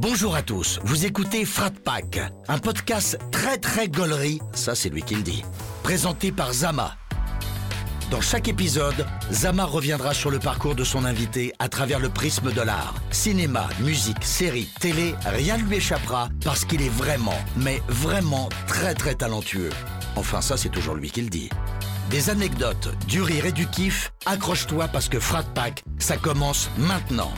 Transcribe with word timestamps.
Bonjour 0.00 0.36
à 0.36 0.42
tous, 0.42 0.78
vous 0.84 1.06
écoutez 1.06 1.44
Frat 1.44 1.72
Pack, 1.72 2.20
un 2.46 2.58
podcast 2.58 3.18
très 3.32 3.58
très 3.58 3.88
gaulerie, 3.88 4.38
ça 4.52 4.76
c'est 4.76 4.90
lui 4.90 5.02
qui 5.02 5.16
le 5.16 5.22
dit, 5.22 5.42
présenté 5.82 6.30
par 6.30 6.52
Zama. 6.52 6.94
Dans 8.08 8.20
chaque 8.20 8.46
épisode, 8.46 9.04
Zama 9.32 9.64
reviendra 9.64 10.14
sur 10.14 10.30
le 10.30 10.38
parcours 10.38 10.76
de 10.76 10.84
son 10.84 11.04
invité 11.04 11.52
à 11.58 11.68
travers 11.68 11.98
le 11.98 12.10
prisme 12.10 12.52
de 12.52 12.60
l'art. 12.60 12.94
Cinéma, 13.10 13.68
musique, 13.80 14.22
série, 14.22 14.68
télé, 14.78 15.16
rien 15.26 15.58
ne 15.58 15.64
lui 15.64 15.78
échappera 15.78 16.28
parce 16.44 16.64
qu'il 16.64 16.80
est 16.80 16.88
vraiment, 16.90 17.38
mais 17.56 17.82
vraiment 17.88 18.50
très 18.68 18.94
très 18.94 19.16
talentueux. 19.16 19.70
Enfin 20.14 20.40
ça 20.40 20.56
c'est 20.56 20.68
toujours 20.68 20.94
lui 20.94 21.10
qui 21.10 21.22
le 21.22 21.28
dit. 21.28 21.50
Des 22.08 22.30
anecdotes, 22.30 22.96
du 23.08 23.20
rire 23.20 23.46
et 23.46 23.52
du 23.52 23.66
kiff, 23.66 24.12
accroche-toi 24.26 24.86
parce 24.86 25.08
que 25.08 25.18
Frat 25.18 25.42
Pack, 25.56 25.82
ça 25.98 26.16
commence 26.16 26.70
maintenant. 26.78 27.32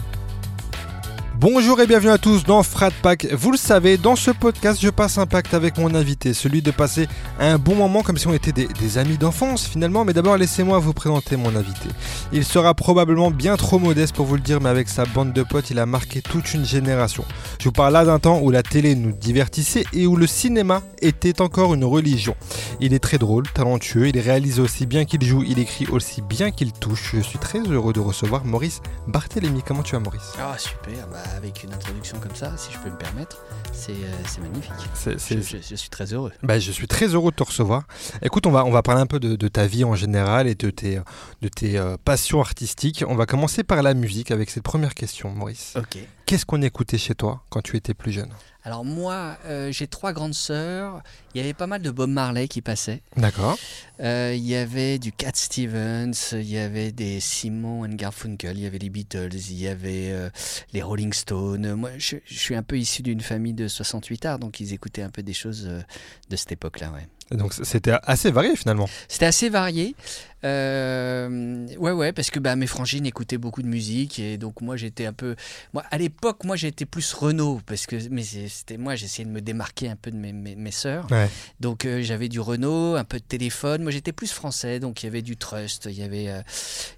Bonjour 1.41 1.80
et 1.80 1.86
bienvenue 1.86 2.11
à 2.11 2.18
tous 2.18 2.45
dans 2.45 2.62
Frat 2.62 2.91
Pack. 3.00 3.26
Vous 3.32 3.50
le 3.50 3.57
savez, 3.57 3.96
dans 3.96 4.14
ce 4.14 4.31
podcast, 4.31 4.79
je 4.79 4.90
passe 4.90 5.17
un 5.17 5.25
pacte 5.25 5.54
avec 5.54 5.79
mon 5.79 5.94
invité, 5.94 6.35
celui 6.35 6.61
de 6.61 6.71
passer 6.71 7.08
un 7.39 7.57
bon 7.57 7.75
moment 7.76 8.03
comme 8.03 8.18
si 8.18 8.26
on 8.26 8.35
était 8.35 8.53
des, 8.53 8.98
amis 8.98 9.17
d'enfance 9.17 9.67
finalement. 9.67 10.04
Mais 10.04 10.12
d'abord, 10.12 10.36
laissez-moi 10.36 10.79
vous 10.81 10.93
présenter 10.93 11.39
mon 11.39 11.57
invité. 11.57 11.89
Il 12.34 12.45
sera 12.45 12.75
probablement 12.75 13.31
bien 13.31 13.57
trop 13.57 13.79
modeste 13.79 14.14
pour 14.14 14.26
vous 14.26 14.34
le 14.34 14.43
dire, 14.43 14.61
mais 14.61 14.68
avec 14.68 14.90
sa 14.90 15.07
bande 15.07 15.32
de 15.32 15.43
potes, 15.43 15.71
il 15.71 15.79
a 15.79 15.86
marqué 15.86 16.21
toute 16.21 16.53
une 16.53 16.67
génération. 16.67 17.25
Je 17.59 17.64
vous 17.64 17.72
parle 17.72 17.95
là 17.95 18.04
d'un 18.04 18.18
temps 18.18 18.40
où 18.43 18.50
la 18.50 18.62
télé 18.62 18.95
nous 18.95 19.12
divertissait 19.12 19.84
et 19.95 20.07
où 20.07 20.17
le 20.17 20.26
cinéma 20.26 20.82
était 21.00 21.40
encore 21.40 21.72
une 21.72 21.86
religion. 21.86 22.36
Il 22.81 22.93
est 22.93 22.98
très 22.98 23.17
drôle, 23.17 23.48
talentueux, 23.48 24.09
il 24.09 24.18
réalise 24.20 24.61
aussi 24.61 24.84
bien 24.84 25.07
qu'il 25.07 25.25
joue, 25.25 25.43
il 25.43 25.59
écrit 25.59 25.86
aussi 25.86 26.20
bien 26.20 26.50
qu'il 26.50 26.72
touche. 26.72 27.12
Je 27.14 27.22
suis 27.22 27.39
très 27.39 27.61
heureux 27.61 27.95
de 27.95 28.00
recevoir 28.00 28.45
Maurice 28.45 28.82
Barthélémy. 29.09 29.62
Comment 29.67 29.82
tu 29.82 29.95
vas, 29.95 30.00
Maurice? 30.00 30.34
Ah 30.39 30.59
super, 30.59 31.07
bah, 31.11 31.29
avec 31.36 31.62
une 31.64 31.72
introduction 31.72 32.19
comme 32.20 32.34
ça, 32.34 32.52
si 32.56 32.72
je 32.72 32.78
peux 32.78 32.91
me 32.91 32.97
permettre, 32.97 33.42
c'est 33.72 33.92
euh, 33.92 34.42
magnifique. 34.42 34.72
Je, 35.05 35.11
je- 35.41 35.56
je 35.70 35.75
suis 35.75 35.89
très 35.91 36.12
heureux. 36.12 36.33
Bah, 36.42 36.59
je 36.59 36.70
suis 36.72 36.87
très 36.87 37.06
heureux 37.09 37.31
de 37.31 37.37
te 37.37 37.42
recevoir. 37.42 37.84
Écoute, 38.22 38.47
on 38.47 38.50
va, 38.50 38.64
on 38.64 38.70
va 38.70 38.83
parler 38.83 39.00
un 39.00 39.06
peu 39.06 39.20
de, 39.20 39.37
de 39.37 39.48
ta 39.48 39.67
vie 39.67 39.84
en 39.84 39.95
général 39.95 40.47
et 40.48 40.55
de 40.55 40.70
tes, 40.70 41.00
de 41.42 41.48
tes 41.48 41.78
euh, 41.78 41.97
passions 42.05 42.41
artistiques. 42.41 43.05
On 43.09 43.14
va 43.17 43.27
commencer 43.27 43.62
par 43.64 43.83
la 43.83 43.95
musique 43.95 44.31
avec 44.31 44.50
cette 44.50 44.62
première 44.64 44.95
question, 44.95 45.31
Maurice. 45.31 45.75
Ok. 45.77 45.98
Qu'est-ce 46.31 46.47
qu'on 46.47 46.62
écoutait 46.62 46.97
chez 46.97 47.17
toi 47.17 47.42
quand 47.50 47.61
tu 47.61 47.77
étais 47.77 47.92
plus 47.92 48.12
jeune? 48.12 48.31
Alors 48.62 48.84
moi, 48.84 49.36
euh, 49.47 49.73
j'ai 49.73 49.89
trois 49.89 50.12
grandes 50.12 50.34
sœurs. 50.34 51.03
Il 51.34 51.41
y 51.41 51.41
avait 51.41 51.55
pas 51.55 51.67
mal 51.67 51.83
de 51.83 51.91
Bob 51.91 52.09
Marley 52.09 52.47
qui 52.47 52.62
passait. 52.62 53.03
D'accord. 53.17 53.59
Euh, 53.98 54.33
il 54.37 54.47
y 54.47 54.55
avait 54.55 55.00
du 55.00 55.11
Cat 55.11 55.33
Stevens, 55.34 56.12
il 56.34 56.48
y 56.48 56.56
avait 56.56 56.92
des 56.92 57.19
Simon 57.19 57.84
and 57.84 57.97
Garfunkel, 57.97 58.56
il 58.56 58.62
y 58.62 58.67
avait 58.67 58.78
les 58.78 58.91
Beatles, 58.91 59.34
il 59.34 59.61
y 59.61 59.67
avait 59.67 60.12
euh, 60.12 60.31
les 60.72 60.83
Rolling 60.83 61.12
Stones. 61.12 61.75
Moi, 61.75 61.91
je, 61.98 62.19
je 62.25 62.39
suis 62.39 62.55
un 62.55 62.62
peu 62.62 62.78
issu 62.78 63.03
d'une 63.03 63.22
famille 63.22 63.55
de 63.55 63.67
68 63.67 64.27
arts, 64.27 64.39
donc 64.39 64.61
ils 64.61 64.72
écoutaient 64.72 65.03
un 65.03 65.11
peu 65.11 65.25
des 65.25 65.34
choses 65.34 65.65
de 65.65 66.37
cette 66.37 66.53
époque-là. 66.53 66.92
Ouais. 66.92 67.09
Donc 67.31 67.55
c'était 67.55 67.92
assez 68.03 68.31
varié 68.31 68.56
finalement. 68.56 68.89
C'était 69.09 69.27
assez 69.27 69.48
varié. 69.48 69.95
Euh, 70.42 71.67
ouais, 71.77 71.92
ouais, 71.92 72.12
parce 72.12 72.31
que 72.31 72.39
bah, 72.39 72.56
mes 72.56 72.67
frangines 72.67 73.05
écoutaient 73.05 73.37
beaucoup 73.37 73.62
de 73.62 73.67
musique 73.67 74.19
et 74.19 74.39
donc 74.39 74.62
moi 74.62 74.77
j'étais 74.77 75.06
un 75.06 75.12
peu. 75.12 75.37
Moi, 75.75 75.84
à 75.91 75.98
l'époque, 75.98 76.45
moi 76.45 76.56
j'étais 76.56 76.87
plus 76.87 77.12
Renault 77.12 77.61
parce 77.67 77.87
que 77.87 77.97
mais 78.11 78.22
c'était 78.22 78.78
moi 78.78 78.97
j'essayais 78.97 79.27
de 79.27 79.33
me 79.33 79.42
démarquer 79.42 79.91
un 79.91 79.97
peu 79.97 80.11
de 80.11 80.17
mes, 80.17 80.33
mes, 80.33 80.56
mes 80.56 80.70
sœurs. 80.70 81.06
Ouais. 81.11 81.28
Donc 81.61 81.84
euh, 81.84 82.03
j'avais 82.03 82.28
du 82.28 82.41
Renault, 82.41 82.97
un 82.97 83.05
peu 83.05 83.19
de 83.19 83.25
téléphone. 83.25 83.83
Moi 83.83 83.92
j'étais 83.92 84.12
plus 84.12 84.33
français, 84.33 84.81
donc 84.81 85.03
il 85.03 85.06
y 85.06 85.09
avait 85.09 85.22
du 85.22 85.37
Trust, 85.37 85.87
il 85.91 85.98
y 85.98 86.03
avait 86.03 86.28
euh, 86.28 86.41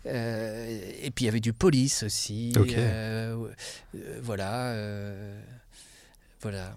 euh, 0.06 0.80
et 1.02 1.10
puis 1.10 1.24
il 1.24 1.26
y 1.26 1.28
avait 1.28 1.40
du 1.40 1.52
Police 1.52 2.04
aussi. 2.04 2.52
Ok. 2.56 2.74
euh, 2.76 3.48
voilà. 4.22 4.72
Voilà. 6.42 6.74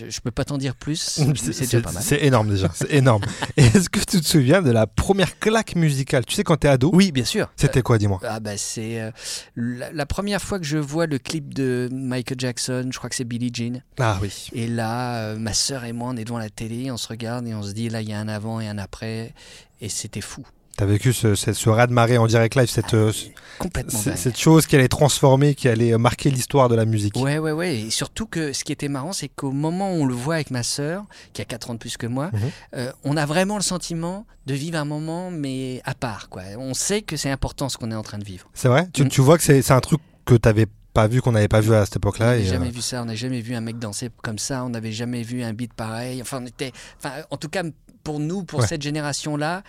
Je, 0.00 0.10
je 0.10 0.20
peux 0.20 0.30
pas 0.30 0.44
t'en 0.44 0.58
dire 0.58 0.74
plus. 0.76 0.96
C'est 1.36 1.60
déjà 1.60 1.80
pas 1.80 1.92
mal. 1.92 2.02
c'est 2.02 2.22
énorme 2.24 2.50
déjà. 2.50 2.70
C'est 2.74 2.92
énorme. 2.92 3.22
Est-ce 3.56 3.88
que 3.88 4.00
tu 4.00 4.20
te 4.20 4.26
souviens 4.26 4.62
de 4.62 4.70
la 4.70 4.86
première 4.86 5.38
claque 5.38 5.76
musicale? 5.76 6.24
Tu 6.26 6.34
sais, 6.34 6.42
quand 6.44 6.56
t'es 6.56 6.68
ado, 6.68 6.90
Oui, 6.92 7.12
bien 7.12 7.24
sûr. 7.24 7.50
c'était 7.56 7.82
quoi, 7.82 7.98
dis-moi? 7.98 8.20
Ah 8.24 8.40
bah 8.40 8.56
c'est 8.56 9.00
euh, 9.00 9.10
la, 9.56 9.92
la 9.92 10.06
première 10.06 10.42
fois 10.42 10.58
que 10.58 10.64
je 10.66 10.78
vois 10.78 11.06
le 11.06 11.18
clip 11.18 11.54
de 11.54 11.88
Michael 11.92 12.38
Jackson, 12.40 12.88
je 12.92 12.98
crois 12.98 13.08
que 13.10 13.16
c'est 13.16 13.24
Billie 13.24 13.50
Jean. 13.52 13.82
Ah 13.98 14.18
oui. 14.20 14.48
Et 14.52 14.66
là, 14.66 15.16
euh, 15.30 15.36
ma 15.38 15.52
sœur 15.54 15.84
et 15.84 15.92
moi, 15.92 16.10
on 16.12 16.16
est 16.16 16.24
devant 16.24 16.38
la 16.38 16.50
télé, 16.50 16.90
on 16.90 16.96
se 16.96 17.08
regarde 17.08 17.46
et 17.46 17.54
on 17.54 17.62
se 17.62 17.72
dit 17.72 17.88
là, 17.88 18.00
il 18.02 18.08
y 18.08 18.12
a 18.12 18.18
un 18.18 18.28
avant 18.28 18.60
et 18.60 18.68
un 18.68 18.78
après, 18.78 19.34
et 19.80 19.88
c'était 19.88 20.20
fou, 20.20 20.44
T'as 20.80 20.86
vécu 20.86 21.12
ce, 21.12 21.34
ce, 21.34 21.52
ce 21.52 21.68
raz-de-marée 21.68 22.16
en 22.16 22.26
direct 22.26 22.54
live, 22.54 22.70
cette, 22.70 22.94
euh, 22.94 23.12
complètement 23.58 23.98
c- 23.98 24.08
dingue. 24.10 24.18
cette 24.18 24.38
chose 24.38 24.66
qui 24.66 24.76
allait 24.76 24.88
transformer, 24.88 25.54
qui 25.54 25.68
allait 25.68 25.92
euh, 25.92 25.98
marquer 25.98 26.30
l'histoire 26.30 26.70
de 26.70 26.74
la 26.74 26.86
musique. 26.86 27.16
Ouais, 27.16 27.38
ouais, 27.38 27.52
ouais. 27.52 27.76
Et 27.80 27.90
surtout 27.90 28.24
que 28.26 28.54
ce 28.54 28.64
qui 28.64 28.72
était 28.72 28.88
marrant, 28.88 29.12
c'est 29.12 29.28
qu'au 29.28 29.50
moment 29.52 29.92
où 29.92 29.96
on 29.96 30.06
le 30.06 30.14
voit 30.14 30.36
avec 30.36 30.50
ma 30.50 30.62
sœur, 30.62 31.04
qui 31.34 31.42
a 31.42 31.44
4 31.44 31.68
ans 31.68 31.74
de 31.74 31.78
plus 31.78 31.98
que 31.98 32.06
moi, 32.06 32.30
Mhm. 32.32 32.40
euh, 32.76 32.92
on 33.04 33.18
a 33.18 33.26
vraiment 33.26 33.56
le 33.56 33.62
sentiment 33.62 34.24
de 34.46 34.54
vivre 34.54 34.78
un 34.78 34.86
moment, 34.86 35.30
mais 35.30 35.82
à 35.84 35.92
part. 35.94 36.30
Quoi. 36.30 36.42
On 36.56 36.72
sait 36.72 37.02
que 37.02 37.18
c'est 37.18 37.30
important 37.30 37.68
ce 37.68 37.76
qu'on 37.76 37.90
est 37.90 37.94
en 37.94 38.02
train 38.02 38.16
de 38.18 38.24
vivre. 38.24 38.46
C'est 38.54 38.68
vrai? 38.68 38.88
Tu, 38.94 39.04
Mm. 39.04 39.08
tu 39.10 39.20
vois 39.20 39.36
que 39.36 39.44
c'est 39.44 39.70
un 39.70 39.80
truc 39.80 40.00
que 40.24 40.34
t'avais 40.34 40.66
pas 40.94 41.08
vu, 41.08 41.20
qu'on 41.20 41.32
n'avait 41.32 41.46
pas 41.46 41.60
vu 41.60 41.74
à 41.74 41.84
cette 41.84 41.96
On 41.96 41.98
époque-là. 41.98 42.26
n'a 42.26 42.36
et, 42.38 42.44
jamais 42.44 42.68
euh, 42.68 42.70
vu 42.70 42.80
ça, 42.80 43.02
on 43.02 43.04
n'a 43.04 43.14
jamais 43.14 43.42
vu 43.42 43.54
un 43.54 43.60
mec 43.60 43.78
danser 43.78 44.08
comme 44.22 44.38
ça, 44.38 44.64
on 44.64 44.70
n'avait 44.70 44.92
jamais 44.92 45.22
vu 45.24 45.42
un 45.42 45.52
beat 45.52 45.74
pareil. 45.74 46.22
Enfin, 46.22 46.38
on 46.42 46.46
était, 46.46 46.72
enfin, 46.96 47.10
en 47.30 47.36
tout 47.36 47.50
cas 47.50 47.64
pour 48.02 48.18
nous, 48.18 48.44
pour 48.44 48.60
Ouais. 48.60 48.66
cette 48.66 48.80
génération-là, 48.80 49.62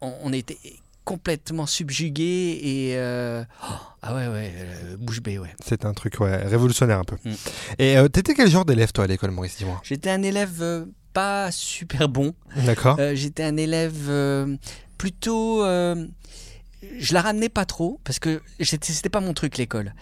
on, 0.00 0.12
on 0.22 0.32
était 0.32 0.58
complètement 1.06 1.66
subjugués 1.66 2.58
et 2.62 2.96
euh, 2.96 3.44
oh, 3.62 3.74
ah 4.02 4.14
ouais 4.14 4.26
ouais 4.26 4.52
euh, 4.56 4.96
bouche 4.98 5.22
bée 5.22 5.38
ouais. 5.38 5.54
C'est 5.64 5.84
un 5.84 5.94
truc 5.94 6.18
ouais, 6.18 6.36
révolutionnaire 6.44 6.98
un 6.98 7.04
peu. 7.04 7.16
Mm. 7.24 7.34
Et 7.78 7.96
euh, 7.96 8.08
t'étais 8.08 8.34
quel 8.34 8.50
genre 8.50 8.64
d'élève 8.64 8.90
toi 8.92 9.04
à 9.04 9.06
l'école, 9.06 9.30
Maurice 9.30 9.56
Dis-moi? 9.56 9.80
J'étais 9.84 10.10
un 10.10 10.22
élève 10.24 10.60
euh, 10.60 10.84
pas 11.12 11.52
super 11.52 12.08
bon. 12.08 12.34
D'accord. 12.56 12.98
J'étais 13.14 13.44
un 13.44 13.56
élève 13.56 14.10
plutôt. 14.98 15.64
je 15.64 17.14
la 17.14 17.22
ramenais 17.22 17.48
pas 17.48 17.64
trop 17.64 18.00
parce 18.02 18.18
que 18.18 18.42
c'était 18.60 19.08
pas 19.08 19.20
mon 19.20 19.32
truc 19.32 19.56
l'école. 19.58 19.94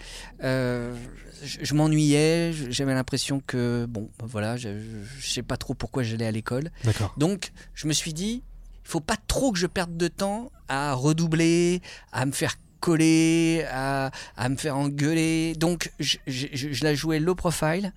Euh, 0.43 0.95
je 1.43 1.59
je 1.61 1.73
m'ennuyais, 1.75 2.51
j'avais 2.69 2.95
l'impression 2.95 3.41
que 3.45 3.85
bon, 3.87 4.09
voilà, 4.23 4.57
je, 4.57 4.69
je, 4.79 5.19
je 5.19 5.29
sais 5.29 5.43
pas 5.43 5.57
trop 5.57 5.75
pourquoi 5.75 6.01
j'allais 6.01 6.25
à 6.25 6.31
l'école. 6.31 6.71
D'accord. 6.83 7.13
Donc 7.17 7.51
je 7.75 7.87
me 7.87 7.93
suis 7.93 8.13
dit, 8.13 8.41
il 8.85 8.89
faut 8.89 8.99
pas 8.99 9.17
trop 9.27 9.51
que 9.51 9.57
je 9.59 9.67
perde 9.67 9.97
de 9.97 10.07
temps 10.07 10.51
à 10.67 10.93
redoubler, 10.93 11.81
à 12.11 12.25
me 12.25 12.31
faire 12.31 12.55
coller, 12.79 13.65
à, 13.71 14.11
à 14.37 14.49
me 14.49 14.55
faire 14.55 14.77
engueuler. 14.77 15.53
Donc 15.57 15.91
je, 15.99 16.17
je- 16.27 16.83
la 16.83 16.93
jouais 16.93 17.19
low 17.19 17.33
profile, 17.35 17.91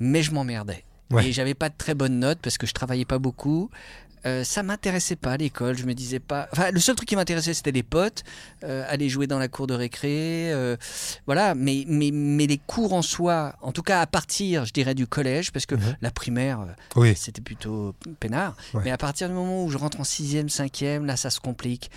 mais 0.00 0.22
je 0.22 0.32
m'emmerdais. 0.32 0.84
Ouais. 1.10 1.26
Et 1.28 1.32
j'avais 1.32 1.54
pas 1.54 1.70
de 1.70 1.74
très 1.76 1.94
bonnes 1.94 2.18
notes 2.18 2.38
parce 2.42 2.58
que 2.58 2.66
je 2.66 2.74
travaillais 2.74 3.06
pas 3.06 3.18
beaucoup. 3.18 3.70
Euh, 4.26 4.44
ça 4.44 4.62
m'intéressait 4.62 5.16
pas 5.16 5.36
l'école, 5.36 5.76
je 5.76 5.84
me 5.84 5.94
disais 5.94 6.18
pas. 6.18 6.48
Enfin, 6.52 6.70
le 6.70 6.80
seul 6.80 6.94
truc 6.96 7.08
qui 7.08 7.16
m'intéressait 7.16 7.54
c'était 7.54 7.72
les 7.72 7.82
potes, 7.82 8.24
euh, 8.64 8.84
aller 8.88 9.08
jouer 9.08 9.26
dans 9.26 9.38
la 9.38 9.48
cour 9.48 9.66
de 9.66 9.74
récré, 9.74 10.52
euh, 10.52 10.76
voilà. 11.26 11.54
Mais, 11.54 11.84
mais, 11.86 12.10
mais 12.12 12.46
les 12.46 12.58
cours 12.58 12.92
en 12.92 13.02
soi, 13.02 13.54
en 13.62 13.72
tout 13.72 13.82
cas 13.82 14.00
à 14.00 14.06
partir, 14.06 14.64
je 14.64 14.72
dirais 14.72 14.94
du 14.94 15.06
collège, 15.06 15.52
parce 15.52 15.66
que 15.66 15.74
Mhm. 15.74 15.96
la 16.00 16.10
primaire, 16.10 16.66
Oui. 16.96 17.14
c'était 17.16 17.40
plutôt 17.42 17.94
peinard. 18.20 18.56
Ouais. 18.74 18.82
Mais 18.84 18.90
à 18.90 18.98
partir 18.98 19.28
du 19.28 19.34
moment 19.34 19.64
où 19.64 19.70
je 19.70 19.78
rentre 19.78 20.00
en 20.00 20.04
sixième, 20.04 20.48
cinquième, 20.48 21.04
là, 21.06 21.16
ça 21.16 21.30
se 21.30 21.40
complique. 21.40 21.90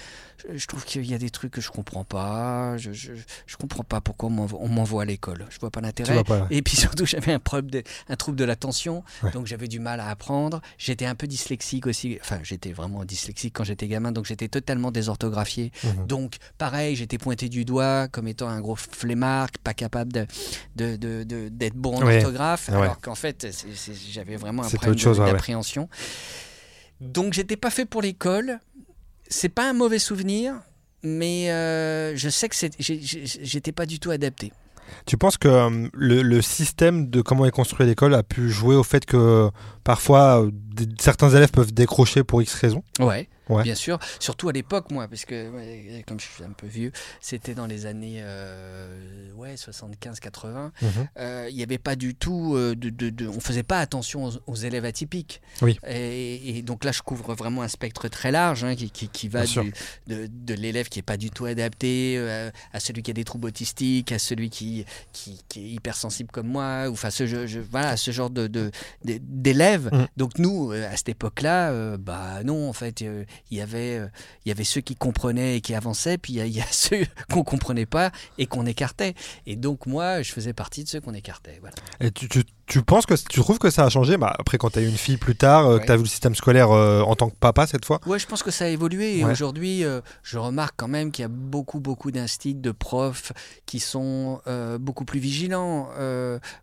Je, 0.51 0.57
je 0.57 0.67
trouve 0.67 0.83
qu'il 0.85 1.05
y 1.05 1.13
a 1.13 1.17
des 1.19 1.29
trucs 1.29 1.51
que 1.51 1.61
je 1.61 1.69
comprends 1.69 2.03
pas. 2.03 2.75
Je, 2.77 2.91
je, 2.93 3.13
je 3.45 3.57
comprends 3.57 3.83
pas 3.83 4.01
pourquoi 4.01 4.29
on 4.29 4.67
m'envoie- 4.67 5.01
à 5.03 5.05
l'école. 5.05 5.45
Je 5.49 5.59
vois 5.59 5.69
pas 5.71 5.81
l'intérêt. 5.81 6.21
Et 6.49 6.61
puis 6.61 6.75
surtout, 6.95 7.05
j'avais 7.05 7.31
un, 7.33 7.39
problème 7.39 7.69
de- 7.71 7.83
un 8.09 8.15
trouble 8.15 8.37
de 8.37 8.43
l'attention, 8.43 9.03
Ouais. 9.23 9.31
donc 9.31 9.45
j'avais 9.47 9.67
du 9.67 9.79
mal 9.79 9.99
à 9.99 10.09
apprendre. 10.09 10.61
J'étais 10.77 11.05
un 11.05 11.15
peu 11.15 11.27
dyslexique 11.27 11.87
aussi. 11.87 12.10
Enfin, 12.21 12.39
j'étais 12.43 12.71
vraiment 12.73 13.05
dyslexique 13.05 13.53
quand 13.55 13.63
j'étais 13.63 13.87
gamin, 13.87 14.11
donc 14.11 14.25
j'étais 14.25 14.47
totalement 14.47 14.91
désorthographié. 14.91 15.71
Mhm. 15.83 16.07
Donc, 16.07 16.35
pareil, 16.57 16.95
j'étais 16.95 17.17
pointé 17.17 17.47
du 17.49 17.63
doigt 17.65 18.07
comme 18.09 18.27
étant 18.27 18.47
un 18.49 18.59
gros 18.59 18.75
flemmard, 18.75 19.47
pas 19.63 19.73
capable 19.73 20.11
de, 20.11 20.25
de, 20.75 20.95
de- 20.97 21.23
de- 21.23 21.49
d'être 21.49 21.75
bon 21.75 21.95
en 21.97 22.05
Ouais. 22.05 22.17
orthographe, 22.17 22.69
Ouais. 22.69 22.75
alors 22.75 22.99
qu'en 22.99 23.15
fait, 23.15 23.47
c'est- 23.51 23.73
c'est- 23.75 24.11
j'avais 24.11 24.35
vraiment 24.35 24.63
un 24.63 24.65
C'était 24.65 24.77
problème 24.77 24.97
chose, 24.99 25.19
ouais, 25.19 25.31
d'appréhension. 25.31 25.87
Donc, 26.99 27.33
j'étais 27.33 27.57
pas 27.57 27.69
fait 27.69 27.85
pour 27.85 28.01
l'école. 28.01 28.59
C'est 29.29 29.49
pas 29.49 29.69
un 29.69 29.73
mauvais 29.73 29.99
souvenir, 29.99 30.55
mais 31.03 31.49
euh, 31.51 32.15
je 32.15 32.29
sais 32.29 32.49
que 32.49 32.55
c'est- 32.55 32.75
j'ai- 32.79 32.99
j'ai- 33.01 33.25
j'étais 33.25 33.71
pas 33.71 33.85
du 33.85 33.99
tout 33.99 34.11
adapté. 34.11 34.51
Tu 35.05 35.17
penses 35.17 35.37
que 35.37 35.47
euh, 35.47 35.87
le, 35.93 36.21
le 36.21 36.41
système 36.41 37.09
de 37.09 37.21
comment 37.21 37.45
est 37.45 37.51
construit 37.51 37.85
l'école 37.85 38.13
a 38.15 38.23
pu 38.23 38.49
jouer 38.49 38.75
au 38.75 38.83
fait 38.83 39.05
que 39.05 39.49
parfois 39.83 40.43
euh, 40.43 40.51
certains 40.99 41.29
élèves 41.29 41.51
peuvent 41.51 41.73
décrocher 41.73 42.23
pour 42.23 42.41
X 42.41 42.53
raisons? 42.55 42.83
Ouais. 42.99 43.27
Ouais. 43.57 43.63
bien 43.63 43.75
sûr. 43.75 43.99
Surtout 44.19 44.49
à 44.49 44.51
l'époque, 44.51 44.91
moi, 44.91 45.07
parce 45.07 45.25
que 45.25 45.49
ouais, 45.51 46.03
comme 46.07 46.19
je 46.19 46.25
suis 46.25 46.43
un 46.43 46.51
peu 46.51 46.67
vieux, 46.67 46.91
c'était 47.19 47.53
dans 47.53 47.65
les 47.65 47.85
années 47.85 48.19
euh, 48.21 49.31
ouais, 49.35 49.55
75-80. 49.55 50.71
Mhm. 50.81 50.89
Euh, 51.19 51.47
Il 51.49 51.55
n'y 51.55 51.63
avait 51.63 51.77
pas 51.77 51.95
du 51.95 52.15
tout 52.15 52.55
euh, 52.55 52.75
de, 52.75 52.89
de- 52.89 53.09
de- 53.09 53.27
on 53.27 53.39
faisait 53.39 53.63
pas 53.63 53.79
attention 53.79 54.25
aux, 54.25 54.31
aux 54.47 54.55
élèves 54.55 54.85
atypiques. 54.85 55.41
Oui. 55.61 55.77
Et, 55.87 56.57
et 56.57 56.61
donc 56.61 56.83
là, 56.83 56.91
je 56.91 57.01
couvre 57.01 57.33
vraiment 57.33 57.61
un 57.61 57.67
spectre 57.67 58.07
très 58.07 58.31
large 58.31 58.63
hein, 58.63 58.75
qui, 58.75 58.89
qui- 58.89 59.07
qui 59.09 59.27
va 59.27 59.45
du- 59.45 59.73
de, 60.07 60.27
de 60.31 60.53
l'élève 60.53 60.89
qui 60.89 60.99
est 60.99 61.03
pas 61.03 61.17
du 61.17 61.29
tout 61.31 61.45
adapté 61.45 62.17
à 62.73 62.79
celui 62.79 63.01
qui 63.03 63.11
a 63.11 63.13
des 63.13 63.23
troubles 63.23 63.47
autistiques, 63.47 64.11
à 64.11 64.19
celui 64.19 64.49
qui, 64.49 64.85
qui, 65.13 65.41
qui 65.49 65.59
est 65.65 65.69
hypersensible 65.69 66.29
comme 66.31 66.47
moi, 66.47 66.87
ou 66.89 66.93
enfin 66.93 67.09
ce, 67.09 67.25
je- 67.27 67.47
je- 67.47 67.59
voilà, 67.59 67.97
ce 67.97 68.11
genre 68.11 68.29
de, 68.29 68.49
d'élèves. 69.03 69.89
Mhm. 69.91 70.07
Donc 70.17 70.37
nous, 70.39 70.71
à 70.71 70.95
cette 70.95 71.09
époque-là, 71.09 71.97
bah 71.97 72.43
non, 72.43 72.69
en 72.69 72.73
fait, 72.73 73.03
il 73.49 73.57
y 73.57 73.61
avait, 73.61 73.97
euh, 73.99 74.07
il 74.45 74.49
y 74.49 74.51
avait 74.51 74.63
ceux 74.63 74.81
qui 74.81 74.95
comprenaient 74.95 75.57
et 75.57 75.61
qui 75.61 75.73
avançaient, 75.73 76.17
puis 76.17 76.33
il 76.33 76.35
y 76.37 76.41
a- 76.41 76.45
il 76.45 76.53
y, 76.55 76.61
a 76.61 76.65
ceux 76.71 77.05
qu'on 77.31 77.43
comprenait 77.43 77.85
pas 77.85 78.11
et 78.37 78.45
qu'on 78.45 78.65
écartait. 78.65 79.15
Et 79.45 79.55
donc 79.55 79.85
moi, 79.85 80.21
je 80.21 80.31
faisais 80.31 80.53
partie 80.53 80.83
de 80.83 80.89
ceux 80.89 81.01
qu'on 81.01 81.13
écartait. 81.13 81.57
Voilà. 81.61 81.75
Et 81.99 82.11
tu, 82.11 82.27
tu, 82.29 82.43
tu 82.67 82.81
penses 82.83 83.05
que 83.05 83.15
tu 83.15 83.39
trouves 83.41 83.59
que 83.59 83.69
ça 83.69 83.85
a 83.85 83.89
changé? 83.89 84.17
Bah, 84.17 84.35
Après, 84.39 84.57
quand 84.57 84.69
tu 84.71 84.79
as 84.79 84.81
eu 84.83 84.87
une 84.87 84.97
fille 84.97 85.17
plus 85.17 85.35
tard, 85.35 85.65
euh, 85.67 85.79
que 85.79 85.85
tu 85.85 85.91
as 85.91 85.95
vu 85.97 86.03
le 86.03 86.07
système 86.09 86.35
scolaire 86.35 86.71
euh, 86.71 87.01
en 87.01 87.15
tant 87.15 87.29
que 87.29 87.35
papa 87.35 87.67
cette 87.67 87.85
fois? 87.85 87.99
Ouais, 88.05 88.19
je 88.19 88.27
pense 88.27 88.43
que 88.43 88.51
ça 88.51 88.65
a 88.65 88.67
évolué. 88.69 89.19
Et 89.19 89.25
Ouais. 89.25 89.31
aujourd'hui, 89.31 89.83
euh, 89.83 90.01
je 90.23 90.37
remarque 90.37 90.75
quand 90.77 90.87
même 90.87 91.11
qu'il 91.11 91.23
y 91.23 91.25
a 91.25 91.29
beaucoup, 91.29 91.79
beaucoup 91.79 92.11
d'instits, 92.11 92.55
de 92.55 92.71
profs 92.71 93.31
qui 93.65 93.79
sont 93.79 94.41
beaucoup 94.79 95.05
plus 95.05 95.19
vigilants 95.19 95.89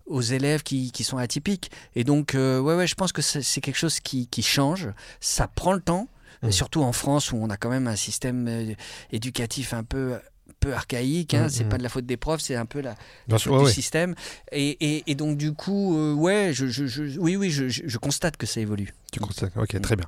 aux 0.07 0.21
élèves 0.21 0.63
qui, 0.63 0.91
qui 0.93 1.05
sont 1.05 1.19
atypiques. 1.19 1.71
Et 1.95 2.05
donc, 2.05 2.31
ouais, 2.35 2.59
ouais, 2.61 2.87
je 2.87 2.95
pense 2.95 3.13
que 3.13 3.23
c'est 3.23 3.43
c'est 3.43 3.61
quelque 3.61 3.77
chose 3.79 4.01
qui, 4.01 4.27
qui 4.29 4.43
change. 4.43 4.89
Ça 5.21 5.47
prend 5.49 5.73
le 5.73 5.81
temps, 5.81 6.09
Mhm. 6.43 6.53
surtout 6.53 6.83
en 6.83 6.93
France 6.93 7.33
où 7.33 7.37
on 7.37 7.51
a 7.51 7.57
quand 7.57 7.71
même 7.71 7.87
un 7.89 7.97
système 7.97 8.47
euh, 8.49 8.75
éducatif 9.13 9.73
un 9.75 9.85
peu 9.85 10.19
peu 10.61 10.73
archaïque, 10.73 11.35
hein, 11.35 11.43
Mhm, 11.45 11.49
c'est 11.51 11.65
mhm. 11.65 11.69
pas 11.71 11.79
de 11.79 11.83
la 11.85 11.89
faute 11.89 12.07
des 12.07 12.17
profs, 12.17 12.41
c'est 12.41 12.57
un 12.57 12.65
peu 12.67 12.81
la, 12.81 12.95
Bien 13.29 13.37
faute 13.37 13.39
sûr, 13.39 13.53
ouais, 13.53 13.59
du 13.59 13.65
ouais. 13.67 13.73
système. 13.73 14.15
Et, 14.51 14.71
et- 14.97 15.05
et 15.07 15.15
donc 15.15 15.37
du 15.37 15.53
coup, 15.53 15.97
euh, 15.97 16.15
ouais, 16.15 16.51
je, 16.53 16.67
je- 16.67 16.87
je- 16.87 17.19
oui, 17.21 17.37
oui, 17.37 17.51
je, 17.51 17.99
constate 17.99 18.37
que 18.37 18.47
ça 18.47 18.59
évolue. 18.61 18.93
Tu 19.13 19.21
constates. 19.21 19.53
Ok, 19.57 19.75
Mm. 19.75 19.81
très 19.81 19.95
bien. 19.97 20.07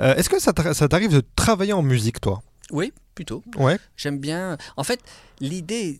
Euh, 0.00 0.14
Est-ce 0.14 0.28
que 0.28 0.38
ça 0.38 0.52
t'arrive 0.52 1.10
de 1.12 1.22
travailler 1.34 1.72
en 1.72 1.82
musique, 1.82 2.20
toi? 2.20 2.42
Oui, 2.70 2.92
plutôt. 3.14 3.42
Ouais. 3.56 3.78
J'aime 3.96 4.18
bien. 4.18 4.56
En 4.76 4.84
fait, 4.84 5.00
l'idée 5.40 5.98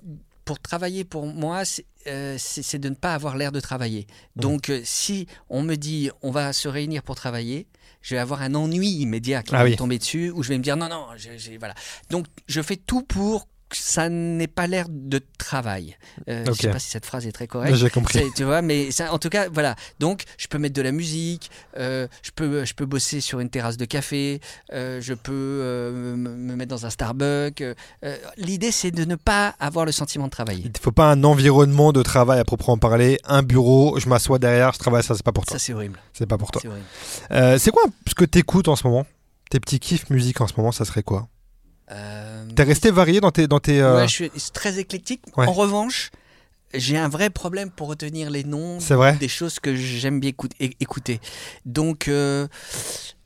pour 0.48 0.58
travailler 0.60 1.04
pour 1.04 1.26
moi, 1.26 1.66
c'est 1.66 1.84
euh, 2.06 2.36
c'est- 2.38 2.78
de 2.78 2.88
ne 2.88 2.94
pas 2.94 3.12
avoir 3.12 3.36
l'air 3.36 3.52
de 3.52 3.60
travailler. 3.60 4.06
Mhm. 4.36 4.42
Donc, 4.42 4.70
euh, 4.70 4.80
si 4.82 5.26
on 5.50 5.60
me 5.60 5.74
dit 5.74 6.08
on 6.22 6.30
va 6.30 6.54
se 6.54 6.66
réunir 6.66 7.02
pour 7.02 7.16
travailler, 7.16 7.66
je 8.00 8.14
vais 8.14 8.18
avoir 8.18 8.40
un 8.40 8.54
ennui 8.54 8.88
immédiat 8.88 9.42
qui 9.42 9.54
Ah 9.54 9.58
va 9.58 9.64
oui. 9.64 9.72
me 9.72 9.76
tomber 9.76 9.98
dessus, 9.98 10.30
où 10.30 10.42
je 10.42 10.48
vais 10.48 10.56
me 10.56 10.62
dire 10.62 10.78
non, 10.78 10.88
non, 10.88 11.04
j'ai- 11.16 11.58
voilà. 11.58 11.74
Donc, 12.08 12.24
je 12.46 12.62
fais 12.62 12.76
tout 12.76 13.02
pour 13.02 13.46
ça 13.72 14.08
n'ait 14.08 14.46
pas 14.46 14.66
l'air 14.66 14.86
de 14.88 15.20
travail. 15.38 15.96
Euh, 16.28 16.44
Ok. 16.48 16.54
Je 16.56 16.62
sais 16.62 16.70
pas 16.70 16.78
si 16.78 16.90
cette 16.90 17.06
phrase 17.06 17.26
est 17.26 17.32
très 17.32 17.46
correcte. 17.46 17.74
J'ai 17.76 17.90
compris. 17.90 18.20
Tu 18.34 18.44
vois, 18.44 18.62
mais 18.62 18.90
ça, 18.90 19.12
en 19.12 19.18
tout 19.18 19.28
cas, 19.28 19.48
voilà. 19.48 19.74
Donc, 19.98 20.22
je 20.38 20.46
peux 20.46 20.58
mettre 20.58 20.74
de 20.74 20.82
la 20.82 20.92
musique, 20.92 21.50
euh, 21.76 22.06
je, 22.22 22.30
peux, 22.30 22.64
je 22.64 22.74
peux 22.74 22.86
bosser 22.86 23.20
sur 23.20 23.40
une 23.40 23.50
terrasse 23.50 23.76
de 23.76 23.84
café, 23.84 24.40
euh, 24.72 25.00
je 25.00 25.14
peux 25.14 25.32
euh, 25.32 26.16
me 26.16 26.28
me 26.34 26.56
mettre 26.56 26.70
dans 26.70 26.86
un 26.86 26.90
Starbucks. 26.90 27.62
L'idée, 28.36 28.72
c'est 28.72 28.90
de 28.90 29.04
ne 29.04 29.16
pas 29.16 29.54
avoir 29.60 29.84
le 29.84 29.92
sentiment 29.92 30.26
de 30.26 30.30
travailler. 30.30 30.62
Il 30.64 30.72
ne 30.72 30.78
faut 30.80 30.92
pas 30.92 31.10
un 31.10 31.22
environnement 31.24 31.92
de 31.92 32.02
travail 32.02 32.38
à 32.38 32.44
proprement 32.44 32.78
parler, 32.78 33.18
un 33.24 33.42
bureau, 33.42 33.98
je 33.98 34.08
m'assois 34.08 34.38
derrière, 34.38 34.72
je 34.72 34.78
travaille, 34.78 35.02
ça 35.02 35.14
c'est 35.14 35.22
pas 35.24 35.32
pour 35.32 35.44
toi. 35.44 35.58
Ça, 35.58 35.64
c'est 35.64 35.72
horrible. 35.74 35.98
C'est 36.12 36.26
pas 36.26 36.38
pour 36.38 36.50
toi. 36.50 36.62
C'est 37.58 37.70
quoi 37.70 37.82
ce 38.06 38.14
que 38.14 38.24
t'écoutes 38.24 38.68
en 38.68 38.76
ce 38.76 38.86
moment? 38.86 39.06
Tes 39.50 39.60
petits 39.60 39.80
kiffs 39.80 40.10
musique 40.10 40.40
en 40.40 40.46
ce 40.46 40.54
moment, 40.56 40.72
ça 40.72 40.84
serait 40.84 41.02
quoi? 41.02 41.28
T'es 42.54 42.62
resté 42.62 42.90
varié 42.90 43.20
dans 43.20 43.30
tes. 43.30 43.46
Dans 43.46 43.60
tes 43.60 43.80
euh, 43.80 43.96
Ouais, 43.96 44.08
je 44.08 44.14
suis 44.14 44.30
très 44.52 44.78
éclectique. 44.78 45.22
Ouais. 45.36 45.46
En 45.46 45.52
revanche, 45.52 46.10
j'ai 46.74 46.98
un 46.98 47.08
vrai 47.08 47.30
problème 47.30 47.70
pour 47.70 47.88
retenir 47.88 48.30
les 48.30 48.44
noms 48.44 48.78
vrai 48.78 49.16
des 49.16 49.28
choses 49.28 49.58
que 49.58 49.74
j'aime 49.74 50.20
bien 50.20 50.32
écouter. 50.80 51.20
Donc, 51.64 52.08
euh, 52.08 52.46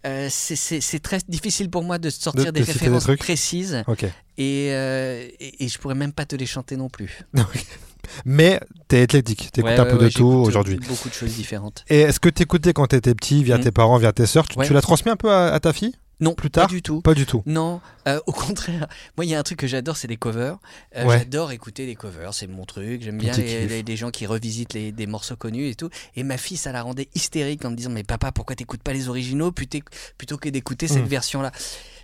euh, 0.06 0.28
c'est- 0.30 1.00
très 1.00 1.18
difficile 1.28 1.68
pour 1.70 1.82
moi 1.82 1.98
de 1.98 2.08
sortir 2.10 2.46
De- 2.46 2.50
des 2.52 2.60
de 2.60 2.66
citer 2.66 2.78
des 2.86 2.90
références 2.94 3.18
précises 3.18 3.82
Ok. 3.88 4.04
et, 4.38 4.68
euh, 4.72 5.26
et, 5.40 5.64
et 5.64 5.68
je 5.68 5.78
pourrais 5.78 5.94
même 5.96 6.12
pas 6.12 6.24
te 6.24 6.36
les 6.36 6.46
chanter 6.46 6.76
non 6.76 6.88
plus. 6.88 7.22
Mais 8.24 8.60
t'es 8.88 9.04
éclectique, 9.04 9.50
t'écoutes 9.52 9.70
Ouais, 9.70 9.78
un 9.78 9.84
ouais, 9.84 9.90
peu 9.90 9.96
ouais, 9.98 10.04
de 10.08 10.12
tout 10.12 10.26
aujourd'hui. 10.26 10.76
Beaucoup 10.88 11.08
de 11.08 11.14
choses 11.14 11.34
différentes. 11.34 11.84
Et 11.88 12.00
est-ce 12.00 12.18
que 12.20 12.28
t'écoutais 12.28 12.72
quand 12.72 12.86
t'étais 12.86 13.14
petit, 13.14 13.42
via 13.44 13.58
Mm. 13.58 13.60
tes 13.60 13.70
parents, 13.70 13.96
via 13.96 14.12
tes 14.12 14.26
sœurs? 14.26 14.48
Tu, 14.48 14.58
tu 14.58 14.72
l'as 14.72 14.80
transmis 14.82 15.10
un 15.12 15.16
peu 15.16 15.30
à, 15.30 15.52
à 15.52 15.60
ta 15.60 15.72
fille? 15.72 15.94
Non, 16.20 16.34
Plus 16.34 16.50
pas 16.50 16.60
tard 16.62 16.68
du 16.68 16.82
tout. 16.82 17.00
Pas 17.00 17.14
du 17.14 17.26
tout. 17.26 17.42
Non, 17.46 17.80
euh, 18.06 18.20
au 18.26 18.32
contraire. 18.32 18.86
Moi, 19.16 19.24
il 19.24 19.30
y 19.30 19.34
a 19.34 19.38
un 19.40 19.42
truc 19.42 19.58
que 19.58 19.66
j'adore, 19.66 19.96
c'est 19.96 20.06
les 20.06 20.16
covers. 20.16 20.58
Euh, 20.96 21.04
Ouais. 21.04 21.18
J'adore 21.18 21.50
écouter 21.50 21.84
les 21.84 21.96
covers, 21.96 22.32
c'est 22.32 22.46
mon 22.46 22.64
truc. 22.64 23.02
J'aime 23.02 23.18
bien 23.18 23.32
les, 23.32 23.44
kiff. 23.44 23.68
les- 23.70 23.82
les 23.82 23.96
gens 23.96 24.10
qui 24.12 24.26
revisitent 24.26 24.74
les, 24.74 24.92
des 24.92 25.06
morceaux 25.06 25.34
connus 25.36 25.68
et 25.68 25.74
tout. 25.74 25.90
Et 26.14 26.22
ma 26.22 26.36
fille, 26.38 26.56
ça 26.56 26.70
la 26.70 26.82
rendait 26.82 27.08
hystérique 27.16 27.64
en 27.64 27.70
me 27.70 27.76
disant 27.76 27.90
Mais 27.90 28.04
papa, 28.04 28.30
pourquoi 28.30 28.54
t'écoutes 28.54 28.82
pas 28.82 28.92
les 28.92 29.08
originaux 29.08 29.50
plutôt, 29.50 29.78
plutôt 30.16 30.36
que 30.36 30.48
d'écouter 30.48 30.86
cette 30.86 31.04
Mm. 31.04 31.08
version-là? 31.08 31.50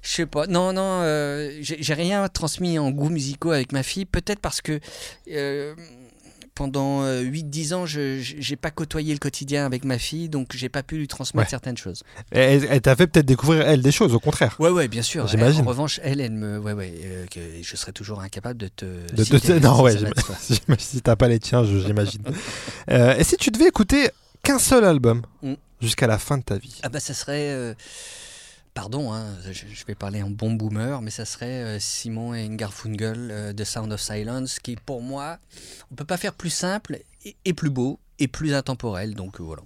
Je 0.03 0.09
sais 0.11 0.27
pas. 0.27 0.47
Non, 0.49 0.73
non, 0.73 1.01
euh, 1.03 1.57
j'ai 1.61 1.95
rien 1.95 2.29
transmis 2.29 2.79
en 2.79 2.91
goûts 2.91 3.11
musicaux 3.11 3.51
avec 3.53 3.71
ma 3.73 3.83
fille. 3.85 4.05
Peut-être 4.05 4.41
parce 4.41 4.61
que. 4.61 4.81
euh, 5.31 5.75
pendant 6.59 7.03
euh, 7.05 7.23
8-10 7.23 7.73
ans, 7.75 7.87
je 7.87 8.19
j'ai 8.21 8.57
pas 8.57 8.73
côtoyé 8.73 9.13
le 9.13 9.21
quotidien 9.21 9.65
avec 9.65 9.85
ma 9.85 9.97
fille, 9.97 10.29
donc 10.29 10.49
j'ai 10.57 10.69
pas 10.69 10.83
pu 10.83 10.97
lui 10.99 11.07
transmettre 11.07 11.47
Ouais. 11.47 11.51
certaines 11.51 11.77
choses. 11.77 12.03
Et 12.33 12.39
Elle, 12.41 12.67
elle 12.69 12.81
t'a 12.81 12.97
fait 12.97 13.07
peut-être 13.07 13.27
découvrir, 13.27 13.63
elle, 13.67 13.81
des 13.81 13.93
choses, 13.93 14.13
au 14.13 14.19
contraire. 14.19 14.57
Ouais, 14.59 14.69
ouais, 14.71 14.89
bien 14.89 15.03
sûr. 15.03 15.29
J'imagine. 15.29 15.63
En 15.65 15.69
revanche, 15.69 16.01
elle, 16.03 16.21
elle 16.21 16.33
me. 16.33 16.59
Ouais, 16.59 16.73
ouais, 16.73 16.93
euh, 17.05 17.27
que 17.27 17.39
je 17.63 17.77
serais 17.77 17.93
toujours 17.93 18.21
incapable 18.21 18.59
de 18.59 18.67
te. 18.67 18.85
De- 19.15 19.23
citer, 19.23 19.61
non, 19.61 19.77
si 19.89 19.99
ouais, 20.69 20.77
si 20.79 21.01
t'as 21.01 21.15
pas 21.15 21.29
les 21.29 21.39
tiens, 21.39 21.63
j'imagine. 21.65 22.23
Euh, 22.91 23.15
et 23.17 23.23
si 23.23 23.37
tu 23.37 23.51
devais 23.53 23.69
écouter 23.69 24.11
qu'un 24.43 24.59
seul 24.59 24.85
album 24.85 25.23
Mm. 25.43 25.55
jusqu'à 25.81 26.09
la 26.09 26.19
fin 26.19 26.39
de 26.39 26.43
ta 26.43 26.59
vie 26.59 26.81
Ah, 26.83 26.89
bah, 26.89 26.99
ça 26.99 27.15
serait. 27.15 27.51
euh, 27.53 27.75
Pardon, 28.79 29.13
hein, 29.13 29.25
je, 29.45 29.53
je 29.75 29.85
vais 29.87 29.97
parler 29.97 30.23
en 30.23 30.31
bon 30.31 30.53
boomer, 30.53 31.03
mais 31.03 31.11
ça 31.11 31.25
serait 31.25 31.65
euh, 31.65 31.79
Simon 31.81 32.33
et 32.33 32.49
Garfunkel 32.49 33.29
euh, 33.33 33.53
de 33.53 33.65
Sound 33.65 33.93
of 33.93 34.01
Silence, 34.01 34.61
qui 34.61 34.77
pour 34.77 35.03
moi, 35.03 35.39
on 35.91 35.97
peut 35.97 36.05
pas 36.05 36.17
faire 36.17 36.33
plus 36.33 36.51
simple 36.51 37.01
et, 37.25 37.35
et 37.45 37.55
plus 37.55 37.71
beau 37.71 37.99
et 38.21 38.29
plus 38.29 38.55
intemporel. 38.55 39.17
Donc 39.17 39.41
euh, 39.41 39.43
voilà. 39.43 39.63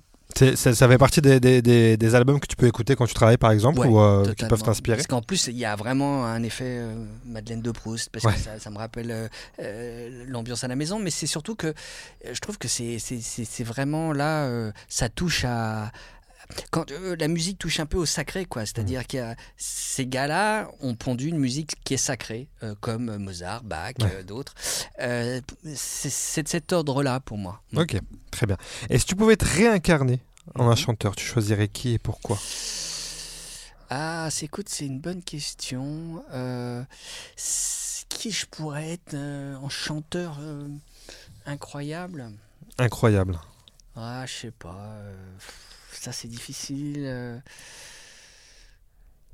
Ça, 0.57 0.75
ça 0.75 0.89
fait 0.89 0.97
partie 0.97 1.21
des, 1.21 1.41
des- 1.41 1.61
des- 1.61 1.99
des 1.99 2.15
albums 2.15 2.41
que 2.41 2.47
tu 2.47 2.57
peux 2.57 2.67
écouter 2.67 2.97
quand 2.97 3.05
tu 3.07 3.13
travailles, 3.13 3.37
par 3.37 3.51
exemple, 3.51 3.81
Ouais, 3.81 3.87
ou 3.87 4.01
euh, 4.01 4.33
qui 4.33 4.47
peuvent 4.47 4.63
t'inspirer 4.63 4.97
Parce 4.97 5.07
qu'en 5.07 5.21
plus, 5.21 5.47
il 5.49 5.59
y 5.59 5.67
a 5.67 5.77
vraiment 5.77 6.25
un 6.25 6.43
effet 6.43 6.65
euh, 6.79 7.05
Madeleine 7.27 7.61
de 7.61 7.71
Proust, 7.71 8.09
parce 8.11 8.25
Ouais. 8.25 8.33
que 8.33 8.39
ça, 8.41 8.59
ça 8.59 8.71
me 8.71 8.79
rappelle 8.79 9.29
euh, 9.61 10.25
l'ambiance 10.27 10.65
à 10.65 10.69
la 10.69 10.75
maison, 10.77 10.99
mais 10.99 11.11
c'est 11.11 11.27
surtout 11.27 11.55
que 11.55 11.75
je 12.33 12.41
trouve 12.41 12.57
que 12.57 12.67
c'est 12.67 12.97
vraiment 13.65 14.15
là, 14.15 14.73
ça 14.89 15.11
touche 15.11 15.45
à. 15.45 15.93
Quand 16.71 16.91
euh, 16.91 17.17
la 17.19 17.29
musique 17.29 17.59
touche 17.59 17.81
un 17.81 17.87
peu 17.87 17.99
au 17.99 18.07
sacré, 18.07 18.45
quoi. 18.47 18.67
C'est-à-dire 18.67 19.07
qu'il 19.07 19.19
y 19.21 19.23
a 19.23 19.37
ces 19.57 20.07
gars-là 20.07 20.69
ont 20.81 20.95
pondu 20.95 21.29
une 21.29 21.39
musique 21.39 21.73
qui 21.85 21.95
est 21.95 21.99
sacrée, 21.99 22.49
euh, 22.63 22.75
comme 22.81 23.17
Mozart, 23.19 23.63
Bach, 23.65 23.95
Ouais. 24.01 24.09
euh, 24.13 24.23
d'autres. 24.23 24.55
C'est 25.75 26.43
de 26.43 26.49
cet 26.49 26.73
ordre-là 26.73 27.21
pour 27.21 27.39
moi. 27.39 27.63
Ok, 27.77 27.97
très 28.31 28.47
bien. 28.47 28.57
Et 28.91 28.99
si 28.99 29.05
tu 29.07 29.17
pouvais 29.17 29.37
te 29.37 29.45
réincarner 29.45 30.21
en 30.55 30.67
un 30.67 30.71
Mhm. 30.71 30.77
chanteur, 30.77 31.15
tu 31.17 31.25
choisirais 31.25 31.69
qui 31.69 31.95
et 31.95 31.99
pourquoi? 31.99 32.39
Ah, 33.91 34.29
c'est 34.31 34.47
écoute, 34.47 34.69
c'est 34.69 34.87
une 34.87 35.01
bonne 35.01 35.23
question. 35.23 36.25
Qui 38.09 38.31
je 38.31 38.47
pourrais 38.47 38.91
être 38.93 39.15
en 39.15 39.69
chanteur 39.69 40.39
incroyable? 41.47 42.31
Incroyable. 42.79 43.39
Ah, 43.97 44.25
je 44.27 44.33
sais 44.33 44.51
pas. 44.51 44.97
Euh, 46.03 46.05
ça, 46.05 46.13
c'est 46.13 46.29
difficile. 46.29 47.43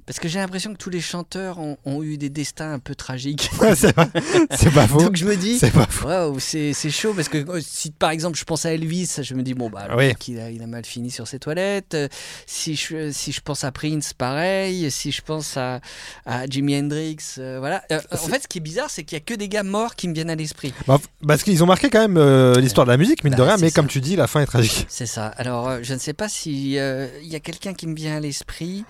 Parce 0.08 0.20
que 0.20 0.26
j'ai 0.26 0.38
l'impression 0.38 0.72
que 0.72 0.78
tous 0.78 0.88
les 0.88 1.02
chanteurs 1.02 1.58
ont, 1.58 1.76
ont 1.84 2.02
eu 2.02 2.16
des 2.16 2.30
destins 2.30 2.72
un 2.72 2.78
peu 2.78 2.94
tragiques. 2.94 3.50
c'est 3.76 3.92
pas, 3.92 4.86
faux. 4.88 5.02
Donc 5.02 5.16
je 5.16 5.26
me 5.26 5.36
dis, 5.36 5.58
C'est 5.58 5.70
pas 5.70 5.84
faux. 5.86 6.08
waouh, 6.08 6.40
c'est 6.40 6.72
chaud 6.90 7.12
parce 7.12 7.28
que 7.28 7.36
euh, 7.46 7.60
si 7.60 7.90
par 7.90 8.08
exemple 8.10 8.38
je 8.38 8.44
pense 8.44 8.64
à 8.64 8.72
Elvis, 8.72 9.18
je 9.20 9.34
me 9.34 9.42
dis 9.42 9.52
bon 9.52 9.68
bah 9.68 9.86
Oui. 9.98 10.06
mec, 10.06 10.26
il 10.28 10.40
a, 10.40 10.50
il 10.50 10.62
a 10.62 10.66
mal 10.66 10.86
fini 10.86 11.10
sur 11.10 11.28
ses 11.28 11.38
toilettes. 11.38 11.92
Euh, 11.92 12.08
Si 12.46 12.74
je 12.74 13.10
si 13.12 13.32
je 13.32 13.42
pense 13.42 13.64
à 13.64 13.70
Prince, 13.70 14.14
pareil. 14.14 14.90
Si 14.90 15.12
je 15.12 15.20
pense 15.20 15.58
à, 15.58 15.80
à 16.24 16.46
Jimi 16.46 16.74
Hendrix, 16.78 17.18
euh, 17.36 17.58
voilà. 17.58 17.82
Euh, 17.92 18.00
en 18.10 18.16
fait, 18.16 18.44
ce 18.44 18.48
qui 18.48 18.58
est 18.58 18.62
bizarre, 18.62 18.88
c'est 18.88 19.04
qu'il 19.04 19.16
y 19.16 19.20
a 19.20 19.24
que 19.24 19.34
des 19.34 19.50
gars 19.50 19.62
morts 19.62 19.94
qui 19.94 20.08
me 20.08 20.14
viennent 20.14 20.30
à 20.30 20.36
l'esprit. 20.36 20.72
Bah, 20.86 20.98
parce 21.26 21.42
qu'ils 21.42 21.62
ont 21.62 21.66
marqué 21.66 21.90
quand 21.90 22.00
même 22.00 22.16
euh, 22.16 22.58
l'histoire 22.60 22.86
de 22.86 22.92
la 22.92 22.96
musique, 22.96 23.24
mine 23.24 23.34
de 23.34 23.38
Bah, 23.38 23.44
rien, 23.44 23.56
c'est 23.58 23.62
mais 23.64 23.68
ça. 23.70 23.74
comme 23.74 23.88
tu 23.88 24.00
dis, 24.00 24.16
la 24.16 24.26
fin 24.26 24.40
est 24.40 24.46
tragique. 24.46 24.86
C'est 24.88 25.04
ça. 25.04 25.26
Alors 25.36 25.82
je 25.82 25.92
ne 25.92 25.98
sais 25.98 26.14
pas 26.14 26.30
si 26.30 26.72
il 26.72 27.28
y 27.28 27.36
a 27.36 27.40
quelqu'un 27.40 27.74
qui 27.74 27.86
me 27.86 27.94
vient 27.94 28.16
à 28.16 28.20
l'esprit. 28.20 28.86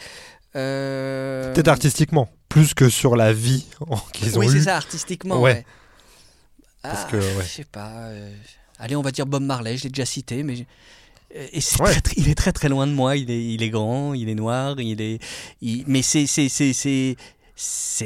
Euh, 0.56 1.52
Peut-être 1.52 1.68
artistiquement, 1.68 2.28
plus 2.48 2.74
que 2.74 2.88
sur 2.88 3.16
la 3.16 3.32
vie 3.32 3.66
qu'ils 4.12 4.36
ont 4.36 4.40
Oui, 4.40 4.48
c'est 4.50 4.62
ça, 4.62 4.76
artistiquement. 4.76 5.40
Ouais. 5.40 5.52
Ouais. 5.54 5.66
Parce 6.82 7.04
Ah, 7.06 7.10
que, 7.10 7.16
ouais. 7.16 7.42
Je 7.44 7.48
sais 7.48 7.64
pas. 7.64 7.90
euh, 8.08 8.32
Allez, 8.78 8.94
on 8.96 9.02
va 9.02 9.10
dire 9.10 9.26
Bob 9.26 9.42
Marley, 9.42 9.76
je 9.76 9.84
l'ai 9.84 9.88
déjà 9.90 10.06
cité, 10.06 10.42
mais 10.42 10.64
Et 11.34 11.60
c'est 11.60 11.80
Ouais. 11.82 11.90
très, 11.90 12.00
très- 12.00 12.14
il 12.16 12.28
est 12.30 12.34
très 12.34 12.52
très 12.52 12.68
loin 12.70 12.86
de 12.86 12.92
moi. 12.92 13.16
Il 13.16 13.30
est, 13.30 13.44
il 13.54 13.62
est 13.62 13.68
grand, 13.68 14.14
il 14.14 14.28
est 14.30 14.34
noir, 14.34 14.80
il 14.80 15.00
est. 15.02 15.18
il- 15.60 15.84
mais 15.86 16.00
c'est 16.02 16.24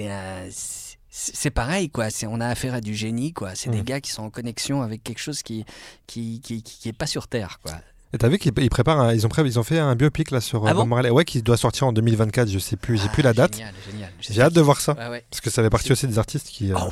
un- 0.09 1.51
pareil 1.55 1.89
quoi. 1.91 2.09
On 2.27 2.41
a 2.41 2.49
affaire 2.49 2.75
à 2.75 2.81
du 2.81 2.95
génie 2.97 3.33
quoi. 3.33 3.55
C'est 3.55 3.71
des 3.71 3.83
Mm. 3.83 3.85
gars 3.85 4.01
qui 4.01 4.11
sont 4.11 4.23
en 4.25 4.31
connexion 4.31 4.83
avec 4.83 5.05
quelque 5.05 5.21
chose 5.21 5.43
qui 5.43 5.65
qui 6.09 6.41
qui, 6.41 6.63
qui, 6.63 6.79
qui 6.81 6.89
est 6.89 6.93
pas 6.95 7.07
sur 7.07 7.29
terre 7.29 7.61
quoi. 7.63 7.75
Et 8.15 8.19
t'as 8.19 8.29
vu 8.29 8.39
qu'ils 8.39 8.53
ils 8.59 8.69
préparent, 8.71 9.01
un- 9.01 9.15
ils 9.15 9.25
ont, 9.25 9.29
pré- 9.29 9.43
ils 9.45 9.59
ont 9.59 9.63
fait 9.63 9.79
un 9.79 9.95
biopic 9.97 10.31
là 10.31 10.41
sur 10.41 10.65
euh, 10.65 10.69
Ah 10.71 10.75
bon 10.75 10.81
Bob 10.81 10.89
Marley. 10.89 11.11
Ouais, 11.11 11.25
qui 11.25 11.43
doit 11.43 11.57
sortir 11.57 11.87
en 11.87 11.93
2024. 11.93 12.49
Je 12.51 12.59
sais 12.59 12.77
plus, 12.77 12.99
j'ai 12.99 13.07
Ah, 13.09 13.13
plus 13.13 13.23
la 13.23 13.33
date. 13.33 13.55
Génial, 13.57 13.75
génial. 13.91 14.11
J'ai 14.21 14.41
hâte 14.43 14.53
de 14.55 14.61
voir 14.61 14.81
ça 14.81 14.95
ouais. 15.11 15.25
parce 15.31 15.41
que 15.41 15.49
ça 15.51 15.63
fait 15.63 15.71
partie 15.71 15.93
aussi 15.93 16.07
des 16.07 16.19
artistes 16.19 16.49
qui, 16.49 16.73
euh, 16.73 16.77
Oh, 16.79 16.89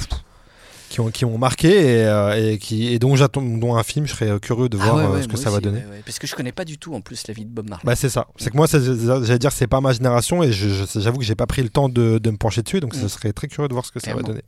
qui 0.89 0.99
ont 1.01 1.11
qui 1.11 1.25
ont 1.25 1.39
marqué 1.39 1.69
et, 1.69 2.05
euh, 2.07 2.53
et 2.53 2.59
qui 2.59 2.89
et 2.89 2.99
dont 2.99 3.15
j'attends 3.17 3.43
dont 3.43 3.77
un 3.77 3.83
film. 3.83 4.07
Je 4.07 4.15
serais 4.15 4.41
curieux 4.41 4.69
de 4.71 4.79
Ah 4.81 4.85
voir 4.85 4.97
ouais, 4.97 5.17
ouais, 5.19 5.23
ce 5.23 5.29
que 5.29 5.37
ça 5.37 5.51
va 5.51 5.61
donner. 5.61 5.83
Parce 6.07 6.19
que 6.19 6.27
je 6.27 6.35
connais 6.35 6.53
pas 6.53 6.65
du 6.65 6.79
tout 6.79 6.95
en 6.95 7.01
plus 7.03 7.27
la 7.29 7.35
vie 7.35 7.45
de 7.45 7.51
Bob 7.51 7.69
Marley. 7.69 7.85
Bah 7.85 7.95
c'est 7.97 8.09
ça. 8.09 8.27
C'est 8.37 8.51
que 8.51 8.57
moi, 8.57 8.67
j'allais 8.67 9.39
dire, 9.39 9.53
c'est 9.53 9.67
pas 9.69 9.81
ma 9.83 9.93
génération 9.93 10.43
et 10.43 10.51
j'avoue 10.53 11.19
que 11.19 11.25
j'ai 11.25 11.35
pas 11.37 11.47
pris 11.47 11.63
le 11.63 11.69
temps 11.69 11.89
de, 11.89 12.19
de 12.19 12.31
me 12.31 12.37
pencher 12.39 12.63
dessus, 12.63 12.81
donc 12.81 12.97
Mm. 12.97 13.01
ce 13.03 13.09
serait 13.09 13.33
très 13.35 13.47
curieux 13.47 13.69
de 13.69 13.75
voir 13.75 13.85
ce 13.85 13.93
que 13.93 14.01
ça 14.01 14.15
va 14.15 14.23
donner. 14.23 14.43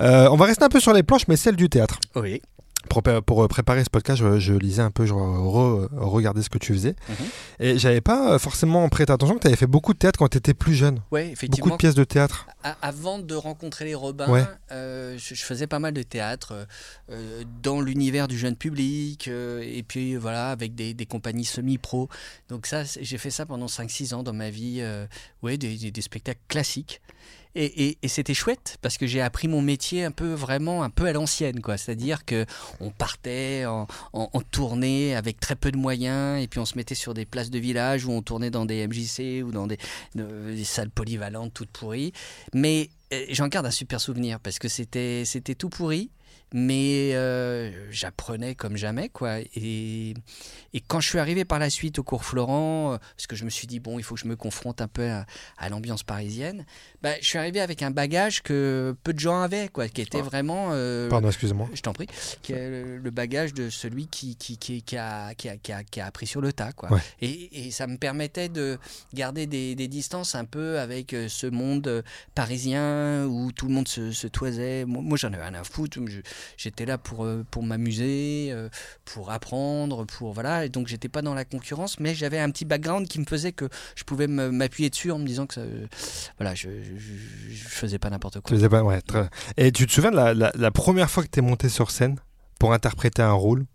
Euh, 0.00 0.28
on 0.30 0.36
va 0.36 0.44
rester 0.44 0.64
un 0.64 0.68
peu 0.68 0.78
sur 0.80 0.92
les 0.92 1.02
planches, 1.02 1.26
mais 1.28 1.36
celle 1.36 1.56
du 1.56 1.68
théâtre. 1.68 1.98
Oui. 2.16 2.42
Pour, 2.86 3.42
euh, 3.42 3.48
préparer 3.48 3.84
ce 3.84 3.90
podcast, 3.90 4.20
je, 4.20 4.38
je 4.38 4.54
lisais 4.54 4.82
un 4.82 4.90
peu, 4.90 5.06
je 5.06 5.12
re- 5.14 5.88
regardais 5.92 6.42
ce 6.42 6.48
que 6.50 6.58
tu 6.58 6.72
faisais, 6.72 6.94
Mhm. 7.08 7.16
et 7.60 7.78
j'avais 7.78 8.00
pas 8.00 8.32
euh, 8.34 8.38
forcément 8.38 8.88
prêté 8.88 9.12
attention 9.12 9.34
que 9.36 9.40
tu 9.40 9.46
avais 9.48 9.56
fait 9.56 9.66
beaucoup 9.66 9.92
de 9.92 9.98
théâtre 9.98 10.18
quand 10.18 10.28
tu 10.28 10.38
étais 10.38 10.54
plus 10.54 10.74
jeune. 10.74 11.00
Ouais, 11.10 11.22
Beaucoup 11.24 11.32
effectivement. 11.32 11.74
de 11.74 11.76
pièces 11.78 11.94
de 11.94 12.04
théâtre. 12.04 12.46
Avant 12.82 13.18
de 13.18 13.34
rencontrer 13.34 13.84
les 13.84 13.94
Robins, 13.94 14.28
Ouais. 14.28 14.44
euh, 14.72 15.16
je, 15.18 15.34
je 15.34 15.44
faisais 15.44 15.66
pas 15.66 15.78
mal 15.78 15.92
de 15.94 16.02
théâtre 16.02 16.66
euh, 17.10 17.42
dans 17.62 17.80
l'univers 17.80 18.28
du 18.28 18.38
jeune 18.38 18.56
public, 18.56 19.28
euh, 19.28 19.62
et 19.64 19.82
puis 19.82 20.16
voilà, 20.16 20.50
avec 20.50 20.74
des, 20.74 20.94
des 20.94 21.06
compagnies 21.06 21.44
semi-pro. 21.44 22.08
Donc 22.48 22.66
ça, 22.66 22.82
j'ai 23.00 23.18
fait 23.18 23.30
ça 23.30 23.46
pendant 23.46 23.66
5-6 23.66 24.14
ans 24.14 24.22
dans 24.22 24.32
ma 24.32 24.50
vie, 24.50 24.82
ouais, 25.42 25.56
des, 25.58 25.76
des- 25.76 25.90
des 25.90 26.02
spectacles 26.02 26.40
classiques. 26.48 27.00
Et, 27.58 27.96
c'était 28.06 28.34
chouette 28.34 28.76
parce 28.82 28.98
que 28.98 29.06
j'ai 29.06 29.22
appris 29.22 29.48
mon 29.48 29.62
métier 29.62 30.04
un 30.04 30.10
peu 30.10 30.32
vraiment 30.34 30.82
un 30.82 30.90
peu 30.90 31.06
à 31.06 31.12
l'ancienne 31.12 31.60
quoi. 31.62 31.78
C'est-à-dire 31.78 32.24
que 32.26 32.44
on 32.80 32.90
partait 32.90 33.64
en, 33.66 33.86
en- 34.12 34.30
tournée 34.50 35.16
avec 35.16 35.40
très 35.40 35.56
peu 35.56 35.72
de 35.72 35.76
moyens 35.78 36.42
et 36.42 36.48
puis 36.48 36.60
on 36.60 36.66
se 36.66 36.76
mettait 36.76 36.94
sur 36.94 37.14
des 37.14 37.24
places 37.24 37.50
de 37.50 37.58
village 37.58 38.04
où 38.04 38.12
on 38.12 38.20
tournait 38.22 38.50
dans 38.50 38.66
des 38.66 38.86
MJC 38.86 39.42
ou 39.42 39.52
dans 39.52 39.66
des, 39.66 39.78
de- 40.14 40.54
des 40.54 40.64
salles 40.64 40.90
polyvalentes 40.90 41.54
toutes 41.54 41.70
pourries. 41.70 42.12
Mais 42.52 42.90
euh, 43.12 43.24
j'en 43.30 43.48
garde 43.48 43.66
un 43.66 43.70
super 43.70 44.00
souvenir 44.00 44.38
parce 44.40 44.58
que 44.58 44.68
c'était 44.68 45.22
c'était 45.24 45.54
tout 45.54 45.68
pourri 45.70 46.10
mais 46.52 47.10
euh, 47.14 47.70
j'apprenais 47.90 48.54
comme 48.54 48.76
jamais 48.76 49.08
quoi 49.08 49.40
et, 49.56 50.14
et 50.72 50.80
quand 50.86 51.00
je 51.00 51.08
suis 51.08 51.18
arrivé 51.18 51.44
par 51.44 51.58
la 51.58 51.70
suite 51.70 51.98
au 51.98 52.02
cours 52.04 52.24
Florent 52.24 52.92
euh, 52.94 52.98
parce 53.16 53.26
que 53.26 53.34
je 53.36 53.44
me 53.44 53.50
suis 53.50 53.66
dit 53.66 53.80
bon 53.80 53.98
il 53.98 54.02
faut 54.04 54.14
que 54.14 54.20
je 54.20 54.28
me 54.28 54.36
confronte 54.36 54.80
un 54.80 54.86
peu 54.88 55.08
à, 55.10 55.26
à 55.58 55.68
l'ambiance 55.68 56.02
parisienne 56.04 56.64
bah, 57.02 57.10
je 57.20 57.26
suis 57.26 57.38
arrivé 57.38 57.60
avec 57.60 57.82
un 57.82 57.90
bagage 57.90 58.42
que 58.42 58.94
peu 59.02 59.12
de 59.12 59.18
gens 59.18 59.40
avaient 59.42 59.68
quoi 59.68 59.88
qui 59.88 60.00
était 60.02 60.18
Ah. 60.20 60.22
vraiment 60.22 60.68
euh, 60.70 61.08
Pardon, 61.08 61.28
excuse-moi. 61.28 61.68
je 61.74 61.80
t'en 61.82 61.92
prie, 61.92 62.06
qui 62.42 62.52
est 62.52 62.70
le 62.70 62.96
le 62.98 63.10
bagage 63.10 63.52
de 63.52 63.68
celui 63.70 64.06
qui, 64.06 64.36
qui, 64.36 64.56
qui, 64.58 64.82
qui 64.82 64.96
a, 64.96 65.34
qui, 65.34 65.48
a, 65.48 65.56
qui, 65.56 65.72
a, 65.72 65.84
qui 65.84 66.00
a 66.00 66.06
appris 66.06 66.26
sur 66.26 66.40
le 66.40 66.52
tas. 66.52 66.72
Quoi. 66.72 66.90
Ouais. 66.92 67.00
Et, 67.20 67.66
et 67.66 67.70
ça 67.70 67.86
me 67.86 67.96
permettait 67.98 68.48
de 68.48 68.78
garder 69.14 69.46
des, 69.46 69.74
des 69.74 69.86
distances 69.88 70.34
un 70.34 70.44
peu 70.44 70.78
avec 70.78 71.14
ce 71.28 71.46
monde 71.46 72.02
parisien 72.34 73.26
où 73.26 73.50
tout 73.52 73.66
le 73.66 73.72
monde 73.74 73.88
se, 73.88 74.12
se 74.12 74.26
toisait. 74.26 74.84
Moi, 74.84 75.02
moi, 75.02 75.16
j'en 75.18 75.32
avais 75.32 75.42
rien 75.42 75.54
à 75.54 75.64
foutre. 75.64 75.98
Je- 76.06 76.20
J'étais 76.56 76.84
là 76.86 76.98
pour, 76.98 77.24
euh, 77.24 77.44
pour 77.50 77.62
m'amuser, 77.62 78.48
euh, 78.50 78.68
pour 79.04 79.30
apprendre, 79.30 80.04
pour 80.04 80.32
voilà. 80.32 80.64
Et 80.64 80.68
donc, 80.68 80.86
j'étais 80.86 81.08
pas 81.08 81.22
dans 81.22 81.34
la 81.34 81.44
concurrence, 81.44 82.00
mais 82.00 82.14
j'avais 82.14 82.38
un 82.38 82.50
petit 82.50 82.64
background 82.64 83.08
qui 83.08 83.18
me 83.20 83.24
faisait 83.24 83.52
que 83.52 83.68
je 83.94 84.04
pouvais 84.04 84.26
m'appuyer 84.26 84.90
dessus 84.90 85.10
en 85.12 85.18
me 85.18 85.26
disant 85.26 85.46
que 85.46 85.54
ça, 85.54 85.60
euh, 85.62 85.86
voilà, 86.38 86.54
je, 86.54 86.68
je, 86.82 87.54
je 87.54 87.68
faisais 87.68 87.98
pas 87.98 88.10
n'importe 88.10 88.34
Tu 88.34 88.40
quoi. 88.42 88.50
faisais 88.56 88.68
pas, 88.68 88.82
ouais, 88.82 89.00
très- 89.02 89.28
Et 89.56 89.72
tu 89.72 89.86
te 89.86 89.92
souviens 89.92 90.10
de 90.10 90.16
la, 90.16 90.34
la- 90.34 90.52
la 90.54 90.70
première 90.70 91.10
fois 91.10 91.22
que 91.22 91.28
tu 91.30 91.38
es 91.38 91.42
monté 91.42 91.68
sur 91.68 91.90
scène 91.90 92.16
pour 92.58 92.72
interpréter 92.72 93.22
un 93.22 93.32
rôle? 93.32 93.66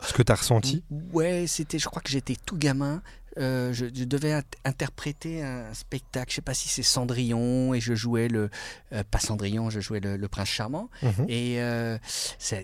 Ce 0.00 0.12
que 0.12 0.22
tu 0.22 0.30
as 0.30 0.36
ressenti? 0.36 0.84
Ouais, 1.12 1.46
c'était, 1.48 1.80
je 1.80 1.86
crois 1.88 2.00
que 2.00 2.08
j'étais 2.10 2.36
tout 2.46 2.56
gamin. 2.56 3.02
Euh, 3.38 3.72
je, 3.72 3.86
je 3.94 4.04
devais 4.04 4.32
int- 4.32 4.42
interpréter 4.64 5.42
un 5.42 5.72
spectacle, 5.74 6.30
je 6.30 6.36
sais 6.36 6.42
pas 6.42 6.54
si 6.54 6.68
c'est 6.68 6.82
Cendrillon, 6.82 7.72
et 7.74 7.80
je 7.80 7.94
jouais 7.94 8.28
le, 8.28 8.50
euh, 8.92 9.02
pas 9.10 9.18
Cendrillon, 9.20 9.70
je 9.70 9.80
jouais 9.80 10.00
le, 10.00 10.16
le 10.16 10.28
prince 10.28 10.48
charmant. 10.48 10.90
Mhm. 11.02 11.26
Et 11.28 11.60
euh, 11.60 11.98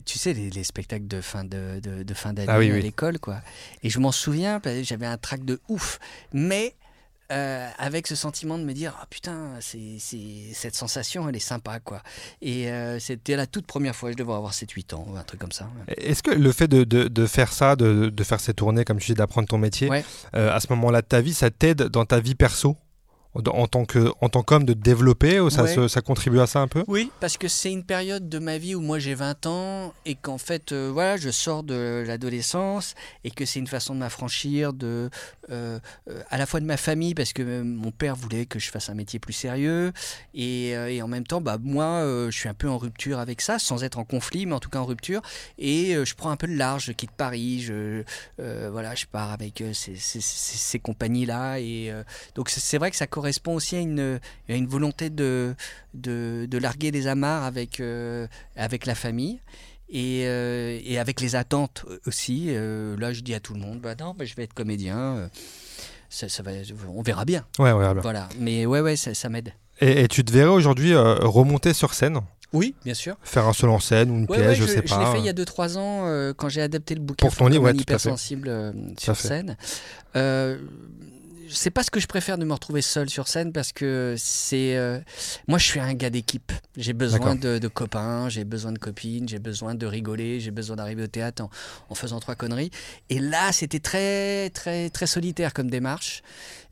tu 0.05 0.19
sais, 0.19 0.33
les, 0.33 0.51
les 0.51 0.65
spectacles 0.65 1.07
de 1.07 1.21
fin 1.21 1.45
de, 1.45 1.81
de, 1.81 2.03
de 2.03 2.15
fin 2.15 2.33
d'année 2.33 2.49
Ah 2.51 2.59
oui, 2.59 2.71
à 2.71 2.75
oui. 2.75 2.83
l'école, 2.83 3.19
quoi. 3.19 3.41
Et 3.83 3.91
je 3.91 3.99
m'en 4.01 4.13
souviens, 4.13 4.61
j'avais 4.83 5.07
un 5.07 5.17
trac 5.19 5.45
de 5.45 5.61
ouf. 5.69 5.99
Mais 6.33 6.75
euh, 7.33 7.69
avec 7.79 8.07
ce 8.07 8.15
sentiment 8.15 8.59
de 8.59 8.65
me 8.65 8.73
dire, 8.73 8.95
ah 9.01 9.07
putain, 9.09 9.53
c'est, 9.61 9.97
c'est- 9.99 10.53
cette 10.53 10.75
sensation, 10.75 11.29
elle 11.29 11.37
est 11.37 11.39
sympa, 11.39 11.81
quoi. 11.81 12.03
Et 12.43 12.71
euh, 12.71 12.99
c'était 12.99 13.37
la 13.37 13.47
toute 13.47 13.67
première 13.67 13.97
fois, 13.97 14.11
je 14.11 14.17
devais 14.17 14.33
avoir 14.33 14.53
7-8 14.53 14.95
ans, 14.95 15.07
ou 15.09 15.17
un 15.17 15.23
truc 15.23 15.41
comme 15.41 15.53
ça. 15.53 15.69
Est-ce 15.97 16.23
que 16.23 16.31
le 16.33 16.53
fait 16.53 16.69
de, 16.69 16.85
de- 16.85 17.09
de 17.09 17.27
faire 17.27 17.53
ça, 17.53 17.77
de, 17.77 18.11
de 18.11 18.25
faire 18.25 18.41
ces 18.41 18.55
tournées, 18.55 18.85
comme 18.85 18.99
tu 18.99 19.13
dis, 19.13 19.15
d'apprendre 19.15 19.49
ton 19.49 19.59
métier, 19.59 19.89
Ouais. 19.89 20.05
euh, 20.37 20.55
à 20.55 20.61
ce 20.61 20.67
moment-là 20.71 21.01
de 21.03 21.07
ta 21.07 21.21
vie, 21.21 21.35
ça 21.35 21.51
t'aide 21.51 21.83
dans 21.85 22.05
ta 22.05 22.21
vie 22.21 22.35
perso? 22.35 22.77
En, 23.35 23.67
tant 23.67 23.85
que 23.85 24.11
en 24.21 24.29
tant 24.29 24.43
qu'homme 24.43 24.65
de 24.65 24.73
développer 24.75 25.39
ça, 25.51 25.65
Ouais. 25.65 25.75
se- 25.75 25.89
ça 25.89 26.01
contribue 26.01 26.41
à 26.41 26.47
ça 26.47 26.61
un 26.61 26.69
peu? 26.69 26.85
Oui, 26.87 27.11
parce 27.21 27.37
que 27.37 27.49
c'est 27.49 27.73
une 27.73 27.85
période 27.85 28.29
de 28.29 28.39
ma 28.39 28.59
vie 28.59 28.75
où 28.75 28.81
moi 28.81 28.99
j'ai 28.99 29.15
20 29.15 29.47
ans 29.47 29.93
et 30.07 30.15
qu'en 30.15 30.39
fait, 30.39 30.73
euh, 30.73 30.91
voilà, 30.93 31.17
je 31.17 31.31
sors 31.31 31.63
de 31.63 32.05
l'adolescence 32.07 32.95
et 33.25 33.31
que 33.31 33.45
c'est 33.45 33.59
une 33.59 33.67
façon 33.67 33.95
de 33.95 34.01
m'affranchir 34.01 34.73
de, 34.73 35.11
euh, 35.51 35.79
euh, 36.09 36.23
à 36.31 36.39
la 36.39 36.47
fois 36.47 36.61
de 36.61 36.67
ma 36.67 36.77
famille 36.77 37.15
parce 37.15 37.33
que 37.33 37.63
mon 37.63 37.91
père 37.91 38.17
voulait 38.17 38.47
que 38.47 38.59
je 38.59 38.71
fasse 38.71 38.89
un 38.89 38.95
métier 38.95 39.19
plus 39.19 39.33
sérieux 39.33 39.93
et, 40.35 40.71
et 40.71 41.03
en 41.03 41.09
même 41.09 41.27
temps, 41.27 41.41
bah, 41.41 41.59
moi, 41.61 42.01
je 42.31 42.37
suis 42.37 42.49
un 42.49 42.55
peu 42.55 42.69
en 42.69 42.79
rupture 42.79 43.19
avec 43.19 43.41
ça, 43.41 43.59
sans 43.59 43.85
être 43.85 43.99
en 43.99 44.05
conflit, 44.05 44.47
mais 44.47 44.55
en 44.55 44.61
tout 44.61 44.71
cas 44.71 44.79
en 44.81 44.85
rupture. 44.87 45.23
Et 45.59 45.95
je 46.05 46.15
prends 46.15 46.31
un 46.31 46.37
peu 46.37 46.47
de 46.47 46.55
large, 46.57 46.85
je 46.87 46.93
quitte 46.93 47.11
Paris, 47.13 47.63
je, 47.63 48.03
voilà, 48.39 48.95
je 48.95 49.07
pars 49.07 49.33
avec 49.33 49.63
ces, 49.73 49.97
ces- 49.97 50.21
ces- 50.21 50.21
ces 50.21 50.79
compagnies-là. 50.79 51.59
Et 51.61 51.91
euh, 51.91 52.03
donc 52.35 52.49
c'est- 52.51 52.61
c'est 52.61 52.79
vrai 52.79 52.91
que 52.91 52.97
ça 52.97 53.07
correspond 53.25 53.55
aussi 53.55 53.75
à 53.77 53.81
une, 53.81 54.21
à 54.51 54.53
une 54.55 54.67
volonté 54.67 55.09
de, 55.09 55.55
de, 55.95 56.47
de 56.51 56.59
larguer 56.59 56.91
les 56.91 57.07
amarres 57.07 57.45
avec, 57.45 57.81
euh, 57.81 58.27
avec 58.55 58.85
la 58.85 58.95
famille. 58.95 59.41
Et, 59.91 60.23
euh, 60.27 60.79
et 60.85 60.99
avec 60.99 61.21
les 61.23 61.37
attentes 61.37 61.87
aussi. 62.07 62.47
Euh, 62.49 62.97
là, 62.99 63.13
je 63.15 63.21
dis 63.23 63.33
à 63.35 63.41
tout 63.41 63.55
le 63.55 63.61
monde, 63.61 63.81
bah 63.81 63.95
non, 63.99 64.15
bah, 64.19 64.25
je 64.27 64.35
vais 64.35 64.43
être 64.45 64.53
comédien. 64.53 65.31
Ça, 66.11 66.29
ça 66.29 66.43
va, 66.43 66.51
on 66.89 67.01
verra 67.03 67.25
bien. 67.25 67.45
Ouais, 67.59 67.73
ouais. 67.73 67.95
Voilà. 68.03 68.29
Mais 68.39 68.67
ouais, 68.67 68.81
ouais, 68.81 68.97
ça, 68.97 69.15
ça 69.15 69.29
m'aide. 69.31 69.53
Et, 69.81 70.03
et 70.03 70.09
tu 70.09 70.23
te 70.25 70.33
verrais 70.33 70.51
aujourd'hui 70.53 70.93
euh, 70.95 71.15
remonter 71.21 71.73
sur 71.75 71.95
scène, 71.95 72.19
Oui, 72.53 72.75
bien 72.85 72.95
sûr. 72.95 73.17
faire 73.23 73.47
un 73.47 73.53
seul 73.53 73.71
en 73.71 73.79
scène 73.81 74.11
ou 74.11 74.15
une 74.17 74.27
Ouais, 74.29 74.37
pièce, 74.39 74.49
ouais, 74.49 74.55
je, 74.57 74.63
je, 74.63 74.67
sais 74.69 74.83
je 74.85 74.95
pas. 74.95 75.05
l'ai 75.05 75.13
fait 75.13 75.19
il 75.21 75.27
y 75.27 75.29
a 75.31 75.33
2-3 75.33 75.79
ans 75.79 76.33
quand 76.37 76.49
j'ai 76.49 76.61
adapté 76.63 76.95
le 76.95 77.01
bouquin 77.01 77.27
Pour 77.27 77.35
ton 77.37 77.47
livre, 77.49 77.65
ouais, 77.65 77.75
hypersensible 77.75 78.75
sur 78.99 79.17
scène. 79.17 79.57
C'est 81.51 81.71
pas 81.71 81.83
ce 81.83 81.91
que 81.91 82.01
je 82.01 82.07
préfère 82.07 82.39
de 82.39 82.45
me 82.45 82.53
retrouver 82.53 82.83
seul 82.83 83.09
sur 83.11 83.29
scène 83.29 83.53
parce 83.53 83.73
que 83.73 84.15
c'est 84.19 84.77
euh, 84.77 85.01
moi 85.49 85.59
je 85.59 85.65
suis 85.65 85.81
un 85.81 85.95
gars 85.95 86.11
d'équipe. 86.11 86.53
J'ai 86.77 86.93
besoin 86.93 87.35
de 87.35 87.69
copains 87.69 88.29
j'ai 88.29 88.45
besoin 88.45 88.73
de 88.73 88.79
copines 88.79 89.29
j'ai 89.29 89.39
besoin 89.39 89.75
de 89.75 89.87
rigoler 89.87 90.41
j'ai 90.41 90.51
besoin 90.51 90.77
d'arriver 90.77 91.05
au 91.05 91.09
théâtre 91.09 91.43
en, 91.43 91.51
en 91.89 91.95
faisant 91.95 92.21
trois 92.21 92.35
conneries. 92.35 92.71
Et 93.11 93.19
là 93.19 93.53
c'était 93.53 93.81
très 93.81 94.51
très 94.51 94.91
très 94.91 95.07
solitaire 95.07 95.53
comme 95.53 95.71
démarche 95.71 96.23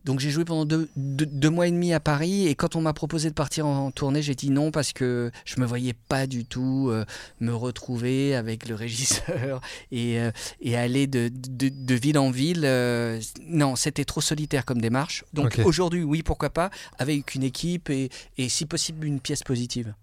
donc 0.05 0.21
j'ai 0.21 0.31
joué 0.31 0.45
pendant 0.45 0.65
deux, 0.65 0.89
deux- 0.97 1.27
deux 1.27 1.51
mois 1.51 1.67
et 1.67 1.71
demi 1.71 1.93
à 1.93 2.01
Paris 2.01 2.47
et 2.49 2.55
quand 2.55 2.77
on 2.77 2.81
m'a 2.81 2.93
proposé 2.93 3.29
de 3.29 3.35
partir 3.35 3.67
en, 3.67 3.87
en 3.87 3.91
tournée 3.91 4.23
j'ai 4.23 4.35
dit 4.35 4.51
non 4.51 4.71
parce 4.71 4.93
que 4.93 5.31
je 5.45 5.61
me 5.61 5.67
voyais 5.67 5.95
pas 6.09 6.27
du 6.27 6.45
tout 6.45 6.89
euh, 6.91 7.05
me 7.41 7.55
retrouver 7.55 8.35
avec 8.35 8.69
le 8.69 8.75
régisseur 8.85 9.61
et, 9.91 10.19
euh, 10.21 10.31
et 10.61 10.77
aller 10.77 11.07
de, 11.07 11.31
de, 11.33 11.69
de 11.69 11.95
ville 11.95 12.19
en 12.19 12.31
ville. 12.31 12.63
euh, 12.65 13.21
non, 13.47 13.77
c'était 13.77 14.05
trop 14.05 14.21
solitaire 14.21 14.65
comme 14.65 14.81
démarche. 14.81 15.25
Donc 15.33 15.57
aujourd'hui, 15.65 16.03
oui, 16.03 16.23
pourquoi 16.23 16.51
pas, 16.51 16.71
avec 16.99 17.35
une 17.35 17.43
équipe 17.43 17.91
et, 17.91 18.11
et 18.39 18.49
si 18.49 18.67
possible 18.67 19.07
une 19.07 19.21
pièce 19.21 19.43
positive. 19.43 19.95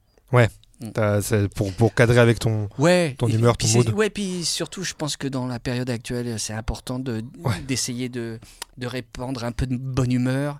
C'est 0.44 0.69
pour, 1.55 1.71
pour 1.74 1.93
cadrer 1.93 2.19
avec 2.19 2.39
ton. 2.39 2.69
Ouais. 2.77 3.15
Ton 3.17 3.27
humeur, 3.27 3.57
ton 3.57 3.67
mood. 3.69 3.89
Ouais, 3.89 4.09
puis 4.09 4.45
surtout, 4.45 4.83
je 4.83 4.93
pense 4.93 5.17
que 5.17 5.27
dans 5.27 5.48
la 5.48 5.59
période 5.59 5.89
actuelle, 5.89 6.39
c'est 6.39 6.53
important 6.53 7.00
de 7.00 7.21
Ouais. 7.43 7.59
d'essayer 7.67 8.09
de, 8.09 8.39
de 8.77 8.88
répandre 8.88 9.43
un 9.43 9.51
peu 9.51 9.65
de 9.67 9.75
bonne 9.75 10.12
humeur. 10.12 10.59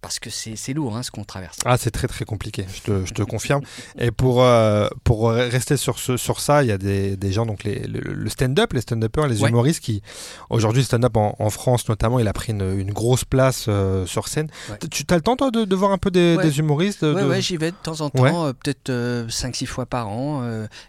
Parce 0.00 0.18
que 0.20 0.30
c'est 0.30 0.72
lourd 0.74 0.96
hein, 0.96 1.02
ce 1.02 1.10
qu'on 1.10 1.24
traverse. 1.24 1.58
Ah, 1.64 1.76
c'est 1.76 1.90
très 1.90 2.06
très 2.08 2.24
compliqué, 2.24 2.66
je 2.72 2.80
te, 2.82 3.04
je 3.06 3.12
te 3.14 3.22
confirme. 3.22 3.62
Et 3.98 4.10
pour, 4.10 4.42
euh, 4.42 4.88
pour 5.04 5.30
rester 5.30 5.76
sur, 5.76 5.98
ce, 5.98 6.16
sur 6.16 6.40
ça, 6.40 6.62
il 6.62 6.68
y 6.68 6.72
a 6.72 6.78
des, 6.78 7.16
des 7.16 7.32
gens, 7.32 7.46
donc 7.46 7.64
les, 7.64 7.80
le, 7.80 8.00
le 8.00 8.28
stand-up, 8.30 8.72
les 8.72 8.80
stand-uppers, 8.80 9.26
les 9.26 9.42
Ouais. 9.42 9.48
humoristes 9.50 9.80
qui, 9.82 10.02
aujourd'hui, 10.50 10.82
le 10.82 10.86
stand-up 10.86 11.16
en, 11.16 11.34
en 11.38 11.50
France 11.50 11.88
notamment, 11.88 12.18
il 12.18 12.28
a 12.28 12.32
pris 12.32 12.52
une, 12.52 12.78
une 12.78 12.92
grosse 12.92 13.24
place 13.24 13.66
euh, 13.68 14.06
sur 14.06 14.28
scène. 14.28 14.48
Ouais. 14.70 14.78
Tu 14.90 15.04
as 15.10 15.14
le 15.16 15.20
temps, 15.22 15.36
toi, 15.36 15.50
de, 15.50 15.64
de 15.64 15.76
voir 15.76 15.90
un 15.92 15.98
peu 15.98 16.10
des, 16.10 16.36
Ouais. 16.36 16.42
des 16.44 16.58
humoristes 16.58 17.04
de- 17.04 17.12
ouais, 17.28 17.40
j'y 17.42 17.56
vais 17.56 17.70
de 17.70 17.76
temps 17.82 18.00
en 18.00 18.10
temps, 18.10 18.46
euh, 18.46 18.52
peut-être 18.52 18.90
5-6 19.28 19.66
fois 19.66 19.86
par 19.86 20.08
an. 20.08 20.42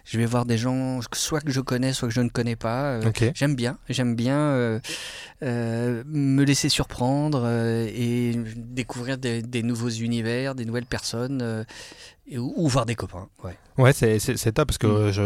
je 0.04 0.18
vais 0.18 0.26
voir 0.26 0.44
des 0.46 0.58
gens, 0.58 1.00
soit 1.12 1.40
que 1.40 1.50
je 1.50 1.60
connais, 1.60 1.92
soit 1.92 2.08
que 2.08 2.14
je 2.14 2.20
ne 2.20 2.28
connais 2.28 2.56
pas. 2.56 2.84
euh, 2.92 3.08
Ok. 3.08 3.24
J'aime 3.34 3.54
bien, 3.56 3.76
j'aime 3.88 4.14
bien 4.14 4.80
euh, 5.42 6.02
me 6.06 6.44
laisser 6.44 6.68
surprendre 6.68 7.42
euh, 7.44 7.88
et 7.92 8.34
découvrir 8.56 9.16
des, 9.18 9.42
des 9.42 9.62
nouveaux 9.62 9.88
univers, 9.88 10.54
des 10.54 10.64
nouvelles 10.64 10.86
personnes, 10.86 11.40
euh, 11.42 11.64
et- 12.26 12.38
ou, 12.38 12.52
ou 12.56 12.68
voir 12.68 12.84
des 12.86 12.94
copains. 12.94 13.28
Ouais. 13.42 13.56
Ouais, 13.78 13.92
c'est 13.94 14.52
top 14.52 14.68
parce 14.68 14.76
que 14.78 15.08
Mm. 15.08 15.10
je, 15.12 15.22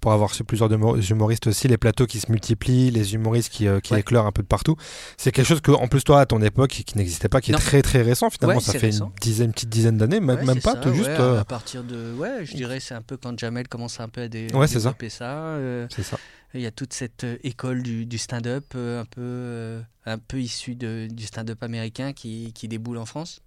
pour 0.00 0.12
avoir 0.12 0.34
chez 0.34 0.42
plusieurs 0.42 0.68
humo- 0.72 0.96
humoristes 1.00 1.46
aussi, 1.46 1.68
les 1.68 1.78
plateaux 1.78 2.06
qui 2.06 2.18
se 2.18 2.30
multiplient, 2.32 2.90
les 2.90 3.14
humoristes 3.14 3.50
qui, 3.50 3.68
qui 3.82 3.94
Ouais. 3.94 4.02
un 4.16 4.32
peu 4.32 4.42
de 4.42 4.48
partout, 4.48 4.74
c'est 5.16 5.30
quelque 5.30 5.46
chose 5.46 5.60
que, 5.60 5.70
en 5.70 5.86
plus, 5.86 6.02
toi, 6.02 6.20
à 6.20 6.26
ton 6.26 6.42
époque, 6.42 6.70
qui 6.70 6.98
n'existait 6.98 7.28
pas, 7.28 7.40
qui 7.40 7.52
Non. 7.52 7.58
est 7.58 7.60
très 7.60 7.82
très 7.82 8.02
récent 8.02 8.28
finalement, 8.30 8.58
Ouais, 8.58 8.64
ça 8.64 8.72
fait 8.72 8.86
récent. 8.86 9.06
une 9.06 9.20
dizaine, 9.20 9.46
une 9.46 9.52
petite 9.52 9.68
dizaine 9.68 9.96
d'années, 9.96 10.18
même, 10.18 10.44
pas, 10.60 10.72
ça, 10.72 10.76
tout 10.78 10.92
juste. 10.92 11.08
à 11.08 11.44
partir 11.44 11.84
de, 11.84 12.12
ouais, 12.14 12.44
je 12.44 12.56
dirais, 12.56 12.80
c'est 12.80 12.94
un 12.94 13.02
peu 13.02 13.16
quand 13.16 13.38
Jamel 13.38 13.68
commence 13.68 14.00
un 14.00 14.08
peu 14.08 14.22
à 14.22 14.28
dé- 14.28 14.48
développer 14.48 15.08
ça. 15.08 15.56
c'est 15.94 16.02
ça. 16.02 16.18
Il 16.54 16.60
y 16.60 16.66
a 16.66 16.70
toute 16.70 16.92
cette 16.92 17.24
euh, 17.24 17.38
école 17.44 17.82
du, 17.82 18.04
du 18.04 18.18
stand-up, 18.18 18.72
euh, 18.74 19.00
un 19.00 19.04
peu, 19.06 19.20
euh, 19.22 19.80
un 20.04 20.18
peu 20.18 20.40
issue 20.40 20.74
de- 20.74 21.08
du 21.10 21.24
stand-up 21.24 21.62
américain 21.62 22.12
qui, 22.12 22.52
qui 22.52 22.68
déboule 22.68 22.98
en 22.98 23.06
France. 23.06 23.40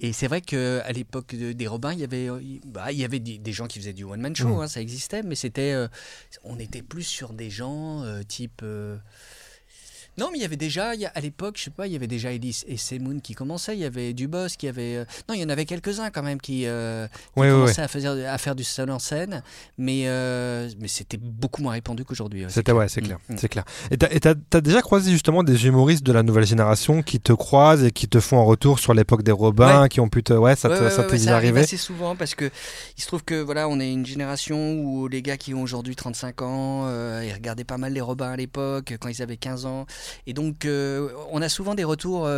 Et 0.00 0.12
c'est 0.12 0.26
vrai 0.26 0.40
qu'à 0.40 0.90
l'époque 0.92 1.34
de- 1.36 1.52
des 1.52 1.66
Robins, 1.66 1.92
il 1.92 2.00
y 2.00 2.04
avait, 2.04 2.28
bah, 2.66 2.90
il 2.92 2.98
y 2.98 3.04
avait 3.04 3.20
des, 3.20 3.52
gens 3.52 3.66
qui 3.66 3.78
faisaient 3.78 3.92
du 3.92 4.04
one-man 4.04 4.34
show, 4.34 4.48
Mm. 4.56 4.60
hein, 4.62 4.68
ça 4.68 4.80
existait, 4.80 5.22
mais 5.22 5.34
c'était, 5.36 5.74
on 6.42 6.58
était 6.58 6.82
plus 6.82 7.04
sur 7.04 7.32
des 7.32 7.50
gens 7.50 8.02
type. 8.26 8.62
Non, 10.18 10.28
mais 10.32 10.38
il 10.38 10.42
y 10.42 10.44
avait 10.44 10.56
déjà, 10.56 10.94
il 10.94 11.00
y 11.00 11.06
a- 11.06 11.12
à 11.14 11.20
l'époque, 11.20 11.56
je 11.58 11.64
sais 11.64 11.70
pas, 11.70 11.86
il 11.86 11.92
y 11.92 11.96
avait 11.96 12.06
déjà 12.06 12.32
Elise 12.32 12.64
et 12.68 12.76
Semoun 12.76 13.20
qui 13.20 13.34
commençaient, 13.34 13.74
il 13.74 13.80
y 13.80 13.84
avait 13.84 14.12
Dubos 14.14 14.48
qui 14.58 14.66
avait. 14.68 14.96
euh, 14.96 15.04
non, 15.28 15.34
il 15.34 15.40
y 15.40 15.44
en 15.44 15.48
avait 15.48 15.64
quelques-uns 15.66 16.10
quand 16.10 16.22
même 16.22 16.40
qui, 16.40 16.66
euh, 16.66 17.06
qui 17.08 17.40
Ouais, 17.40 17.46
ouais, 17.46 17.52
ouais. 17.52 17.60
commençaient 17.60 17.82
À, 17.82 17.88
faire, 17.88 18.32
à 18.34 18.38
faire 18.38 18.54
du 18.54 18.64
seul 18.64 18.90
en 18.90 18.98
scène, 18.98 19.42
mais, 19.78 20.04
euh, 20.06 20.68
mais 20.80 20.88
c'était 20.88 21.18
beaucoup 21.18 21.62
moins 21.62 21.72
répandu 21.72 22.04
qu'aujourd'hui. 22.04 22.44
ouais, 22.44 22.50
C'était 22.50 22.72
ouais, 22.72 22.88
c'est 22.88 23.00
Mm, 23.00 23.04
clair, 23.04 23.18
mm. 23.28 23.36
c'est 23.36 23.48
clair. 23.48 23.64
Et 23.90 23.96
t'as- 23.98 24.10
et 24.12 24.20
t'as 24.20 24.34
as 24.54 24.60
déjà 24.60 24.80
croisé 24.82 25.10
justement 25.12 25.42
des 25.42 25.66
humoristes 25.66 26.02
de 26.04 26.12
la 26.12 26.22
nouvelle 26.22 26.46
génération 26.46 27.02
qui 27.02 27.20
te 27.20 27.32
croisent 27.32 27.84
et 27.84 27.90
qui 27.90 28.08
te 28.08 28.20
font 28.20 28.40
un 28.40 28.44
retour 28.44 28.78
sur 28.78 28.94
l'époque 28.94 29.22
des 29.22 29.32
Robins, 29.32 29.88
qui 29.88 30.00
ont 30.00 30.08
pu 30.08 30.22
te, 30.22 30.32
ouais, 30.32 30.56
ça 30.56 30.68
te- 30.68 30.74
ça 30.76 30.82
ouais, 30.84 30.90
t'est 30.90 31.12
ouais, 31.12 31.18
déjà 31.18 31.36
arrive 31.36 31.50
arrivé. 31.50 31.60
assez 31.60 31.76
souvent 31.76 32.16
parce 32.16 32.34
que 32.34 32.50
il 32.96 33.02
se 33.02 33.06
trouve 33.06 33.22
que 33.24 33.40
voilà, 33.42 33.68
on 33.68 33.78
est 33.80 33.92
une 33.92 34.06
génération 34.06 34.74
où 34.80 35.08
les 35.08 35.20
gars 35.22 35.36
qui 35.36 35.52
ont 35.54 35.62
aujourd'hui 35.62 35.94
35 35.96 36.42
ans, 36.42 36.88
ils 37.22 37.32
regardaient 37.32 37.64
pas 37.64 37.78
mal 37.78 37.92
les 37.92 38.00
Robins 38.00 38.30
à 38.30 38.36
l'époque 38.36 38.94
quand 39.00 39.08
ils 39.08 39.22
avaient 39.22 39.36
15 39.36 39.66
ans, 39.66 39.86
et 40.26 40.32
donc 40.32 40.64
euh, 40.64 41.10
on 41.30 41.42
a 41.42 41.48
souvent 41.48 41.74
des 41.74 41.84
retours. 41.84 42.28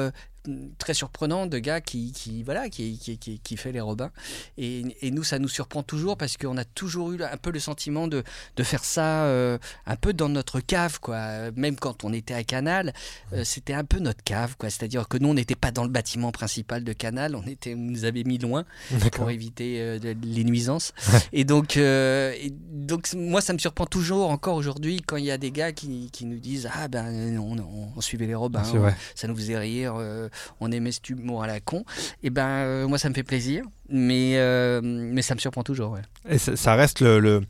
Très 0.78 0.94
surprenants 0.94 1.46
de 1.46 1.58
gars 1.58 1.80
qui, 1.80 2.12
qui 2.12 2.42
voilà 2.42 2.68
qui, 2.68 2.98
qui, 2.98 3.18
qui, 3.18 3.38
qui 3.38 3.56
fait 3.56 3.72
les 3.72 3.80
Robins. 3.80 4.10
Et, 4.56 4.84
et 5.02 5.10
nous 5.10 5.22
ça 5.24 5.38
nous 5.38 5.48
surprend 5.48 5.82
toujours 5.82 6.16
parce 6.16 6.36
qu'on 6.36 6.56
a 6.56 6.64
toujours 6.64 7.12
eu 7.12 7.22
un 7.22 7.36
peu 7.36 7.50
le 7.50 7.60
sentiment 7.60 8.08
de, 8.08 8.22
de 8.56 8.62
faire 8.62 8.84
ça 8.84 9.24
euh, 9.24 9.58
un 9.86 9.96
peu 9.96 10.12
dans 10.12 10.28
notre 10.28 10.60
cave 10.60 11.00
quoi. 11.00 11.50
Même 11.56 11.76
quand 11.76 12.04
on 12.04 12.12
était 12.12 12.34
à 12.34 12.44
Canal 12.44 12.92
euh, 13.32 13.44
c'était 13.44 13.74
un 13.74 13.84
peu 13.84 13.98
notre 13.98 14.22
cave 14.24 14.56
quoi. 14.56 14.70
C'est 14.70 14.84
à 14.84 14.88
dire 14.88 15.06
que 15.08 15.18
nous 15.18 15.28
on 15.28 15.34
n'était 15.34 15.54
pas 15.54 15.70
dans 15.70 15.84
le 15.84 15.90
bâtiment 15.90 16.32
principal 16.32 16.82
de 16.84 16.92
Canal 16.92 17.34
on 17.36 17.42
était 17.46 17.74
on 17.74 17.78
nous 17.78 18.04
avait 18.04 18.24
mis 18.24 18.38
loin 18.38 18.64
pour 19.18 19.30
éviter 19.30 19.80
euh, 19.80 19.98
de- 19.98 20.16
les 20.22 20.44
nuisances. 20.44 20.92
et 21.32 21.44
donc, 21.44 21.76
et 21.76 22.52
donc, 22.52 23.12
moi, 23.14 23.40
ça 23.40 23.52
me 23.52 23.58
surprend 23.58 23.86
toujours, 23.86 24.30
encore 24.30 24.54
aujourd'hui, 24.56 25.00
quand 25.06 25.16
il 25.16 25.24
y 25.24 25.30
a 25.30 25.38
des 25.38 25.50
gars 25.50 25.72
qui, 25.72 26.10
qui 26.10 26.24
nous 26.26 26.38
disent 26.38 26.68
Ah 26.74 26.88
ben, 26.88 27.38
on, 27.38 27.58
on- 27.58 27.88
on 27.96 28.00
suivait 28.00 28.26
les 28.26 28.34
Robins, 28.34 28.62
ça 29.14 29.28
nous 29.28 29.36
faisait 29.36 29.58
rire, 29.58 29.94
on 30.60 30.70
aimait 30.72 30.92
ce 30.92 31.00
humour 31.08 31.42
à 31.42 31.46
la 31.46 31.60
con. 31.60 31.84
Et 32.22 32.30
ben, 32.30 32.46
euh, 32.46 32.88
moi, 32.88 32.98
ça 32.98 33.08
me 33.08 33.14
fait 33.14 33.22
plaisir, 33.22 33.64
mais, 33.88 34.34
euh, 34.36 34.80
mais 34.82 35.22
ça 35.22 35.34
me 35.34 35.40
surprend 35.40 35.62
toujours. 35.62 35.92
ouais. 35.92 36.02
Et 36.28 36.38
ça, 36.38 36.56
ça 36.56 36.74
reste 36.74 37.00
le, 37.00 37.18
le- 37.20 37.42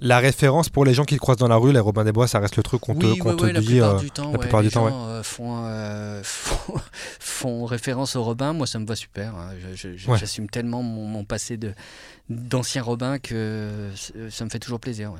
la 0.00 0.18
référence 0.18 0.68
pour 0.68 0.84
les 0.84 0.94
gens 0.94 1.04
qui 1.04 1.14
te 1.14 1.20
croisent 1.20 1.38
dans 1.38 1.46
la 1.46 1.54
rue, 1.56 1.72
les 1.72 1.78
Robins 1.78 2.02
des 2.02 2.10
Bois, 2.10 2.26
ça 2.26 2.40
reste 2.40 2.56
le 2.56 2.64
truc 2.64 2.80
qu'on 2.80 2.94
te, 2.96 3.06
Oui, 3.06 3.18
qu'on 3.18 3.30
ouais, 3.30 3.36
te 3.36 3.42
ouais, 3.44 3.52
la 3.52 3.60
dit. 3.60 3.66
plupart 3.68 3.94
euh, 3.96 3.98
du 4.00 4.10
temps, 4.10 4.24
la 4.24 4.30
ouais, 4.32 4.38
plupart 4.38 4.62
les 4.62 4.68
du 4.68 4.74
temps, 4.74 4.88
gens 4.88 5.06
euh, 5.08 5.22
font, 5.22 5.64
euh, 5.66 6.20
font, 6.24 6.74
font 7.20 7.64
référence 7.66 8.16
aux 8.16 8.24
Robins. 8.24 8.52
Moi, 8.52 8.66
ça 8.66 8.78
me 8.80 8.86
va 8.86 8.96
super. 8.96 9.34
hein. 9.36 9.50
J'assume 10.16 10.48
tellement 10.48 10.82
mon, 10.82 11.04
mon 11.06 11.24
passé 11.24 11.56
de 11.56 11.72
d'ancien 12.28 12.82
Robin 12.82 13.18
que 13.18 13.90
c- 13.94 14.12
ça 14.30 14.44
me 14.44 14.50
fait 14.50 14.58
toujours 14.58 14.80
plaisir. 14.80 15.12
ouais. 15.12 15.18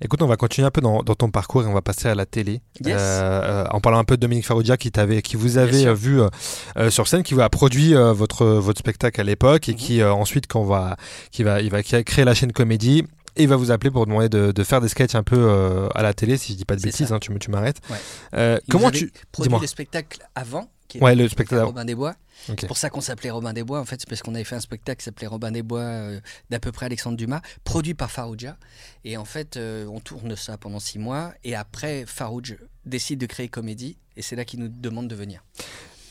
Écoute, 0.00 0.22
on 0.22 0.26
va 0.26 0.36
continuer 0.36 0.66
un 0.66 0.70
peu 0.70 0.80
dans, 0.80 1.02
dans 1.02 1.14
ton 1.14 1.30
parcours 1.30 1.62
et 1.62 1.66
on 1.66 1.72
va 1.72 1.82
passer 1.82 2.08
à 2.08 2.14
la 2.14 2.26
télé. 2.26 2.60
Yes. 2.84 2.96
Euh, 2.98 3.64
euh, 3.64 3.64
en 3.70 3.80
parlant 3.80 3.98
un 3.98 4.04
peu 4.04 4.16
de 4.16 4.20
Dominique 4.20 4.46
Farrugia 4.46 4.76
qui, 4.76 4.90
qui 5.22 5.36
vous 5.36 5.58
avait 5.58 5.86
euh, 5.86 5.94
vu 5.94 6.20
euh, 6.20 6.28
euh, 6.76 6.90
sur 6.90 7.08
scène, 7.08 7.22
qui 7.22 7.34
vous 7.34 7.40
a 7.40 7.48
produit 7.50 7.94
euh, 7.94 8.12
votre, 8.12 8.46
votre 8.46 8.78
spectacle 8.78 9.20
à 9.20 9.24
l'époque 9.24 9.68
et 9.68 9.72
Mhm. 9.72 9.78
qui 9.78 10.00
euh, 10.02 10.12
ensuite, 10.12 10.46
quand 10.46 10.60
on 10.60 10.64
va, 10.66 10.96
qui, 11.30 11.42
va, 11.42 11.60
il 11.62 11.70
va, 11.70 11.82
créé 11.82 12.24
la 12.24 12.34
chaîne 12.34 12.52
Comédie. 12.52 13.04
Et 13.34 13.44
il 13.44 13.48
va 13.48 13.56
vous 13.56 13.70
appeler 13.70 13.90
pour 13.90 14.04
demander 14.04 14.28
de, 14.28 14.52
de 14.52 14.62
faire 14.62 14.82
des 14.82 14.88
sketchs 14.88 15.14
un 15.14 15.22
peu 15.22 15.36
euh, 15.38 15.88
à 15.94 16.02
la 16.02 16.12
télé, 16.12 16.36
si 16.36 16.52
je 16.52 16.58
dis 16.58 16.64
pas 16.66 16.76
de 16.76 16.82
bêtises, 16.82 17.12
hein, 17.14 17.18
tu, 17.18 17.32
m'arrêtes. 17.50 17.78
Ouais. 17.88 17.96
Euh, 18.34 18.58
comment 18.68 18.82
nous 18.82 18.88
avait 18.88 18.98
tu. 18.98 19.12
produit 19.32 19.48
Dis-moi. 19.48 19.60
le 19.62 19.66
spectacle 19.66 20.18
avant 20.34 20.68
qui 20.98 21.04
Ouais, 21.04 21.14
le 21.14 21.28
spectacle. 21.28 21.62
Robin 21.62 21.84
des 21.84 21.94
Bois. 21.94 22.14
C'est 22.46 22.66
pour 22.66 22.76
ça 22.76 22.90
qu'on 22.90 23.00
s'appelait 23.00 23.30
Robin 23.30 23.52
des 23.52 23.62
Bois. 23.62 23.80
En 23.80 23.84
fait, 23.84 24.00
c'est 24.00 24.08
parce 24.08 24.22
qu'on 24.22 24.34
avait 24.34 24.44
fait 24.44 24.56
un 24.56 24.60
spectacle 24.60 24.98
qui 24.98 25.04
s'appelait 25.04 25.26
Robin 25.26 25.50
des 25.50 25.62
Bois 25.62 25.80
euh, 25.80 26.20
d'à 26.50 26.58
peu 26.58 26.72
près 26.72 26.86
Alexandre 26.86 27.16
Dumas, 27.16 27.40
produit 27.64 27.94
par 27.94 28.10
Farouja. 28.10 28.56
Et 29.04 29.16
en 29.16 29.24
fait, 29.24 29.56
euh, 29.56 29.86
on 29.86 30.00
tourne 30.00 30.36
ça 30.36 30.58
pendant 30.58 30.80
six 30.80 30.98
mois. 30.98 31.32
Et 31.44 31.54
après, 31.54 32.04
Farouj 32.06 32.56
décide 32.84 33.20
de 33.20 33.26
créer 33.26 33.48
Comédie. 33.48 33.96
Et 34.16 34.22
c'est 34.22 34.36
là 34.36 34.44
qu'il 34.44 34.60
nous 34.60 34.68
demande 34.68 35.08
de 35.08 35.14
venir. 35.14 35.42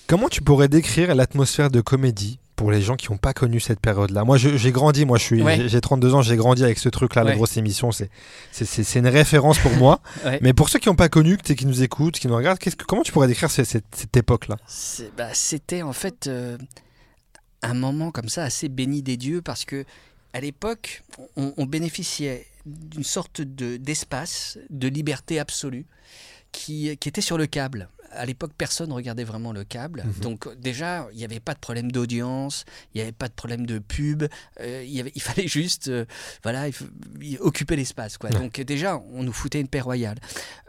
Comment 0.08 0.30
tu 0.30 0.42
pourrais 0.42 0.68
décrire 0.68 1.14
l'atmosphère 1.16 1.70
de 1.70 1.80
comédie? 1.82 2.40
Pour 2.56 2.72
les 2.72 2.82
gens 2.82 2.96
qui 2.96 3.12
n'ont 3.12 3.18
pas 3.18 3.34
connu 3.34 3.60
cette 3.60 3.80
période-là 3.80 4.24
Moi, 4.24 4.38
j'ai 4.38 4.72
grandi, 4.72 5.06
moi, 5.06 5.18
je 5.18 5.24
suis, 5.24 5.42
Ouais. 5.42 5.58
j'ai- 5.58 5.70
j'ai 5.70 5.82
32 5.82 6.14
ans, 6.14 6.22
j'ai 6.22 6.36
grandi 6.36 6.64
avec 6.64 6.78
ce 6.78 6.90
truc-là, 6.90 7.24
la 7.24 7.36
grosse 7.36 7.58
émission. 7.58 7.92
C'est, 7.92 8.10
une 8.96 9.08
référence 9.08 9.58
pour 9.60 9.72
moi. 9.74 10.00
Ouais. 10.26 10.38
Mais 10.42 10.54
pour 10.54 10.70
ceux 10.70 10.78
qui 10.80 10.90
n'ont 10.90 10.96
pas 10.96 11.10
connu, 11.10 11.38
qui 11.38 11.66
nous 11.66 11.82
écoutent, 11.82 12.20
qui 12.20 12.28
nous 12.28 12.36
regardent, 12.36 12.60
qu'est-ce 12.60 12.76
que, 12.76 12.86
comment 12.86 13.02
tu 13.04 13.12
pourrais 13.12 13.28
décrire 13.28 13.50
ce- 13.50 13.64
cette, 13.64 13.86
cette 13.96 14.16
époque-là? 14.16 14.58
Bah, 15.18 15.30
C'était 15.34 15.82
en 15.82 15.94
fait 15.94 16.28
euh, 16.28 16.58
un 17.64 17.74
moment 17.74 18.12
comme 18.12 18.30
ça 18.30 18.44
assez 18.44 18.70
béni 18.70 19.02
des 19.02 19.18
dieux 19.18 19.42
parce 19.42 19.66
que 19.66 19.86
à 20.34 20.40
l'époque, 20.42 21.04
on, 21.36 21.54
on 21.58 21.66
bénéficiait 21.66 22.46
d'une 22.66 23.04
sorte 23.04 23.42
de, 23.42 23.78
d'espace, 23.78 24.58
de 24.70 24.88
liberté 24.88 25.40
absolue 25.40 25.86
qui, 26.52 26.96
qui 26.98 27.10
était 27.10 27.22
sur 27.22 27.38
le 27.38 27.48
câble. 27.48 27.90
À 28.14 28.26
l'époque, 28.26 28.52
personne 28.58 28.90
ne 28.90 28.94
regardait 28.94 29.24
vraiment 29.24 29.52
le 29.54 29.64
câble. 29.64 30.04
Mhm. 30.06 30.14
Donc 30.22 30.58
déjà, 30.60 31.08
il 31.12 31.18
n'y 31.18 31.24
avait 31.24 31.40
pas 31.40 31.54
de 31.54 31.60
problème 31.60 31.92
d'audience, 31.92 32.66
il 32.94 32.98
n'y 32.98 33.02
avait 33.04 33.12
pas 33.12 33.28
de 33.28 33.34
problème 33.34 33.66
de 33.66 33.80
pub. 33.80 34.24
euh, 34.60 34.84
il, 34.86 34.92
y 34.92 35.00
avait- 35.00 35.12
il 35.16 35.22
fallait 35.22 35.48
juste 35.48 35.88
euh, 35.88 36.06
voilà, 36.44 36.68
il 36.68 36.74
faut- 36.74 36.86
il- 37.22 37.38
occuper 37.40 37.76
l'espace. 37.76 38.18
Quoi. 38.18 38.30
Donc 38.32 38.60
déjà, 38.62 38.98
on 39.14 39.24
nous 39.24 39.34
foutait 39.34 39.62
une 39.62 39.68
paix 39.68 39.82
royale. 39.82 40.18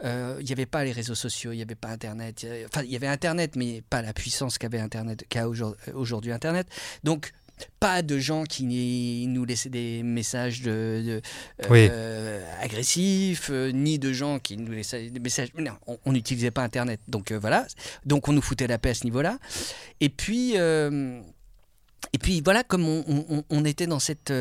Euh, 0.04 0.36
Il 0.40 0.46
n'y 0.46 0.52
avait 0.52 0.66
pas 0.66 0.84
les 0.84 0.92
réseaux 0.92 1.14
sociaux, 1.14 1.52
il 1.52 1.56
n'y 1.56 1.62
avait 1.62 1.74
pas 1.74 1.88
Internet. 1.88 2.46
Enfin, 2.66 2.82
il 2.84 2.90
y 2.90 2.96
avait 2.96 3.06
Internet, 3.06 3.56
mais 3.56 3.82
pas 3.88 4.02
la 4.02 4.12
puissance 4.12 4.58
qu'avait 4.58 4.80
Internet, 4.80 5.24
qu'a 5.28 5.48
aujourd- 5.48 5.76
aujourd'hui 5.94 6.32
Internet. 6.32 6.66
Donc, 7.04 7.32
pas 7.80 8.02
de 8.02 8.18
gens 8.18 8.44
qui 8.44 9.26
nous 9.28 9.44
laissaient 9.44 9.68
des 9.68 10.02
messages 10.02 10.62
de, 10.62 11.02
de, 11.04 11.22
Oui. 11.70 11.86
euh, 11.90 12.42
agressifs, 12.60 13.50
euh, 13.50 13.70
ni 13.72 13.98
de 13.98 14.12
gens 14.12 14.38
qui 14.38 14.56
nous 14.56 14.72
laissaient 14.72 15.10
des 15.10 15.20
messages. 15.20 15.48
Non, 15.58 15.72
on- 16.04 16.12
n'utilisait 16.12 16.50
pas 16.50 16.62
Internet. 16.62 17.00
Donc 17.08 17.30
euh, 17.30 17.38
voilà. 17.38 17.66
Donc 18.04 18.28
on 18.28 18.32
nous 18.32 18.42
foutait 18.42 18.66
la 18.66 18.78
paix 18.78 18.90
à 18.90 18.94
ce 18.94 19.04
niveau-là. 19.04 19.38
Et 20.00 20.08
puis. 20.08 20.54
et 22.14 22.18
puis 22.18 22.40
voilà, 22.44 22.62
comme 22.64 22.86
on, 22.86 23.04
on- 23.08 23.44
on 23.48 23.64
était 23.64 23.86
dans 23.86 24.00
cette, 24.00 24.32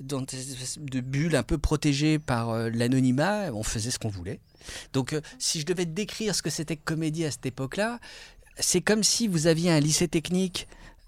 dans 0.00 0.24
cette 0.28 0.78
bulle 0.80 1.36
un 1.36 1.42
peu 1.42 1.56
protégée 1.58 2.18
par 2.18 2.68
l'anonymat, 2.70 3.52
on 3.54 3.62
faisait 3.62 3.90
ce 3.90 3.98
qu'on 3.98 4.08
voulait. 4.10 4.40
Donc 4.92 5.14
si 5.38 5.60
je 5.60 5.66
devais 5.66 5.86
décrire 5.86 6.34
ce 6.34 6.42
que 6.42 6.50
c'était 6.50 6.76
que 6.76 6.82
comédie 6.84 7.24
à 7.24 7.30
cette 7.30 7.46
époque-là, 7.46 8.00
c'est 8.58 8.80
comme 8.80 9.02
si 9.04 9.28
vous 9.28 9.46
aviez 9.46 9.70
un 9.70 9.80
lycée 9.80 10.08
technique 10.08 10.66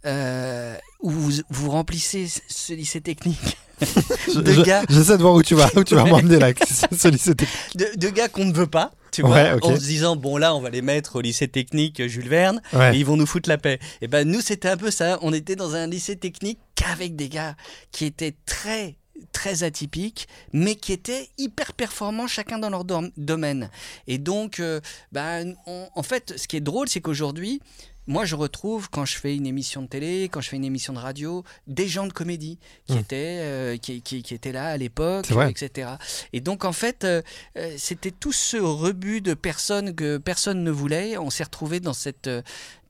euh, 0.08 0.74
où 1.00 1.10
vous, 1.10 1.32
vous 1.50 1.70
remplissez 1.70 2.26
ce- 2.48 2.72
lycée 2.72 3.00
technique 3.00 3.56
de 4.34 4.52
je- 4.52 4.62
gars 4.62 4.82
J'essaie 4.88 5.16
de 5.16 5.22
voir 5.22 5.34
où 5.34 5.42
tu 5.42 5.54
vas, 5.54 5.70
où 5.76 5.84
tu 5.84 5.94
vas 5.94 6.04
m'emmener 6.04 6.38
là. 6.38 6.48
ce 6.98 7.08
lycée 7.08 7.34
technique. 7.34 7.76
de, 7.76 7.86
de 7.96 8.08
gars 8.08 8.28
qu'on 8.28 8.44
ne 8.46 8.52
veut 8.52 8.66
pas, 8.66 8.90
tu 9.12 9.22
Ouais, 9.22 9.56
vois, 9.58 9.70
en 9.72 9.76
se 9.76 9.80
disant 9.80 10.16
bon 10.16 10.36
là 10.36 10.54
on 10.54 10.60
va 10.60 10.70
les 10.70 10.82
mettre 10.82 11.16
au 11.16 11.20
lycée 11.20 11.46
technique 11.48 12.04
Jules 12.08 12.28
Verne 12.28 12.60
Ouais. 12.72 12.96
et 12.96 12.98
ils 12.98 13.04
vont 13.06 13.16
nous 13.16 13.26
foutre 13.26 13.48
la 13.48 13.58
paix. 13.58 13.78
Et 14.00 14.08
ben 14.08 14.26
nous 14.28 14.40
c'était 14.40 14.68
un 14.68 14.76
peu 14.76 14.90
ça, 14.90 15.18
on 15.22 15.32
était 15.32 15.56
dans 15.56 15.74
un 15.74 15.86
lycée 15.86 16.16
technique 16.16 16.58
qu'avec 16.74 17.14
des 17.14 17.28
gars 17.28 17.54
qui 17.92 18.04
étaient 18.06 18.34
très 18.46 18.96
très 19.32 19.64
atypiques, 19.64 20.28
mais 20.52 20.76
qui 20.76 20.92
étaient 20.92 21.28
hyper 21.38 21.72
performants 21.72 22.28
chacun 22.28 22.58
dans 22.58 22.70
leur 22.70 22.84
dom- 22.84 23.10
domaine. 23.16 23.68
Et 24.06 24.16
donc, 24.18 24.60
euh, 24.60 24.80
ben, 25.10 25.54
on- 25.66 25.88
en 25.92 26.02
fait, 26.04 26.34
ce 26.36 26.46
qui 26.46 26.56
est 26.56 26.60
drôle, 26.60 26.88
c'est 26.88 27.00
qu'aujourd'hui, 27.00 27.60
moi, 28.08 28.24
je 28.24 28.34
retrouve 28.34 28.90
quand 28.90 29.04
je 29.04 29.16
fais 29.16 29.36
une 29.36 29.46
émission 29.46 29.82
de 29.82 29.86
télé, 29.86 30.28
quand 30.28 30.40
je 30.40 30.48
fais 30.48 30.56
une 30.56 30.64
émission 30.64 30.92
de 30.92 30.98
radio, 30.98 31.44
des 31.68 31.86
gens 31.86 32.06
de 32.08 32.12
comédie 32.12 32.58
qui, 32.86 32.94
Mm. 32.94 32.98
étaient, 32.98 33.38
euh, 33.42 33.76
qui, 33.76 34.02
qui- 34.02 34.22
qui 34.24 34.34
étaient 34.34 34.50
là 34.52 34.66
à 34.66 34.76
l'époque, 34.76 35.26
etc. 35.50 35.90
Et 36.32 36.40
donc, 36.40 36.64
en 36.64 36.72
fait, 36.72 37.04
euh, 37.04 37.22
euh, 37.56 37.74
c'était 37.78 38.10
tout 38.10 38.32
ce 38.32 38.56
rebut 38.56 39.20
de 39.20 39.34
personnes 39.34 39.94
que 39.94 40.16
personne 40.18 40.64
ne 40.64 40.70
voulait. 40.72 41.16
On 41.18 41.30
s'est 41.30 41.44
retrouvé 41.44 41.78
dans 41.78 41.92
cette. 41.92 42.28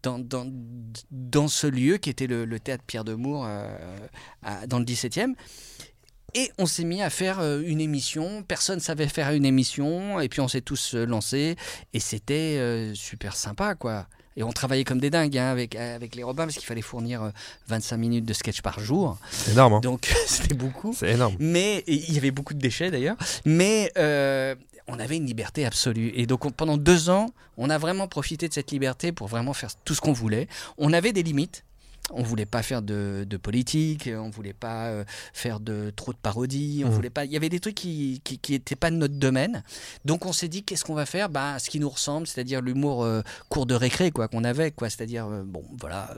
dans, 0.05 0.19
dans, 0.21 0.47
dans 1.11 1.49
ce 1.49 1.67
lieu 1.67 1.97
qui 1.99 2.09
était 2.09 2.29
le, 2.29 2.45
le 2.45 2.61
théâtre 2.61 2.85
Pierre 2.87 3.03
de 3.05 3.15
Mour 3.15 3.45
euh, 3.47 3.69
à- 4.43 4.67
dans 4.69 4.79
le 4.79 4.85
17e. 4.85 5.35
Et 6.35 6.53
on 6.59 6.67
s'est 6.67 6.85
mis 6.85 7.03
à 7.03 7.11
faire 7.11 7.41
une 7.41 7.81
émission. 7.81 8.43
Personne 8.43 8.81
savait 8.81 9.09
faire 9.09 9.33
une 9.33 9.45
émission. 9.47 10.21
Et 10.21 10.29
puis 10.29 10.41
on 10.41 10.47
s'est 10.49 10.61
tous 10.61 10.95
lancés. 10.95 11.57
Et 11.95 12.01
c'était 12.01 12.93
super 12.95 13.35
sympa, 13.35 13.75
quoi. 13.75 14.07
Et 14.39 14.43
on 14.45 14.53
travaillait 14.53 14.85
comme 14.85 15.01
des 15.01 15.11
dingues 15.11 15.37
hein, 15.37 15.51
avec, 15.51 15.75
avec 15.75 16.15
les 16.15 16.23
Robins 16.23 16.45
parce 16.45 16.55
qu'il 16.57 16.65
fallait 16.65 16.81
fournir 16.81 17.23
euh, 17.25 17.31
25 17.67 17.97
minutes 17.97 18.25
de 18.25 18.33
sketch 18.33 18.63
par 18.63 18.79
jour. 18.79 19.19
C'est 19.31 19.51
énorme. 19.51 19.75
hein. 19.75 19.81
Donc 19.81 20.15
c'était 20.27 20.55
beaucoup. 20.55 20.95
C'est 20.97 21.11
énorme. 21.11 21.35
Mais 21.41 21.83
il 21.89 22.13
y 22.15 22.19
avait 22.19 22.31
beaucoup 22.31 22.55
de 22.55 22.61
déchets 22.61 22.91
d'ailleurs. 22.93 23.17
Mais 23.45 23.91
euh, 23.99 24.55
on 24.87 24.99
avait 25.01 25.17
une 25.17 25.27
liberté 25.27 25.67
absolue. 25.67 26.13
Et 26.15 26.27
donc 26.27 26.45
on- 26.45 26.51
pendant 26.51 26.77
deux 26.77 27.11
ans, 27.11 27.27
on 27.57 27.69
a 27.69 27.79
vraiment 27.79 28.07
profité 28.07 28.47
de 28.49 28.55
cette 28.55 28.71
liberté 28.71 29.11
pour 29.11 29.27
vraiment 29.27 29.53
faire 29.55 29.71
tout 29.85 29.95
ce 29.95 30.01
qu'on 30.01 30.13
voulait. 30.13 30.47
On 30.79 30.93
avait 30.93 31.13
des 31.13 31.25
limites. 31.25 31.65
On 32.11 32.23
voulait 32.23 32.47
pas 32.47 32.63
faire 32.63 32.81
de, 32.81 33.27
de 33.29 33.37
politique, 33.37 34.09
on 34.13 34.31
voulait 34.31 34.55
pas 34.55 34.87
euh, 34.87 35.05
faire 35.35 35.61
de 35.61 35.93
trop 35.95 36.13
de 36.13 36.19
parodies, 36.19 36.83
on 36.85 36.89
Mhm. 36.89 36.95
voulait 36.95 37.11
pas. 37.11 37.25
Il 37.27 37.31
y 37.33 37.37
avait 37.37 37.49
des 37.51 37.61
trucs 37.61 37.75
qui 37.75 38.21
qui, 38.25 38.39
qui 38.39 38.55
étaient 38.55 38.77
pas 38.77 38.91
de 38.91 38.97
notre 38.97 39.15
domaine. 39.15 39.63
Donc 40.05 40.25
on 40.25 40.33
s'est 40.33 40.49
dit 40.49 40.63
qu'est-ce 40.63 40.85
qu'on 40.85 40.95
va 40.95 41.05
faire? 41.07 41.29
Bah 41.29 41.59
ce 41.59 41.69
qui 41.69 41.81
nous 41.81 41.91
ressemble, 41.91 42.27
c'est-à-dire 42.27 42.63
l'humour 42.63 43.05
euh, 43.05 43.21
court 43.51 43.67
de 43.67 43.75
récré 43.75 44.11
quoi 44.11 44.29
qu'on 44.29 44.45
avait 44.45 44.71
quoi. 44.71 44.89
C'est-à-dire 44.89 45.27
euh, 45.27 45.43
bon 45.45 45.65
voilà 45.79 46.15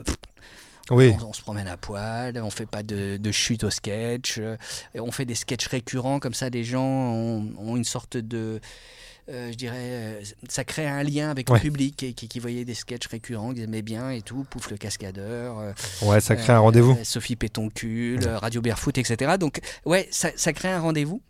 Oui. 0.89 1.13
on, 1.21 1.27
on 1.29 1.33
se 1.33 1.41
promène 1.41 1.67
à 1.67 1.77
poil, 1.77 2.37
on 2.41 2.49
fait 2.49 2.65
pas 2.65 2.83
de, 2.83 3.17
de 3.17 3.31
chute 3.31 3.63
au 3.63 3.69
sketch, 3.69 4.39
et 4.95 4.99
on 4.99 5.11
fait 5.11 5.25
des 5.25 5.35
sketchs 5.35 5.67
récurrents, 5.67 6.19
comme 6.19 6.33
ça 6.33 6.49
les 6.49 6.63
gens 6.63 6.83
ont, 6.83 7.49
ont 7.57 7.75
une 7.77 7.83
sorte 7.85 8.17
de... 8.17 8.59
euh, 9.31 9.51
je 9.51 9.55
dirais, 9.57 9.75
euh, 9.79 10.21
ça 10.49 10.63
crée 10.63 10.87
un 10.87 11.03
lien 11.03 11.29
avec 11.29 11.49
Ouais. 11.49 11.57
le 11.57 11.61
public 11.61 11.95
qui, 11.97 12.13
qui 12.13 12.39
voyait 12.39 12.65
des 12.65 12.73
sketchs 12.73 13.07
récurrents, 13.07 13.53
qu'ils 13.53 13.63
aimaient 13.63 13.81
bien 13.81 14.11
et 14.11 14.21
tout, 14.21 14.45
Pouf 14.49 14.69
le 14.71 14.77
cascadeur, 14.77 15.59
euh, 15.59 15.73
Ouais, 16.03 16.19
ça 16.21 16.35
crée 16.35 16.53
un 16.53 16.59
rendez-vous. 16.59 16.97
Sophie 17.03 17.35
Pétoncule, 17.35 18.27
euh, 18.27 18.37
Radio 18.37 18.61
Barefoot, 18.61 18.97
etc. 18.97 19.33
Donc, 19.39 19.59
ouais, 19.85 20.07
ça, 20.11 20.29
ça 20.35 20.53
crée 20.53 20.69
un 20.69 20.79
rendez-vous. 20.81 21.21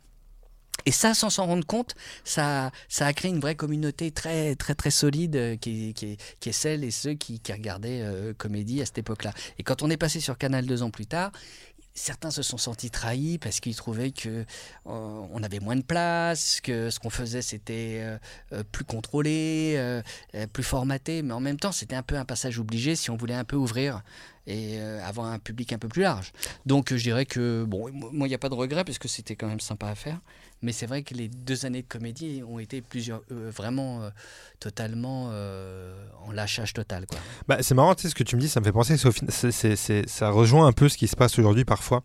Et 0.87 0.91
ça, 0.91 1.13
sans 1.13 1.29
s'en 1.29 1.45
rendre 1.45 1.65
compte, 1.67 1.93
ça, 2.23 2.71
ça 2.89 3.05
a 3.05 3.13
créé 3.13 3.29
une 3.29 3.39
vraie 3.39 3.53
communauté 3.53 4.09
très, 4.09 4.55
très, 4.55 4.73
très 4.73 4.89
solide 4.89 5.35
euh, 5.35 5.55
qui, 5.55 5.93
qui, 5.93 6.13
est- 6.13 6.17
qui 6.39 6.49
est 6.49 6.53
celle 6.53 6.83
et 6.83 6.89
ceux 6.89 7.13
qui, 7.13 7.39
qui 7.39 7.51
regardaient 7.53 8.01
euh, 8.01 8.33
Comédie 8.35 8.81
à 8.81 8.85
cette 8.87 8.97
époque-là. 8.97 9.31
Et 9.59 9.63
quand 9.63 9.83
on 9.83 9.91
est 9.91 9.97
passé 9.97 10.19
sur 10.19 10.39
Canal 10.39 10.65
deux 10.65 10.81
ans 10.81 10.89
plus 10.89 11.05
tard, 11.05 11.31
certains 11.93 12.31
se 12.31 12.41
sont 12.41 12.57
sentis 12.57 12.89
trahis 12.89 13.37
parce 13.37 13.59
qu'ils 13.59 13.75
trouvaient 13.75 14.11
que 14.11 14.29
euh, 14.29 14.45
on 14.85 15.43
avait 15.43 15.59
moins 15.59 15.75
de 15.75 15.83
place, 15.83 16.61
que 16.61 16.89
ce 16.89 16.99
qu'on 16.99 17.09
faisait 17.09 17.41
c'était 17.41 17.99
euh, 18.01 18.17
euh, 18.53 18.63
plus 18.71 18.85
contrôlé, 18.85 20.01
plus 20.53 20.63
formaté, 20.63 21.21
mais 21.21 21.33
en 21.33 21.39
même 21.39 21.57
temps 21.57 21.71
c'était 21.71 21.95
un 21.95 22.03
peu 22.03 22.15
un 22.15 22.25
passage 22.25 22.59
obligé 22.59 22.95
si 22.95 23.09
on 23.09 23.17
voulait 23.17 23.33
un 23.33 23.43
peu 23.43 23.55
ouvrir 23.55 24.01
et 24.47 24.79
avoir 24.79 25.27
un 25.27 25.39
public 25.39 25.71
un 25.73 25.77
peu 25.77 25.87
plus 25.87 26.01
large. 26.01 26.31
Donc 26.65 26.93
je 26.93 27.03
dirais 27.03 27.25
que 27.25 27.63
bon, 27.67 27.91
moi 27.91 28.27
il 28.27 28.29
n'y 28.29 28.35
a 28.35 28.39
pas 28.39 28.49
de 28.49 28.55
regret 28.55 28.83
parce 28.83 28.97
que 28.97 29.07
c'était 29.07 29.35
quand 29.35 29.47
même 29.47 29.59
sympa 29.59 29.87
à 29.87 29.95
faire, 29.95 30.19
mais 30.61 30.71
c'est 30.71 30.85
vrai 30.85 31.01
que 31.03 31.13
les 31.13 31.27
deux 31.27 31.65
années 31.65 31.81
de 31.81 31.87
comédie 31.87 32.43
ont 32.47 32.59
été 32.59 32.81
plusieurs 32.81 33.21
euh, 33.31 33.49
vraiment 33.55 34.03
euh, 34.03 34.09
totalement 34.59 35.29
euh, 35.31 35.93
en 36.27 36.31
lâchage 36.31 36.73
total 36.73 37.05
quoi. 37.07 37.17
Bah, 37.47 37.57
c'est 37.61 37.73
marrant, 37.73 37.95
tu 37.95 38.03
sais, 38.03 38.09
ce 38.09 38.15
que 38.15 38.23
tu 38.23 38.35
me 38.35 38.41
dis, 38.41 38.49
ça 38.49 38.59
me 38.59 38.65
fait 38.65 38.71
penser, 38.71 38.97
fin- 38.97 39.09
c'est- 39.29 39.75
c'est- 39.75 40.07
ça 40.09 40.29
rejoint 40.29 40.67
un 40.67 40.71
peu 40.71 40.87
ce 40.89 40.97
qui 40.97 41.07
se 41.07 41.15
passe 41.15 41.39
aujourd'hui 41.39 41.65
parfois, 41.65 42.03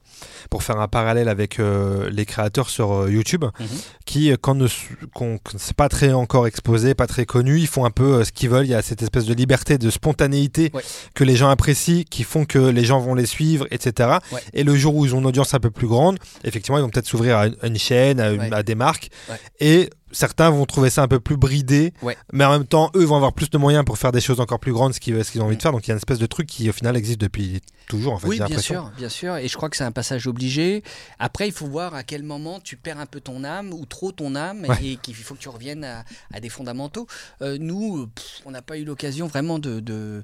pour 0.50 0.62
faire 0.62 0.80
un 0.80 0.88
parallèle 0.88 1.28
avec 1.28 1.58
les 1.58 2.24
créateurs 2.26 2.70
sur 2.70 3.08
YouTube, 3.08 3.44
Mhm. 3.44 3.66
qui, 4.06 4.32
quand 4.40 4.54
ne 4.54 4.66
qu'on- 5.14 5.38
c'est 5.56 5.76
pas 5.76 5.88
très 5.88 6.12
encore 6.12 6.46
exposé, 6.46 6.94
pas 6.94 7.06
très 7.06 7.26
connu, 7.26 7.58
ils 7.58 7.66
font 7.66 7.84
un 7.84 7.90
peu 7.90 8.24
ce 8.24 8.32
qu'ils 8.32 8.48
veulent, 8.48 8.64
il 8.66 8.70
y 8.70 8.74
a 8.74 8.82
cette 8.82 9.02
espèce 9.02 9.26
de 9.26 9.34
liberté, 9.34 9.76
de 9.78 9.90
spontanéité 9.90 10.70
Ouais. 10.72 10.82
que 11.14 11.24
les 11.24 11.36
gens 11.36 11.50
apprécient, 11.50 12.04
qui 12.08 12.22
font 12.24 12.44
que 12.46 12.58
les 12.58 12.84
gens 12.84 13.00
vont 13.00 13.14
les 13.14 13.26
suivre, 13.26 13.66
etc. 13.70 14.18
Ouais. 14.32 14.40
Et 14.54 14.64
le 14.64 14.74
jour 14.76 14.94
où 14.96 15.04
ils 15.04 15.14
ont 15.14 15.18
une 15.20 15.26
audience 15.26 15.52
un 15.54 15.60
peu 15.60 15.70
plus 15.70 15.86
grande, 15.86 16.18
effectivement, 16.44 16.78
ils 16.78 16.82
vont 16.82 16.88
peut-être 16.90 17.06
s'ouvrir 17.06 17.36
à 17.36 17.46
une, 17.48 17.56
à 17.62 17.66
une 17.66 17.78
chaîne, 17.78 18.20
à, 18.20 18.30
une- 18.30 18.40
Ouais. 18.40 18.45
À 18.54 18.62
des 18.62 18.74
marques, 18.74 19.10
Ouais. 19.28 19.36
et 19.60 19.90
certains 20.12 20.50
vont 20.50 20.64
trouver 20.66 20.88
ça 20.90 21.02
un 21.02 21.08
peu 21.08 21.20
plus 21.20 21.36
bridé, 21.36 21.92
Ouais. 22.02 22.16
mais 22.32 22.44
en 22.44 22.50
même 22.52 22.66
temps, 22.66 22.90
eux 22.94 23.04
vont 23.04 23.16
avoir 23.16 23.32
plus 23.32 23.50
de 23.50 23.58
moyens 23.58 23.84
pour 23.84 23.98
faire 23.98 24.12
des 24.12 24.20
choses 24.20 24.40
encore 24.40 24.60
plus 24.60 24.72
grandes, 24.72 24.94
ce 24.94 25.00
qu'ils 25.00 25.22
ce 25.24 25.30
qu'ils 25.32 25.40
ont 25.42 25.44
envie 25.46 25.54
Mm. 25.54 25.58
de 25.58 25.62
faire. 25.62 25.72
Donc 25.72 25.86
il 25.86 25.88
y 25.88 25.90
a 25.92 25.94
une 25.94 25.98
espèce 25.98 26.18
de 26.18 26.26
truc 26.26 26.46
qui, 26.46 26.68
au 26.70 26.72
final, 26.72 26.96
existe 26.96 27.20
depuis 27.20 27.60
toujours, 27.88 28.14
en 28.14 28.18
fait. 28.18 28.28
Oui, 28.28 28.40
bien 28.46 28.58
sûr, 28.58 28.90
bien 28.96 29.08
sûr. 29.08 29.36
Et 29.36 29.48
je 29.48 29.56
crois 29.56 29.68
que 29.68 29.76
c'est 29.76 29.84
un 29.84 29.92
passage 29.92 30.26
obligé. 30.26 30.82
Après, 31.18 31.46
il 31.48 31.52
faut 31.52 31.66
voir 31.66 31.94
à 31.94 32.02
quel 32.02 32.22
moment 32.22 32.60
tu 32.60 32.76
perds 32.76 32.98
un 33.00 33.06
peu 33.06 33.20
ton 33.20 33.44
âme 33.44 33.72
ou 33.72 33.84
trop 33.86 34.12
ton 34.12 34.34
âme 34.34 34.64
Ouais. 34.68 34.76
et 34.82 34.96
qu'il 34.96 35.14
faut 35.14 35.34
que 35.34 35.40
tu 35.40 35.48
reviennes 35.48 35.84
à, 35.84 36.04
à 36.32 36.40
des 36.40 36.48
fondamentaux. 36.48 37.06
Euh, 37.42 37.58
nous, 37.60 38.06
pff, 38.08 38.40
on 38.46 38.50
n'a 38.52 38.62
pas 38.62 38.78
eu 38.78 38.84
l'occasion 38.84 39.26
vraiment 39.26 39.58
de. 39.58 39.80
de- 39.80 40.22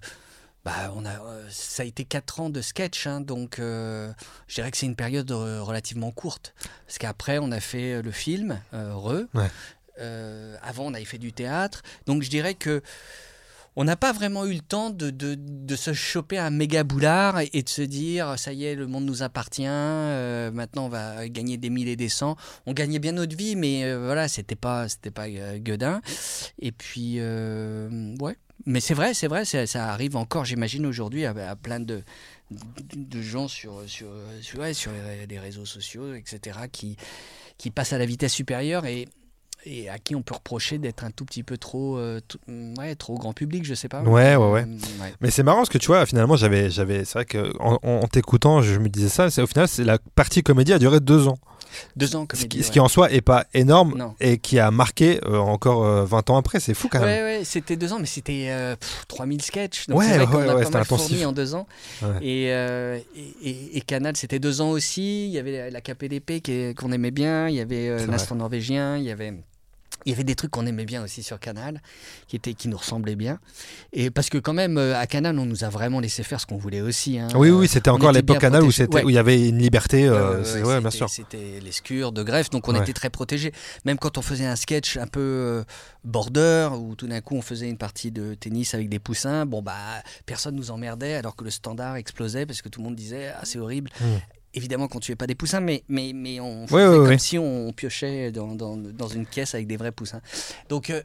bah, 0.65 0.93
on 0.95 1.05
a, 1.05 1.11
euh, 1.11 1.47
ça 1.51 1.83
a 1.83 1.87
été 1.87 2.05
quatre 2.05 2.41
ans 2.41 2.51
de 2.51 2.61
sketch, 2.61 3.07
hein, 3.07 3.21
donc 3.21 3.59
euh, 3.59 4.13
je 4.47 4.55
dirais 4.55 4.71
que 4.71 4.77
c'est 4.77 4.87
une 4.87 4.97
période 4.97 5.31
euh, 5.33 5.61
relativement 5.63 6.13
courte. 6.13 6.55
Parce 6.87 6.99
qu'après, 6.99 7.39
on 7.39 7.51
a 7.51 7.61
fait 7.61 8.01
le 8.01 8.11
film, 8.13 8.61
euh, 8.73 8.95
Re. 8.95 9.25
Ouais. 9.35 9.51
Euh, 9.99 10.57
avant, 10.63 10.85
on 10.85 10.95
avait 10.95 11.05
fait 11.05 11.19
du 11.19 11.33
théâtre. 11.33 11.83
Donc, 12.07 12.23
je 12.23 12.31
dirais 12.31 12.55
que 12.55 12.83
on 13.75 13.85
n'a 13.85 13.97
pas 13.97 14.13
vraiment 14.13 14.45
eu 14.45 14.53
le 14.53 14.61
temps 14.61 14.91
de, 14.91 15.11
de, 15.11 15.35
de 15.35 15.77
se 15.77 15.95
choper 15.95 16.39
un 16.39 16.51
méga 16.51 16.85
boulard 16.85 17.41
et, 17.41 17.63
de 17.63 17.69
se 17.69 17.81
dire 17.81 18.39
ça 18.39 18.53
y 18.53 18.67
est, 18.67 18.75
le 18.75 18.87
monde 18.87 19.07
nous 19.07 19.23
appartient, 19.23 19.65
euh, 19.67 20.51
maintenant 20.51 20.87
on 20.87 20.89
va 20.91 21.27
gagner 21.29 21.57
des 21.57 21.71
mille 21.71 21.89
et 21.89 21.97
des 21.97 22.11
cents. 22.11 22.37
On 22.67 22.75
gagnait 22.75 22.99
bien 22.99 23.13
notre 23.13 23.35
vie, 23.35 23.57
mais 23.57 23.85
euh, 23.85 24.05
voilà, 24.05 24.29
c'était 24.29 24.57
pas, 24.57 24.89
c'était 24.89 25.11
pas 25.11 25.27
euh, 25.27 25.59
gueudin. 25.59 26.03
Et 26.59 26.71
puis, 26.71 27.19
ouais. 27.21 28.37
Mais 28.67 28.81
c'est 28.81 28.95
vrai, 28.95 29.15
c'est 29.15 29.27
vrai, 29.29 29.45
ça, 29.45 29.67
ça 29.67 29.89
arrive 29.89 30.17
encore, 30.17 30.45
j'imagine, 30.45 30.87
aujourd'hui 30.87 31.25
à, 31.25 31.31
à 31.51 31.57
plein 31.57 31.81
de, 31.81 32.03
de, 32.51 32.59
de 32.95 33.23
gens 33.23 33.49
sur, 33.49 33.83
sur, 33.87 34.07
sur, 34.41 34.59
ouais, 34.61 34.73
sur 34.75 34.93
les, 34.93 35.27
les 35.27 35.39
réseaux 35.39 35.65
sociaux, 35.67 36.15
etc., 36.15 36.59
qui, 36.71 36.97
qui 37.59 37.71
passent 37.71 37.93
à 37.93 37.99
la 37.99 38.07
vitesse 38.07 38.33
supérieure 38.33 38.87
et, 38.87 39.09
et 39.65 39.89
à 39.89 39.99
qui 39.99 40.15
on 40.15 40.23
peut 40.23 40.35
reprocher 40.35 40.79
d'être 40.79 41.05
un 41.05 41.11
tout 41.11 41.25
petit 41.25 41.43
peu 41.43 41.57
trop, 41.57 41.97
euh, 41.99 42.21
ouais, 42.79 42.95
trop 42.97 43.15
grand 43.17 43.33
public, 43.33 43.65
je 43.65 43.75
sais 43.75 43.89
pas. 43.89 44.03
Ouais, 44.03 44.37
ouais, 44.37 44.51
ouais. 44.51 44.63
Euh, 44.63 45.03
ouais. 45.03 45.15
Mais 45.21 45.31
c'est 45.31 45.43
marrant 45.43 45.59
parce 45.59 45.69
que 45.69 45.79
tu 45.79 45.87
vois, 45.89 46.05
finalement, 46.07 46.37
j'avais, 46.37 46.71
j'avais, 46.71 47.05
c'est 47.05 47.15
vrai 47.15 47.25
que 47.25 47.53
en, 47.61 47.79
en- 47.83 48.01
en 48.03 48.07
t'écoutant, 48.09 48.63
je 48.63 48.79
me 48.79 48.89
disais 48.89 49.09
ça. 49.09 49.31
C'est 49.31 49.43
au 49.43 49.47
final, 49.47 49.69
c'est 49.69 49.85
la 49.85 49.99
partie 50.15 50.43
comédie 50.43 50.73
a 50.73 50.79
duré 50.79 50.99
deux 51.01 51.29
ans, 51.29 51.39
Deux 51.97 52.17
ans, 52.17 52.23
ce 52.23 52.27
comédie. 52.27 52.49
qui, 52.49 52.63
ce 52.63 52.69
ouais. 52.69 52.73
qui 52.73 52.81
en 52.81 52.89
soi 52.89 53.11
est 53.13 53.21
pas 53.21 53.47
énorme 53.55 53.95
Non. 53.97 54.15
et 54.21 54.39
qui 54.39 54.59
a 54.59 54.71
marqué 54.71 55.21
euh, 55.27 55.37
encore 55.39 55.85
euh, 55.85 56.05
20 56.05 56.31
ans 56.31 56.37
après. 56.37 56.61
C'est 56.61 56.75
fou 56.75 56.89
quand 56.91 57.01
même. 57.01 57.09
Ouais, 57.09 57.39
ouais, 57.39 57.45
c'était 57.45 57.77
deux 57.77 57.93
ans, 57.93 57.99
mais 57.99 58.07
c'était 58.07 58.47
euh, 58.51 58.77
pff, 58.77 59.05
3000 59.09 59.43
sketchs. 59.43 59.87
Donc 59.89 59.99
Ouais, 59.99 60.07
c'est 60.09 60.19
vrai 60.19 60.27
qu'on 60.27 60.49
a 60.49 60.55
pas 60.55 60.65
c'était 60.65 60.71
mal 60.79 60.85
fourni 60.85 61.25
en 61.25 61.33
deux 61.33 61.55
ans. 61.55 61.67
Et, 62.21 62.47
euh, 62.53 62.99
et, 63.17 63.49
et- 63.51 63.77
et 63.79 63.81
Canal, 63.81 64.17
c'était 64.17 64.39
deux 64.39 64.61
ans 64.61 64.71
aussi. 64.71 65.27
Il 65.27 65.31
y 65.33 65.39
avait 65.39 65.71
la 65.71 65.81
KPDP 65.81 66.43
qu'on 66.77 66.93
aimait 66.93 67.11
bien. 67.11 67.49
Il 67.49 67.55
y 67.55 67.61
avait 67.61 67.89
euh, 67.89 68.07
l'instant 68.07 68.35
norvégien. 68.35 68.97
Il 68.97 69.05
y 69.05 69.11
avait. 69.11 69.33
Il 70.05 70.11
y 70.11 70.15
avait 70.15 70.25
des 70.25 70.35
trucs 70.35 70.51
qu'on 70.51 70.67
aimait 70.67 70.85
bien 70.85 71.03
aussi 71.03 71.23
sur 71.23 71.39
Canal, 71.39 71.81
qui, 72.27 72.37
étaient, 72.37 72.55
qui 72.55 72.69
nous 72.69 72.77
ressemblaient 72.77 73.15
bien. 73.17 73.39
Et 73.93 74.11
parce 74.11 74.29
que 74.31 74.39
quand 74.39 74.53
même, 74.53 74.79
euh, 74.79 74.99
à 74.99 75.07
Canal, 75.07 75.39
on 75.39 75.47
nous 75.47 75.65
a 75.65 75.69
vraiment 75.69 76.01
laissé 76.01 76.23
faire 76.23 76.41
ce 76.41 76.47
qu'on 76.47 76.57
voulait 76.59 76.81
aussi. 76.81 77.19
hein. 77.19 77.29
Oui, 77.35 77.51
oui, 77.51 77.69
c'était 77.69 77.91
encore 77.91 78.13
l'époque 78.13 78.39
Canal 78.39 78.63
où, 78.63 78.67
Ouais. 78.71 79.05
où 79.05 79.11
il 79.11 79.15
y 79.15 79.19
avait 79.19 79.49
une 79.49 79.59
liberté. 79.59 80.07
Euh, 80.09 80.43
ouais, 80.65 80.81
bien 80.81 80.91
c'était- 80.91 80.97
sûr. 80.97 81.09
C'était 81.11 81.61
les 81.63 81.73
scures 81.73 82.13
de 82.13 82.23
greffe, 82.23 82.51
donc 82.51 82.69
on 82.69 82.75
Ouais. 82.75 82.81
était 82.81 82.93
très 82.93 83.11
protégés. 83.11 83.53
Même 83.85 83.99
quand 83.99 84.19
on 84.19 84.23
faisait 84.23 84.47
un 84.47 84.57
sketch 84.57 84.97
un 84.97 85.07
peu 85.07 85.21
euh, 85.21 85.65
border, 86.05 86.71
où 86.79 86.95
tout 86.97 87.07
d'un 87.07 87.21
coup 87.21 87.37
on 87.37 87.43
faisait 87.43 87.69
une 87.69 87.77
partie 87.79 88.11
de 88.11 88.35
tennis 88.35 88.75
avec 88.75 88.89
des 88.89 88.99
poussins, 88.99 89.47
bon 89.47 89.63
bah 89.63 89.75
personne 90.27 90.57
nous 90.57 90.71
emmerdait 90.71 91.15
alors 91.15 91.37
que 91.37 91.45
le 91.45 91.51
standard 91.51 91.97
explosait 91.97 92.47
parce 92.47 92.63
que 92.63 92.69
tout 92.69 92.81
le 92.81 92.85
monde 92.85 92.97
disait 92.97 93.33
ah 93.37 93.41
c'est 93.45 93.59
horrible. 93.59 93.91
Mm. 94.01 94.05
Évidemment 94.55 94.87
qu'on 94.89 95.01
tuait 95.01 95.17
pas 95.17 95.27
des 95.27 95.35
poussins, 95.35 95.61
mais, 95.61 95.83
mais, 95.89 96.13
mais 96.15 96.39
on 96.41 96.67
faisait 96.67 96.85
comme 97.09 97.19
si 97.19 97.39
on 97.39 97.73
piochait 97.73 98.31
dans, 98.33 98.55
dans, 98.55 98.77
dans 98.77 99.09
une 99.09 99.25
caisse 99.27 99.55
avec 99.55 99.67
des 99.67 99.77
vrais 99.79 99.93
poussins. 99.93 100.21
Donc 100.69 100.91
euh, 100.91 101.01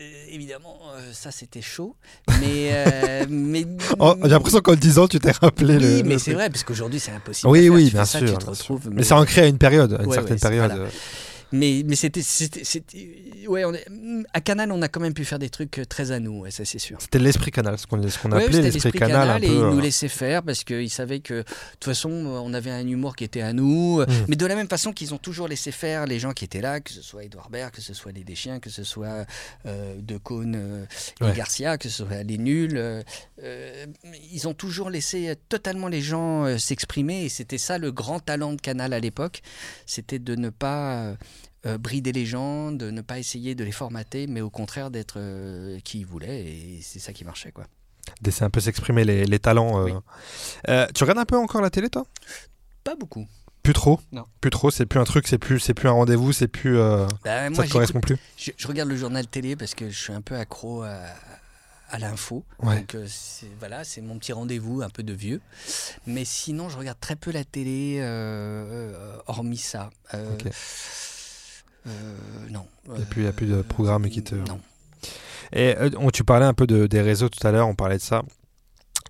euh, 0.00 0.24
évidemment, 0.28 0.78
euh, 0.94 1.10
ça 1.12 1.32
c'était 1.32 1.60
chaud, 1.62 1.96
mais, 2.40 2.70
euh, 2.72 3.26
mais 3.30 3.64
Oh, 3.98 4.14
j'ai 4.22 4.28
l'impression 4.28 4.60
qu'en 4.60 4.72
le 4.72 4.76
disant, 4.76 5.08
tu 5.08 5.18
t'es 5.18 5.32
rappelé 5.32 5.78
le. 5.78 5.86
oui, 5.96 6.02
mais 6.04 6.18
c'est 6.18 6.34
vrai 6.34 6.50
parce 6.50 6.62
qu'aujourd'hui 6.62 7.00
c'est 7.00 7.10
impossible. 7.12 7.48
Oui, 7.50 7.58
à 7.58 7.62
faire. 7.62 7.72
oui, 7.72 7.84
Tu 7.86 7.92
bien 7.94 8.04
ça, 8.04 8.18
sûr, 8.20 8.28
tu 8.28 8.38
te 8.38 8.44
bien 8.44 8.54
sûr. 8.54 8.80
Mais 8.92 9.02
ça 9.02 9.16
ancré 9.18 9.40
à 9.42 9.46
une 9.46 9.58
période, 9.58 9.92
à 9.94 10.02
une 10.02 10.06
Ouais, 10.08 10.14
certaine 10.14 10.34
ouais, 10.34 10.38
c'est- 10.38 10.48
période. 10.48 10.70
voilà. 10.72 10.90
Euh. 11.52 11.56
mais 11.56 11.82
mais 11.86 11.96
c'était 11.96 12.20
ouais 13.48 13.64
on 13.64 13.74
est- 13.74 13.86
à 14.32 14.40
Canal 14.40 14.72
on 14.72 14.82
a 14.82 14.88
quand 14.88 15.00
même 15.00 15.14
pu 15.14 15.24
faire 15.24 15.38
des 15.38 15.50
trucs 15.50 15.78
euh, 15.78 15.84
très 15.84 16.10
à 16.10 16.20
nous 16.20 16.40
ouais, 16.40 16.50
ça 16.50 16.64
c'est 16.64 16.78
sûr. 16.78 16.98
C'était 17.00 17.18
l'esprit 17.18 17.50
canal, 17.50 17.78
ce 17.78 17.86
qu'on 17.86 18.06
ce 18.08 18.18
qu'on 18.18 18.32
Ouais, 18.32 18.44
appelait 18.44 18.62
l'esprit 18.62 18.92
canal, 18.92 19.28
un 19.30 19.36
et 19.38 19.40
peu. 19.46 19.46
ils 19.46 19.58
nous 19.58 19.78
euh, 19.78 19.82
laissaient 19.82 20.08
faire 20.08 20.42
parce 20.42 20.64
qu'ils 20.64 20.90
savaient 20.90 21.20
que 21.20 21.34
de 21.34 21.44
toute 21.72 21.84
façon 21.84 22.10
euh, 22.10 22.40
on 22.42 22.52
avait 22.54 22.70
un 22.70 22.86
humour 22.86 23.16
qui 23.16 23.24
était 23.24 23.42
à 23.42 23.52
nous, 23.52 24.00
euh, 24.00 24.06
Mm. 24.06 24.24
mais 24.28 24.36
de 24.36 24.46
la 24.46 24.54
même 24.54 24.68
façon 24.68 24.92
qu'ils 24.92 25.14
ont 25.14 25.18
toujours 25.18 25.48
laissé 25.48 25.70
faire 25.72 26.06
les 26.06 26.18
gens 26.18 26.32
qui 26.32 26.44
étaient 26.44 26.60
là, 26.60 26.80
que 26.80 26.92
ce 26.92 27.02
soit 27.02 27.24
Edouard 27.24 27.50
Baird, 27.50 27.70
que 27.72 27.80
ce 27.80 27.94
soit 27.94 28.12
les 28.12 28.22
Deschiens, 28.24 28.60
que 28.60 28.70
ce 28.70 28.84
soit 28.84 29.26
euh, 29.66 29.94
De 30.00 30.16
Caunes 30.18 30.54
euh, 30.56 30.84
et. 31.22 31.32
Garcia, 31.36 31.78
que 31.78 31.88
ce 31.88 32.04
soit 32.04 32.22
les 32.22 32.38
nuls, 32.38 32.76
euh, 32.76 33.02
euh, 33.42 33.86
ils 34.32 34.46
ont 34.48 34.54
toujours 34.54 34.90
laissé 34.90 35.28
euh, 35.28 35.34
totalement 35.48 35.88
les 35.88 36.00
gens 36.02 36.44
euh, 36.44 36.58
s'exprimer 36.58 37.24
et 37.24 37.28
c'était 37.28 37.58
ça 37.58 37.78
le 37.78 37.90
grand 37.92 38.20
talent 38.20 38.52
de 38.52 38.60
Canal 38.60 38.92
à 38.92 39.00
l'époque, 39.00 39.42
c'était 39.86 40.18
de 40.18 40.34
ne 40.36 40.50
pas 40.50 41.14
euh, 41.66 41.78
brider 41.78 42.12
les 42.12 42.26
gens, 42.26 42.72
de 42.72 42.90
ne 42.90 43.00
pas 43.00 43.18
essayer 43.18 43.54
de 43.54 43.64
les 43.64 43.72
formater, 43.72 44.26
mais 44.26 44.40
au 44.40 44.50
contraire 44.50 44.90
d'être 44.90 45.14
euh, 45.18 45.78
qui 45.84 46.00
ils 46.00 46.06
voulaient 46.06 46.44
et 46.44 46.80
c'est 46.82 46.98
ça 46.98 47.12
qui 47.12 47.24
marchait 47.24 47.52
quoi. 47.52 47.64
de 48.20 48.26
laisser 48.26 48.44
un 48.44 48.50
peu 48.50 48.60
s'exprimer 48.60 49.04
les, 49.04 49.24
les 49.24 49.38
talents. 49.38 49.80
euh. 49.80 49.84
Oui. 50.66 50.74
Tu 50.94 51.04
regardes 51.04 51.18
un 51.20 51.24
peu 51.24 51.36
encore 51.38 51.60
la 51.62 51.70
télé, 51.70 51.88
toi? 51.90 52.04
Pas 52.84 52.96
beaucoup. 52.96 53.26
Plus 53.62 53.72
trop? 53.72 53.98
Non. 54.12 54.26
Plus 54.42 54.50
trop, 54.50 54.70
c'est 54.70 54.84
plus 54.84 55.00
un 55.00 55.04
truc, 55.04 55.26
c'est 55.26 55.38
plus, 55.38 55.58
c'est 55.58 55.72
plus 55.72 55.88
un 55.88 55.92
rendez-vous, 55.92 56.32
c'est 56.32 56.48
plus. 56.48 56.76
euh, 56.78 57.06
Bah, 57.24 57.44
ça 57.44 57.48
moi, 57.48 57.48
te 57.50 57.54
j'écoute- 57.62 57.72
correspond 57.72 58.00
plus? 58.02 58.18
je, 58.36 58.50
je 58.56 58.66
regarde 58.68 58.90
le 58.90 58.96
journal 58.96 59.26
télé 59.26 59.56
parce 59.56 59.74
que 59.74 59.88
je 59.88 59.98
suis 59.98 60.12
un 60.12 60.20
peu 60.20 60.36
accro 60.36 60.82
à, 60.82 60.98
à 61.88 61.98
l'info. 61.98 62.44
Ouais. 62.62 62.80
Donc 62.80 62.94
voilà, 63.58 63.82
c'est 63.84 64.02
mon 64.02 64.18
petit 64.18 64.34
rendez-vous 64.34 64.82
un 64.82 64.90
peu 64.90 65.02
de 65.02 65.14
vieux. 65.14 65.40
Mais 66.06 66.26
sinon, 66.26 66.68
je 66.68 66.76
regarde 66.76 67.00
très 67.00 67.16
peu 67.16 67.30
la 67.32 67.42
télé, 67.44 68.00
euh, 68.00 69.16
hormis 69.28 69.56
ça. 69.56 69.88
Euh, 70.12 70.34
Ok. 70.34 70.52
Euh, 71.86 71.90
non. 72.50 72.64
Y 72.96 73.02
a 73.02 73.04
plus- 73.06 73.24
y 73.24 73.26
a 73.26 73.32
plus 73.32 73.46
de 73.46 73.62
programme 73.62 74.08
qui 74.08 74.22
te- 74.22 74.34
Non. 74.34 74.60
Et 75.52 75.76
euh, 75.78 75.90
on- 75.98 76.10
tu 76.10 76.24
parlais 76.24 76.46
un 76.46 76.54
peu 76.54 76.66
de- 76.66 76.86
des 76.86 77.00
réseaux 77.00 77.28
tout 77.28 77.46
à 77.46 77.50
l'heure, 77.52 77.68
on 77.68 77.74
parlait 77.74 77.96
de 77.98 78.02
ça. 78.02 78.22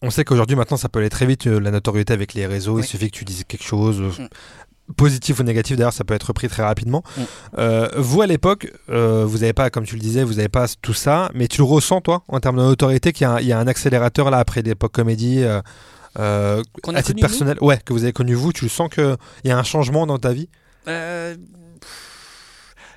On 0.02 0.10
sait 0.10 0.24
qu'aujourd'hui, 0.24 0.56
maintenant, 0.56 0.76
ça 0.76 0.88
peut 0.88 0.98
aller 0.98 1.08
très 1.10 1.26
vite, 1.26 1.46
euh, 1.46 1.58
la 1.60 1.70
notoriété 1.70 2.12
avec 2.12 2.34
les 2.34 2.46
réseaux. 2.46 2.78
Il 2.78 2.84
suffit 2.84 3.10
que 3.10 3.16
tu 3.16 3.24
dises 3.24 3.44
quelque 3.48 3.64
chose, 3.64 4.00
euh, 4.00 4.24
Mm. 4.24 4.28
positif 4.96 5.38
ou 5.40 5.42
négatif, 5.44 5.76
d'ailleurs, 5.78 5.92
ça 5.94 6.04
peut 6.04 6.12
être 6.14 6.24
repris 6.24 6.48
très 6.48 6.62
rapidement. 6.62 7.02
Mm. 7.16 7.22
Euh, 7.58 7.88
vous, 7.96 8.20
à 8.20 8.26
l'époque, 8.26 8.70
euh, 8.90 9.24
vous 9.26 9.38
n'avez 9.38 9.54
pas, 9.54 9.70
comme 9.70 9.84
tu 9.86 9.94
le 9.94 10.00
disais, 10.00 10.22
vous 10.24 10.34
n'avez 10.34 10.48
pas 10.50 10.66
tout 10.82 10.92
ça, 10.92 11.30
mais 11.34 11.48
tu 11.48 11.58
le 11.58 11.64
ressens, 11.64 12.02
toi, 12.02 12.22
en 12.28 12.38
termes 12.40 12.56
de 12.58 12.62
notoriété, 12.62 13.12
qu'il 13.12 13.22
y, 13.22 13.26
a 13.26 13.32
un- 13.34 13.40
il 13.40 13.46
y 13.46 13.52
a 13.52 13.58
un 13.58 13.66
accélérateur 13.66 14.30
là 14.30 14.38
après 14.38 14.60
l'époque 14.62 14.92
comédie. 14.92 15.42
euh, 15.42 15.62
euh, 16.18 16.62
à 16.94 17.02
titre 17.02 17.20
personnel, 17.20 17.56
ouais, 17.60 17.78
que 17.84 17.92
vous 17.92 18.04
avez 18.04 18.12
connu 18.12 18.34
vous, 18.34 18.52
tu 18.52 18.64
le 18.66 18.68
sens 18.70 18.88
qu'il 18.88 19.16
y 19.44 19.50
a 19.50 19.58
un 19.58 19.62
changement 19.64 20.06
dans 20.06 20.18
ta 20.18 20.32
vie? 20.32 20.48
Euh, 20.86 21.34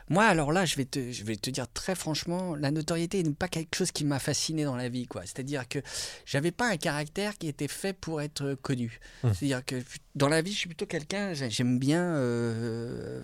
moi, 0.09 0.25
alors 0.25 0.51
là, 0.51 0.65
je 0.65 0.75
vais, 0.75 0.85
te, 0.85 1.11
je 1.11 1.23
vais 1.23 1.35
te 1.35 1.49
dire 1.49 1.65
très 1.73 1.95
franchement, 1.95 2.55
la 2.55 2.71
notoriété 2.71 3.21
n'est 3.23 3.31
pas 3.33 3.47
quelque 3.47 3.75
chose 3.75 3.91
qui 3.91 4.05
m'a 4.05 4.19
fasciné 4.19 4.63
dans 4.63 4.75
la 4.75 4.89
vie. 4.89 5.05
quoi. 5.07 5.21
C'est-à-dire 5.23 5.67
que 5.67 5.79
j'avais 6.25 6.51
pas 6.51 6.67
un 6.69 6.77
caractère 6.77 7.37
qui 7.37 7.47
était 7.47 7.67
fait 7.67 7.93
pour 7.93 8.21
être 8.21 8.53
connu. 8.61 8.99
Hum. 9.23 9.33
C'est-à-dire 9.33 9.65
que 9.65 9.75
dans 10.15 10.29
la 10.29 10.41
vie, 10.41 10.51
je 10.51 10.57
suis 10.57 10.67
plutôt 10.67 10.85
quelqu'un, 10.85 11.33
j'ai- 11.33 11.49
j'aime 11.49 11.77
bien 11.77 12.01
euh, 12.01 13.21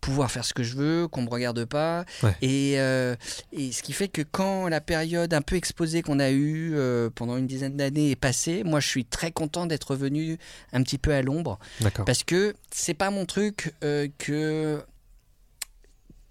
pouvoir 0.00 0.30
faire 0.30 0.44
ce 0.44 0.54
que 0.54 0.62
je 0.62 0.76
veux, 0.76 1.08
qu'on 1.08 1.22
me 1.22 1.28
regarde 1.30 1.64
pas. 1.64 2.04
Ouais. 2.22 2.34
Et, 2.42 2.74
euh, 2.80 3.16
et 3.52 3.72
ce 3.72 3.82
qui 3.82 3.92
fait 3.92 4.08
que 4.08 4.22
quand 4.22 4.68
la 4.68 4.80
période 4.80 5.32
un 5.34 5.42
peu 5.42 5.56
exposée 5.56 6.02
qu'on 6.02 6.18
a 6.20 6.30
eue 6.30 6.72
euh, 6.76 7.10
pendant 7.14 7.36
une 7.36 7.46
dizaine 7.46 7.76
d'années 7.76 8.10
est 8.12 8.16
passée, 8.16 8.62
moi, 8.64 8.80
je 8.80 8.88
suis 8.88 9.04
très 9.04 9.32
content 9.32 9.66
d'être 9.66 9.92
revenu 9.92 10.38
un 10.72 10.82
petit 10.82 10.98
peu 10.98 11.12
à 11.12 11.22
l'ombre. 11.22 11.58
Parce 12.04 12.22
que 12.22 12.54
c'est 12.70 12.94
pas 12.94 13.10
mon 13.10 13.26
truc 13.26 13.74
que 14.18 14.80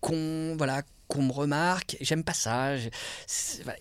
qu'on 0.05 0.55
voilà 0.57 0.83
qu'on 1.07 1.21
me 1.23 1.31
remarque. 1.31 1.97
J'aime 2.01 2.23
pas 2.23 2.33
ça. 2.33 2.77
Je-. 2.77 2.89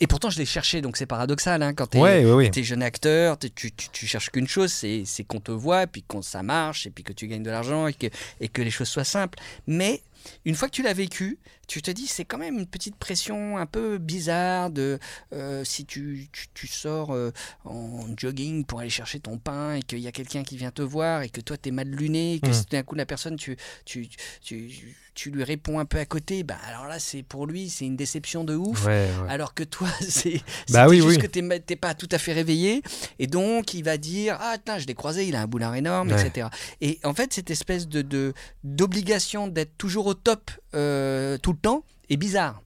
Et 0.01 0.07
pourtant, 0.07 0.29
je 0.31 0.39
l'ai 0.39 0.45
cherché, 0.47 0.81
donc 0.83 0.97
c'est 0.97 1.07
paradoxal. 1.07 1.63
Hein, 1.63 1.73
quand 1.75 1.87
t'es 1.87 1.99
Ouais, 1.99 2.25
ouais, 2.25 2.33
ouais. 2.33 2.51
t'es 2.51 2.63
jeune 2.63 2.83
acteur, 2.83 3.39
tu, 3.39 3.51
tu, 3.51 3.73
tu 3.73 4.07
cherches 4.07 4.31
qu'une 4.31 4.49
chose, 4.49 4.73
c'est 4.73 5.05
c'est 5.07 5.25
qu'on 5.25 5.41
te 5.41 5.51
voit, 5.51 5.87
puis 5.87 6.03
qu'on 6.03 6.23
ça 6.23 6.43
marche, 6.43 6.87
et 6.87 6.91
puis 6.91 7.03
que 7.05 7.13
tu 7.13 7.27
gagnes 7.27 7.43
de 7.43 7.51
l'argent, 7.51 7.87
et 7.87 7.95
que, 7.95 8.07
et 8.41 8.49
que 8.49 8.63
les 8.63 8.71
choses 8.71 8.89
soient 8.89 9.05
simples. 9.05 9.39
Mais 9.67 10.03
une 10.45 10.55
fois 10.55 10.69
que 10.69 10.75
tu 10.75 10.83
l'as 10.83 10.93
vécu, 10.95 11.39
tu 11.67 11.83
te 11.83 11.91
dis 11.91 12.07
c'est 12.07 12.25
quand 12.25 12.39
même 12.39 12.59
une 12.59 12.67
petite 12.67 12.97
pression 12.97 13.57
un 13.59 13.67
peu 13.67 13.99
bizarre 13.99 14.71
de 14.71 14.99
euh, 15.33 15.65
si 15.65 15.85
tu, 15.85 16.29
tu, 16.33 16.47
tu 16.55 16.67
sors 16.67 17.13
euh, 17.13 17.31
en 17.65 18.07
jogging 18.17 18.65
pour 18.65 18.81
aller 18.81 18.91
chercher 18.91 19.21
ton 19.21 19.39
pain 19.39 19.75
et 19.75 19.83
qu'il 19.83 19.99
y 20.01 20.07
a 20.09 20.13
quelqu'un 20.13 20.43
qui 20.43 20.57
vient 20.57 20.71
te 20.71 20.83
voir 20.83 21.23
et 21.23 21.29
que 21.29 21.41
toi 21.41 21.57
t'es 21.57 21.71
mal 21.71 21.89
luné 21.89 22.35
et 22.35 22.41
que 22.41 22.49
Mm. 22.49 22.53
si 22.53 22.65
d'un 22.67 22.83
coup 22.83 22.95
la 22.95 23.07
personne 23.07 23.37
tu, 23.37 23.57
tu, 23.85 24.09
tu, 24.43 24.97
tu 25.15 25.31
lui 25.31 25.45
réponds 25.45 25.79
un 25.79 25.85
peu 25.85 25.99
à 25.99 26.05
côté, 26.07 26.43
bah 26.43 26.57
alors 26.67 26.87
là 26.87 26.99
c'est 26.99 27.23
pour 27.23 27.47
lui 27.47 27.71
c'est 27.71 27.87
une 27.87 27.97
déception 27.97 28.45
de 28.45 28.55
ouf. 28.55 28.85
Ouais, 28.87 29.09
ouais. 29.23 29.29
Alors 29.31 29.55
que 29.55 29.63
toi, 29.65 29.89
c'est 30.01 30.41
Bah 30.71 30.89
oui, 30.89 30.97
juste 30.97 31.09
oui. 31.09 31.19
que 31.19 31.27
t'es 31.59 31.77
pas 31.77 31.95
tout 31.95 32.09
à 32.11 32.19
fait 32.19 32.33
réveillé. 32.33 32.83
Et 33.19 33.27
donc, 33.27 33.75
il 33.75 33.85
va 33.85 33.97
dire 33.97 34.37
Ah, 34.41 34.57
tiens, 34.65 34.79
je 34.79 34.87
l'ai 34.87 34.95
croisé, 34.95 35.27
il 35.27 35.37
a 35.37 35.43
un 35.43 35.47
boulard 35.47 35.75
énorme, 35.75 36.11
Ouais. 36.11 36.27
etc. 36.27 36.49
Et 36.81 36.99
en 37.05 37.15
fait, 37.15 37.33
cette 37.33 37.51
espèce 37.51 37.87
de- 37.89 38.33
d'obligation 38.65 39.49
d'être 39.49 39.77
toujours 39.79 40.07
au 40.07 40.15
top 40.15 40.51
euh, 40.75 41.39
tout 41.39 41.53
le 41.53 41.59
temps 41.59 41.83
est 42.11 42.17
bizarre. 42.17 42.61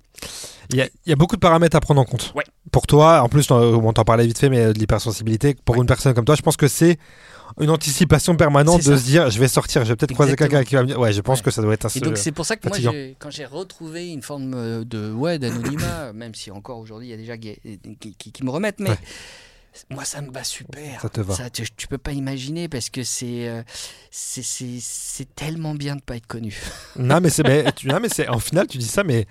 Il 0.71 0.77
y, 0.77 0.83
a, 0.83 0.87
il 1.07 1.11
y 1.11 1.13
a 1.13 1.17
beaucoup 1.17 1.37
de 1.37 1.41
paramètres 1.41 1.77
à 1.77 1.81
prendre 1.81 2.01
en 2.01 2.05
compte. 2.05 2.33
Ouais. 2.35 2.45
Pour 2.73 2.87
toi, 2.87 3.23
en 3.23 3.29
plus, 3.31 3.51
on 3.51 3.93
t'en 3.95 4.05
parlait 4.05 4.27
vite 4.27 4.37
fait, 4.39 4.51
mais 4.51 4.59
euh, 4.61 4.73
de 4.75 4.79
l'hypersensibilité, 4.79 5.57
pour 5.65 5.77
une 5.81 5.87
personne 5.87 6.13
comme 6.13 6.27
toi, 6.27 6.35
je 6.35 6.43
pense 6.43 6.57
que 6.59 6.69
c'est 6.69 6.99
une 7.61 7.71
anticipation 7.71 8.37
permanente 8.37 8.79
de 8.85 8.95
ça. 8.95 8.99
se 8.99 9.05
dire 9.05 9.31
je 9.31 9.39
vais 9.39 9.49
sortir, 9.49 9.83
je 9.85 9.89
vais 9.89 9.97
peut-être 9.97 10.13
croiser 10.13 10.37
quelqu'un 10.37 10.65
qui 10.65 10.75
va 10.75 10.83
me 10.83 10.87
dire. 10.89 10.99
Ouais, 11.01 11.13
je 11.15 11.21
pense 11.23 11.39
Ouais. 11.39 11.45
que 11.45 11.51
ça 11.51 11.63
doit 11.63 11.73
être 11.73 11.87
un 11.87 11.89
Et 11.89 12.01
donc, 12.01 12.19
c'est 12.19 12.33
pour 12.33 12.45
ça 12.45 12.57
que 12.57 12.69
moi, 12.69 12.77
fatigant. 12.77 12.93
quand 13.19 13.31
j'ai 13.31 13.47
retrouvé 13.47 14.09
une 14.13 14.21
forme 14.21 14.53
euh, 14.55 14.85
de 14.85 15.11
ouais 15.13 15.39
d'anonymat, 15.39 16.13
même 16.15 16.35
si 16.35 16.51
encore 16.51 16.79
aujourd'hui, 16.79 17.09
il 17.11 17.25
y 17.25 17.31
a 17.31 17.39
qui, 17.39 17.59
qui- 17.99 18.15
qui- 18.15 18.33
qui 18.33 18.45
me 18.45 18.51
remettent, 18.51 18.81
mais. 18.81 18.91
Moi, 19.91 20.05
ça 20.05 20.21
me 20.21 20.31
va 20.31 20.45
super. 20.45 21.01
Ça 21.01 21.09
te 21.09 21.21
va. 21.21 21.51
tu, 21.51 21.65
tu 21.77 21.87
peux 21.89 21.99
pas 21.99 22.13
imaginer 22.13 22.69
parce 22.69 22.91
que 22.91 23.03
c'est 23.03 23.49
euh, 23.49 23.63
c'est- 24.11 25.35
tellement 25.35 25.75
bien 25.75 25.97
de 25.97 26.01
pas 26.03 26.17
être 26.17 26.27
connu. 26.27 26.57
Non, 26.97 27.21
mais 27.21 27.31
c'est. 27.31 27.43
mais 27.43 27.71
tu- 27.73 27.87
non, 27.89 27.99
mais 28.01 28.09
c'est. 28.09 28.29
En 28.29 28.39
final, 28.39 28.67
tu 28.67 28.79
dis 28.79 28.87
ça, 28.89 29.05
mais. 29.05 29.27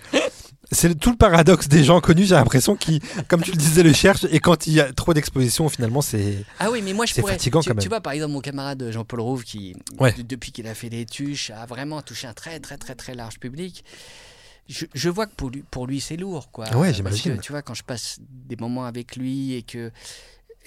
C'est 0.69 0.93
tout 0.99 1.12
le 1.12 1.15
paradoxe 1.17 1.69
des 1.69 1.81
gens 1.86 2.01
connus, 2.01 2.25
j'ai 2.25 2.36
l'impression, 2.36 2.75
qui, 2.75 3.01
comme 3.29 3.41
tu 3.41 3.51
le 3.51 3.57
disais, 3.57 3.83
le 3.83 3.93
cherchent. 3.93 4.25
Et 4.31 4.41
quand 4.41 4.67
il 4.67 4.73
y 4.73 4.81
a 4.81 4.91
trop 4.91 5.13
d'exposition, 5.13 5.69
finalement, 5.69 6.01
c'est. 6.01 6.43
Ah 6.60 6.69
oui, 6.71 6.81
mais 6.81 6.91
moi 6.91 7.05
je 7.05 7.13
pourrais. 7.15 7.33
fatigant 7.33 7.62
tu, 7.62 7.69
quand 7.69 7.75
même. 7.75 7.81
tu 7.81 7.88
vois, 7.88 8.01
par 8.01 8.12
exemple, 8.12 8.33
mon 8.33 8.41
camarade 8.41 8.91
Jean-Paul 8.91 9.21
Rouve, 9.21 9.43
qui, 9.45 9.77
Ouais. 9.97 10.13
depuis 10.27 10.51
qu'il 10.51 10.67
a 10.67 10.75
fait 10.75 10.89
les 10.89 11.05
tuches, 11.05 11.51
a 11.51 11.65
vraiment 11.65 12.01
touché 12.01 12.27
un 12.27 12.33
très, 12.33 12.60
très, 12.60 12.77
très, 12.77 12.95
très 12.95 13.15
large 13.15 13.39
public. 13.39 13.86
Je, 14.67 14.86
je 14.93 15.07
vois 15.10 15.25
que 15.27 15.31
pour 15.38 15.49
lui, 15.49 15.63
pour 15.71 15.88
lui 15.88 16.01
c'est 16.01 16.17
lourd, 16.17 16.51
quoi. 16.51 16.69
Ouais, 16.75 16.93
j'imagine. 16.93 17.39
Tu 17.39 17.53
vois, 17.53 17.62
quand 17.62 17.73
je 17.73 17.83
passe 17.83 18.17
des 18.19 18.57
moments 18.57 18.83
avec 18.86 19.15
lui 19.15 19.53
et 19.53 19.63
que 19.63 19.91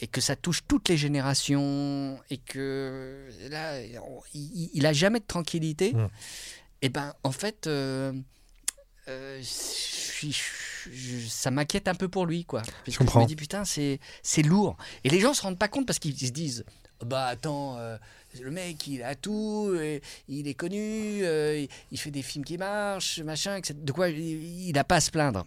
et 0.00 0.06
que 0.06 0.20
ça 0.20 0.34
touche 0.36 0.62
toutes 0.66 0.88
les 0.88 0.96
générations 0.96 2.18
et 2.30 2.38
que 2.38 3.28
là, 3.50 3.74
on- 4.06 4.22
il, 4.34 4.70
il 4.74 4.86
a 4.86 4.92
jamais 4.92 5.20
de 5.20 5.24
tranquillité. 5.26 5.92
Mm. 5.92 6.08
Et 6.82 6.88
ben, 6.88 7.14
en 7.22 7.32
fait, 7.32 7.66
euh, 7.66 8.12
euh, 9.08 9.40
je 9.42 10.26
je- 10.90 11.28
ça 11.28 11.50
m'inquiète 11.50 11.88
un 11.88 11.94
peu 11.94 12.08
pour 12.08 12.24
lui, 12.26 12.44
quoi. 12.46 12.62
Que 12.84 12.96
comprends. 12.98 13.20
me 13.22 13.26
dis 13.26 13.36
putain, 13.36 13.64
c'est 13.66 14.00
c'est 14.22 14.42
lourd. 14.42 14.76
Et 15.04 15.10
les 15.10 15.20
gens 15.20 15.34
se 15.34 15.42
rendent 15.42 15.58
pas 15.58 15.68
compte 15.68 15.86
parce 15.86 15.98
qu'ils 15.98 16.16
se 16.18 16.30
disent, 16.32 16.64
bah 17.04 17.26
attends. 17.26 17.76
euh, 17.78 17.96
le 18.40 18.50
mec, 18.52 18.86
il 18.86 19.02
a 19.02 19.16
tout, 19.16 19.70
euh, 19.74 19.98
il 20.28 20.46
est 20.46 20.54
connu, 20.54 21.24
euh, 21.24 21.58
il- 21.58 21.68
il 21.90 21.98
fait 21.98 22.12
des 22.12 22.22
films 22.22 22.44
qui 22.44 22.56
marchent, 22.58 23.18
machin, 23.18 23.56
etc. 23.56 23.74
De 23.76 23.90
quoi 23.92 24.08
il 24.08 24.70
n'a 24.72 24.84
pas 24.84 24.96
à 24.96 25.00
se 25.00 25.10
plaindre. 25.10 25.44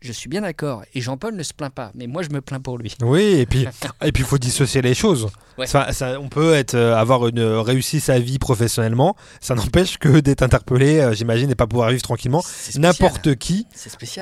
Je 0.00 0.12
suis 0.12 0.28
bien 0.28 0.42
d'accord. 0.42 0.84
Et 0.94 1.00
Jean-Paul 1.00 1.34
ne 1.34 1.42
se 1.42 1.52
plaint 1.52 1.72
pas. 1.74 1.90
Mais 1.94 2.06
moi, 2.06 2.22
je 2.22 2.28
me 2.30 2.40
plains 2.40 2.60
pour 2.60 2.78
lui. 2.78 2.94
Oui, 3.02 3.22
et 3.22 3.46
puis 3.46 3.66
et 4.04 4.12
puis 4.12 4.22
il 4.22 4.26
faut 4.26 4.38
dissocier 4.38 4.80
les 4.80 4.94
choses. 4.94 5.28
Ouais. 5.58 5.66
Ça, 5.66 5.92
ça- 5.92 6.20
on 6.20 6.28
peut 6.28 6.54
être 6.54 6.74
euh, 6.74 6.94
avoir 6.94 7.26
une 7.26 7.42
réussi 7.42 7.98
sa 7.98 8.20
vie 8.20 8.38
professionnellement, 8.38 9.16
ça 9.40 9.56
n'empêche 9.56 9.98
que 9.98 10.20
d'être 10.20 10.42
interpellé, 10.42 11.00
euh, 11.00 11.14
j'imagine, 11.14 11.50
et 11.50 11.56
pas 11.56 11.66
pouvoir 11.66 11.90
vivre 11.90 12.02
tranquillement. 12.02 12.44
N'importe 12.76 13.34
qui 13.36 13.66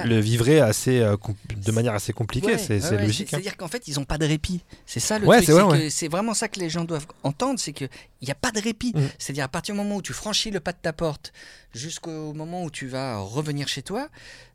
le 0.07 0.19
vivrait 0.19 0.61
assez 0.61 1.01
euh, 1.01 1.17
de 1.55 1.73
manière 1.73 1.93
assez 1.93 2.15
compliquée. 2.15 2.53
Ouais, 2.53 2.59
c'est 2.59 2.83
ouais, 2.83 3.03
logique. 3.03 3.27
hein. 3.27 3.31
C'est-à-dire 3.33 3.57
qu'en 3.59 3.69
fait, 3.69 3.87
ils 3.87 3.97
n'ont 3.99 4.05
pas 4.07 4.17
de 4.17 4.25
répit. 4.27 4.63
C'est 4.87 5.01
ça 5.01 5.19
le 5.19 5.27
truc. 5.27 5.91
c'est 5.91 6.09
vraiment 6.09 6.33
ça 6.33 6.49
que 6.49 6.59
les 6.59 6.71
gens 6.71 6.85
doivent 6.85 7.07
entendre, 7.23 7.59
c'est 7.59 7.75
qu'il 7.75 7.91
n'y 8.23 8.31
a 8.31 8.35
pas 8.35 8.51
de 8.51 8.61
répit. 8.63 8.93
Mm. 8.95 9.01
C'est-à-dire 9.19 9.45
à 9.45 9.49
partir 9.49 9.75
du 9.75 9.81
moment 9.83 9.97
où 9.97 10.03
tu 10.03 10.15
franchis 10.15 10.51
le 10.51 10.61
pas 10.61 10.73
de 10.73 10.79
ta 10.81 10.95
porte 10.95 11.35
jusqu'au 11.77 12.33
moment 12.33 12.65
où 12.65 12.71
tu 12.71 12.87
vas 12.87 13.19
revenir 13.19 13.69
chez 13.69 13.83
toi, 13.83 14.09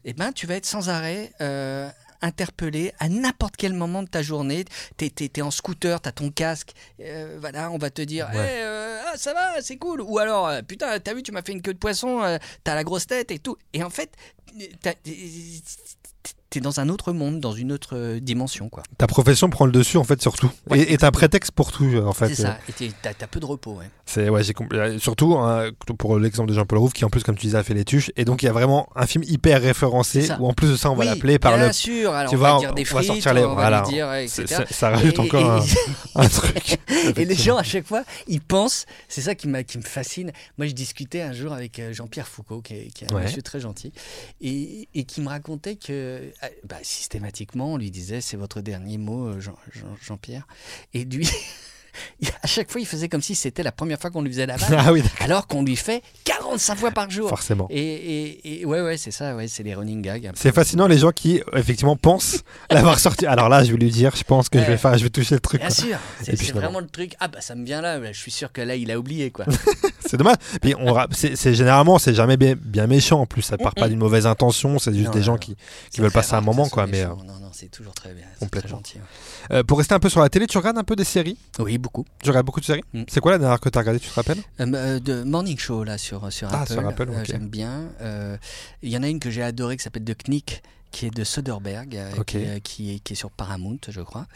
eh 0.04 0.14
ben, 0.14 0.32
tu 0.32 0.48
vas 0.48 0.56
être 0.56 0.66
sans 0.66 0.90
arrêt 0.90 1.32
euh, 1.42 1.90
interpellé 2.22 2.94
à 3.00 3.10
n'importe 3.10 3.56
quel 3.56 3.74
moment 3.74 4.04
de 4.04 4.10
ta 4.10 4.22
journée. 4.22 4.66
Tu 4.98 5.06
es, 5.06 5.42
en 5.42 5.52
scooter, 5.52 6.02
tu 6.02 6.10
as 6.10 6.12
ton 6.12 6.32
casque, 6.32 6.74
euh, 7.00 7.38
voilà, 7.40 7.72
on 7.72 7.78
va 7.78 7.90
te 7.90 8.02
dire 8.02 8.30
Ouais. 8.34 8.62
Euh, 8.62 9.02
ah, 9.08 9.18
ça 9.18 9.34
va, 9.34 9.62
c'est 9.62 9.78
cool. 9.78 10.02
Ou 10.02 10.20
alors, 10.20 10.52
putain, 10.68 11.00
t'as 11.00 11.14
vu, 11.14 11.24
tu 11.24 11.32
m'as 11.32 11.42
fait 11.42 11.52
une 11.54 11.62
queue 11.62 11.74
de 11.74 11.80
poisson, 11.80 12.40
t'as 12.64 12.76
la 12.76 12.84
grosse 12.84 13.08
tête 13.08 13.32
et 13.32 13.40
tout. 13.40 13.58
Et 13.74 13.84
en 13.84 13.90
fait, 13.90 14.16
t'es 16.52 16.60
dans 16.60 16.80
un 16.80 16.90
autre 16.90 17.14
monde, 17.14 17.40
dans 17.40 17.54
une 17.54 17.72
autre 17.72 17.96
euh, 17.98 18.20
dimension, 18.20 18.70
quoi. 18.70 18.84
Ta 19.00 19.08
profession 19.08 19.50
prend 19.50 19.66
le 19.66 19.72
dessus 19.72 19.98
en 19.98 20.04
fait 20.04 20.22
sur 20.22 20.34
tout. 20.36 20.52
Ouais, 20.70 20.80
et 20.82 20.94
et 20.94 20.98
t'as 20.98 21.08
un 21.08 21.12
prétexte 21.12 21.52
pour 21.54 21.72
tout 21.72 21.86
en 22.06 22.14
fait. 22.14 22.28
C'est 22.28 22.44
ça. 22.44 22.60
Et 22.70 22.74
t'es- 22.74 22.92
t'as 23.02 23.14
peu 23.28 23.40
de 23.40 23.46
repos, 23.46 23.74
ouais. 23.74 23.90
C'est 24.06 24.30
ouais. 24.30 24.42
Euh, 24.74 25.00
Surtout 25.00 25.36
hein, 25.38 25.70
pour 25.98 26.20
l'exemple 26.20 26.50
de 26.50 26.54
Jean-Paul 26.54 26.78
Rouve 26.80 26.92
qui 26.92 27.06
en 27.06 27.10
plus 27.10 27.24
comme 27.24 27.36
tu 27.38 27.46
disais 27.48 27.58
a 27.58 27.64
fait 27.64 27.74
les 27.74 27.86
tuches 27.86 28.12
et 28.18 28.26
donc 28.26 28.44
il 28.44 28.48
y 28.48 28.50
a 28.50 28.52
vraiment 28.52 28.90
un 28.96 29.08
film 29.08 29.24
hyper 29.26 29.62
référencé 29.62 30.28
où 30.40 30.48
en 30.48 30.54
plus 30.54 30.70
de 30.72 30.76
ça 30.76 30.92
on 30.92 30.96
va 30.96 31.06
Oui, 31.06 31.06
l'appeler 31.08 31.40
par 31.40 31.56
bien 31.56 31.68
le. 31.68 31.74
sûr. 31.74 32.14
Alors 32.14 32.30
tu 32.30 32.36
on 32.36 32.40
vois, 32.40 32.54
va 32.54 32.60
dire 32.60 32.74
des 32.74 32.82
on 32.82 32.96
va 32.96 33.02
frites, 33.02 33.08
sortir 33.08 33.34
les- 33.34 33.44
on 33.46 33.48
va 33.50 33.54
voilà. 33.54 33.82
dire, 33.84 34.08
euh, 34.10 34.16
etc. 34.18 34.64
ça 34.70 34.90
rajoute 34.90 35.16
Et- 35.16 35.20
encore 35.22 35.64
et- 35.64 36.20
un, 36.20 36.22
un 36.24 36.28
truc. 36.28 36.78
Et 37.16 37.24
les 37.26 37.36
gens, 37.36 37.56
à 37.58 37.64
chaque 37.64 37.88
fois, 37.88 38.04
ils 38.28 38.42
pensent, 38.42 38.86
c'est 39.08 39.22
ça 39.22 39.34
qui, 39.34 39.48
qui 39.66 39.78
me 39.78 39.84
fascine. 39.84 40.32
Moi, 40.58 40.68
je 40.68 40.74
discutais 40.74 41.22
un 41.22 41.32
jour 41.34 41.54
avec 41.54 41.80
euh, 41.80 41.94
Jean-Pierre 41.94 42.28
Foucault, 42.28 42.62
qui 42.62 42.74
est, 42.74 42.88
qui 42.94 43.06
est 43.06 43.12
un 43.12 43.16
Ouais. 43.16 43.24
monsieur 43.24 43.42
très 43.42 43.60
gentil, 43.62 43.94
et, 44.42 44.88
et 44.94 45.04
qui 45.06 45.22
me 45.22 45.30
racontait 45.30 45.76
que 45.78 45.88
euh, 45.92 46.30
bah, 46.64 46.78
systématiquement, 46.84 47.74
on 47.74 47.78
lui 47.78 47.92
disait 47.92 48.22
c'est 48.22 48.38
votre 48.38 48.62
dernier 48.62 48.98
mot, 48.98 49.28
euh, 49.28 49.40
Jean- 49.40 49.58
Jean- 49.72 49.96
Jean-Pierre. 50.02 50.48
et 50.94 51.04
lui, 51.06 51.28
à 52.44 52.48
chaque 52.48 52.72
fois, 52.72 52.82
il 52.82 52.88
faisait 52.88 53.10
comme 53.10 53.22
si 53.22 53.36
c'était 53.36 53.64
la 53.64 53.72
première 53.72 54.00
fois 54.00 54.10
qu'on 54.12 54.22
lui 54.22 54.32
faisait 54.32 54.46
la 54.46 54.56
ah 54.78 54.92
oui, 54.94 55.02
d'accord, 55.02 55.18
alors 55.22 55.48
qu'on 55.48 55.64
lui 55.64 55.76
fait 55.76 56.02
45 56.24 56.76
fois 56.78 56.92
par 56.92 57.10
jour. 57.10 57.30
forcément. 57.30 57.68
Et, 57.70 57.80
et, 57.82 58.62
et 58.62 58.66
ouais, 58.66 58.82
ouais, 58.82 58.98
c'est 58.98 59.12
ça, 59.12 59.36
ouais, 59.36 59.48
c'est 59.48 59.64
les 59.64 59.74
running 59.76 60.02
gags. 60.02 60.32
C'est 60.36 60.54
fascinant 60.54 60.88
les 60.88 60.98
gens 60.98 61.12
qui 61.12 61.40
euh, 61.40 61.58
effectivement 61.58 61.96
pensent 61.96 62.44
l'avoir 62.70 63.00
sorti. 63.00 63.26
Alors 63.26 63.50
là, 63.50 63.64
je 63.64 63.72
vais 63.72 63.78
lui 63.78 63.90
dire, 63.92 64.16
je 64.16 64.24
pense 64.24 64.50
que 64.50 64.60
je 64.60 64.66
vais 64.66 64.78
faire, 64.78 64.98
je 64.98 65.04
vais 65.04 65.10
toucher 65.10 65.36
le 65.36 65.42
truc. 65.42 65.62
Bien 65.62 65.70
quoi. 65.70 65.76
sûr, 65.76 65.98
c'est 66.24 66.36
finalement- 66.38 66.62
vraiment 66.62 66.80
le 66.80 66.88
truc. 66.88 67.16
Ah 67.20 67.28
bah 67.28 67.42
ça 67.42 67.56
me 67.56 67.66
vient 67.66 67.82
là, 67.82 68.00
je 68.12 68.18
suis 68.20 68.32
sûr 68.32 68.52
que 68.52 68.62
là 68.62 68.76
il 68.76 68.92
a 68.92 68.98
oublié 69.00 69.32
quoi. 69.32 69.46
C'est 70.06 70.18
dommage. 70.18 70.38
Puis 70.62 70.76
on, 70.78 70.96
c'est 71.12 71.54
généralement, 71.54 71.98
c'est 72.00 72.14
jamais 72.14 72.38
bien, 72.38 72.56
bien 72.60 72.88
méchant 72.88 73.22
en 73.22 73.26
plus. 73.26 73.42
Ça 73.42 73.58
part 73.58 73.74
pas 73.76 73.88
d'une 73.88 74.00
mauvaise 74.00 74.26
intention. 74.26 74.80
C'est 74.80 74.94
juste 74.94 75.06
Non, 75.08 75.12
des 75.12 75.20
non, 75.20 75.26
gens 75.26 75.32
non. 75.34 75.38
qui, 75.40 75.56
veulent 75.98 76.12
passer 76.12 76.34
un 76.34 76.42
moment, 76.42 76.68
quoi. 76.70 76.86
Mais 76.88 77.04
méchant. 77.04 77.18
Non, 77.26 77.34
non, 77.40 77.50
c'est 77.54 77.70
toujours 77.70 77.94
très 77.94 78.14
bien. 78.14 78.26
c'est 78.34 78.40
très 78.40 78.46
Complètement. 78.46 78.78
gentil. 78.78 78.98
ouais. 78.98 79.58
euh, 79.58 79.64
pour 79.64 79.78
rester 79.78 79.94
un 79.94 80.00
peu 80.00 80.10
sur 80.10 80.20
la 80.22 80.30
télé, 80.30 80.48
tu 80.48 80.58
regardes 80.58 80.78
un 80.78 80.84
peu 80.84 80.96
des 80.96 81.04
séries? 81.04 81.38
Oui, 81.60 81.78
beaucoup. 81.82 82.06
Tu 82.24 82.30
regardes 82.30 82.46
beaucoup 82.46 82.60
de 82.62 82.65
séries. 82.65 82.84
Mm. 82.94 83.04
C'est 83.08 83.20
quoi 83.20 83.32
la 83.34 83.38
dernière 83.39 83.60
que 83.60 83.70
tu 83.70 83.78
as 83.78 83.82
regardée 83.82 84.00
Tu 84.00 84.08
te 84.10 84.13
rappelles? 84.13 84.39
Euh, 84.60 84.72
euh, 84.74 85.00
de 85.00 85.24
Morning 85.24 85.58
Show 85.58 85.84
là 85.84 85.98
sur, 85.98 86.32
sur 86.32 86.48
Ah, 86.54 86.62
Apple. 86.62 86.74
sur 86.74 86.88
Apple, 86.88 87.10
euh, 87.10 87.20
ok. 87.20 87.26
J'aime 87.26 87.50
bien. 87.50 87.89
Euh, 88.02 88.38
Il 88.82 88.89
y 88.89 88.98
en 88.98 89.04
a 89.04 89.08
une 89.10 89.20
que 89.20 89.30
j'ai 89.30 89.44
adorée 89.44 89.76
qui 89.78 89.84
s'appelle 89.84 90.04
The 90.06 90.15
Knick 90.28 90.63
qui 90.91 91.06
est 91.06 91.10
de 91.15 91.24
Soderbergh, 91.24 91.96
euh, 91.96 92.24
qui, 92.26 92.38
est- 92.39 92.60
qui 92.62 92.96
est, 92.96 93.00
qui 93.00 93.13
est 93.13 93.15
sur 93.15 93.32
Paramount, 93.32 93.78
je 93.88 94.02
crois. 94.02 94.28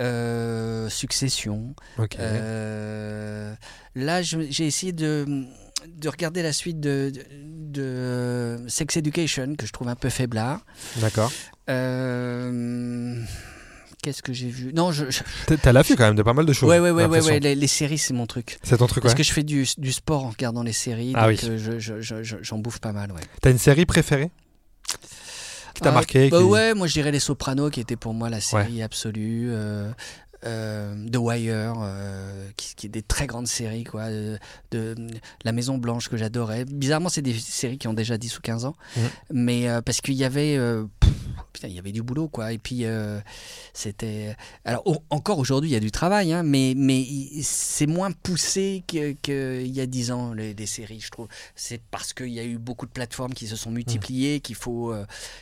Euh, 0.00 0.88
Succession. 0.88 1.74
Euh, 2.18 3.54
là, 3.94 4.22
j'ai 4.22 4.66
essayé 4.66 4.92
de, 4.92 5.44
de 5.86 6.08
regarder 6.08 6.42
la 6.42 6.54
suite 6.54 6.80
de, 6.80 7.12
de, 7.14 7.22
de 8.60 8.64
Sex 8.66 8.96
Education, 8.96 9.54
que 9.58 9.66
je 9.66 9.72
trouve 9.72 9.88
un 9.88 9.94
peu 9.94 10.08
faiblard. 10.08 10.60
D'accord. 11.02 11.30
Euh, 11.68 13.22
Qu'est-ce 14.04 14.22
que 14.22 14.34
j'ai 14.34 14.48
vu? 14.48 14.70
Non, 14.74 14.92
je. 14.92 15.06
je- 15.10 15.54
T'as 15.54 15.72
l'affût 15.72 15.96
quand 15.96 16.04
même 16.04 16.14
de 16.14 16.22
pas 16.22 16.34
mal 16.34 16.44
de 16.44 16.52
choses. 16.52 16.68
Ouais, 16.68 16.78
ouais, 16.78 16.90
ouais, 16.90 17.40
Les, 17.40 17.54
les 17.54 17.66
séries, 17.66 17.96
c'est 17.96 18.12
mon 18.12 18.26
truc. 18.26 18.58
C'est 18.62 18.76
ton 18.76 18.86
truc, 18.86 19.02
Parce 19.02 19.14
ouais. 19.14 19.16
que 19.16 19.22
je 19.22 19.32
fais 19.32 19.42
du, 19.42 19.66
du 19.78 19.92
sport 19.92 20.26
en 20.26 20.28
regardant 20.28 20.62
les 20.62 20.74
séries, 20.74 21.12
Ah 21.14 21.22
donc 21.30 21.40
oui. 21.42 21.48
euh, 21.48 21.56
je- 21.58 21.78
je- 21.78 22.00
je- 22.02 22.22
je- 22.22 22.36
j'en 22.42 22.58
bouffe 22.58 22.80
pas 22.80 22.92
mal, 22.92 23.12
ouais. 23.12 23.22
T'as 23.40 23.50
une 23.50 23.56
série 23.58 23.86
préférée? 23.86 24.30
Qui 25.74 25.80
t'a 25.80 25.88
Ah, 25.88 25.92
marqué 25.92 26.28
bah 26.28 26.38
qui- 26.38 26.44
Ouais, 26.44 26.74
moi 26.74 26.86
je 26.86 26.92
dirais 26.92 27.10
Les 27.10 27.18
Sopranos, 27.18 27.70
qui 27.70 27.80
était 27.80 27.96
pour 27.96 28.14
moi 28.14 28.28
la 28.30 28.40
série 28.40 28.82
absolue. 28.82 29.48
euh, 29.50 29.90
euh, 30.44 31.08
The 31.08 31.16
Wire, 31.16 31.74
euh, 31.78 32.48
qui, 32.56 32.74
qui 32.74 32.86
est 32.86 32.90
des 32.90 33.02
très 33.02 33.26
grandes 33.26 33.46
séries, 33.46 33.84
quoi. 33.84 34.02
euh, 34.02 34.36
de, 34.70 34.94
La 35.44 35.52
Maison 35.52 35.78
Blanche, 35.78 36.08
que 36.08 36.16
j'adorais. 36.16 36.64
Bizarrement, 36.64 37.08
c'est 37.08 37.22
des 37.22 37.34
séries 37.34 37.78
qui 37.78 37.88
ont 37.88 37.94
déjà 37.94 38.18
10 38.18 38.38
ou 38.38 38.40
15 38.42 38.64
ans. 38.64 38.74
Mais 39.32 39.68
euh, 39.68 39.80
parce 39.80 40.00
qu'il 40.00 40.14
y 40.14 40.24
avait. 40.24 40.56
pff, 41.00 41.12
putain, 41.52 41.68
il 41.68 41.74
y 41.74 41.78
avait 41.78 41.92
du 41.92 42.02
boulot, 42.02 42.28
quoi. 42.28 42.52
Et 42.52 42.58
puis, 42.58 42.84
c'était. 43.72 44.36
Alors, 44.64 44.84
encore 45.10 45.38
aujourd'hui, 45.38 45.70
il 45.70 45.72
y 45.72 45.76
a 45.76 45.80
du 45.80 45.90
travail, 45.90 46.32
hein, 46.32 46.42
mais, 46.42 46.74
mais 46.76 47.06
c'est 47.42 47.86
moins 47.86 48.12
poussé 48.12 48.84
qu'il 48.86 49.16
y 49.26 49.80
a 49.80 49.86
10 49.86 50.10
ans, 50.10 50.34
les, 50.34 50.54
les 50.54 50.66
séries, 50.66 51.00
je 51.00 51.10
trouve. 51.10 51.28
C'est 51.54 51.80
parce 51.90 52.12
qu'il 52.12 52.28
y 52.30 52.40
a 52.40 52.44
eu 52.44 52.58
beaucoup 52.58 52.86
de 52.86 52.92
plateformes 52.92 53.34
qui 53.34 53.46
se 53.46 53.56
sont 53.56 53.70
multipliées, 53.70 54.40
qu'il 54.40 54.56
faut, 54.56 54.94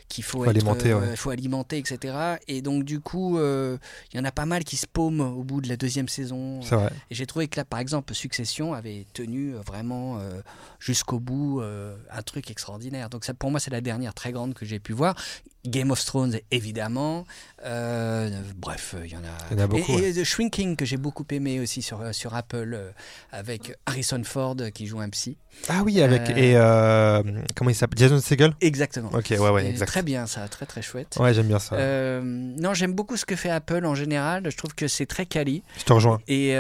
qu'il 0.09 0.25
faut, 0.25 0.38
Faut 0.38 0.45
être, 0.45 0.51
alimenter, 0.51 0.95
ouais. 0.95 1.17
faut 1.17 1.31
alimenter, 1.31 1.79
etc. 1.79 2.37
Et 2.49 2.62
donc, 2.62 2.85
du 2.85 3.01
coup, 3.01 3.38
il 3.38 3.79
y 4.17 4.19
en 4.19 4.25
a 4.25 4.33
pas 4.33 4.47
mal 4.47 4.65
qui 4.65 4.77
se 4.77 4.87
paument 4.93 5.31
au 5.31 5.43
bout 5.43 5.61
de 5.61 5.69
la 5.69 5.77
deuxième 5.77 6.09
saison. 6.09 6.61
C'est 6.63 6.75
vrai. 6.75 6.91
Et 7.11 7.15
j'ai 7.15 7.27
trouvé 7.27 7.49
que 7.49 7.59
là, 7.59 7.65
par 7.65 7.81
exemple, 7.81 8.15
Succession 8.15 8.75
avait 8.75 9.07
tenu 9.13 9.55
euh, 9.55 9.61
vraiment 9.61 10.19
euh, 10.19 10.41
jusqu'au 10.79 11.19
bout 11.19 11.61
euh, 11.61 11.97
un 12.11 12.23
truc 12.23 12.51
extraordinaire. 12.51 13.09
Donc 13.09 13.25
ça, 13.25 13.35
pour 13.35 13.51
moi, 13.51 13.61
c'est 13.61 13.71
la 13.71 13.81
dernière 13.81 14.15
très 14.15 14.33
grande 14.33 14.55
que 14.55 14.67
j'ai 14.67 14.79
pu 14.79 14.93
voir. 14.93 15.17
Game 15.64 15.90
of 15.92 16.05
Thrones, 16.05 16.38
évidemment. 16.51 17.25
Euh, 17.64 18.31
bref, 18.57 18.96
il 19.05 19.12
y 19.12 19.16
en 19.16 19.20
a. 19.20 19.22
Il 19.51 19.59
y 19.59 19.61
en 19.61 19.64
a 19.64 19.66
beaucoup, 19.68 19.98
Et, 19.98 20.09
et 20.09 20.12
The 20.12 20.25
Shrinking, 20.25 20.75
que 20.75 20.85
j'ai 20.85 20.96
beaucoup 20.96 21.25
aimé 21.31 21.61
aussi 21.61 21.83
sur, 21.83 22.01
euh, 22.01 22.12
sur 22.12 22.35
Apple, 22.35 22.72
euh, 22.75 22.90
avec 23.31 23.77
Harrison 23.87 24.22
Ford 24.25 24.57
qui 24.75 24.87
joue 24.87 25.01
un 25.01 25.09
psy. 25.11 25.37
Ah 25.68 25.83
oui, 25.85 26.03
avec. 26.03 26.31
Euh, 26.31 27.22
Et. 27.22 27.33
comment 27.55 27.70
il 27.70 27.77
s'appelle 27.77 27.98
Jason 27.98 28.20
Segel? 28.20 28.55
Exactement. 28.61 29.11
Ok, 29.12 29.27
ouais, 29.31 29.38
ouais, 29.38 29.66
exact. 29.66 29.87
Très 29.87 30.03
bien, 30.03 30.27
ça, 30.27 30.48
très 30.48 30.66
très 30.66 30.83
chouette. 30.83 31.16
Ouais, 31.20 31.33
j'aime 31.33 31.46
bien 31.46 31.61
ça. 31.61 31.77
Non, 32.22 32.75
j'aime 32.75 32.92
beaucoup 32.92 33.16
ce 33.16 33.25
que 33.25 33.37
fait 33.37 33.51
Apple 33.51 33.85
en 33.87 33.94
général. 33.94 34.51
Je 34.51 34.57
trouve 34.57 34.75
que 34.75 34.88
c'est 34.88 35.07
très 35.07 35.27
quali. 35.27 35.62
Je 35.79 35.85
te 35.85 35.92
rejoins. 35.92 36.20
Et, 36.27 36.48
et, 36.51 36.55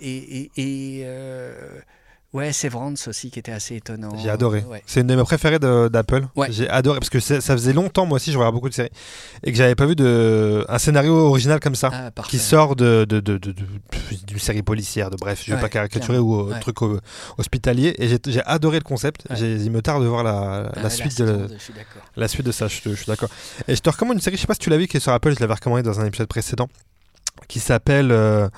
et, 0.00 0.50
et, 0.56 1.06
ouais, 2.32 2.52
Severance 2.52 3.08
aussi 3.08 3.30
qui 3.30 3.38
était 3.38 3.52
assez 3.52 3.76
étonnant. 3.76 4.16
J'ai 4.18 4.30
adoré. 4.30 4.60
Ouais. 4.68 4.82
C'est 4.86 5.00
une 5.00 5.06
de 5.06 5.14
mes 5.16 5.22
préférées 5.22 5.58
de- 5.58 5.88
d'Apple. 5.88 6.26
Ouais. 6.36 6.48
J'ai 6.50 6.68
adoré 6.68 6.98
parce 6.98 7.10
que 7.10 7.20
c'est- 7.20 7.40
ça 7.40 7.54
faisait 7.54 7.72
longtemps, 7.72 8.06
moi 8.06 8.16
aussi, 8.16 8.32
je 8.32 8.38
regarde 8.38 8.54
beaucoup 8.54 8.68
de 8.68 8.74
séries 8.74 8.90
et 9.42 9.50
que 9.52 9.56
j'avais 9.58 9.74
pas 9.74 9.86
vu 9.86 9.94
de 9.96 10.64
un 10.68 10.78
scénario 10.78 11.14
original 11.16 11.60
comme 11.60 11.74
ça. 11.74 11.90
Ah. 11.92 12.10
Qui 12.28 12.38
sort 12.38 12.76
de, 12.76 13.04
de, 13.08 13.20
de, 13.20 13.38
de- 13.38 13.52
de- 13.52 13.64
d'une 14.26 14.38
série 14.38 14.62
policière, 14.62 15.10
de 15.10 15.16
bref, 15.16 15.42
je 15.44 15.50
vais 15.50 15.56
Ouais, 15.56 15.60
pas 15.62 15.68
caricaturer 15.68 16.18
ou 16.18 16.50
euh, 16.50 16.54
truc 16.60 16.82
euh, 16.82 17.00
hospitalier. 17.38 17.94
Et 17.98 18.08
j'ai, 18.08 18.18
j'ai 18.26 18.42
adoré 18.44 18.78
le 18.78 18.84
concept. 18.84 19.22
J'ai, 19.34 19.54
il 19.56 19.70
me 19.70 19.80
tarde 19.82 20.02
de 20.02 20.08
voir 20.08 20.22
la, 20.22 20.70
Ah, 20.74 20.82
la 20.82 20.90
suite 20.90 21.18
de, 21.20 21.48
je 21.52 21.62
suis 21.62 21.72
d'accord. 21.72 22.02
la 22.16 22.28
suite 22.28 22.46
de 22.46 22.52
ça. 22.52 22.68
Je 22.68 22.74
suis 22.94 23.06
d'accord. 23.06 23.28
Et 23.66 23.74
je 23.76 23.80
te 23.80 23.88
recommande 23.90 24.16
une 24.16 24.20
série, 24.22 24.36
je 24.36 24.42
sais 24.42 24.46
pas 24.46 24.54
si 24.54 24.60
tu 24.60 24.70
l'as 24.70 24.76
vu, 24.78 24.86
qui 24.86 24.96
est 24.96 25.00
sur 25.00 25.12
Apple. 25.12 25.34
Je 25.34 25.40
l'avais 25.40 25.54
recommandé 25.54 25.82
dans 25.82 25.98
un 26.00 26.04
épisode 26.06 26.28
précédent, 26.28 26.68
qui 27.48 27.60
s'appelle 27.60 28.10
euh, 28.12 28.48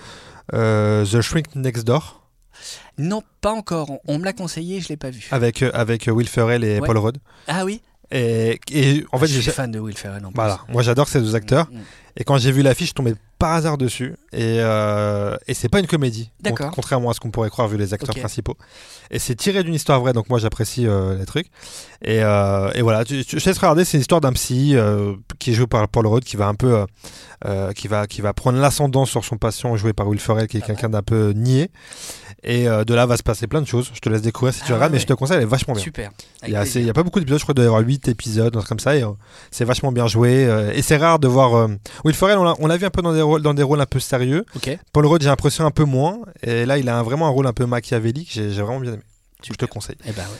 euh, 0.54 1.04
The 1.06 1.20
Shrink 1.20 1.54
Next 1.54 1.85
Door 1.85 2.19
Non, 3.00 3.22
pas 3.40 3.52
encore. 3.52 3.90
On, 3.90 4.00
on 4.06 4.18
me 4.18 4.24
l'a 4.24 4.32
conseillé, 4.32 4.80
je 4.80 4.88
l'ai 4.88 4.96
pas 4.96 5.10
vu. 5.10 5.26
avec 5.30 5.62
euh, 5.62 5.70
avec 5.74 6.08
Will 6.12 6.28
Ferrell 6.28 6.64
et 6.64 6.78
Ouais. 6.80 6.86
Paul 6.86 6.98
Rudd. 6.98 7.18
Ah 7.48 7.64
oui. 7.64 7.80
Et, 8.12 8.58
et 8.72 9.04
en 9.12 9.18
fait, 9.18 9.26
je 9.28 9.40
suis 9.40 9.50
fan 9.52 9.70
de 9.70 9.78
Will 9.78 9.96
Ferrell. 9.96 10.24
En 10.24 10.30
plus. 10.30 10.34
voilà, 10.34 10.60
moi 10.68 10.82
j'adore 10.82 11.06
ces 11.08 11.20
deux 11.20 11.34
acteurs. 11.36 11.68
Mm, 11.70 11.76
mm. 11.78 11.82
Et 12.16 12.24
quand 12.24 12.38
j'ai 12.38 12.50
vu 12.52 12.62
l'affiche, 12.62 12.88
je 12.90 12.94
tombais 12.94 13.14
par 13.38 13.52
hasard 13.52 13.78
dessus. 13.78 14.14
Et, 14.33 14.59
euh, 14.61 15.37
et 15.49 15.55
c'est 15.55 15.69
pas 15.69 15.81
une 15.81 15.88
comédie. 15.88 16.31
D'accord. 16.40 16.71
Contrairement 16.71 17.11
à 17.11 17.14
ce 17.14 17.21
qu'on 17.21 17.31
pourrait 17.33 17.51
croire 17.51 17.66
vu 17.66 17.77
les 17.77 17.93
acteurs 17.95 18.14
principaux. 18.14 18.57
Et 19.11 19.19
c'est 19.19 19.35
tiré 19.35 19.64
d'une 19.64 19.75
histoire 19.75 19.99
vraie, 20.01 20.12
donc 20.12 20.29
moi 20.29 20.38
j'apprécie 20.38 20.87
euh, 20.87 21.19
les 21.19 21.27
trucs. 21.27 21.49
Et, 22.03 22.23
euh, 22.23 22.71
et 22.75 22.83
voilà, 22.83 23.05
tu, 23.05 23.25
tu, 23.25 23.38
je 23.38 23.43
te 23.45 23.49
laisse 23.49 23.59
regarder, 23.59 23.85
c'est 23.85 23.99
l'histoire 23.99 24.21
d'un 24.21 24.33
psy 24.33 24.77
qui 25.40 25.51
est 25.51 25.55
joué 25.55 25.66
par 25.66 25.88
Paul 25.88 26.07
Rudd 26.07 26.23
qui 26.25 26.37
va 26.37 26.47
un 26.47 26.55
peu. 26.55 26.85
qui, 27.75 27.88
va, 27.88 28.07
qui 28.07 28.21
va 28.21 28.33
prendre 28.35 28.59
l'ascendant 28.61 29.05
sur 29.07 29.25
son 29.25 29.37
patient 29.38 29.75
joué 29.77 29.93
par 29.95 30.07
Will 30.07 30.21
Ferrell 30.21 30.47
qui 30.47 30.59
est 30.59 30.61
Ah 30.62 30.66
quelqu'un 30.66 30.90
d'un 30.90 31.03
peu 31.03 31.31
niais 31.35 31.71
et 32.43 32.64
de 32.66 32.95
là 32.95 33.07
va 33.07 33.16
se 33.16 33.23
passer 33.23 33.47
plein 33.47 33.61
de 33.62 33.66
choses 33.66 33.90
je 33.95 34.01
te 34.01 34.09
laisse 34.11 34.21
découvrir 34.23 34.53
si 34.55 34.61
tu 34.62 34.73
Ah 34.73 34.75
regardes 34.75 34.93
mais 34.93 34.99
je 34.99 35.07
te 35.07 35.12
conseille 35.14 35.38
elle 35.38 35.43
est 35.45 35.47
vachement 35.47 35.73
bien 35.75 35.83
Super. 35.83 36.11
il 36.47 36.51
y, 36.51 36.55
a 36.55 36.59
Avec 36.59 36.69
assez- 36.69 36.81
il 36.81 36.83
y 36.83 36.85
plaisir. 36.85 36.90
a 36.90 36.95
pas 36.95 37.03
beaucoup 37.03 37.19
d'épisodes, 37.19 37.38
je 37.38 37.45
crois 37.45 37.55
qu'il 37.55 37.62
doit 37.62 37.64
y 37.64 37.66
avoir 37.69 37.83
8 37.83 38.09
épisodes, 38.09 38.55
un 38.55 38.59
truc 38.59 38.69
comme 38.69 38.79
ça, 38.79 38.95
et 38.95 39.05
c'est 39.51 39.64
vachement 39.64 39.90
bien 39.90 40.07
joué. 40.07 40.49
et 40.75 40.83
c'est 40.83 40.99
rare 40.99 41.19
de 41.19 41.29
voir. 41.29 41.69
Will 42.05 42.14
Ferrell, 42.14 42.37
on 42.38 42.45
l'a- 42.45 42.55
on 42.59 42.66
l'a 42.66 42.77
vu 42.77 42.85
un 42.85 42.90
peu 42.90 43.01
dans 43.03 43.12
des, 43.14 43.23
rôles, 43.23 43.40
dans 43.43 43.55
des 43.55 43.62
rôles 43.62 43.81
un 43.81 43.87
peu 43.87 44.01
sérieux. 44.01 44.19
Paul 44.92 45.06
Rudd, 45.06 45.22
j'ai 45.22 45.28
l'impression 45.28 45.64
un 45.66 45.70
peu 45.70 45.85
moins. 45.85 46.20
Et 46.42 46.66
là, 46.66 46.78
il 46.78 46.88
a 46.88 46.98
un- 46.98 47.02
vraiment 47.02 47.26
un 47.26 47.30
rôle 47.30 47.46
un 47.46 47.52
peu 47.52 47.66
machiavélique, 47.66 48.30
j'ai 48.33 48.50
j'ai 48.50 48.62
vraiment 48.62 48.80
bien 48.80 48.92
aimé. 48.94 49.02
Je 49.42 49.52
te 49.54 49.64
conseille. 49.64 49.96
Eh 50.06 50.12
ben 50.12 50.22
ouais. 50.22 50.38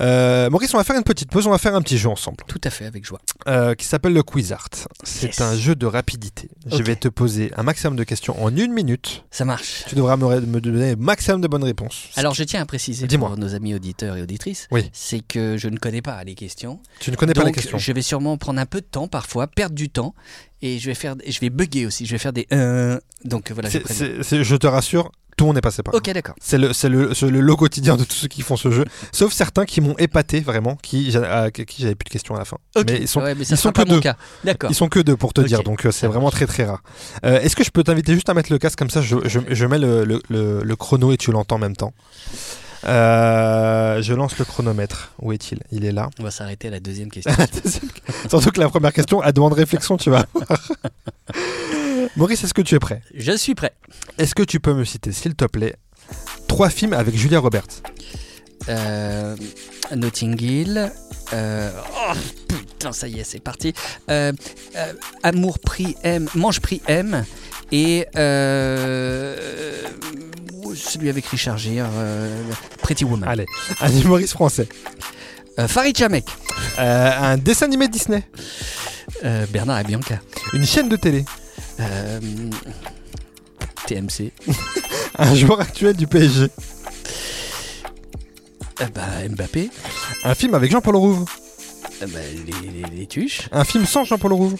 Euh, 0.00 0.48
Maurice, 0.50 0.72
on 0.74 0.78
va 0.78 0.84
faire 0.84 0.96
une 0.96 1.02
petite 1.04 1.30
pause, 1.30 1.46
on 1.46 1.50
va 1.50 1.58
faire 1.58 1.74
un 1.74 1.82
petit 1.82 1.98
jeu 1.98 2.08
ensemble, 2.08 2.38
Tout 2.46 2.60
à 2.64 2.70
fait, 2.70 2.86
avec 2.86 3.04
joie. 3.04 3.20
euh, 3.48 3.74
qui 3.74 3.84
s'appelle 3.86 4.12
le 4.12 4.22
Quiz 4.22 4.52
Art. 4.52 4.68
C'est 5.04 5.26
Yes. 5.26 5.40
un 5.40 5.56
jeu 5.56 5.74
de 5.74 5.86
rapidité. 5.86 6.48
Je 6.66 6.82
vais 6.82 6.96
te 6.96 7.08
poser 7.08 7.52
un 7.56 7.62
maximum 7.62 7.96
de 7.96 8.04
questions 8.04 8.42
en 8.42 8.54
une 8.56 8.72
minute. 8.72 9.24
Ça 9.30 9.44
marche. 9.44 9.84
Tu 9.88 9.94
devras 9.94 10.16
me, 10.16 10.40
me 10.40 10.60
donner 10.60 10.90
un 10.92 10.96
maximum 10.96 11.40
de 11.40 11.48
bonnes 11.48 11.64
réponses. 11.64 12.08
Alors, 12.16 12.34
je 12.34 12.44
tiens 12.44 12.60
à 12.62 12.66
préciser 12.66 13.06
Dis-moi. 13.06 13.28
pour 13.28 13.38
nos 13.38 13.54
amis 13.54 13.74
auditeurs 13.74 14.16
et 14.16 14.22
auditrices, 14.22 14.68
Oui. 14.70 14.88
c'est 14.92 15.20
que 15.20 15.56
je 15.56 15.68
ne 15.68 15.76
connais 15.76 16.02
pas 16.02 16.22
les 16.24 16.34
questions. 16.34 16.80
tu 17.00 17.10
ne 17.10 17.16
connais 17.16 17.34
pas 17.34 17.44
les 17.44 17.52
questions. 17.52 17.78
je 17.78 17.92
vais 17.92 18.02
sûrement 18.02 18.36
prendre 18.38 18.60
un 18.60 18.66
peu 18.66 18.80
de 18.80 18.86
temps 18.86 19.08
parfois, 19.08 19.46
perdre 19.46 19.74
du 19.74 19.88
temps, 19.90 20.14
et 20.62 20.78
je 20.78 20.86
vais 20.86 20.94
faire, 20.94 21.16
je 21.26 21.40
vais 21.40 21.50
bugger 21.50 21.86
aussi. 21.86 22.06
Je 22.06 22.12
vais 22.12 22.18
faire 22.18 22.32
des 22.32 22.46
euh, 22.52 22.98
donc 23.24 23.50
voilà. 23.50 23.68
Je 23.68 24.56
te 24.56 24.66
rassure, 24.66 25.10
tout 25.36 25.44
le 25.44 25.48
monde 25.48 25.58
est 25.58 25.62
passé 25.62 25.82
par 25.82 25.92
là. 25.94 25.98
ok, 25.98 26.12
d'accord. 26.12 26.34
C'est 26.40 26.58
le, 26.58 26.72
c'est 26.72 26.88
le, 26.88 27.14
c'est 27.14 27.28
le 27.30 27.40
lot 27.40 27.56
quotidien 27.56 27.96
de 27.96 28.04
tous 28.04 28.14
ceux 28.16 28.28
qui 28.28 28.42
font 28.42 28.56
ce 28.56 28.70
jeu, 28.70 28.84
sauf 29.12 29.32
certains 29.32 29.64
qui 29.64 29.80
m'ont 29.80 29.96
épaté 29.98 30.40
vraiment, 30.40 30.76
qui, 30.76 31.16
à 31.16 31.50
qui 31.50 31.82
j'avais 31.82 31.94
plus 31.94 32.04
de 32.04 32.10
questions 32.10 32.34
à 32.34 32.38
la 32.38 32.44
fin. 32.44 32.58
Ok. 32.76 32.84
Mais 32.88 32.98
ils 33.00 33.08
sont, 33.08 33.20
Ouais, 33.22 33.34
mais 33.34 33.44
ça 33.44 33.54
ils 33.54 33.58
sont 33.58 33.72
pas 33.72 33.84
que 33.84 33.88
deux. 33.90 34.00
cas. 34.00 34.16
D'accord. 34.44 34.70
ils 34.70 34.74
sont 34.74 34.88
que 34.88 35.00
deux 35.00 35.16
pour 35.16 35.32
te 35.32 35.40
dire, 35.40 35.62
donc 35.62 35.86
euh, 35.86 35.90
c'est 35.90 36.06
vraiment 36.06 36.30
très 36.30 36.46
très 36.46 36.64
rare. 36.64 36.82
Euh, 37.24 37.40
Est-ce 37.40 37.56
que 37.56 37.64
je 37.64 37.70
peux 37.70 37.82
t'inviter 37.82 38.14
juste 38.14 38.28
à 38.28 38.34
mettre 38.34 38.52
le 38.52 38.58
casque 38.58 38.78
comme 38.78 38.90
ça, 38.90 39.00
je, 39.00 39.16
je, 39.24 39.40
je 39.50 39.66
mets 39.66 39.78
le, 39.78 40.04
le, 40.04 40.20
le- 40.28 40.62
le 40.62 40.76
chrono 40.76 41.12
et 41.12 41.16
tu 41.16 41.32
l'entends 41.32 41.56
en 41.56 41.60
même 41.60 41.76
temps. 41.76 41.92
Euh, 42.84 44.02
je 44.02 44.12
lance 44.12 44.36
le 44.38 44.44
chronomètre. 44.44 45.12
Où 45.20 45.32
est-il? 45.32 45.60
Il 45.70 45.84
est 45.84 45.92
là. 45.92 46.10
On 46.18 46.24
va 46.24 46.30
s'arrêter 46.32 46.68
à 46.68 46.70
la 46.72 46.80
deuxième 46.80 47.10
question. 47.12 47.32
Surtout 48.28 48.50
que 48.50 48.60
la 48.60 48.68
première 48.68 48.92
question 48.92 49.20
a 49.20 49.30
demande 49.32 49.52
réflexion, 49.52 49.96
tu 49.96 50.10
vas 50.10 50.26
voir. 50.34 50.46
Maurice, 52.16 52.44
est-ce 52.44 52.54
que 52.54 52.62
tu 52.62 52.74
es 52.74 52.78
prêt? 52.78 53.02
Je 53.14 53.32
suis 53.32 53.54
prêt. 53.54 53.72
Est-ce 54.18 54.34
que 54.34 54.42
tu 54.42 54.60
peux 54.60 54.74
me 54.74 54.84
citer, 54.84 55.12
s'il 55.12 55.34
te 55.34 55.44
plaît, 55.44 55.76
trois 56.48 56.70
films 56.70 56.92
avec 56.92 57.16
Julia 57.16 57.38
Roberts? 57.40 57.82
Euh, 58.68 59.36
Notting 59.94 60.40
Hill. 60.40 60.92
euh, 61.32 61.70
oh 61.94 62.12
putain, 62.48 62.92
ça 62.92 63.08
y 63.08 63.18
est, 63.20 63.24
c'est 63.24 63.40
parti. 63.40 63.72
Euh, 64.10 64.32
Amour 65.22 65.58
prix 65.58 65.96
M, 66.04 66.28
Mange 66.34 66.60
prix 66.60 66.80
M. 66.86 67.24
Et 67.72 68.06
euh, 68.16 69.36
celui 70.74 71.08
avec 71.08 71.26
Richard 71.26 71.58
Gere, 71.58 71.88
Pretty 72.82 73.04
Woman. 73.04 73.28
Allez, 73.28 73.46
un 73.80 73.90
humoriste 73.90 74.34
français. 74.34 74.68
Farid 75.68 75.96
Chamek. 75.96 76.24
Un 76.78 77.36
dessin 77.38 77.66
animé 77.66 77.88
Disney? 77.88 78.22
Bernard 79.50 79.80
et 79.80 79.84
Bianca. 79.84 80.20
Une 80.52 80.66
chaîne 80.66 80.88
de 80.88 80.96
télé? 80.96 81.24
Euh, 81.82 82.20
TMC. 83.86 84.32
Un 85.18 85.34
joueur 85.34 85.60
actuel 85.60 85.96
du 85.96 86.06
PSG. 86.06 86.48
Euh, 88.80 88.86
bah, 88.94 89.02
Mbappé. 89.28 89.70
Un 90.24 90.34
film 90.34 90.54
avec 90.54 90.70
Jean-Paul 90.70 90.96
Rouve. 90.96 91.24
Euh, 92.02 92.06
bah, 92.06 92.18
les, 92.46 92.70
les- 92.70 92.96
les 92.96 93.06
tuches. 93.06 93.48
Un 93.52 93.64
film 93.64 93.84
sans 93.86 94.04
Jean-Paul 94.04 94.32
Rouve. 94.32 94.56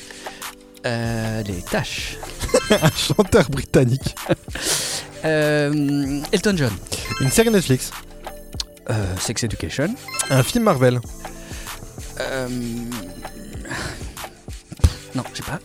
Euh, 0.84 1.42
les 1.44 1.62
tâches. 1.62 2.16
Un 2.70 2.90
chanteur 2.90 3.48
britannique. 3.50 4.14
Euh, 5.24 6.20
Elton 6.32 6.54
John. 6.56 6.72
Une 7.20 7.30
série 7.30 7.48
Netflix. 7.50 7.92
Euh, 8.90 9.14
Sex 9.20 9.44
Education. 9.44 9.94
Un 10.30 10.42
film 10.42 10.64
Marvel. 10.64 11.00
Euh, 12.18 12.48
Non, 15.14 15.22
je 15.32 15.38
sais 15.38 15.42
pas. 15.42 15.58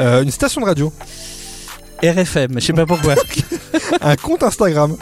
Euh, 0.00 0.22
une 0.22 0.30
station 0.30 0.60
de 0.60 0.66
radio. 0.66 0.92
RFM, 2.02 2.54
je 2.54 2.66
sais 2.66 2.72
pas 2.72 2.86
pourquoi. 2.86 3.14
Un 4.00 4.16
compte 4.16 4.42
Instagram. 4.42 4.96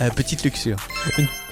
Euh, 0.00 0.10
petite 0.10 0.42
luxure. 0.44 0.76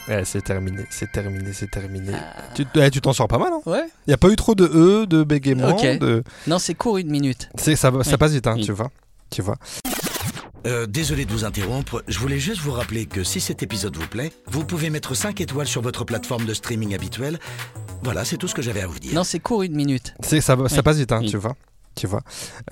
Ouais, 0.08 0.22
c'est 0.24 0.42
terminé, 0.42 0.84
c'est 0.90 1.10
terminé, 1.10 1.52
c'est 1.52 1.70
terminé. 1.70 2.12
Tu 2.54 2.64
ouais, 2.76 2.90
tu 2.90 3.00
t'en 3.00 3.12
sors 3.12 3.28
pas 3.28 3.38
mal, 3.38 3.52
hein 3.52 3.60
Ouais. 3.66 3.84
Il 4.06 4.10
y 4.12 4.14
a 4.14 4.16
pas 4.16 4.28
eu 4.28 4.36
trop 4.36 4.54
de 4.54 4.64
E, 4.64 5.06
de 5.06 5.24
bégaiement, 5.24 5.70
Ok. 5.76 5.98
de... 5.98 6.22
Non, 6.46 6.58
c'est 6.58 6.74
court 6.74 6.96
une 6.98 7.10
minute. 7.10 7.48
C'est, 7.56 7.74
ça, 7.76 7.90
va- 7.90 8.04
ça 8.04 8.12
Oui. 8.12 8.16
passe 8.16 8.32
vite, 8.32 8.46
hein, 8.46 8.54
Oui. 8.56 8.64
tu 8.64 8.72
vois. 8.72 8.90
Tu 9.30 9.42
vois. 9.42 9.56
Euh, 10.66 10.86
désolé 10.86 11.24
de 11.26 11.32
vous 11.32 11.44
interrompre, 11.44 12.02
je 12.08 12.18
voulais 12.18 12.38
juste 12.38 12.60
vous 12.60 12.72
rappeler 12.72 13.06
que 13.06 13.22
si 13.24 13.40
cet 13.40 13.62
épisode 13.62 13.96
vous 13.96 14.06
plaît, 14.06 14.32
vous 14.46 14.64
pouvez 14.64 14.90
mettre 14.90 15.14
5 15.14 15.40
étoiles 15.40 15.66
sur 15.66 15.82
votre 15.82 16.04
plateforme 16.04 16.44
de 16.44 16.54
streaming 16.54 16.94
habituelle. 16.94 17.38
Voilà, 18.02 18.24
c'est 18.24 18.36
tout 18.36 18.48
ce 18.48 18.54
que 18.54 18.62
j'avais 18.62 18.80
à 18.82 18.86
vous 18.86 18.98
dire. 18.98 19.14
Non, 19.14 19.24
c'est 19.24 19.38
court 19.40 19.62
une 19.62 19.74
minute. 19.74 20.14
C'est, 20.20 20.40
ça, 20.40 20.56
passe 20.56 20.96
vite, 20.98 21.12
hein, 21.12 21.18
Oui. 21.22 21.30
tu 21.30 21.36
vois. 21.36 21.54
Tu 21.94 22.06
vois. 22.06 22.20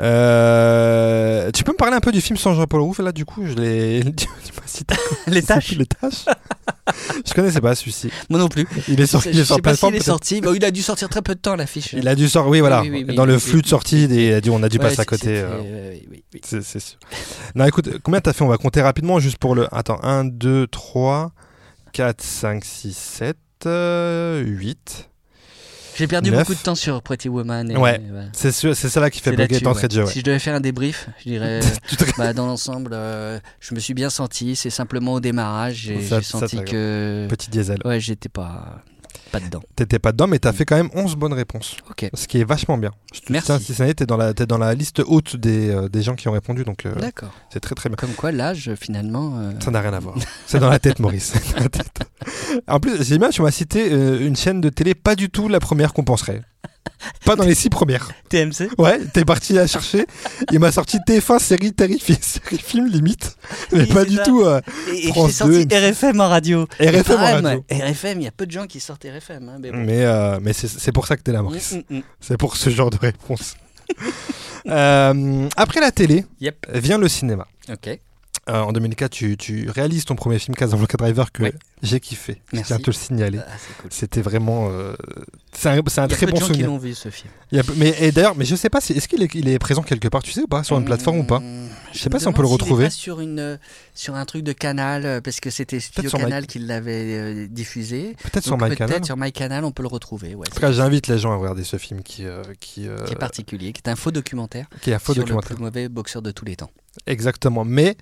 Euh, 0.02 1.50
tu 1.52 1.64
peux 1.64 1.72
me 1.72 1.78
parler 1.78 1.96
un 1.96 2.00
peu 2.00 2.12
du 2.12 2.20
film 2.20 2.36
sans 2.36 2.52
Jean-Paul 2.52 2.82
Rouve 2.82 3.00
là 3.00 3.10
du 3.10 3.24
coup 3.24 3.46
je 3.46 3.54
l'ai. 3.54 4.02
Les 5.26 5.42
tâches 5.42 5.70
Les 5.72 5.86
tâches. 5.86 6.26
je 7.26 7.32
connaissais 7.32 7.62
pas 7.62 7.74
celui-ci. 7.74 8.10
Moi 8.28 8.38
non 8.38 8.48
plus. 8.48 8.66
Il 8.86 9.00
est 9.00 9.06
sorti, 9.06 9.30
Je 9.30 9.34
il 9.36 9.40
est 9.40 9.44
sais 9.46 9.54
pas 9.54 9.60
plateforme. 9.62 9.94
s'il 9.94 10.02
est 10.02 10.04
sorti. 10.04 10.40
Bon, 10.42 10.52
il 10.54 10.62
a 10.62 10.70
dû 10.70 10.82
sortir 10.82 11.08
très 11.08 11.22
peu 11.22 11.34
de 11.34 11.40
temps 11.40 11.56
l'affiche. 11.56 11.94
Il 11.94 12.06
a 12.06 12.14
dû 12.14 12.28
sortir. 12.28 12.50
Oui 12.50 12.60
voilà. 12.60 12.82
Oui, 12.82 12.90
oui, 12.92 13.04
oui, 13.08 13.14
Dans 13.14 13.22
oui, 13.22 13.28
le 13.28 13.34
oui, 13.36 13.40
flux 13.40 13.62
de 13.62 13.66
sortie, 13.66 14.08
des- 14.08 14.42
on 14.50 14.62
a 14.62 14.68
dû 14.68 14.76
Ouais, 14.76 14.82
passer 14.84 15.00
à 15.00 15.04
côté. 15.06 15.38
euh, 15.38 15.48
euh, 15.54 15.94
oui, 16.10 16.22
oui. 16.34 16.40
C'est, 16.44 16.62
c'est 16.62 16.80
sûr. 16.80 16.98
Non, 17.54 17.64
écoute, 17.64 17.88
combien 18.02 18.20
t'as 18.20 18.34
fait? 18.34 18.44
On 18.44 18.48
va 18.48 18.58
compter 18.58 18.82
rapidement 18.82 19.20
juste 19.20 19.38
pour 19.38 19.54
le. 19.54 19.68
Attends, 19.74 20.00
1, 20.02 20.24
2, 20.26 20.66
3, 20.66 21.32
4, 21.94 22.20
5, 22.22 22.62
6, 22.62 22.94
7, 22.94 23.36
8. 23.66 25.08
J'ai 25.96 26.06
perdu 26.06 26.30
beaucoup 26.30 26.54
de 26.54 26.58
temps 26.60 26.74
sur 26.74 27.02
Pretty 27.02 27.28
Woman. 27.28 27.70
et- 27.70 27.76
Ouais. 27.76 28.00
C'est, 28.32 28.52
c'est 28.52 28.74
celle-là 28.74 29.10
qui 29.10 29.20
fait 29.20 29.30
bugger 29.30 29.42
là-dessus, 29.60 29.64
d'entrée 29.64 29.88
ouais. 30.02 30.06
Si 30.06 30.20
je 30.20 30.24
devais 30.24 30.38
faire 30.38 30.54
un 30.54 30.60
débrief, 30.60 31.08
je 31.24 31.30
dirais, 31.30 31.60
bah, 32.18 32.32
dans 32.32 32.46
l'ensemble, 32.46 32.90
euh, 32.94 33.38
je 33.60 33.74
me 33.74 33.80
suis 33.80 33.94
bien 33.94 34.10
senti. 34.10 34.56
C'est 34.56 34.70
simplement 34.70 35.12
au 35.14 35.20
démarrage, 35.20 35.74
j'ai 35.76 36.00
Ça- 36.02 36.18
j'ai 36.20 36.24
ça, 36.26 36.38
senti 36.40 36.64
que, 36.64 37.26
Petit 37.28 37.50
diesel. 37.50 37.78
ouais, 37.84 38.00
j'étais 38.00 38.28
pas, 38.28 38.82
pas 39.32 39.40
dedans. 39.40 39.60
T'étais 39.76 39.98
pas 39.98 40.12
dedans, 40.12 40.26
mais 40.26 40.38
t'as 40.38 40.52
fait 40.52 40.64
quand 40.64 40.76
même 40.76 40.90
11 40.94 41.16
bonnes 41.16 41.32
réponses. 41.32 41.76
Ok. 41.90 42.08
Ce 42.14 42.26
qui 42.26 42.40
est 42.40 42.44
vachement 42.44 42.78
bien. 42.78 42.90
Merci. 43.30 43.46
tiens, 43.46 43.58
si 43.58 43.74
ça 43.74 43.92
t'es 43.94 44.06
dans 44.06 44.16
la, 44.16 44.32
dans 44.32 44.58
la 44.58 44.74
liste 44.74 45.02
haute 45.06 45.36
des, 45.36 45.70
euh, 45.70 45.88
des 45.88 46.02
gens 46.02 46.14
qui 46.14 46.28
ont 46.28 46.32
répondu, 46.32 46.64
donc 46.64 46.86
euh, 46.86 46.94
D'accord. 46.94 47.30
c'est 47.50 47.60
très 47.60 47.74
très 47.74 47.88
bien. 47.88 47.96
Comme 47.96 48.12
quoi, 48.14 48.32
l'âge, 48.32 48.70
finalement. 48.80 49.38
euh, 49.38 49.52
Ça 49.62 49.70
n'a 49.70 49.80
rien 49.80 49.92
à 49.92 50.00
voir. 50.00 50.16
C'est 50.46 50.58
dans 50.58 50.70
la 50.70 50.78
tête, 50.78 50.98
Maurice. 50.98 51.32
C'est 51.42 51.54
dans 51.56 51.60
la 51.62 51.68
tête. 51.68 52.00
En 52.68 52.80
plus, 52.80 53.02
j'ai 53.04 53.18
bien, 53.18 53.30
tu 53.30 53.42
m'as 53.42 53.50
cité 53.50 53.90
une 53.90 54.36
chaîne 54.36 54.60
de 54.60 54.68
télé, 54.68 54.94
pas 54.94 55.14
du 55.16 55.28
tout 55.30 55.48
la 55.48 55.60
première 55.60 55.92
qu'on 55.92 56.04
penserait. 56.04 56.42
Pas 57.24 57.36
dans 57.36 57.44
les 57.44 57.54
six 57.54 57.68
premières. 57.70 58.10
TMC 58.28 58.68
Ouais, 58.78 58.98
t'es 59.12 59.24
parti 59.24 59.52
la 59.52 59.66
chercher. 59.66 60.06
Il 60.52 60.58
m'a 60.58 60.72
sorti 60.72 60.98
TF1 61.06 61.38
série 61.38 61.72
terrifiée, 61.72 62.16
série 62.20 62.58
film 62.58 62.86
limite. 62.86 63.36
Mais 63.72 63.80
Oui, 63.80 63.86
pas 63.86 64.04
du 64.04 64.16
ça. 64.16 64.22
tout. 64.24 64.42
euh, 64.42 64.60
Et, 64.92 65.08
et 65.08 65.12
j'ai 65.12 65.30
sorti 65.30 65.66
2, 65.66 65.76
RFM 65.76 66.20
en 66.20 66.28
radio. 66.28 66.66
RFM 66.80 66.98
en 66.98 67.02
Pareil, 67.16 67.34
radio. 67.42 67.64
RFM, 67.70 68.20
il 68.20 68.24
y 68.24 68.28
a 68.28 68.30
peu 68.32 68.46
de 68.46 68.52
gens 68.52 68.66
qui 68.66 68.80
sortent 68.80 69.04
RFM. 69.04 69.48
hein, 69.48 69.56
mais 69.60 69.70
bon. 69.70 69.78
Mais, 69.78 70.04
euh, 70.04 70.38
mais 70.42 70.52
c'est 70.52 70.68
c'est 70.68 70.92
pour 70.92 71.06
ça 71.06 71.16
que 71.16 71.22
t'es 71.22 71.32
là, 71.32 71.42
Maurice. 71.42 71.72
Mm, 71.72 71.82
mm, 71.94 71.98
mm. 71.98 72.02
C'est 72.20 72.36
pour 72.36 72.56
ce 72.56 72.70
genre 72.70 72.90
de 72.90 72.98
réponse. 72.98 73.54
Euh, 74.66 75.48
après 75.58 75.80
la 75.80 75.90
télé, 75.90 76.24
Yep. 76.40 76.66
vient 76.74 76.96
le 76.96 77.06
cinéma. 77.08 77.46
Ok. 77.70 77.98
Euh, 78.50 78.60
en 78.60 78.72
2004, 78.72 79.10
tu, 79.10 79.36
tu 79.38 79.70
réalises 79.70 80.04
ton 80.04 80.16
premier 80.16 80.38
film 80.38 80.54
Casablanca 80.54 80.98
Driver 80.98 81.32
que 81.32 81.44
Oui. 81.44 81.50
j'ai 81.82 81.98
kiffé. 81.98 82.42
Je 82.52 82.56
Merci. 82.56 82.66
tiens 82.66 82.76
à 82.76 82.78
te 82.80 82.86
le 82.88 82.92
signaler. 82.92 83.38
Ah, 83.40 83.50
cool. 83.80 83.90
C'était 83.90 84.20
vraiment. 84.20 84.68
euh, 84.70 84.94
c'est 85.54 85.70
un, 85.70 85.80
c'est 85.86 86.00
un 86.02 86.06
Il 86.06 86.10
y 86.10 86.12
a 86.12 86.16
très 86.16 86.26
bon 86.26 86.32
de 86.34 86.36
gens 86.40 86.46
qui 86.48 86.52
souvenir. 86.52 86.66
l'ont 86.66 86.76
vu 86.76 86.94
ce 86.94 87.08
film. 87.08 87.30
Il 87.52 87.56
y 87.56 87.60
a 87.60 87.62
peu- 87.64 87.72
mais 87.78 87.94
et 88.00 88.12
d'ailleurs, 88.12 88.34
mais 88.36 88.44
je 88.44 88.54
sais 88.54 88.68
pas 88.68 88.82
si 88.82 88.92
est-ce 88.92 89.08
qu'il 89.08 89.22
est, 89.22 89.34
il 89.34 89.48
est 89.48 89.58
présent 89.58 89.82
quelque 89.82 90.08
part, 90.08 90.22
tu 90.22 90.30
sais 90.32 90.42
ou 90.42 90.46
pas, 90.46 90.62
sur 90.62 90.76
une 90.78 90.84
plateforme 90.84 91.20
ou 91.20 91.24
pas? 91.24 91.38
Mmh, 91.40 91.68
Je 91.94 91.98
sais 92.00 92.10
pas 92.10 92.18
si 92.18 92.28
on 92.28 92.34
peut 92.34 92.42
le 92.42 92.48
retrouver. 92.48 92.84
pas 92.84 92.90
sur 92.90 93.20
une 93.20 93.38
euh, 93.38 93.56
sur 93.94 94.14
un 94.14 94.26
truc 94.26 94.42
de 94.42 94.52
canal 94.52 95.22
parce 95.22 95.40
que 95.40 95.48
c'était 95.48 95.80
Studio 95.80 96.10
sur 96.10 96.18
My- 96.18 96.24
Canal 96.26 96.46
qui 96.46 96.58
l'avait 96.58 97.14
euh, 97.18 97.46
diffusé. 97.48 98.14
Peut-être 98.24 98.44
sur 98.44 98.58
MyCanal. 98.58 98.90
Peut-être 98.90 99.06
sur 99.06 99.16
MyCanal, 99.16 99.64
on 99.64 99.72
peut 99.72 99.82
le 99.84 99.88
retrouver. 99.88 100.34
Ouais, 100.34 100.46
En 100.50 100.54
tout 100.54 100.60
cas, 100.60 100.70
j'invite 100.70 101.06
les 101.08 101.18
gens 101.18 101.32
à 101.32 101.36
regarder 101.36 101.64
ce 101.64 101.78
film 101.78 102.02
qui, 102.02 102.24
qui, 102.60 102.82
qui 103.06 103.12
est 103.12 103.18
particulier, 103.18 103.72
qui 103.72 103.80
est 103.86 103.88
un 103.90 103.96
faux 103.96 104.10
documentaire 104.10 104.66
qui 104.82 104.90
est 104.90 104.94
un 104.94 104.98
faux 104.98 105.14
sur 105.14 105.22
documentaire. 105.22 105.48
le 105.50 105.56
plus 105.56 105.64
mauvais 105.64 105.88
boxeur 105.88 106.20
de 106.20 106.30
tous 106.30 106.44
les 106.44 106.56
temps. 106.56 106.70
Exactement. 107.06 107.64
Mais 107.64 107.96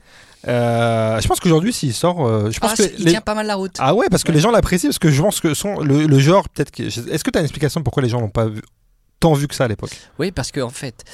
euh, 0.48 1.20
je 1.20 1.28
pense 1.28 1.40
qu'aujourd'hui, 1.40 1.72
s'il 1.72 1.94
sort, 1.94 2.26
euh, 2.26 2.50
je 2.50 2.58
pense 2.60 2.72
Ah, 2.72 2.76
que 2.76 2.82
il 2.98 3.04
les- 3.04 3.10
tient 3.12 3.20
pas 3.20 3.34
mal 3.34 3.46
la 3.46 3.54
route. 3.56 3.76
Ah 3.78 3.94
ouais, 3.94 4.06
parce 4.10 4.22
que 4.24 4.28
Ouais. 4.30 4.34
les 4.36 4.40
gens 4.40 4.50
l'apprécient, 4.50 4.88
parce 4.90 4.98
que 4.98 5.10
je 5.10 5.22
pense 5.22 5.40
que 5.40 5.54
son, 5.54 5.80
le, 5.80 6.06
le 6.06 6.18
genre, 6.18 6.48
peut-être 6.48 6.70
que. 6.70 6.82
Est-ce 6.84 7.22
que 7.24 7.30
tu 7.30 7.38
as 7.38 7.40
une 7.40 7.46
explication 7.46 7.82
pourquoi 7.82 8.02
les 8.02 8.08
gens 8.08 8.20
l'ont 8.20 8.28
pas 8.30 8.46
vu, 8.46 8.60
tant 9.20 9.34
vu 9.34 9.46
que 9.48 9.54
ça 9.54 9.64
à 9.64 9.68
l'époque? 9.68 9.92
Oui, 10.18 10.32
parce 10.32 10.50
que 10.50 10.60
en 10.60 10.70
fait, 10.70 11.04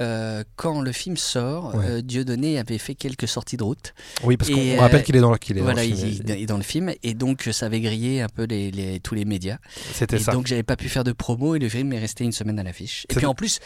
euh, 0.00 0.44
quand 0.56 0.80
le 0.82 0.92
film 0.92 1.16
sort, 1.16 1.74
Ouais. 1.74 1.84
euh, 1.88 2.02
Dieudonné 2.02 2.58
avait 2.58 2.78
fait 2.78 2.94
quelques 2.94 3.26
sorties 3.26 3.56
de 3.56 3.64
route. 3.64 3.94
Oui, 4.24 4.36
parce 4.36 4.50
qu'on 4.50 4.76
rappelle 4.78 5.00
euh, 5.00 5.02
qu'il 5.02 5.16
est 5.16 5.20
dans 5.20 5.32
le, 5.32 5.38
qu'il 5.38 5.56
est 5.58 5.62
Voilà, 5.62 5.82
dans 5.82 5.88
le 5.88 5.94
il, 5.94 5.96
film. 5.96 6.24
il 6.28 6.30
est 6.42 6.46
dans 6.46 6.56
le 6.58 6.62
film 6.62 6.92
et 7.02 7.14
donc 7.14 7.48
ça 7.52 7.66
avait 7.66 7.80
grillé 7.80 8.20
un 8.22 8.28
peu 8.28 8.44
les, 8.44 8.70
les- 8.70 9.00
tous 9.00 9.14
les 9.14 9.24
médias. 9.24 9.56
C'était 9.94 10.16
Et 10.16 10.20
ça. 10.20 10.32
donc 10.32 10.46
j'avais 10.46 10.62
pas 10.62 10.76
pu 10.76 10.88
faire 10.88 11.02
de 11.04 11.12
promo 11.12 11.54
et 11.54 11.58
le 11.58 11.68
film 11.68 11.92
est 11.92 11.98
resté 11.98 12.24
une 12.24 12.32
semaine 12.32 12.58
à 12.58 12.62
l'affiche. 12.62 13.06
Et 13.08 13.14
puis 13.14 13.26
en 13.26 13.34
plus, 13.34 13.58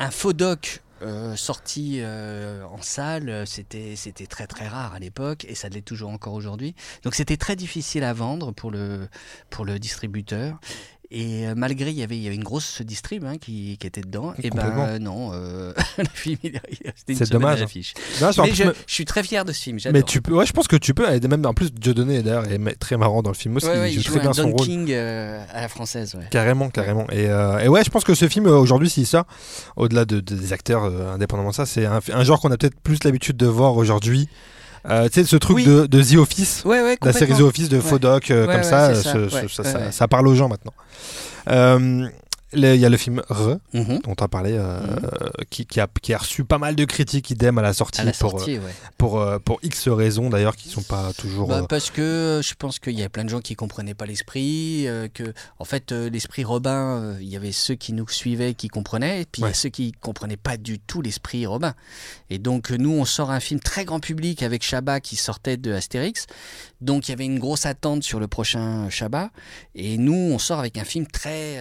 un 0.00 0.10
faux 0.10 0.32
doc 0.32 0.82
euh, 1.04 1.36
sorti 1.36 1.98
euh, 2.00 2.64
en 2.64 2.80
salle, 2.80 3.28
euh, 3.28 3.44
c'était 3.44 3.94
c'était 3.94 4.26
très 4.26 4.46
très 4.46 4.66
rare 4.66 4.94
à 4.94 4.98
l'époque 4.98 5.44
et 5.44 5.54
ça 5.54 5.68
l'est 5.68 5.82
toujours 5.82 6.10
encore 6.10 6.32
aujourd'hui. 6.32 6.74
Donc 7.02 7.14
c'était 7.14 7.36
très 7.36 7.56
difficile 7.56 8.04
à 8.04 8.12
vendre 8.12 8.52
pour 8.52 8.70
le 8.70 9.08
pour 9.50 9.64
le 9.64 9.78
distributeur. 9.78 10.58
Et 11.10 11.46
euh, 11.46 11.54
malgré, 11.56 11.90
il 11.90 11.96
y 11.96 12.02
avait, 12.02 12.16
il 12.16 12.22
y 12.22 12.26
avait 12.26 12.34
une 12.34 12.42
grosse 12.44 12.80
distrib 12.82 13.24
hein, 13.24 13.36
qui, 13.38 13.76
qui 13.78 13.86
était 13.86 14.00
dedans. 14.00 14.34
Et 14.42 14.50
ben 14.50 14.64
euh, 14.78 14.98
non, 14.98 15.30
euh, 15.32 15.72
le 15.98 16.04
film, 16.12 16.38
resté 16.84 17.12
une 17.12 17.18
dommage. 17.30 17.60
Non, 18.20 18.30
Mais 18.38 18.52
je, 18.54 18.64
suis 18.86 19.04
très 19.04 19.22
fier 19.22 19.44
de 19.44 19.52
ce 19.52 19.62
film. 19.62 19.78
mais 19.92 20.02
tu 20.02 20.22
peux, 20.22 20.32
ouais, 20.32 20.46
je 20.46 20.52
pense 20.52 20.66
que 20.66 20.76
tu 20.76 20.94
peux. 20.94 21.08
Et 21.12 21.20
même 21.20 21.44
en 21.46 21.54
plus, 21.54 21.72
Dieudonné 21.72 22.22
d'ailleurs 22.22 22.50
est 22.50 22.78
très 22.78 22.96
marrant 22.96 23.22
dans 23.22 23.30
le 23.30 23.36
film 23.36 23.56
aussi. 23.56 23.66
Ouais, 23.66 23.78
ouais, 23.78 23.92
il 23.92 23.98
il 23.98 24.02
joue 24.02 24.12
joue 24.14 24.18
très 24.18 24.26
un 24.26 24.30
bien 24.30 24.32
son 24.32 24.48
Don 24.50 24.56
rôle. 24.56 24.66
King 24.66 24.88
euh, 24.90 25.44
à 25.52 25.60
la 25.60 25.68
française. 25.68 26.14
Ouais. 26.14 26.26
Carrément, 26.30 26.70
carrément. 26.70 27.06
Et, 27.12 27.24
et 27.24 27.68
ouais, 27.68 27.84
je 27.84 27.90
pense 27.90 28.04
que 28.04 28.14
ce 28.14 28.28
film 28.28 28.46
aujourd'hui, 28.46 28.88
s'il 28.90 29.06
sort, 29.06 29.24
au-delà 29.76 30.04
de, 30.06 30.20
de- 30.20 30.34
des 30.34 30.52
acteurs 30.52 30.84
indépendamment 31.12 31.50
de 31.50 31.54
ça, 31.54 31.66
c'est 31.66 31.84
un, 31.86 32.00
un 32.12 32.24
genre 32.24 32.40
qu'on 32.40 32.50
a 32.50 32.56
peut-être 32.56 32.80
plus 32.80 33.04
l'habitude 33.04 33.36
de 33.36 33.46
voir 33.46 33.76
aujourd'hui. 33.76 34.28
Euh, 34.90 35.08
tu 35.08 35.20
sais, 35.20 35.24
ce 35.26 35.36
truc 35.36 35.56
Oui. 35.56 35.64
de, 35.64 35.86
de 35.86 36.02
The 36.02 36.16
Office, 36.16 36.62
Ouais, 36.66 36.82
ouais, 36.82 36.96
la 37.02 37.12
série 37.12 37.32
The. 37.32 37.40
Office 37.40 37.68
de 37.70 37.76
Ouais. 37.78 37.82
faux 37.82 37.98
doc, 37.98 38.30
euh, 38.30 38.46
comme 38.46 38.62
ça, 38.62 38.94
ça. 38.94 39.12
ce- 39.12 39.90
ça, 39.90 40.08
parle 40.08 40.28
aux 40.28 40.34
gens 40.34 40.48
maintenant. 40.48 40.74
Il 42.56 42.76
y 42.76 42.84
a 42.84 42.88
le 42.88 42.96
film 42.96 43.22
Re, 43.28 43.58
Mhm. 43.72 44.00
dont 44.04 44.14
tu 44.14 44.24
as 44.24 44.28
parlé, 44.28 44.52
euh, 44.52 44.80
qui, 45.50 45.66
qui 45.66 45.80
a, 45.80 45.88
qui 46.02 46.14
a 46.14 46.18
reçu 46.18 46.44
pas 46.44 46.58
mal 46.58 46.76
de 46.76 46.84
critiques 46.84 47.30
idem 47.30 47.58
à 47.58 47.62
la 47.62 47.72
sortie, 47.72 48.00
À 48.00 48.04
la 48.04 48.12
pour, 48.12 48.30
sortie, 48.30 48.58
ouais. 48.58 48.64
euh, 48.64 48.88
pour, 48.98 49.20
euh, 49.20 49.38
pour 49.38 49.58
X 49.62 49.88
raisons 49.88 50.30
d'ailleurs, 50.30 50.56
qui 50.56 50.68
sont 50.68 50.82
pas 50.82 51.12
toujours. 51.14 51.48
Bah, 51.48 51.66
parce 51.68 51.90
que 51.90 52.40
je 52.42 52.54
pense 52.54 52.78
qu'il 52.78 52.98
y 52.98 53.02
a 53.02 53.08
plein 53.08 53.24
de 53.24 53.28
gens 53.30 53.40
qui 53.40 53.54
comprenaient 53.56 53.94
pas 53.94 54.06
l'esprit, 54.06 54.86
que 55.14 55.32
en 55.58 55.64
fait 55.64 55.92
l'esprit 55.92 56.44
Robin, 56.44 57.16
il 57.20 57.28
y 57.28 57.36
avait 57.36 57.52
ceux 57.52 57.74
qui 57.74 57.92
nous 57.92 58.08
suivaient 58.08 58.54
qui 58.54 58.68
comprenaient, 58.68 59.22
et 59.22 59.24
puis 59.24 59.42
il 59.42 59.46
y 59.46 59.50
a 59.50 59.54
ceux 59.54 59.68
qui 59.68 59.92
comprenaient 59.92 60.36
pas 60.36 60.56
du 60.56 60.78
tout 60.78 61.02
l'esprit 61.02 61.46
Robin. 61.46 61.74
Et 62.30 62.38
donc 62.38 62.70
nous 62.70 62.92
on 62.92 63.04
sort 63.04 63.30
un 63.30 63.40
film 63.40 63.60
très 63.60 63.84
grand 63.84 64.00
public 64.00 64.42
avec 64.42 64.62
Chabat 64.62 65.00
qui 65.00 65.16
sortait 65.16 65.56
de 65.56 65.72
Astérix, 65.72 66.26
donc 66.80 67.08
il 67.08 67.12
y 67.12 67.14
avait 67.14 67.24
une 67.26 67.38
grosse 67.38 67.66
attente 67.66 68.02
sur 68.02 68.20
le 68.20 68.28
prochain 68.28 68.88
Chabat, 68.90 69.30
et 69.74 69.96
nous 69.98 70.12
on 70.32 70.38
sort 70.38 70.58
avec 70.58 70.76
un 70.78 70.84
film 70.84 71.06
très 71.06 71.58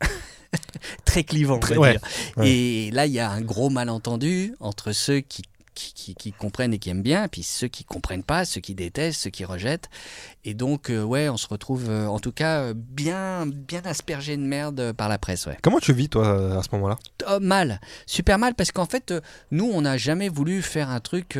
très 1.04 1.24
clivant, 1.24 1.56
on 1.56 1.60
Très- 1.60 1.74
va 1.74 1.80
ouais, 1.80 1.90
dire. 1.92 2.00
ouais. 2.36 2.50
Et 2.50 2.90
là 2.92 3.06
il 3.06 3.12
y 3.12 3.20
a 3.20 3.30
un 3.30 3.40
gros 3.40 3.70
malentendu 3.70 4.54
entre 4.60 4.92
ceux 4.92 5.20
qui 5.20 5.42
qui, 5.72 5.94
qui- 5.94 6.14
qui 6.16 6.32
comprennent 6.32 6.74
et 6.74 6.78
qui 6.78 6.90
aiment 6.90 7.00
bien, 7.00 7.28
puis 7.28 7.42
ceux 7.42 7.68
qui 7.68 7.84
comprennent 7.84 8.24
pas, 8.24 8.44
ceux 8.44 8.60
qui 8.60 8.74
détestent, 8.74 9.20
ceux 9.22 9.30
qui 9.30 9.46
rejettent. 9.46 9.88
Et 10.44 10.52
donc, 10.52 10.90
euh, 10.90 11.02
ouais, 11.02 11.28
on 11.30 11.38
se 11.38 11.46
retrouve, 11.46 11.88
euh, 11.88 12.06
en 12.06 12.18
tout 12.18 12.32
cas, 12.32 12.60
euh, 12.62 12.74
bien, 12.76 13.46
bien 13.46 13.80
aspergé 13.84 14.36
de 14.36 14.42
merde 14.42 14.92
par 14.92 15.08
la 15.08 15.16
presse, 15.16 15.46
ouais. 15.46 15.56
Comment 15.62 15.78
tu 15.78 15.94
vis, 15.94 16.08
toi, 16.10 16.58
à 16.58 16.62
ce 16.64 16.68
moment-là? 16.72 16.98
Oh, 17.30 17.38
mal, 17.40 17.80
super 18.04 18.38
mal, 18.38 18.54
parce 18.56 18.72
qu'en 18.72 18.84
fait, 18.84 19.14
nous, 19.52 19.70
on 19.72 19.82
n'a 19.82 19.96
jamais 19.96 20.28
voulu 20.28 20.60
faire 20.60 20.90
un 20.90 21.00
truc. 21.00 21.38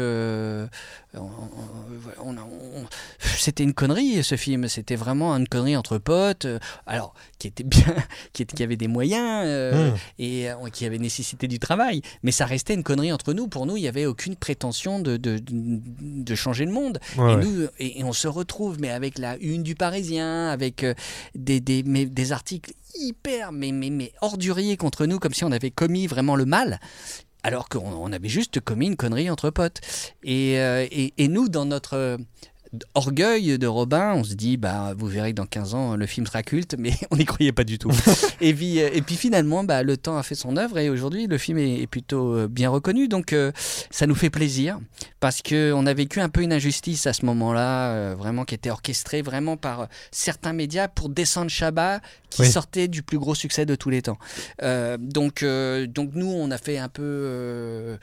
C'était 3.21 3.63
une 3.65 3.75
connerie, 3.75 4.23
ce 4.23 4.37
film. 4.37 4.69
C'était 4.69 4.97
vraiment 4.97 5.35
une 5.37 5.49
connerie 5.49 5.77
entre 5.77 5.99
potes. 5.99 6.45
euh, 6.45 6.59
alors, 6.87 7.15
qui 7.39 7.49
était 7.49 7.65
bien, 7.65 7.83
qui, 8.33 8.43
était- 8.43 8.57
qui 8.57 8.63
avait 8.63 8.77
des 8.77 8.89
moyens 8.89 9.45
euh, 9.47 9.91
Hmm. 9.91 9.95
et 10.19 10.51
euh, 10.51 10.55
qui 10.73 10.85
avait 10.87 10.99
nécessité 10.99 11.49
du 11.49 11.59
travail. 11.59 12.03
Mais 12.23 12.31
ça 12.33 12.47
restait 12.47 12.75
une 12.75 12.83
connerie 12.83 13.13
entre 13.13 13.33
nous. 13.33 13.49
Pour 13.49 13.67
nous, 13.67 13.77
il 13.77 13.83
n'y 13.83 13.89
avait 13.89 14.07
aucune 14.07 14.37
prétention 14.37 15.01
de, 15.01 15.17
de, 15.17 15.41
de 15.43 16.35
changer 16.35 16.65
le 16.65 16.73
monde. 16.73 16.99
Ouais, 17.17 17.33
et, 17.33 17.37
ouais. 17.37 17.45
nous, 17.45 17.67
et, 17.79 18.01
et 18.01 18.05
on 18.05 18.13
se 18.13 18.29
retrouve, 18.29 18.79
mais 18.81 18.91
avec 18.91 19.19
la 19.19 19.37
une 19.39 19.63
du 19.63 19.75
Parisien, 19.75 20.49
avec 20.49 20.85
euh, 20.85 20.95
des, 21.35 21.61
des, 21.61 21.83
mais 21.85 22.07
des 22.07 22.33
articles 22.33 22.73
hyper, 22.95 23.53
mais, 23.53 23.73
mais, 23.73 23.91
mais 23.91 24.13
orduriers 24.21 24.77
contre 24.77 25.07
nous, 25.07 25.19
comme 25.19 25.33
si 25.35 25.45
on 25.45 25.53
avait 25.53 25.71
commis 25.71 26.07
vraiment 26.07 26.37
le 26.37 26.45
mal. 26.45 26.81
Alors 27.43 27.69
qu'on 27.69 27.81
on 27.81 28.13
avait 28.13 28.29
juste 28.29 28.61
commis 28.61 28.87
une 28.87 28.97
connerie 28.97 29.31
entre 29.31 29.51
potes. 29.51 29.81
Et, 30.23 30.59
euh, 30.59 30.87
nous, 31.19 31.49
dans 31.49 31.65
notre 31.65 32.19
orgueil 32.95 33.59
de 33.59 33.67
Robin, 33.67 34.15
on 34.15 34.25
se 34.25 34.35
dit, 34.35 34.57
bah, 34.57 34.93
vous 34.97 35.07
verrez 35.07 35.31
que 35.31 35.37
dans 35.37 35.47
15 35.47 35.75
ans, 35.75 35.97
le 35.97 36.07
film 36.07 36.27
sera 36.27 36.43
culte, 36.43 36.77
mais 36.79 36.93
on 37.11 37.17
n'y 37.17 37.25
croyait 37.25 37.53
pas 37.53 37.65
du 37.65 37.79
tout. 37.79 37.91
et, 38.41 38.55
puis, 38.55 38.81
euh, 38.81 38.91
et 38.93 39.03
puis 39.03 39.17
finalement, 39.17 39.65
bah, 39.65 39.83
le 39.83 39.97
temps 39.97 40.17
a 40.17 40.23
fait 40.23 40.35
son 40.37 40.57
œuvre 40.57 40.79
et 40.79 40.89
aujourd'hui, 40.89 41.27
le 41.27 41.39
film 41.39 41.59
est, 41.59 41.81
est 41.81 41.87
plutôt 41.87 42.35
euh, 42.35 42.49
bien 42.49 42.71
reconnu. 42.71 43.09
Donc, 43.09 43.33
euh, 43.33 43.51
ça 43.91 44.07
nous 44.07 44.15
fait 44.15 44.31
plaisir 44.31 44.79
parce 45.19 45.43
qu'on 45.43 45.87
a 45.87 45.95
vécu 45.95 46.21
un 46.21 46.29
peu 46.29 46.43
une 46.43 46.53
injustice 46.53 47.07
à 47.07 47.13
ce 47.13 47.27
moment-là, 47.27 47.91
euh, 47.93 48.15
vraiment 48.17 48.45
qui 48.45 48.55
était 48.55 48.71
orchestrée 48.71 49.23
vraiment 49.23 49.57
par 49.57 49.89
certains 50.13 50.53
médias 50.53 50.89
pour 50.89 51.09
descendre 51.09 51.51
Chabat, 51.51 52.01
qui 52.31 52.43
Oui. 52.43 52.51
sortait 52.51 52.87
du 52.89 53.03
plus 53.03 53.19
gros 53.19 53.35
succès 53.35 53.67
de 53.67 53.75
tous 53.75 53.91
les 53.91 54.03
temps. 54.03 54.19
Euh, 54.63 54.97
donc, 54.99 55.45
donc 55.89 56.11
nous, 56.15 56.31
on 56.31 56.51
a 56.51 56.59
fait 56.59 56.79
un 56.79 56.89
peu 56.89 57.99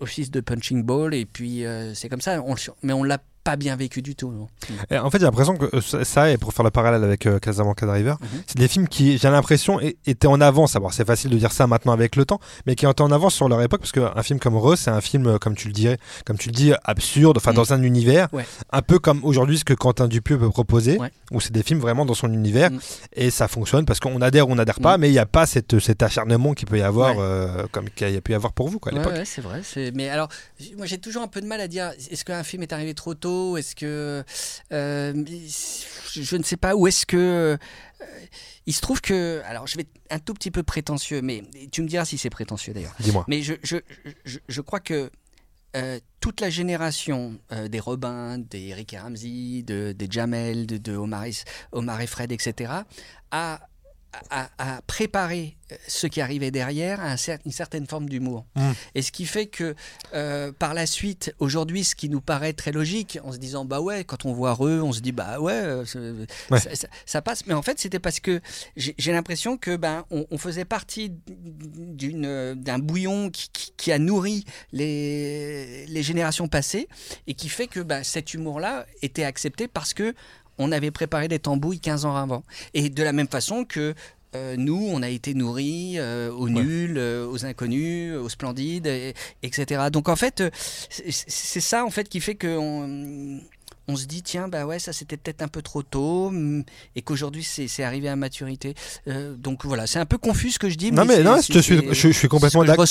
office 0.00 0.30
de 0.30 0.40
punching 0.40 0.82
ball 0.84 1.12
et 1.14 1.26
puis 1.26 1.64
c'est 1.94 2.08
comme 2.08 2.20
ça. 2.20 2.40
On, 2.42 2.54
mais 2.82 2.92
on 2.92 3.02
l'a 3.02 3.18
pas 3.46 3.56
bien 3.56 3.76
vécu 3.76 4.02
du 4.02 4.16
tout. 4.16 4.32
non. 4.32 4.48
Et 4.90 4.98
en 4.98 5.08
fait, 5.10 5.18
j'ai 5.20 5.24
l'impression 5.24 5.56
que 5.56 5.66
euh, 5.76 5.80
ça- 6.04 6.30
et 6.32 6.36
pour 6.36 6.52
faire 6.52 6.64
le 6.64 6.70
parallèle 6.72 7.04
avec 7.04 7.26
euh, 7.26 7.38
Casablanca 7.38 7.86
Driver, 7.86 8.18
Mhm. 8.20 8.28
c'est 8.48 8.58
des 8.58 8.66
films 8.66 8.88
qui, 8.88 9.18
j'ai 9.18 9.30
l'impression, 9.30 9.78
étaient 10.04 10.26
en 10.26 10.40
avance. 10.40 10.74
Alors, 10.74 10.92
c'est 10.92 11.06
facile 11.06 11.30
de 11.30 11.38
dire 11.38 11.52
ça 11.52 11.68
maintenant 11.68 11.92
avec 11.92 12.16
le 12.16 12.24
temps, 12.24 12.40
mais 12.66 12.74
qui 12.74 12.86
étaient 12.86 13.02
en 13.02 13.12
avance 13.12 13.34
sur 13.34 13.48
leur 13.48 13.62
époque, 13.62 13.80
parce 13.82 13.92
qu'un 13.92 14.22
film 14.24 14.40
comme 14.40 14.56
Re, 14.56 14.76
c'est 14.76 14.90
un 14.90 15.00
film, 15.00 15.26
euh, 15.28 15.38
comme 15.38 15.54
tu 15.54 15.68
le 15.68 15.72
dirais, 15.74 15.98
comme 16.24 16.38
tu 16.38 16.48
le 16.48 16.54
dis, 16.54 16.72
absurde, 16.84 17.36
enfin, 17.36 17.50
Mhm. 17.52 17.56
dans 17.56 17.72
un 17.72 17.82
univers, 17.82 18.26
Ouais. 18.32 18.44
un 18.72 18.82
peu 18.82 18.98
comme 18.98 19.20
aujourd'hui 19.24 19.58
ce 19.58 19.64
que 19.64 19.74
Quentin 19.74 20.08
Dupieux 20.08 20.38
peut 20.38 20.50
proposer, 20.50 20.98
Ouais. 20.98 21.12
où 21.30 21.40
c'est 21.40 21.52
des 21.52 21.62
films 21.62 21.78
vraiment 21.80 22.04
dans 22.04 22.14
son 22.14 22.32
univers, 22.32 22.70
Mhm. 22.72 22.80
et 23.14 23.30
ça 23.30 23.46
fonctionne 23.46 23.84
parce 23.84 24.00
qu'on 24.00 24.20
adhère 24.22 24.48
ou 24.48 24.52
on 24.52 24.56
n'adhère 24.56 24.80
pas, 24.80 24.98
mais 24.98 25.08
il 25.08 25.12
n'y 25.12 25.20
a 25.20 25.26
pas 25.26 25.46
cette, 25.46 25.78
cet 25.78 26.02
acharnement 26.02 26.52
qu'il 26.54 26.66
peut 26.66 26.78
y 26.78 26.82
avoir, 26.82 27.16
Ouais. 27.16 27.22
euh, 27.22 27.66
comme 27.70 27.88
qu'il 27.90 28.10
y 28.10 28.16
a 28.16 28.20
pu 28.20 28.32
y 28.32 28.34
avoir 28.34 28.52
pour 28.52 28.68
vous, 28.68 28.80
quoi, 28.80 28.90
à 28.90 28.94
l'époque. 28.96 29.12
c'est 29.24 29.40
vrai. 29.40 29.60
Mais 29.94 30.08
alors, 30.08 30.28
moi, 30.76 30.86
j'ai 30.86 30.98
toujours 30.98 31.22
un 31.22 31.28
peu 31.28 31.40
de 31.40 31.46
mal 31.46 31.60
à 31.60 31.68
dire 31.68 31.92
est-ce 32.10 32.24
qu'un 32.24 32.42
film 32.42 32.62
est 32.64 32.72
arrivé 32.72 32.92
trop 32.94 33.14
tôt 33.14 33.35
Est-ce 33.56 33.74
que. 33.74 34.24
euh, 34.72 35.24
je 36.12 36.36
ne 36.36 36.42
sais 36.42 36.56
pas. 36.56 36.74
Ou 36.74 36.86
est-ce 36.86 37.06
que. 37.06 37.16
euh, 37.16 37.56
il 38.66 38.74
se 38.74 38.80
trouve 38.80 39.00
que. 39.00 39.42
Alors, 39.44 39.66
je 39.66 39.76
vais 39.76 39.82
être 39.82 39.90
un 40.10 40.18
tout 40.18 40.34
petit 40.34 40.50
peu 40.50 40.62
prétentieux, 40.62 41.22
mais 41.22 41.42
tu 41.70 41.82
me 41.82 41.88
diras 41.88 42.04
si 42.04 42.18
c'est 42.18 42.30
prétentieux 42.30 42.72
d'ailleurs. 42.72 42.94
Dis-moi. 43.00 43.24
Mais 43.28 43.42
je, 43.42 43.54
je, 43.62 43.76
je, 44.24 44.38
je 44.48 44.60
crois 44.60 44.80
que 44.80 45.10
euh, 45.76 46.00
toute 46.20 46.40
la 46.40 46.48
génération 46.48 47.38
euh, 47.52 47.68
des 47.68 47.80
Robins, 47.80 48.38
des 48.38 48.68
Eric 48.68 48.94
et 48.94 48.98
Ramsey, 48.98 49.62
de, 49.62 49.92
des 49.92 50.08
Jamel, 50.10 50.66
de, 50.66 50.78
de 50.78 50.96
Omar, 50.96 51.26
et, 51.26 51.32
Omar 51.72 52.00
et 52.00 52.06
Fred, 52.06 52.32
etc., 52.32 52.72
a, 53.30 53.60
a 54.30 54.82
préparé 54.82 55.56
euh, 55.72 55.76
ce 55.88 56.06
qui 56.06 56.20
arrivait 56.20 56.50
derrière 56.50 57.00
à 57.00 57.10
un 57.10 57.16
cer- 57.16 57.38
une 57.44 57.52
certaine 57.52 57.86
forme 57.86 58.08
d'humour. 58.08 58.44
Mm. 58.54 58.70
Et 58.94 59.02
ce 59.02 59.10
qui 59.12 59.26
fait 59.26 59.46
que 59.46 59.74
euh, 60.14 60.52
par 60.52 60.74
la 60.74 60.86
suite, 60.86 61.34
aujourd'hui, 61.40 61.82
ce 61.84 61.94
qui 61.96 62.08
nous 62.08 62.20
paraît 62.20 62.52
très 62.52 62.70
logique, 62.72 63.18
en 63.24 63.32
se 63.32 63.38
disant, 63.38 63.64
bah 63.64 63.80
ouais, 63.80 64.04
quand 64.04 64.24
on 64.24 64.32
voit 64.32 64.52
Reux, 64.52 64.80
on 64.82 64.92
se 64.92 65.00
dit, 65.00 65.12
bah 65.12 65.40
ouais, 65.40 65.52
euh, 65.54 65.84
Ouais. 66.50 66.60
Ça, 66.60 66.74
ça- 66.74 66.88
ça 67.04 67.22
passe. 67.22 67.46
Mais 67.46 67.54
en 67.54 67.62
fait, 67.62 67.78
c'était 67.80 67.98
parce 67.98 68.20
que 68.20 68.40
j'ai 68.76 69.12
l'impression 69.12 69.56
que 69.56 69.76
ben 69.76 70.04
on, 70.10 70.26
on 70.30 70.38
faisait 70.38 70.64
partie 70.64 71.10
d'un 71.26 72.78
bouillon 72.78 73.30
qui, 73.30 73.48
qui- 73.52 73.72
qui 73.76 73.92
a 73.92 73.98
nourri 73.98 74.44
les, 74.72 75.86
les 75.86 76.02
générations 76.02 76.48
passées 76.48 76.88
et 77.26 77.34
qui 77.34 77.48
fait 77.48 77.66
que 77.66 77.80
ben, 77.80 78.02
cet 78.04 78.34
humour-là 78.34 78.86
était 79.02 79.24
accepté 79.24 79.68
parce 79.68 79.94
que 79.94 80.14
on 80.58 80.72
avait 80.72 80.90
préparé 80.90 81.28
des 81.28 81.38
tambouilles 81.38 81.80
15 81.80 82.04
ans 82.04 82.16
avant. 82.16 82.42
Et 82.74 82.88
de 82.88 83.02
la 83.02 83.12
même 83.12 83.28
façon 83.28 83.64
que 83.64 83.94
euh, 84.34 84.56
nous, 84.58 84.88
on 84.92 85.02
a 85.02 85.08
été 85.08 85.32
nourris 85.34 85.94
euh, 85.98 86.30
aux 86.30 86.48
nuls, 86.48 86.98
euh, 86.98 87.26
aux 87.26 87.46
inconnus, 87.46 88.14
aux 88.16 88.28
splendides, 88.28 88.86
et- 88.86 89.14
etc. 89.42 89.84
Donc 89.90 90.08
en 90.08 90.16
fait, 90.16 90.42
c'est 90.90 91.10
c'est 91.10 91.60
ça 91.60 91.84
en 91.84 91.90
fait 91.90 92.08
qui 92.08 92.20
fait 92.20 92.34
que 92.34 92.56
on, 92.58 93.40
on 93.88 93.96
se 93.96 94.06
dit 94.06 94.22
tiens 94.22 94.48
bah 94.48 94.66
ouais 94.66 94.78
ça 94.78 94.92
c'était 94.92 95.16
peut-être 95.16 95.42
un 95.42 95.48
peu 95.48 95.62
trop 95.62 95.82
tôt 95.82 96.26
hum, 96.28 96.64
et 96.96 97.02
qu'aujourd'hui 97.02 97.44
c'est 97.44 97.82
arrivé 97.84 98.08
à 98.08 98.16
maturité. 98.16 98.74
Euh, 99.08 99.34
donc 99.36 99.64
voilà, 99.64 99.86
c'est 99.86 99.98
un 99.98 100.06
peu 100.06 100.18
confus 100.18 100.50
ce 100.52 100.58
que 100.58 100.68
je 100.68 100.76
dis. 100.76 100.90
Non, 100.92 101.04
mais 101.04 101.22
non, 101.22 101.38
je, 101.40 101.52
te 101.52 101.58
suis, 101.58 101.76
je, 101.88 101.94
je 101.94 102.08
suis 102.10 102.28
complètement 102.28 102.64
d'accord. 102.64 102.86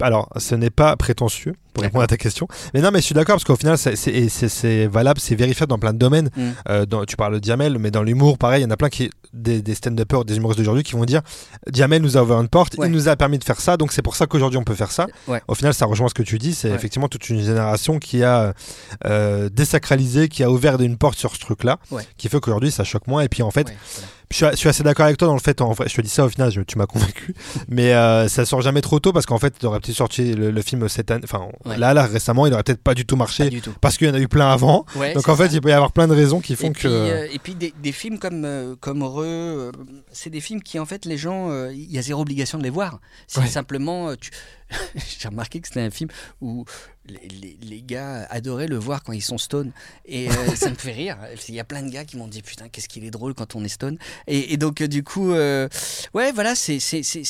alors, 0.00 0.28
ce 0.38 0.54
n'est 0.54 0.70
pas 0.70 0.96
prétentieux 0.96 1.54
pour 1.74 1.82
répondre 1.84 2.04
à 2.04 2.06
ta 2.06 2.16
question. 2.16 2.48
Mais 2.74 2.80
non, 2.80 2.90
mais 2.90 2.98
je 3.00 3.04
suis 3.04 3.14
d'accord 3.14 3.34
parce 3.36 3.44
qu'au 3.44 3.56
final, 3.56 3.76
c'est, 3.78 4.86
valable, 4.86 5.20
c'est 5.20 5.34
vérifiable 5.34 5.70
dans 5.70 5.78
plein 5.78 5.92
de 5.92 5.98
domaines. 5.98 6.30
Mm. 6.36 6.42
Euh, 6.68 6.86
dans- 6.86 7.04
tu 7.04 7.16
parles 7.16 7.34
de 7.34 7.38
Diamel, 7.38 7.78
mais 7.78 7.90
dans 7.90 8.02
l'humour, 8.02 8.38
pareil, 8.38 8.62
il 8.62 8.64
y 8.64 8.66
en 8.66 8.70
a 8.70 8.76
plein 8.76 8.88
qui, 8.88 9.10
des, 9.32 9.62
des 9.62 9.74
stand-uppers, 9.74 10.24
des 10.24 10.36
humoristes 10.36 10.58
d'aujourd'hui 10.58 10.82
qui 10.82 10.92
vont 10.92 11.04
dire 11.04 11.22
Diamel 11.70 12.02
nous 12.02 12.16
a 12.16 12.22
ouvert 12.22 12.40
une 12.40 12.48
porte, 12.48 12.76
Ouais. 12.78 12.86
il 12.88 12.92
nous 12.92 13.08
a 13.08 13.16
permis 13.16 13.38
de 13.38 13.44
faire 13.44 13.60
ça, 13.60 13.76
donc 13.76 13.92
c'est 13.92 14.02
pour 14.02 14.16
ça 14.16 14.26
qu'aujourd'hui 14.26 14.58
on 14.58 14.64
peut 14.64 14.74
faire 14.74 14.90
ça. 14.90 15.06
Ouais. 15.28 15.40
Au 15.48 15.54
final, 15.54 15.74
ça 15.74 15.86
rejoint 15.86 16.08
ce 16.08 16.14
que 16.14 16.22
tu 16.22 16.38
dis, 16.38 16.54
c'est 16.54 16.68
Ouais. 16.70 16.74
effectivement 16.74 17.08
toute 17.08 17.28
une 17.28 17.40
génération 17.42 17.98
qui 17.98 18.22
a 18.24 18.54
euh, 19.06 19.48
désacralisé, 19.50 19.97
qui 20.28 20.42
a 20.42 20.50
ouvert 20.50 20.80
une 20.80 20.96
porte 20.96 21.18
sur 21.18 21.34
ce 21.34 21.40
truc-là, 21.40 21.78
Ouais. 21.90 22.02
qui 22.16 22.28
fait 22.28 22.40
qu'aujourd'hui 22.40 22.70
ça 22.70 22.84
choque 22.84 23.06
moins. 23.06 23.22
Et 23.22 23.28
puis 23.28 23.42
en 23.42 23.50
fait, 23.50 23.68
Ouais, 23.68 23.76
voilà. 23.94 24.08
je 24.30 24.36
suis, 24.36 24.46
je 24.52 24.56
suis 24.56 24.68
assez 24.68 24.82
d'accord 24.82 25.06
avec 25.06 25.16
toi 25.18 25.26
dans 25.28 25.34
le 25.34 25.40
fait, 25.40 25.60
en 25.60 25.72
vrai, 25.72 25.88
je 25.88 25.94
te 25.94 26.00
dis 26.00 26.08
ça 26.08 26.24
au 26.24 26.28
final, 26.28 26.50
je- 26.52 26.60
tu 26.60 26.78
m'as 26.78 26.86
convaincu, 26.86 27.34
mais 27.68 27.92
euh, 27.94 28.28
ça 28.28 28.44
sort 28.44 28.60
jamais 28.62 28.80
trop 28.80 29.00
tôt 29.00 29.12
parce 29.12 29.26
qu'en 29.26 29.38
fait, 29.38 29.54
il 29.60 29.66
aurait 29.66 29.80
peut-être 29.80 29.96
sorti 29.96 30.34
le, 30.34 30.50
le 30.50 30.62
film 30.62 30.88
cette 30.88 31.10
année, 31.10 31.22
enfin 31.24 31.48
Ouais. 31.64 31.76
là, 31.76 31.94
là 31.94 32.06
récemment, 32.06 32.46
il 32.46 32.52
aurait 32.54 32.62
peut-être 32.62 32.82
pas 32.82 32.94
du 32.94 33.04
tout 33.06 33.16
marché 33.16 33.48
du 33.50 33.60
tout. 33.60 33.72
parce 33.80 33.96
qu'il 33.96 34.06
y 34.08 34.10
en 34.10 34.14
a 34.14 34.20
eu 34.20 34.28
plein 34.28 34.50
avant. 34.50 34.84
Donc 35.14 35.28
en 35.28 35.36
fait, 35.36 35.48
ça. 35.48 35.54
il 35.54 35.60
peut 35.60 35.70
y 35.70 35.72
avoir 35.72 35.92
plein 35.92 36.06
de 36.08 36.14
raisons 36.14 36.40
qui 36.40 36.54
font 36.56 36.68
et 36.68 36.72
que. 36.72 36.78
puis, 36.78 36.88
euh, 36.88 37.26
et 37.32 37.38
puis 37.38 37.54
des, 37.54 37.72
des 37.82 37.92
films 37.92 38.18
comme 38.18 38.44
euh, 38.44 38.74
comme 38.80 39.02
Re, 39.02 39.20
euh, 39.22 39.72
c'est 40.12 40.30
des 40.30 40.40
films 40.40 40.62
qui 40.62 40.78
en 40.78 40.86
fait 40.86 41.04
les 41.04 41.16
gens, 41.18 41.50
il 41.70 41.90
y 41.90 41.98
a 41.98 42.02
zéro 42.02 42.22
obligation 42.22 42.58
de 42.58 42.62
les 42.62 42.70
voir. 42.70 43.00
C'est 43.26 43.46
simplement, 43.46 44.14
tu... 44.16 44.30
j'ai 45.20 45.28
remarqué 45.28 45.60
que 45.60 45.68
c'était 45.68 45.80
un 45.80 45.90
film 45.90 46.10
où 46.42 46.64
les, 47.08 47.82
gars 47.82 48.26
adoraient 48.30 48.66
le 48.66 48.76
voir 48.76 49.02
quand 49.02 49.12
ils 49.12 49.22
sont 49.22 49.38
stone 49.38 49.72
et 50.04 50.28
euh, 50.30 50.32
ça 50.54 50.68
me 50.70 50.74
fait 50.74 50.92
rire. 50.92 51.16
Il 51.48 51.54
y 51.54 51.60
a 51.60 51.64
plein 51.64 51.82
de 51.82 51.90
gars 51.90 52.04
qui 52.04 52.16
m'ont 52.16 52.28
dit 52.28 52.42
putain 52.42 52.68
qu'est-ce 52.68 52.88
qu'il 52.88 53.04
est 53.04 53.10
drôle 53.10 53.34
quand 53.34 53.54
on 53.54 53.64
est 53.64 53.68
stone. 53.68 53.98
Et, 54.26 54.52
et 54.52 54.56
donc 54.56 54.80
euh, 54.80 54.88
du 54.88 55.02
coup, 55.02 55.32
euh, 55.32 55.68
ouais 56.14 56.32
voilà, 56.32 56.54
c'est 56.54 56.78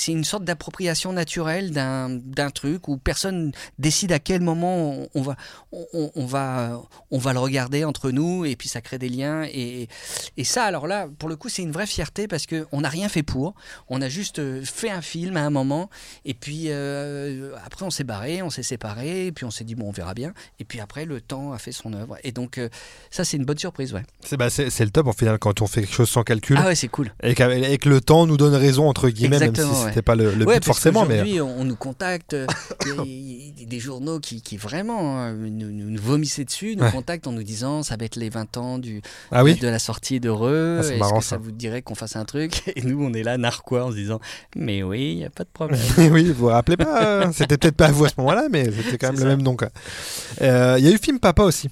une 0.09 0.25
sorte 0.25 0.45
d'appropriation 0.45 1.13
naturelle 1.13 1.71
d'un 1.71 2.51
truc 2.51 2.89
où 2.89 2.97
personne 2.97 3.53
décide 3.79 4.13
à 4.13 4.19
quel 4.19 4.41
moment 4.41 4.91
on, 4.91 5.09
on 5.15 5.23
va 5.23 5.37
on, 5.73 6.27
va 6.27 6.83
on 7.11 7.19
va 7.19 7.33
le 7.33 7.39
regarder 7.39 7.85
entre 7.85 8.11
nous 8.11 8.45
et 8.45 8.57
puis 8.57 8.69
ça 8.69 8.81
crée 8.81 8.99
des 8.99 9.09
liens 9.09 9.45
et, 9.45 9.89
et 10.37 10.45
ça 10.45 10.65
alors 10.65 10.87
là 10.87 11.09
pour 11.19 11.29
le 11.29 11.37
coup 11.37 11.49
c'est 11.49 11.63
une 11.63 11.73
vraie 11.73 11.87
fierté 11.87 12.27
parce 12.27 12.47
que 12.47 12.67
on 12.73 12.81
n'a 12.81 12.89
rien 12.89 13.09
fait 13.09 13.23
pour 13.23 13.55
on 13.89 14.01
a 14.01 14.09
juste 14.09 14.41
fait 14.65 14.91
un 14.91 15.03
film 15.03 15.37
à 15.37 15.43
un 15.43 15.51
moment 15.51 15.91
et 16.25 16.35
puis 16.35 16.69
euh, 16.69 17.55
après, 17.65 17.85
on 17.85 17.91
s'est 17.91 18.05
barré, 18.05 18.43
on 18.43 18.51
s'est 18.51 18.63
séparés, 18.63 19.27
et 19.27 19.33
puis 19.33 19.45
on 19.45 19.51
s'est 19.51 19.65
dit, 19.69 19.75
bon, 19.75 19.89
on 19.89 19.93
verra 19.93 20.15
bien. 20.15 20.33
Et 20.59 20.65
puis 20.65 20.81
après, 20.81 21.05
le 21.05 21.21
temps 21.21 21.53
a 21.53 21.59
fait 21.59 21.73
son 21.73 21.93
œuvre. 21.93 22.17
Et 22.25 22.33
donc, 22.33 22.59
euh, 22.59 22.69
ça, 23.11 23.25
c'est 23.25 23.37
une 23.37 23.45
bonne 23.45 23.59
surprise, 23.59 23.93
ouais. 23.95 24.03
C'est 24.25 24.37
bah, 24.37 24.49
le 24.59 24.91
top 24.91 25.07
en 25.07 25.13
final 25.13 25.39
quand 25.39 25.63
on 25.63 25.67
fait 25.67 25.83
quelque 25.83 25.95
chose 25.95 26.09
sans 26.09 26.23
calcul 26.23 26.57
Ah 26.61 26.67
ouais, 26.67 26.75
c'est 26.75 26.89
cool. 26.89 27.11
et, 27.23 27.35
que 27.35 27.89
le 27.89 28.01
temps 28.01 28.27
nous 28.27 28.37
donne 28.37 28.55
raison 28.55 28.89
entre 28.89 29.09
guillemets, 29.09 29.39
même 29.39 29.51
Exactement, 29.51 29.75
si 29.75 29.83
ouais. 29.85 29.89
c'était 29.91 30.03
pas 30.03 30.15
le, 30.17 30.33
le 30.35 30.45
Ouais, 30.47 30.55
but 30.57 30.65
forcément. 30.65 31.05
Mais 31.07 31.41
on, 31.41 31.65
nous 31.65 31.77
contacte, 31.77 32.35
euh, 32.35 32.47
il 33.05 33.61
y 33.61 33.63
a- 33.63 33.67
des 33.69 33.81
journaux 33.81 34.19
qui, 34.19 34.41
qui 34.41 34.57
vraiment 34.57 35.21
euh, 35.27 35.35
nous, 35.35 35.71
nous, 35.71 36.01
vomissaient 36.01 36.45
dessus, 36.45 36.75
nous 36.77 36.85
Ouais. 36.85 36.91
contactent 36.91 37.27
en 37.27 37.33
nous 37.33 37.43
disant 37.43 37.83
ça 37.83 37.97
va 37.99 38.07
être 38.07 38.17
les 38.17 38.31
20 38.31 38.57
ans 38.57 38.79
du, 38.79 39.03
ah 39.31 39.45
oui, 39.45 39.57
de 39.57 39.69
la 39.69 39.79
sortie 39.79 40.21
d'Heureux, 40.21 40.79
Ah, 40.79 40.87
est-ce 40.87 40.93
que 40.93 40.99
ça. 40.99 41.21
ça. 41.21 41.37
vous 41.37 41.51
dirait 41.53 41.83
qu'on 41.83 41.95
fasse 41.95 42.17
un 42.17 42.25
truc 42.25 42.63
Et 42.77 42.83
nous, 42.83 43.03
on 43.05 43.13
est 43.13 43.23
là, 43.23 43.37
narquois, 43.37 43.85
en 43.85 43.91
se 43.91 43.97
disant 43.97 44.21
mais 44.57 44.83
oui, 44.83 45.13
il 45.13 45.17
n'y 45.19 45.25
a 45.27 45.31
pas 45.31 45.45
de 45.45 45.51
problème. 45.53 45.81
oui, 46.13 46.25
vous 46.29 46.35
vous 46.35 46.47
rappelez 46.47 46.77
pas 46.79 47.05
euh, 47.05 47.27
C'était 47.33 47.59
peut-être 47.59 47.77
pas 47.77 47.87
à 47.87 47.93
vous 47.93 48.07
à 48.07 48.09
ce 48.09 48.15
moment-là, 48.19 48.49
mais 48.51 48.65
c'était 48.73 48.97
quand 48.97 49.09
même 49.09 49.17
le 49.17 49.23
ça. 49.23 49.27
même 49.29 49.43
nom. 49.43 49.55
Quoi. 49.59 49.69
Euh, 50.41 50.77
Il 50.79 50.85
y 50.85 50.89
a 50.89 50.91
eu 50.91 50.95
le 50.95 50.99
film 50.99 51.19
Papa 51.21 51.43
aussi. 51.43 51.69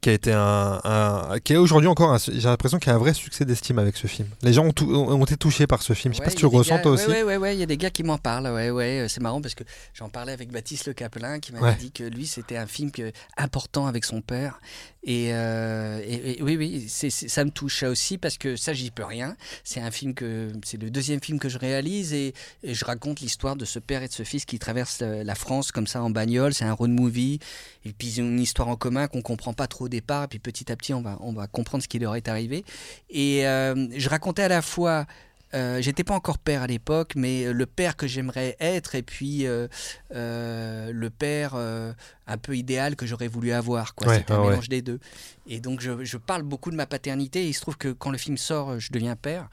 Qui 0.00 0.10
a 0.10 0.12
été 0.12 0.32
un, 0.32 0.80
un- 0.82 1.38
qui 1.38 1.52
est 1.52 1.56
aujourd'hui 1.56 1.86
encore, 1.88 2.18
j'ai 2.18 2.40
l'impression 2.48 2.78
qu'il 2.80 2.88
y 2.88 2.92
a 2.92 2.96
un 2.96 2.98
vrai 2.98 3.14
succès 3.14 3.44
d'estime 3.44 3.78
avec 3.78 3.96
ce 3.96 4.08
film. 4.08 4.26
Les 4.42 4.52
gens 4.52 4.64
ont, 4.66 4.72
tout- 4.72 4.92
ont 4.92 5.24
été 5.24 5.36
touchés 5.36 5.68
par 5.68 5.82
ce 5.82 5.92
film. 5.92 6.12
Je 6.12 6.16
sais 6.16 6.22
Ouais, 6.22 6.24
pas 6.26 6.30
si 6.32 6.36
tu 6.36 6.46
ressens 6.46 6.74
gars- 6.76 6.82
toi 6.82 6.92
ouais, 6.92 6.98
aussi. 7.00 7.08
Ouais, 7.10 7.22
ouais, 7.22 7.36
ouais, 7.36 7.56
il 7.56 7.60
y 7.60 7.62
a 7.62 7.66
des 7.66 7.76
gars 7.76 7.90
qui 7.90 8.02
m'en 8.02 8.18
parlent. 8.18 8.48
Ouais, 8.48 8.70
ouais, 8.70 9.02
euh, 9.02 9.08
c'est 9.08 9.20
marrant 9.22 9.40
parce 9.40 9.54
que 9.54 9.62
j'en 9.94 10.08
parlais 10.08 10.32
avec 10.32 10.50
Baptiste 10.50 10.86
Le 10.88 10.94
Capelin 10.94 11.38
qui 11.38 11.52
m'avait 11.52 11.76
dit 11.76 11.92
que 11.92 12.02
lui, 12.02 12.26
c'était 12.26 12.56
un 12.56 12.66
film 12.66 12.90
que, 12.90 13.12
important 13.36 13.86
avec 13.86 14.04
son 14.04 14.20
père. 14.20 14.58
Et, 15.06 15.34
euh, 15.34 16.00
et- 16.06 16.42
oui, 16.42 16.56
oui, 16.56 16.88
ça 16.88 17.44
me 17.44 17.50
touche 17.50 17.80
ça 17.80 17.90
aussi 17.90 18.16
parce 18.16 18.38
que 18.38 18.56
ça, 18.56 18.72
j'y 18.72 18.90
peux 18.90 19.04
rien. 19.04 19.36
C'est 19.62 19.80
un 19.80 19.90
film 19.90 20.14
que, 20.14 20.50
c'est 20.64 20.80
le 20.80 20.90
deuxième 20.90 21.20
film 21.20 21.38
que 21.38 21.48
je 21.50 21.58
réalise 21.58 22.14
et, 22.14 22.32
et 22.62 22.72
je 22.74 22.84
raconte 22.84 23.20
l'histoire 23.20 23.54
de 23.56 23.64
ce 23.66 23.78
père 23.78 24.02
et 24.02 24.08
de 24.08 24.12
ce 24.12 24.22
fils 24.22 24.44
qui 24.46 24.58
traversent 24.58 25.00
euh, 25.02 25.22
la 25.22 25.34
France 25.34 25.72
comme 25.72 25.86
ça 25.86 26.02
en 26.02 26.08
bagnole. 26.10 26.54
C'est 26.54 26.64
un 26.64 26.72
road 26.72 26.90
movie. 26.90 27.38
Et 27.84 27.92
puis 27.92 28.08
ils 28.08 28.22
ont 28.22 28.24
une 28.24 28.40
histoire 28.40 28.68
en 28.68 28.76
commun 28.76 29.06
qu'on 29.08 29.20
comprend 29.20 29.52
pas 29.52 29.66
trop 29.66 29.84
au 29.84 29.88
départ. 29.90 30.24
Et 30.24 30.28
puis 30.28 30.38
petit 30.38 30.72
à 30.72 30.76
petit, 30.76 30.94
on 30.94 31.02
va, 31.02 31.18
on 31.20 31.32
va 31.34 31.46
comprendre 31.48 31.82
ce 31.82 31.88
qui 31.88 31.98
leur 31.98 32.16
est 32.16 32.28
arrivé. 32.28 32.64
Et 33.10 33.46
euh, 33.46 33.86
je 33.94 34.08
racontais 34.08 34.42
à 34.44 34.48
la 34.48 34.62
fois 34.62 35.06
euh, 35.54 35.80
J'étais 35.80 36.04
pas 36.04 36.14
encore 36.14 36.38
père 36.38 36.62
à 36.62 36.66
l'époque, 36.66 37.12
mais 37.16 37.52
le 37.52 37.66
père 37.66 37.96
que 37.96 38.06
j'aimerais 38.06 38.56
être, 38.60 38.94
et 38.94 39.02
puis 39.02 39.46
euh, 39.46 39.68
euh, 40.14 40.90
le 40.92 41.10
père 41.10 41.52
euh, 41.54 41.92
un 42.26 42.38
peu 42.38 42.56
idéal 42.56 42.96
que 42.96 43.06
j'aurais 43.06 43.28
voulu 43.28 43.52
avoir. 43.52 43.94
quoi. 43.94 44.08
Ouais, 44.08 44.18
C'était 44.18 44.32
un 44.32 44.40
ouais. 44.42 44.50
mélange 44.50 44.68
des 44.68 44.82
deux. 44.82 44.98
Et 45.46 45.60
donc 45.60 45.80
je, 45.80 46.04
je 46.04 46.16
parle 46.16 46.42
beaucoup 46.42 46.70
de 46.70 46.76
ma 46.76 46.86
paternité. 46.86 47.44
Et 47.44 47.48
il 47.48 47.52
se 47.54 47.60
trouve 47.60 47.76
que 47.76 47.88
quand 47.92 48.10
le 48.10 48.18
film 48.18 48.36
sort, 48.36 48.78
je 48.80 48.92
deviens 48.92 49.16
père. 49.16 49.48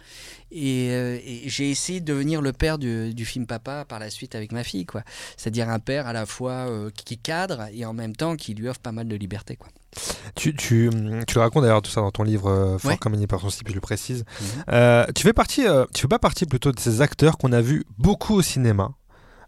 Et, 0.51 0.89
euh, 0.91 1.19
et 1.23 1.47
j'ai 1.49 1.69
essayé 1.69 1.99
de 1.99 2.05
devenir 2.05 2.41
le 2.41 2.53
père 2.53 2.77
du, 2.77 3.13
du 3.13 3.25
film 3.25 3.45
Papa 3.45 3.85
par 3.85 3.99
la 3.99 4.09
suite 4.09 4.35
avec 4.35 4.51
ma 4.51 4.63
fille. 4.63 4.85
quoi. 4.85 5.03
C'est-à-dire 5.37 5.69
un 5.69 5.79
père 5.79 6.07
à 6.07 6.13
la 6.13 6.25
fois 6.25 6.69
euh, 6.69 6.89
qui 7.05 7.17
cadre 7.17 7.67
et 7.73 7.85
en 7.85 7.93
même 7.93 8.15
temps 8.15 8.35
qui 8.35 8.53
lui 8.53 8.67
offre 8.69 8.79
pas 8.79 8.91
mal 8.91 9.07
de 9.07 9.15
liberté. 9.15 9.55
Quoi. 9.55 9.69
Tu, 10.35 10.55
tu, 10.55 10.89
tu 11.27 11.35
le 11.35 11.41
racontes 11.41 11.63
d'ailleurs 11.63 11.81
tout 11.81 11.91
ça 11.91 11.99
dans 12.01 12.11
ton 12.11 12.23
livre 12.23 12.49
euh, 12.49 12.77
Fort 12.77 12.91
Ouais. 12.91 12.97
comme 12.97 13.13
une 13.13 13.21
hypersensible, 13.21 13.69
je 13.71 13.75
le 13.75 13.81
précise. 13.81 14.23
Mhm. 14.39 14.47
Euh, 14.71 15.05
tu 15.13 15.23
fais 15.23 15.33
partie, 15.33 15.67
euh, 15.67 15.85
tu 15.93 16.01
fais 16.03 16.07
pas 16.07 16.19
partie 16.19 16.45
plutôt 16.45 16.71
de 16.71 16.79
ces 16.79 17.01
acteurs 17.01 17.37
qu'on 17.37 17.51
a 17.51 17.59
vus 17.61 17.83
beaucoup 17.97 18.35
au 18.35 18.41
cinéma. 18.41 18.91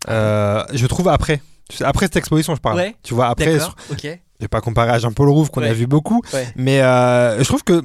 Euh, 0.09 0.63
je 0.73 0.85
trouve 0.87 1.07
après. 1.07 1.41
Après 1.81 2.05
cette 2.07 2.17
exposition, 2.17 2.55
je 2.55 2.59
parle. 2.61 2.77
Ouais. 2.77 2.95
Tu 3.03 3.13
vois, 3.13 3.27
après, 3.27 3.57
je 3.59 4.07
vais 4.39 4.47
pas 4.49 4.59
comparer 4.61 4.91
à 4.91 4.99
Jean-Paul 4.99 5.29
Rouve 5.29 5.49
qu'on 5.49 5.63
a 5.63 5.71
vu 5.73 5.87
beaucoup, 5.87 6.21
mais 6.57 6.79
je 6.79 7.43
trouve 7.45 7.63
que 7.63 7.81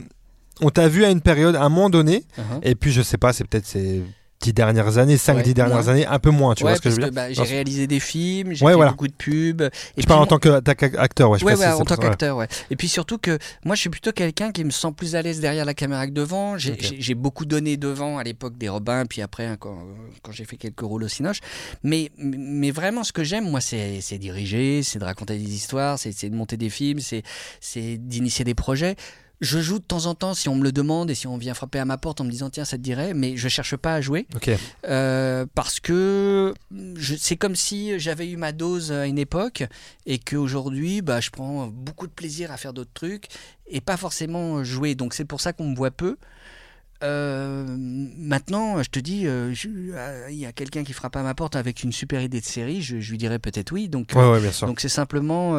on 0.60 0.70
t'a 0.70 0.88
vu 0.88 1.04
à 1.04 1.10
une 1.10 1.20
période, 1.20 1.54
à 1.54 1.62
un 1.62 1.68
moment 1.68 1.88
donné, 1.88 2.24
Uh-huh. 2.36 2.58
et 2.64 2.74
puis 2.74 2.90
je 2.90 3.00
sais 3.02 3.16
pas, 3.18 3.32
c'est 3.32 3.44
peut-être 3.44 3.64
ces 3.66 4.02
dix 4.40 4.52
dernières 4.52 4.98
années, 4.98 5.16
5 5.16 5.36
Ouais, 5.36 5.42
dix 5.42 5.52
dernières 5.54 5.82
moins. 5.82 5.88
années, 5.88 6.06
un 6.06 6.18
peu 6.20 6.30
moins, 6.30 6.54
tu 6.54 6.62
ouais, 6.64 6.70
vois 6.70 6.76
ce 6.76 6.80
que 6.82 6.90
je 6.90 6.94
veux 6.96 7.02
dire? 7.02 7.12
bah, 7.12 7.32
j'ai 7.32 7.42
réalisé 7.42 7.86
des 7.88 7.98
films, 7.98 8.52
j'ai 8.52 8.64
Ouais, 8.64 8.70
fait 8.72 8.76
voilà. 8.76 8.92
beaucoup 8.92 9.08
de 9.08 9.12
pubs. 9.12 9.62
Et 9.62 9.64
Je 9.64 9.92
puis 9.96 10.06
parle 10.06 10.22
en 10.22 10.26
tant 10.26 10.38
que 10.38 10.60
t'as- 10.60 10.72
acteur, 11.00 11.30
ouais, 11.30 11.38
je 11.40 11.44
Ouais, 11.44 11.52
ouais, 11.54 11.58
c'est 11.58 11.72
en 11.72 11.84
tant 11.84 11.96
ouais. 11.96 12.00
qu'acteur, 12.02 12.36
ouais. 12.36 12.46
Et 12.70 12.76
puis 12.76 12.88
surtout 12.88 13.18
que 13.18 13.36
moi, 13.64 13.74
je 13.74 13.80
suis 13.80 13.90
plutôt 13.90 14.12
quelqu'un 14.12 14.52
qui 14.52 14.64
me 14.64 14.70
sent 14.70 14.92
plus 14.96 15.16
à 15.16 15.22
l'aise 15.22 15.40
derrière 15.40 15.64
la 15.64 15.74
caméra 15.74 16.06
que 16.06 16.12
devant. 16.12 16.56
J'ai 16.56 17.14
beaucoup 17.14 17.44
donné 17.46 17.76
devant 17.76 18.18
à 18.18 18.22
l'époque 18.22 18.56
des 18.56 18.68
Robins, 18.68 19.06
puis 19.06 19.22
après 19.22 19.46
hein, 19.46 19.56
quand, 19.58 19.76
quand 20.22 20.32
j'ai 20.32 20.44
fait 20.44 20.56
quelques 20.56 20.80
rôles 20.80 21.02
au 21.02 21.08
Cinoche. 21.08 21.40
Mais, 21.82 22.10
mais 22.18 22.70
vraiment, 22.70 23.02
ce 23.04 23.12
que 23.12 23.24
j'aime, 23.24 23.50
moi, 23.50 23.60
c'est 23.60 24.00
diriger, 24.18 24.82
c'est 24.84 24.98
de 25.00 25.04
raconter 25.04 25.36
des 25.36 25.52
histoires, 25.54 25.98
c'est 25.98 26.28
de 26.28 26.34
monter 26.36 26.56
des 26.56 26.70
films, 26.70 27.00
c'est 27.00 27.22
c'est 27.60 27.96
d'initier 27.98 28.44
des 28.44 28.54
projets. 28.54 28.94
Je 29.40 29.60
joue 29.60 29.78
de 29.78 29.84
temps 29.84 30.06
en 30.06 30.14
temps 30.14 30.34
si 30.34 30.48
on 30.48 30.56
me 30.56 30.64
le 30.64 30.72
demande 30.72 31.10
et 31.10 31.14
si 31.14 31.26
on 31.26 31.36
vient 31.36 31.54
frapper 31.54 31.78
à 31.78 31.84
ma 31.84 31.96
porte 31.96 32.20
en 32.20 32.24
me 32.24 32.30
disant 32.30 32.50
tiens 32.50 32.64
ça 32.64 32.76
te 32.76 32.82
dirait, 32.82 33.14
mais 33.14 33.36
je 33.36 33.48
cherche 33.48 33.76
pas 33.76 33.94
à 33.94 34.00
jouer. 34.00 34.26
Euh, 34.86 35.46
parce 35.54 35.78
que 35.78 36.54
c'est 37.18 37.36
comme 37.36 37.54
si 37.54 37.98
j'avais 38.00 38.28
eu 38.28 38.36
ma 38.36 38.52
dose 38.52 38.90
à 38.90 39.06
une 39.06 39.18
époque 39.18 39.64
et 40.06 40.18
qu'aujourd'hui, 40.18 41.02
bah, 41.02 41.20
je 41.20 41.30
prends 41.30 41.68
beaucoup 41.68 42.06
de 42.06 42.12
plaisir 42.12 42.50
à 42.50 42.56
faire 42.56 42.72
d'autres 42.72 42.92
trucs 42.92 43.28
et 43.68 43.80
pas 43.80 43.96
forcément 43.96 44.64
jouer. 44.64 44.94
Donc 44.94 45.14
c'est 45.14 45.24
pour 45.24 45.40
ça 45.40 45.52
qu'on 45.52 45.68
me 45.70 45.76
voit 45.76 45.92
peu. 45.92 46.16
Euh, 47.04 47.64
maintenant, 48.16 48.82
je 48.82 48.88
te 48.90 48.98
dis, 48.98 49.26
euh, 49.26 49.54
je- 49.54 49.68
euh, 49.92 50.26
il 50.30 50.36
y 50.36 50.46
a 50.46 50.52
quelqu'un 50.52 50.82
qui 50.82 50.92
frappe 50.92 51.14
à 51.16 51.22
ma 51.22 51.32
porte 51.34 51.54
avec 51.54 51.84
une 51.84 51.92
super 51.92 52.20
idée 52.22 52.40
de 52.40 52.44
série, 52.44 52.82
je, 52.82 52.98
je 52.98 53.10
lui 53.12 53.18
dirais 53.18 53.38
peut-être 53.38 53.70
oui. 53.72 53.88
Donc, 53.88 54.08
Ouais, 54.16 54.28
ouais, 54.28 54.40
bien 54.40 54.50
sûr. 54.50 54.66
donc 54.66 54.80
c'est 54.80 54.88
simplement 54.88 55.54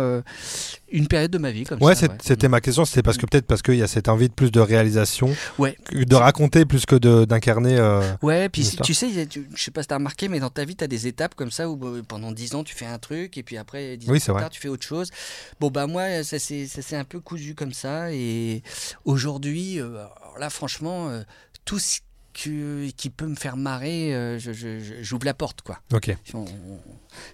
une 0.91 1.07
période 1.07 1.31
de 1.31 1.37
ma 1.37 1.51
vie 1.51 1.63
comme 1.63 1.81
Ouais, 1.81 1.95
ça. 1.95 2.07
c'était 2.21 2.49
ma 2.49 2.59
question. 2.61 2.83
C'était 2.85 3.03
parce 3.03 3.17
que 3.17 3.25
peut-être 3.25 3.45
parce 3.47 3.61
qu'il 3.61 3.75
y 3.75 3.83
a 3.83 3.87
cette 3.87 4.09
envie 4.09 4.27
de 4.27 4.33
plus 4.33 4.51
de 4.51 4.59
réalisation, 4.59 5.29
de 5.59 6.15
raconter 6.15 6.65
plus 6.65 6.85
que 6.85 6.95
d'incarner. 7.25 7.79
Ouais, 8.21 8.49
puis 8.49 8.63
tu 8.83 8.93
sais, 8.93 9.25
tu- 9.27 9.47
je 9.55 9.63
sais 9.63 9.71
pas 9.71 9.81
si 9.81 9.87
t'as 9.87 9.95
remarqué, 9.95 10.27
mais 10.27 10.39
dans 10.39 10.49
ta 10.49 10.65
vie, 10.65 10.75
tu 10.75 10.83
as 10.83 10.87
des 10.87 11.07
étapes 11.07 11.35
comme 11.35 11.51
ça 11.51 11.69
où 11.69 11.77
pendant 12.07 12.31
10 12.31 12.55
ans, 12.55 12.63
tu 12.63 12.75
fais 12.75 12.85
un 12.85 12.97
truc, 12.99 13.37
et 13.37 13.43
puis 13.43 13.57
après, 13.57 13.95
10 13.97 14.09
ans 14.09 14.11
plus 14.11 14.27
vrai. 14.31 14.41
tard, 14.41 14.49
tu 14.49 14.59
fais 14.59 14.67
autre 14.69 14.85
chose. 14.85 15.09
Bon, 15.59 15.69
bah 15.71 15.87
moi, 15.87 16.23
ça 16.23 16.37
s'est 16.39 16.67
un 16.95 17.03
peu 17.05 17.19
cousu 17.19 17.55
comme 17.55 17.73
ça, 17.73 18.11
et 18.11 18.61
aujourd'hui, 19.05 19.79
là, 20.39 20.49
franchement, 20.49 21.09
euh, 21.09 21.21
tout 21.65 21.79
ce 21.79 21.99
que- 22.33 22.89
qui 22.91 23.09
peut 23.09 23.27
me 23.27 23.35
faire 23.35 23.57
marrer, 23.57 24.15
euh, 24.15 24.39
je- 24.39 24.53
je- 24.53 24.79
je- 24.79 25.01
j'ouvre 25.03 25.25
la 25.25 25.33
porte, 25.33 25.61
quoi. 25.61 25.79
Ok, 25.93 26.15
On- 26.33 26.39
on- 26.39 26.79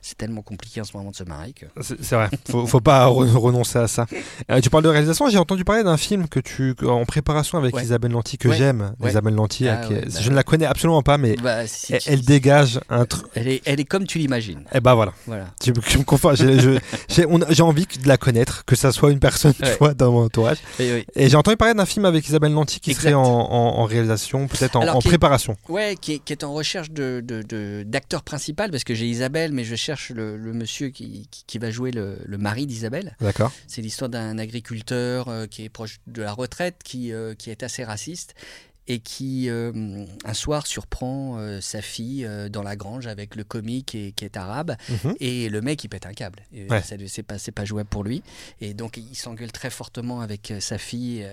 C'est 0.01 0.17
tellement 0.17 0.41
compliqué 0.41 0.81
en 0.81 0.83
ce 0.83 0.95
moment 0.95 1.11
de 1.11 1.15
se 1.15 1.23
marier 1.23 1.53
que... 1.53 1.65
c'est 1.81 2.15
vrai. 2.15 2.29
Faut, 2.49 2.65
faut 2.67 2.79
pas 2.81 3.05
re- 3.07 3.31
renoncer 3.35 3.79
à 3.79 3.87
ça. 3.87 4.05
Euh, 4.51 4.59
tu 4.61 4.69
parles 4.69 4.83
de 4.83 4.89
réalisation. 4.89 5.29
J'ai 5.29 5.37
entendu 5.37 5.63
parler 5.63 5.83
d'un 5.83 5.97
film 5.97 6.27
que 6.27 6.39
tu 6.39 6.75
en 6.85 7.05
préparation 7.05 7.57
avec 7.57 7.75
Ouais. 7.75 7.83
Isabelle 7.83 8.11
Lanty 8.11 8.37
que 8.37 8.47
Ouais. 8.49 8.57
j'aime. 8.57 8.93
Ouais. 8.99 9.09
Isabelle 9.09 9.33
Lanty, 9.35 9.67
Ah 9.67 9.81
euh, 9.83 9.89
est- 10.01 10.05
bah 10.13 10.19
je 10.21 10.29
ne 10.29 10.35
la 10.35 10.43
connais 10.43 10.65
absolument 10.65 11.01
pas, 11.01 11.17
mais 11.17 11.35
Bah, 11.35 11.67
si 11.67 11.93
elle, 11.93 12.01
tu- 12.01 12.09
elle 12.09 12.21
dégage 12.21 12.79
un 12.89 13.05
truc. 13.05 13.25
elle 13.35 13.47
est, 13.47 13.61
elle 13.65 13.79
est 13.79 13.85
comme 13.85 14.05
tu 14.07 14.17
l'imagines. 14.19 14.63
Eh 14.73 14.79
ben 14.79 14.93
voilà. 14.95 15.13
Voilà. 15.27 15.47
Tu, 15.61 15.73
tu 15.73 15.97
me 15.97 16.03
confonds. 16.03 16.33
J'ai 16.35 17.61
envie 17.63 17.85
de 17.85 18.07
la 18.07 18.17
connaître, 18.17 18.63
que 18.65 18.75
ça 18.75 18.91
soit 18.91 19.11
une 19.11 19.19
personne, 19.19 19.53
tu 19.53 19.69
vois, 19.79 19.93
dans 19.93 20.11
mon 20.11 20.25
entourage. 20.25 20.57
Et 20.79 20.93
oui. 20.93 21.05
Et 21.15 21.29
j'ai 21.29 21.35
entendu 21.35 21.57
parler 21.57 21.73
d'un 21.73 21.85
film 21.85 22.05
avec 22.05 22.27
Isabelle 22.27 22.53
Lanty 22.53 22.79
qui 22.79 22.91
Exact. 22.91 23.03
serait 23.03 23.13
en, 23.13 23.21
en- 23.23 23.79
en 23.79 23.83
réalisation, 23.85 24.47
peut-être 24.47 24.75
en, 24.77 24.99
qui 24.99 25.07
est- 25.07 25.11
préparation. 25.11 25.55
Ouais, 25.69 25.95
qui 25.99 26.13
est, 26.13 26.19
qui 26.19 26.33
est 26.33 26.43
en 26.43 26.53
recherche 26.53 26.91
de, 26.91 27.21
de- 27.25 27.41
de- 27.41 27.83
d'acteur 27.85 28.23
principal, 28.23 28.71
parce 28.71 28.83
que 28.83 28.93
j'ai 28.93 29.05
Isabelle, 29.07 29.51
mais 29.51 29.63
je 29.65 29.75
cherche 29.75 30.11
le, 30.11 30.37
le 30.37 30.53
monsieur 30.53 30.89
qui, 30.89 31.27
qui- 31.29 31.43
qui 31.45 31.57
va 31.57 31.71
jouer 31.71 31.91
le, 31.91 32.17
le 32.25 32.37
mari 32.37 32.65
d'Isabelle. 32.67 33.15
D'accord. 33.19 33.51
C'est 33.67 33.81
l'histoire 33.81 34.09
d'un 34.09 34.37
agriculteur 34.37 35.27
euh, 35.27 35.47
qui 35.47 35.63
est 35.63 35.69
proche 35.69 35.99
de 36.07 36.21
la 36.21 36.31
retraite, 36.33 36.81
qui, 36.83 37.11
euh, 37.11 37.33
qui 37.35 37.49
est 37.49 37.63
assez 37.63 37.83
raciste, 37.83 38.33
et 38.87 38.99
qui, 38.99 39.49
euh, 39.49 40.05
un 40.25 40.33
soir, 40.35 40.67
surprend 40.67 41.37
euh, 41.39 41.59
sa 41.59 41.81
fille 41.81 42.23
euh, 42.23 42.49
dans 42.49 42.61
la 42.61 42.75
grange 42.75 43.07
avec 43.07 43.35
le 43.35 43.43
commis 43.43 43.83
qui 43.83 44.07
est, 44.07 44.11
qui 44.11 44.25
est 44.25 44.37
arabe, 44.37 44.75
Mhm. 44.89 45.15
et 45.19 45.49
le 45.49 45.59
mec, 45.61 45.83
il 45.83 45.89
pète 45.89 46.05
un 46.05 46.13
câble. 46.13 46.39
Ouais. 46.53 46.81
ça 46.83 46.95
C'est 47.07 47.23
pas, 47.23 47.39
c'est 47.39 47.51
pas 47.51 47.65
jouable 47.65 47.89
pour 47.89 48.03
lui. 48.03 48.21
Et 48.61 48.73
donc, 48.75 48.97
il 48.97 49.15
s'engueule 49.15 49.51
très 49.51 49.71
fortement 49.71 50.21
avec 50.21 50.53
sa 50.59 50.77
fille. 50.77 51.25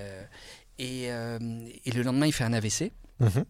et, 0.78 1.04
et 1.04 1.90
le 1.92 2.02
lendemain, 2.02 2.26
il 2.26 2.32
fait 2.32 2.44
un 2.44 2.54
AVC. 2.54 2.92
Mhm. 3.20 3.44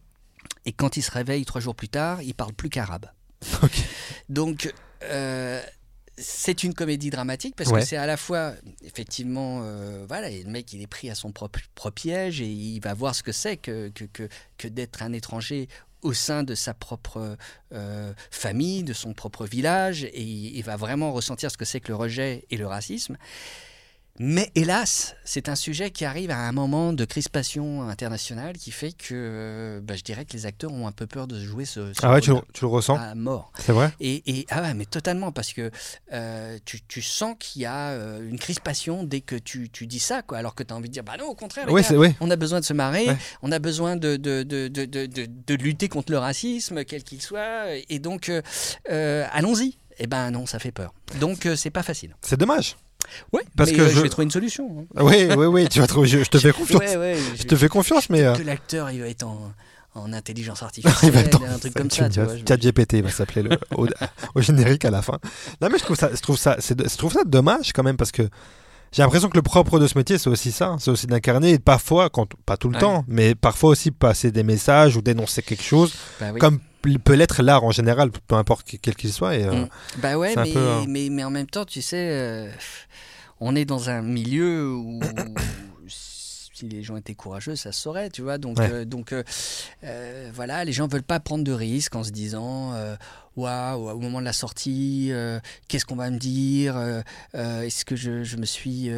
Et 0.65 0.73
quand 0.73 0.97
il 0.97 1.01
se 1.01 1.11
réveille 1.11 1.45
trois 1.45 1.61
jours 1.61 1.73
plus 1.75 1.87
tard, 1.89 2.21
il 2.21 2.33
parle 2.35 2.53
plus 2.53 2.69
qu'arabe. 2.69 3.05
Donc, 4.29 4.73
euh, 5.03 5.61
c'est 6.17 6.63
une 6.63 6.73
comédie 6.73 7.09
dramatique 7.09 7.55
parce 7.55 7.69
Ouais. 7.71 7.79
que 7.81 7.85
c'est 7.85 7.97
à 7.97 8.05
la 8.05 8.17
fois, 8.17 8.53
effectivement, 8.83 9.61
euh, 9.63 10.05
voilà, 10.07 10.29
et 10.29 10.43
le 10.43 10.49
mec 10.51 10.71
il 10.73 10.81
est 10.81 10.87
pris 10.87 11.09
à 11.09 11.15
son 11.15 11.31
propre, 11.31 11.59
propre 11.75 11.95
piège 11.95 12.39
et 12.41 12.47
il 12.47 12.79
va 12.79 12.93
voir 12.93 13.15
ce 13.15 13.23
que 13.23 13.31
c'est 13.31 13.57
que, 13.57 13.89
que, 13.89 14.05
que, 14.05 14.29
que 14.57 14.67
d'être 14.67 15.01
un 15.01 15.11
étranger 15.13 15.67
au 16.03 16.13
sein 16.13 16.43
de 16.43 16.53
sa 16.53 16.73
propre 16.73 17.37
euh, 17.71 18.13
famille, 18.29 18.83
de 18.83 18.93
son 18.93 19.13
propre 19.13 19.45
village, 19.45 20.03
et 20.03 20.21
il, 20.21 20.55
il 20.57 20.63
va 20.63 20.75
vraiment 20.75 21.13
ressentir 21.13 21.49
ce 21.49 21.57
que 21.57 21.65
c'est 21.65 21.79
que 21.79 21.87
le 21.87 21.95
rejet 21.95 22.45
et 22.51 22.57
le 22.57 22.67
racisme. 22.67 23.17
Mais 24.19 24.51
hélas, 24.53 25.15
c'est 25.25 25.49
un 25.49 25.55
sujet 25.55 25.89
qui 25.89 26.05
arrive 26.05 26.29
à 26.29 26.37
un 26.37 26.51
moment 26.51 26.93
de 26.93 27.03
crispation 27.03 27.81
internationale 27.81 28.55
qui 28.57 28.69
fait 28.69 28.91
que 28.91 29.07
euh, 29.13 29.81
bah, 29.81 29.95
je 29.95 30.03
dirais 30.03 30.23
que 30.23 30.33
les 30.33 30.45
acteurs 30.45 30.71
ont 30.71 30.85
un 30.85 30.91
peu 30.91 31.07
peur 31.07 31.25
de 31.25 31.39
jouer 31.43 31.65
ce, 31.65 31.91
ce 31.93 31.99
Ah 32.03 32.13
ouais, 32.13 32.21
tu, 32.21 32.29
le- 32.29 32.35
rôle 32.35 32.43
tu 32.53 32.61
le 32.63 32.67
ressens 32.69 32.95
à 32.95 33.15
mort. 33.15 33.51
C'est 33.57 33.71
vrai? 33.71 33.91
Et, 33.99 34.21
et- 34.39 34.45
ah 34.51 34.61
ouais, 34.61 34.75
mais 34.75 34.85
totalement, 34.85 35.31
parce 35.31 35.51
que 35.51 35.71
euh, 36.13 36.59
tu, 36.63 36.81
tu 36.87 37.01
sens 37.01 37.35
qu'il 37.39 37.63
y 37.63 37.65
a 37.65 37.89
euh, 37.89 38.29
une 38.29 38.37
crispation 38.37 39.03
dès 39.03 39.21
que 39.21 39.35
tu, 39.35 39.71
tu 39.71 39.87
dis 39.87 39.97
ça, 39.99 40.21
quoi, 40.21 40.37
alors 40.37 40.53
que 40.53 40.61
tu 40.61 40.71
as 40.71 40.77
envie 40.77 40.89
de 40.89 40.93
dire, 40.93 41.03
bah 41.03 41.17
non, 41.17 41.25
au 41.25 41.35
contraire, 41.35 41.65
les 41.65 41.73
Ouais, 41.73 41.81
gars, 41.81 41.87
c'est 41.87 41.97
ouais. 41.97 42.15
on 42.19 42.29
a 42.29 42.35
besoin 42.35 42.59
de 42.59 42.65
se 42.65 42.73
marrer, 42.73 43.07
Ouais. 43.07 43.17
on 43.41 43.51
a 43.51 43.57
besoin 43.57 43.95
de, 43.95 44.15
de, 44.17 44.43
de, 44.43 44.67
de, 44.67 44.85
de, 45.07 45.55
lutter 45.55 45.89
contre 45.89 46.11
le 46.11 46.19
racisme, 46.19 46.85
quel 46.85 47.03
qu'il 47.03 47.21
soit, 47.21 47.65
et 47.89 47.97
donc 47.97 48.29
euh, 48.29 48.43
euh, 48.91 49.25
allons-y. 49.31 49.79
Eh 49.99 50.07
ben 50.07 50.31
non, 50.31 50.45
ça 50.47 50.57
fait 50.57 50.71
peur. 50.71 50.91
Donc 51.19 51.47
c'est 51.55 51.69
pas 51.69 51.83
facile. 51.83 52.15
C'est 52.21 52.39
dommage. 52.39 52.77
Ouais, 53.31 53.41
Parce 53.55 53.69
mais 53.71 53.77
que 53.77 53.81
euh, 53.83 53.89
je- 53.89 53.95
je 53.95 53.99
vais 54.01 54.09
trouver 54.09 54.25
une 54.25 54.31
solution. 54.31 54.87
Oui, 54.95 55.27
oui, 55.37 55.45
oui, 55.45 55.67
tu 55.69 55.79
vas 55.79 55.87
trouver. 55.87 56.07
Je, 56.07 56.19
je 56.23 56.29
te 56.29 56.37
fais 56.39 56.51
confiance. 56.51 56.79
Ouais, 56.81 56.97
ouais, 56.97 57.17
Je 57.35 57.43
te 57.43 57.55
fais 57.55 57.67
confiance, 57.69 58.09
mais. 58.09 58.23
euh, 58.23 58.33
que 58.35 58.41
l'acteur 58.43 58.89
il 58.91 59.01
va 59.01 59.07
être 59.07 59.23
en, 59.23 59.51
en 59.95 60.13
intelligence 60.13 60.59
il 60.61 60.63
artificielle, 60.65 61.11
va 61.11 61.19
être- 61.21 61.43
un 61.43 61.59
truc 61.59 61.73
comme 61.73 61.91
ça, 61.91 62.09
tu 62.09 62.21
vois. 62.21 62.33
Chat 62.47 62.57
GPT 62.57 63.01
va 63.01 63.09
s'appeler 63.11 63.43
le- 63.43 63.59
au, 63.75 63.87
au 64.35 64.41
générique 64.41 64.85
à 64.85 64.89
la 64.91 65.01
fin. 65.01 65.19
Non, 65.61 65.69
mais 65.71 65.77
je 65.77 65.83
trouve 65.83 65.97
ça, 65.97 66.09
je 66.13 66.19
trouve 66.21 66.37
ça, 66.37 66.57
je 66.59 66.97
trouve 66.97 67.13
ça 67.13 67.23
dommage 67.25 67.71
quand 67.73 67.83
même 67.83 67.97
parce 67.97 68.11
que 68.11 68.23
j'ai 68.91 69.01
l'impression 69.03 69.29
que 69.29 69.37
le 69.37 69.41
propre 69.43 69.79
de 69.79 69.85
ce 69.87 69.97
métier, 69.97 70.17
c'est 70.17 70.29
aussi 70.29 70.51
ça, 70.51 70.75
c'est 70.79 70.89
aussi 70.91 71.05
d'incarner 71.07 71.51
et 71.51 71.59
parfois, 71.59 72.09
quand, 72.09 72.27
pas 72.45 72.57
tout 72.57 72.69
le 72.69 72.75
Ouais. 72.75 72.81
temps, 72.81 73.03
mais 73.07 73.35
parfois 73.35 73.71
aussi 73.71 73.91
passer 73.91 74.31
des 74.31 74.43
messages 74.43 74.97
ou 74.97 75.01
dénoncer 75.01 75.41
quelque 75.43 75.63
chose, 75.63 75.93
Bah 76.19 76.27
oui. 76.33 76.39
comme 76.39 76.59
peut 76.99 77.13
l'être 77.13 77.41
l'art 77.43 77.63
en 77.63 77.71
général, 77.71 78.11
peu 78.27 78.35
importe 78.35 78.67
quel 78.81 78.95
qu'il 78.95 79.11
soit. 79.13 79.35
Et, 79.35 79.43
euh, 79.45 79.53
Mm. 79.63 79.69
Bah 79.97 80.17
ouais, 80.17 80.35
mais, 80.37 80.53
peu, 80.53 80.83
mais, 80.87 81.09
mais 81.09 81.23
en 81.23 81.29
même 81.29 81.47
temps, 81.47 81.65
tu 81.65 81.81
sais, 81.81 82.09
euh, 82.11 82.49
on 83.39 83.55
est 83.55 83.65
dans 83.65 83.89
un 83.89 84.01
milieu 84.01 84.67
où 84.73 84.99
si 85.87 86.67
les 86.67 86.83
gens 86.83 86.95
étaient 86.97 87.15
courageux, 87.15 87.55
ça 87.55 87.71
se 87.71 87.81
saurait, 87.81 88.09
tu 88.09 88.21
vois. 88.21 88.37
Donc, 88.37 88.57
Ouais. 88.59 88.69
euh, 88.71 88.85
donc 88.85 89.11
euh, 89.11 89.23
euh, 89.83 90.29
voilà, 90.33 90.63
les 90.65 90.71
gens 90.71 90.87
veulent 90.87 91.03
pas 91.03 91.19
prendre 91.19 91.43
de 91.43 91.51
risques 91.51 91.95
en 91.95 92.03
se 92.03 92.11
disant, 92.11 92.73
waouh, 93.35 93.89
au 93.89 93.99
moment 93.99 94.19
de 94.19 94.25
la 94.25 94.33
sortie, 94.33 95.09
euh, 95.11 95.39
qu'est-ce 95.67 95.85
qu'on 95.85 95.95
va 95.95 96.09
me 96.09 96.17
dire 96.19 96.75
euh, 96.77 97.01
euh, 97.35 97.61
Est-ce 97.63 97.85
que 97.85 97.95
je, 97.95 98.23
je 98.23 98.37
me 98.37 98.45
suis 98.45 98.89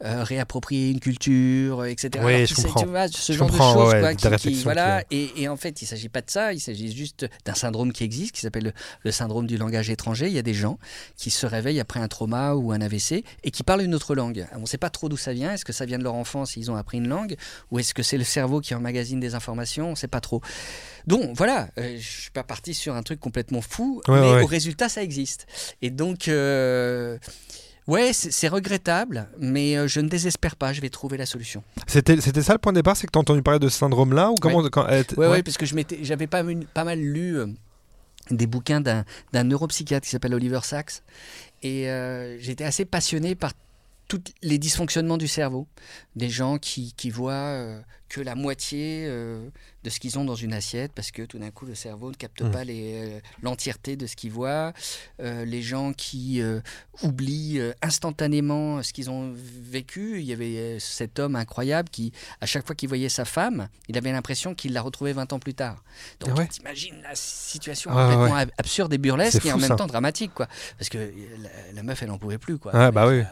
réapproprié 0.00 0.90
une 0.90 1.00
culture, 1.00 1.84
etc. 1.84 2.10
Oui, 2.24 2.34
Alors, 2.34 2.46
je 2.46 2.54
comprends. 2.54 2.80
tu 2.82 2.86
vois, 2.88 3.08
ce 3.08 3.32
Je 3.32 3.38
genre 3.38 3.48
comprends, 3.48 3.74
de 3.74 3.78
choses, 3.80 3.92
ouais, 3.94 4.00
quoi, 4.00 4.08
des 4.10 4.16
qui- 4.16 4.22
qui, 4.22 4.28
réflexions 4.28 4.62
voilà. 4.64 5.04
Et, 5.10 5.42
et 5.42 5.48
en 5.48 5.56
fait, 5.56 5.82
il 5.82 5.86
s'agit 5.86 6.08
pas 6.08 6.20
de 6.20 6.30
ça. 6.30 6.52
Il 6.52 6.60
s'agit 6.60 6.94
juste 6.94 7.26
d'un 7.44 7.54
syndrome 7.54 7.92
qui 7.92 8.04
existe, 8.04 8.32
qui 8.34 8.40
s'appelle 8.40 8.64
le, 8.64 8.72
le 9.04 9.10
syndrome 9.12 9.46
du 9.46 9.56
langage 9.56 9.90
étranger. 9.90 10.26
Il 10.28 10.32
y 10.34 10.38
a 10.38 10.42
des 10.42 10.54
gens 10.54 10.78
qui 11.16 11.30
se 11.30 11.46
réveillent 11.46 11.80
après 11.80 12.00
un 12.00 12.08
trauma 12.08 12.54
ou 12.54 12.72
un 12.72 12.80
AVC 12.80 13.24
et 13.44 13.50
qui 13.50 13.62
parlent 13.62 13.82
une 13.82 13.94
autre 13.94 14.14
langue. 14.14 14.46
On 14.56 14.60
ne 14.60 14.66
sait 14.66 14.78
pas 14.78 14.90
trop 14.90 15.08
d'où 15.08 15.16
ça 15.16 15.32
vient. 15.32 15.52
Est-ce 15.52 15.64
que 15.64 15.72
ça 15.72 15.86
vient 15.86 15.98
de 15.98 16.04
leur 16.04 16.14
enfance, 16.14 16.56
ils 16.56 16.70
ont 16.70 16.76
appris 16.76 16.98
une 16.98 17.08
langue, 17.08 17.36
ou 17.70 17.78
est-ce 17.78 17.94
que 17.94 18.02
c'est 18.02 18.18
le 18.18 18.24
cerveau 18.24 18.60
qui 18.60 18.74
emmagasine 18.74 19.20
des 19.20 19.34
informations? 19.34 19.88
On 19.88 19.90
ne 19.90 19.94
sait 19.96 20.08
pas 20.08 20.20
trop. 20.20 20.40
Donc 21.06 21.36
voilà, 21.36 21.68
euh, 21.78 21.90
je 21.90 21.94
ne 21.94 21.98
suis 22.00 22.30
pas 22.32 22.42
parti 22.42 22.74
sur 22.74 22.94
un 22.94 23.02
truc 23.02 23.20
complètement 23.20 23.60
fou, 23.60 24.00
Ouais, 24.08 24.20
mais 24.20 24.32
ouais. 24.34 24.42
au 24.42 24.46
résultat, 24.46 24.88
ça 24.88 25.02
existe. 25.02 25.46
Et 25.82 25.90
donc, 25.90 26.26
euh, 26.28 27.16
ouais, 27.86 28.12
c'est 28.12 28.48
regrettable, 28.48 29.28
mais 29.38 29.76
euh, 29.76 29.86
je 29.86 30.00
ne 30.00 30.08
désespère 30.08 30.56
pas. 30.56 30.72
Je 30.72 30.80
vais 30.80 30.88
trouver 30.90 31.16
la 31.16 31.26
solution. 31.26 31.62
C'était, 31.86 32.20
ça 32.20 32.52
le 32.52 32.58
point 32.58 32.72
de 32.72 32.78
départ, 32.78 32.96
c'est 32.96 33.06
que 33.06 33.12
tu 33.12 33.18
as 33.18 33.20
entendu 33.20 33.42
parler 33.42 33.60
de 33.60 33.68
ce 33.68 33.78
syndrome-là 33.78 34.30
ou 34.30 34.34
comment 34.34 34.62
quand, 34.68 34.86
euh, 34.88 35.02
Ouais, 35.16 35.28
ouais. 35.28 35.42
parce 35.42 35.56
que 35.58 35.66
j'avais 36.02 36.26
pas, 36.26 36.42
pas 36.74 36.84
mal 36.84 36.98
lu 36.98 37.38
euh, 37.38 37.46
des 38.32 38.48
bouquins 38.48 38.80
d'un, 38.80 39.04
d'un 39.32 39.44
neuropsychiatre 39.44 40.04
qui 40.04 40.10
s'appelle 40.10 40.34
Oliver 40.34 40.60
Sacks, 40.64 41.02
et 41.62 41.88
euh, 41.88 42.36
j'étais 42.40 42.64
assez 42.64 42.84
passionné 42.84 43.34
par 43.36 43.52
tous 44.08 44.22
les 44.42 44.58
dysfonctionnements 44.58 45.16
du 45.18 45.28
cerveau, 45.28 45.66
des 46.14 46.28
gens 46.28 46.58
qui, 46.58 46.92
qui 46.96 47.10
voient 47.10 47.32
euh, 47.32 47.80
que 48.08 48.20
la 48.20 48.36
moitié 48.36 49.04
euh, 49.06 49.48
de 49.82 49.90
ce 49.90 49.98
qu'ils 49.98 50.16
ont 50.18 50.24
dans 50.24 50.36
une 50.36 50.52
assiette, 50.52 50.92
parce 50.94 51.10
que 51.10 51.22
tout 51.22 51.38
d'un 51.40 51.50
coup 51.50 51.66
le 51.66 51.74
cerveau 51.74 52.10
ne 52.10 52.14
capte 52.14 52.40
Mm. 52.42 52.50
pas 52.52 52.62
euh, 52.68 53.18
l'entièreté 53.42 53.96
de 53.96 54.06
ce 54.06 54.14
qu'ils 54.14 54.30
voient, 54.30 54.72
les 55.18 55.60
gens 55.62 55.92
qui 55.92 56.40
oublient 57.02 57.60
instantanément 57.82 58.82
ce 58.82 58.92
qu'ils 58.92 59.10
ont 59.10 59.32
vécu. 59.34 60.20
Il 60.20 60.24
y 60.26 60.32
avait 60.32 60.78
cet 60.78 61.18
homme 61.18 61.34
incroyable 61.36 61.88
qui, 61.88 62.12
à 62.40 62.46
chaque 62.46 62.66
fois 62.66 62.76
qu'il 62.76 62.88
voyait 62.88 63.08
sa 63.08 63.24
femme, 63.24 63.68
il 63.88 63.96
avait 63.98 64.12
l'impression 64.12 64.54
qu'il 64.54 64.72
la 64.72 64.82
retrouvait 64.82 65.12
20 65.12 65.32
ans 65.32 65.38
plus 65.38 65.54
tard. 65.54 65.82
Donc 66.20 66.30
Ah 66.32 66.38
ouais. 66.38 66.46
t'imagines 66.46 67.00
la 67.02 67.14
situation 67.14 67.90
ouais, 67.90 68.02
complètement 68.14 68.36
ab- 68.36 68.50
absurde 68.58 68.92
et 68.94 68.98
burlesque 68.98 69.44
et 69.46 69.52
en 69.52 69.58
même 69.58 69.68
ça. 69.68 69.76
temps 69.76 69.86
dramatique, 69.86 70.32
quoi. 70.34 70.46
Parce 70.78 70.88
que 70.90 70.98
la, 70.98 71.72
la 71.74 71.82
meuf, 71.82 72.02
elle 72.02 72.10
en 72.10 72.18
pouvait 72.18 72.38
plus, 72.38 72.58
quoi. 72.58 72.74
Ouais, 72.74 72.92
bah 72.92 73.08
oui. 73.08 73.22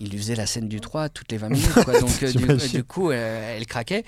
Il 0.00 0.10
lui 0.10 0.18
faisait 0.18 0.34
la 0.36 0.46
scène 0.46 0.68
du 0.68 0.80
3 0.80 1.08
toutes 1.08 1.30
les 1.32 1.38
20 1.38 1.48
minutes, 1.50 1.72
quoi. 1.84 1.98
Donc, 2.00 2.22
euh, 2.22 2.32
du, 2.32 2.68
du 2.68 2.84
coup, 2.84 3.10
euh, 3.10 3.56
elle 3.56 3.66
craquait. 3.66 4.04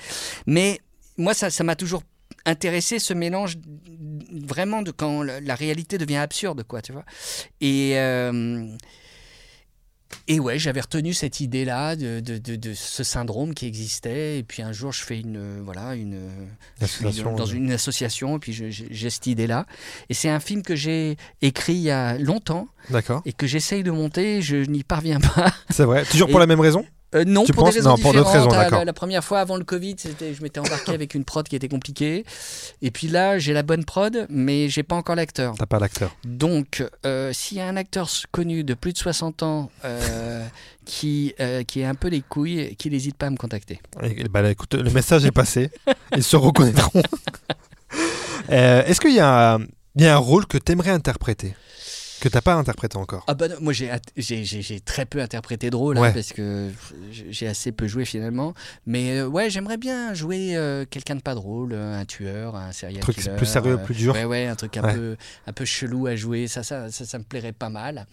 Mais 0.47 0.81
moi, 1.17 1.35
ça 1.35 1.51
ça 1.51 1.65
m'a 1.65 1.77
toujours 1.77 2.03
intéressé 2.47 2.99
ce 2.99 3.13
mélange 3.13 3.57
vraiment 4.47 4.83
de 4.83 4.91
quand 4.93 5.23
la, 5.23 5.41
la 5.41 5.55
réalité 5.55 5.99
devient 5.99 6.17
absurde, 6.17 6.63
quoi, 6.65 6.81
tu 6.83 6.93
vois. 6.93 7.05
Et. 7.61 7.93
euh, 7.99 8.67
et 10.29 10.41
ouais, 10.41 10.59
j'avais 10.59 10.81
retenu 10.81 11.13
cette 11.15 11.41
idée-là 11.41 11.97
de, 11.97 12.21
de, 12.21 12.39
de- 12.39 12.57
de 12.57 12.75
ce 12.75 13.05
syndrome 13.05 13.55
qui 13.55 13.67
existait. 13.67 14.39
Et 14.39 14.43
puis 14.43 14.63
un 14.63 14.73
jour, 14.73 14.93
je 14.93 15.03
fais 15.03 15.21
une 15.21 15.37
euh, 15.37 15.61
voilà 15.65 15.95
une 15.95 16.15
euh, 16.15 16.47
Association, 16.81 17.35
dans 17.35 17.47
ouais. 17.47 17.53
une 17.55 17.73
association. 17.73 18.37
Et 18.37 18.39
puis 18.41 18.53
j'ai 18.53 19.11
cette 19.11 19.27
idée-là. 19.27 19.67
Et 20.09 20.15
c'est 20.15 20.29
un 20.29 20.41
film 20.41 20.63
que 20.63 20.75
j'ai 20.77 21.17
écrit 21.43 21.75
il 21.75 21.81
y 21.83 21.91
a 21.91 22.17
longtemps 22.19 22.69
D'accord, 22.91 23.23
et 23.25 23.33
que 23.33 23.47
j'essaye 23.47 23.83
de 23.83 23.91
monter. 23.91 24.43
Je 24.43 24.57
n'y 24.57 24.83
parviens 24.85 25.21
pas. 25.21 25.53
c'est 25.71 25.85
vrai. 25.85 26.05
Toujours 26.05 26.29
pour 26.29 26.39
la 26.41 26.47
même 26.47 26.61
raison? 26.61 26.85
Euh, 27.15 27.25
non, 27.27 27.43
Tu 27.45 27.53
pour 27.53 27.65
penses 27.65 27.75
des 27.75 27.81
raisons 27.81 27.91
Non, 27.91 27.97
pour 27.97 28.13
d'autres 28.13 28.27
différentes. 28.27 28.53
raisons, 28.53 28.85
La- 28.85 28.93
première 28.93 29.25
fois 29.25 29.41
avant 29.41 29.57
le 29.57 29.65
Covid, 29.65 29.97
je 30.21 30.43
m'étais 30.43 30.61
embarqué 30.61 30.93
avec 30.93 31.15
une 31.15 31.25
prod 31.25 31.47
qui 31.49 31.57
était 31.57 31.69
compliquée. 31.69 32.25
Et 32.83 32.91
puis 32.93 33.09
là, 33.09 33.39
j'ai 33.39 33.53
la 33.53 33.63
bonne 33.65 33.85
prod, 33.85 34.27
mais 34.31 34.69
j'ai 34.69 34.85
pas 34.85 34.95
encore 34.95 35.17
l'acteur. 35.17 35.55
T'as 35.59 35.67
pas 35.67 35.81
l'acteur. 35.81 36.15
Donc, 36.25 36.85
euh, 37.05 37.33
s'il 37.33 37.59
y 37.59 37.61
a 37.61 37.67
un 37.67 37.77
acteur 37.77 38.09
connu 38.31 38.63
de 38.63 38.75
plus 38.75 38.93
de 38.93 38.99
60 38.99 39.43
ans 39.43 39.71
euh, 39.85 40.47
qui, 40.85 41.35
euh, 41.41 41.65
qui 41.65 41.81
est 41.81 41.85
un 41.85 41.97
peu 41.97 42.09
les 42.09 42.21
couilles, 42.21 42.77
qu'il 42.77 42.93
n'hésite 42.93 43.17
pas 43.17 43.27
à 43.27 43.31
me 43.31 43.37
contacter. 43.37 43.81
Et- 44.05 44.29
bah, 44.29 44.43
là, 44.43 44.51
écoute, 44.51 44.75
le 44.75 44.91
message 44.91 45.25
est 45.25 45.33
passé. 45.33 45.71
Ils 46.17 46.23
se 46.25 46.37
reconnaîtront. 46.37 47.03
Euh, 48.51 48.85
Est-ce 48.85 49.01
qu'il 49.01 49.15
y, 49.15 49.21
a 49.21 49.55
un- 49.55 49.61
il 49.97 50.03
y 50.03 50.07
a 50.07 50.15
un 50.15 50.19
rôle 50.19 50.47
que 50.47 50.59
tu 50.59 50.73
aimerais 50.73 50.91
interpréter? 50.91 51.55
Que 52.21 52.29
t'as 52.29 52.43
pas 52.43 52.55
interprété 52.55 52.99
encore 52.99 53.25
Ah 53.29 53.35
bah 53.35 53.49
non, 53.49 53.57
moi 53.61 53.73
j'ai, 53.73 53.91
très 54.85 55.07
peu 55.07 55.23
interprété 55.23 55.71
de 55.71 55.77
rôle 55.77 55.97
hein, 55.99 56.11
parce 56.13 56.33
que 56.33 56.71
j'ai 57.11 57.47
assez 57.47 57.73
peu 57.73 57.87
joué 57.87 58.05
finalement. 58.05 58.53
Mais 58.87 59.21
euh, 59.21 59.27
ouais, 59.27 59.49
j'aimerais 59.49 59.79
bien 59.79 60.13
jouer 60.13 60.55
euh, 60.55 60.85
quelqu'un 60.89 61.17
de 61.17 61.23
pas 61.23 61.35
drôle, 61.35 61.73
euh, 61.73 61.99
un 61.99 62.05
tueur, 62.05 62.57
un 62.57 62.73
serial 62.73 62.99
Un 62.99 63.01
truc 63.01 63.17
killer. 63.17 63.37
plus 63.37 63.47
sérieux, 63.47 63.73
euh, 63.75 63.77
plus 63.85 63.95
dur 63.95 64.13
Ouais, 64.13 64.25
ouais, 64.25 64.47
un 64.47 64.55
truc 64.55 64.77
un, 64.77 64.83
Ouais. 64.83 64.95
peu, 64.95 65.17
un 65.47 65.53
peu 65.53 65.65
chelou 65.65 66.07
à 66.07 66.15
jouer. 66.17 66.47
Ça, 66.47 66.63
ça, 66.63 66.91
ça, 66.91 67.07
ça 67.07 67.19
me 67.19 67.25
plairait 67.25 67.53
pas 67.53 67.71
mal. 67.71 68.07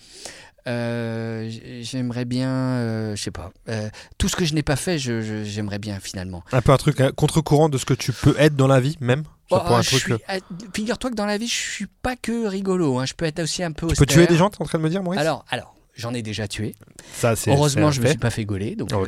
J'aimerais 0.66 2.26
bien, 2.26 3.14
je 3.16 3.22
sais 3.22 3.32
pas, 3.32 3.52
tout 4.18 4.28
ce 4.30 4.36
que 4.36 4.46
je 4.46 4.54
n'ai 4.54 4.64
pas 4.64 4.76
fait, 4.76 4.98
j'aimerais 4.98 5.80
bien 5.80 6.00
finalement. 6.00 6.44
Un 6.52 6.62
peu 6.62 6.72
un 6.72 6.78
truc 6.78 7.00
hein, 7.02 7.12
contre-courant 7.16 7.70
de 7.70 7.78
ce 7.78 7.86
que 7.86 7.94
tu 7.94 8.12
peux 8.14 8.36
être 8.40 8.56
dans 8.56 8.68
la 8.68 8.80
vie, 8.80 8.98
même? 9.00 9.24
Oh, 9.50 9.60
pour 9.66 9.76
un 9.78 9.82
truc, 9.82 10.00
suis- 10.02 10.14
euh, 10.14 10.40
Figure-toi 10.74 11.10
que 11.12 11.16
dans 11.16 11.26
la 11.26 11.38
vie, 11.38 11.48
je 11.48 11.54
suis 11.54 11.88
pas 12.02 12.16
que 12.16 12.46
rigolo. 12.48 13.00
hein. 13.00 13.06
Je 13.06 13.14
peux 13.14 13.26
être 13.26 13.40
aussi 13.40 13.64
un 13.64 13.72
peu 13.72 13.88
Tu 13.88 13.96
peux 13.96 14.04
austère. 14.04 14.08
tuer 14.08 14.28
des 14.28 14.36
gens, 14.38 14.50
t'es 14.50 14.62
en 14.62 14.66
train 14.66 14.78
de 14.78 14.84
me 14.84 14.90
dire, 14.90 15.02
Maurice? 15.04 15.20
Alors, 15.22 15.46
alors, 15.50 15.74
j'en 15.96 16.14
ai 16.14 16.22
déjà 16.22 16.48
tué. 16.48 16.76
Ça, 17.16 17.36
c'est 17.36 17.52
Heureusement, 17.52 17.92
je 17.92 18.00
un 18.02 18.04
me 18.04 18.10
suis 18.10 18.18
pas 18.18 18.30
fait 18.30 18.44
gauler, 18.46 18.76
donc 18.76 18.92
euh, 18.92 19.06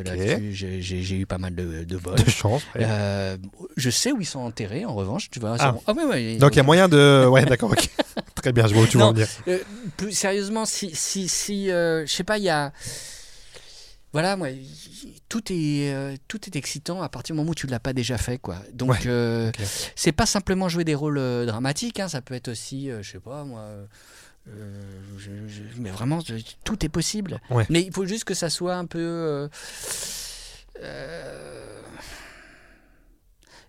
j'ai- 0.52 1.16
eu 1.20 1.26
pas 1.26 1.38
mal 1.38 1.54
de, 1.56 1.84
de 1.84 1.98
vols. 1.98 2.16
de 2.24 2.30
chance. 2.30 2.64
ouais. 2.76 2.82
Euh, 2.86 3.38
je 3.78 3.90
sais 3.90 4.12
où 4.14 4.22
ils 4.22 4.26
sont 4.26 4.40
enterrés, 4.40 4.86
en 4.86 4.94
revanche. 4.96 5.30
Tu 5.30 5.40
vois, 5.40 5.56
Ah. 5.60 5.76
ah. 5.86 5.92
ouais, 5.94 6.06
ouais, 6.06 6.36
Donc 6.38 6.54
il 6.54 6.58
y 6.58 6.62
a 6.62 6.64
moyen 6.64 6.88
de. 6.88 7.26
Ouais, 7.30 7.44
d'accord, 7.46 7.72
ok. 7.72 7.90
Très 8.36 8.54
bien, 8.54 8.66
je 8.68 8.74
vois 8.74 8.84
où 8.84 8.88
tu 8.88 8.98
veux 8.98 9.04
en 9.04 9.12
venir. 9.12 9.28
Euh, 9.50 9.60
plus 9.98 10.14
sérieusement, 10.14 10.66
si, 10.66 10.92
si, 10.96 11.28
si 11.28 11.70
euh, 11.70 12.06
je 12.06 12.12
sais 12.14 12.24
pas, 12.24 12.38
il 12.38 12.46
y 12.46 12.50
a. 12.50 12.72
Voilà, 14.12 14.36
moi, 14.36 14.48
tout 15.30 15.44
est, 15.52 15.94
euh, 15.94 16.16
tout 16.28 16.40
est 16.48 16.56
excitant 16.56 17.02
à 17.04 17.10
partir 17.10 17.36
du 17.36 17.38
moment 17.40 17.52
où 17.52 17.56
tu 17.56 17.68
ne 17.68 17.72
l'as 17.72 17.80
pas 17.80 17.94
déjà 17.94 18.18
fait, 18.18 18.40
quoi. 18.40 18.58
Donc, 18.74 18.90
Ouais, 18.90 18.98
euh, 19.08 19.52
c'est 19.96 20.12
pas 20.12 20.26
simplement 20.26 20.68
jouer 20.68 20.84
des 20.84 20.96
rôles 20.96 21.20
euh, 21.20 21.46
dramatiques, 21.46 22.00
hein, 22.00 22.08
ça 22.08 22.22
peut 22.22 22.34
être 22.34 22.48
aussi, 22.48 22.90
euh, 22.90 23.04
je 23.04 23.12
sais 23.12 23.20
pas, 23.20 23.44
moi. 23.44 23.68
je- 24.48 25.30
je- 25.48 25.62
mais 25.80 25.92
vraiment, 25.92 26.22
je- 26.22 26.34
tout 26.64 26.84
est 26.84 26.90
possible. 26.90 27.40
Ouais. 27.52 27.68
Mais 27.70 27.84
il 27.84 27.94
faut 27.94 28.06
juste 28.08 28.24
que 28.24 28.34
ça 28.34 28.50
soit 28.50 28.74
un 28.76 28.86
peu. 28.86 29.48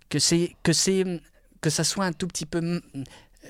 que 0.09 0.18
c'est 0.18 0.57
que 0.62 0.72
c'est 0.72 1.20
que 1.61 1.70
ça 1.70 1.84
soit 1.84 2.05
un 2.05 2.12
tout 2.12 2.26
petit 2.26 2.47
peu 2.47 2.80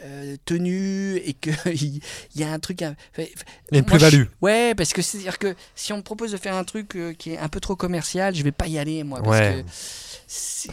euh, 0.03 0.37
tenu 0.45 1.17
et 1.17 1.35
que 1.35 1.51
il 1.75 2.01
y 2.35 2.43
a 2.45 2.53
un 2.53 2.59
truc 2.59 2.83
un- 2.83 2.95
fait- 3.13 3.33
Il 3.71 3.75
y 3.75 3.77
a 3.77 3.81
une 3.81 3.87
moi, 3.89 3.99
plus-value. 3.99 4.25
je- 4.25 4.29
ouais 4.41 4.75
parce 4.75 4.93
que 4.93 5.03
c'est 5.03 5.19
à 5.19 5.21
dire 5.23 5.39
que 5.39 5.55
si 5.75 5.93
on 5.93 5.99
me 5.99 6.03
propose 6.03 6.33
de 6.33 6.37
faire 6.37 6.55
un 6.55 6.65
truc 6.65 6.97
euh, 6.97 7.13
qui 7.13 7.33
est 7.33 7.39
un 7.39 7.49
peu 7.49 7.61
trop 7.61 7.77
commercial 7.77 8.35
je 8.35 8.43
vais 8.43 8.53
pas 8.53 8.67
y 8.67 8.79
aller 8.79 9.03
moi 9.05 9.23
parce 9.23 9.39
Ouais. 9.39 9.65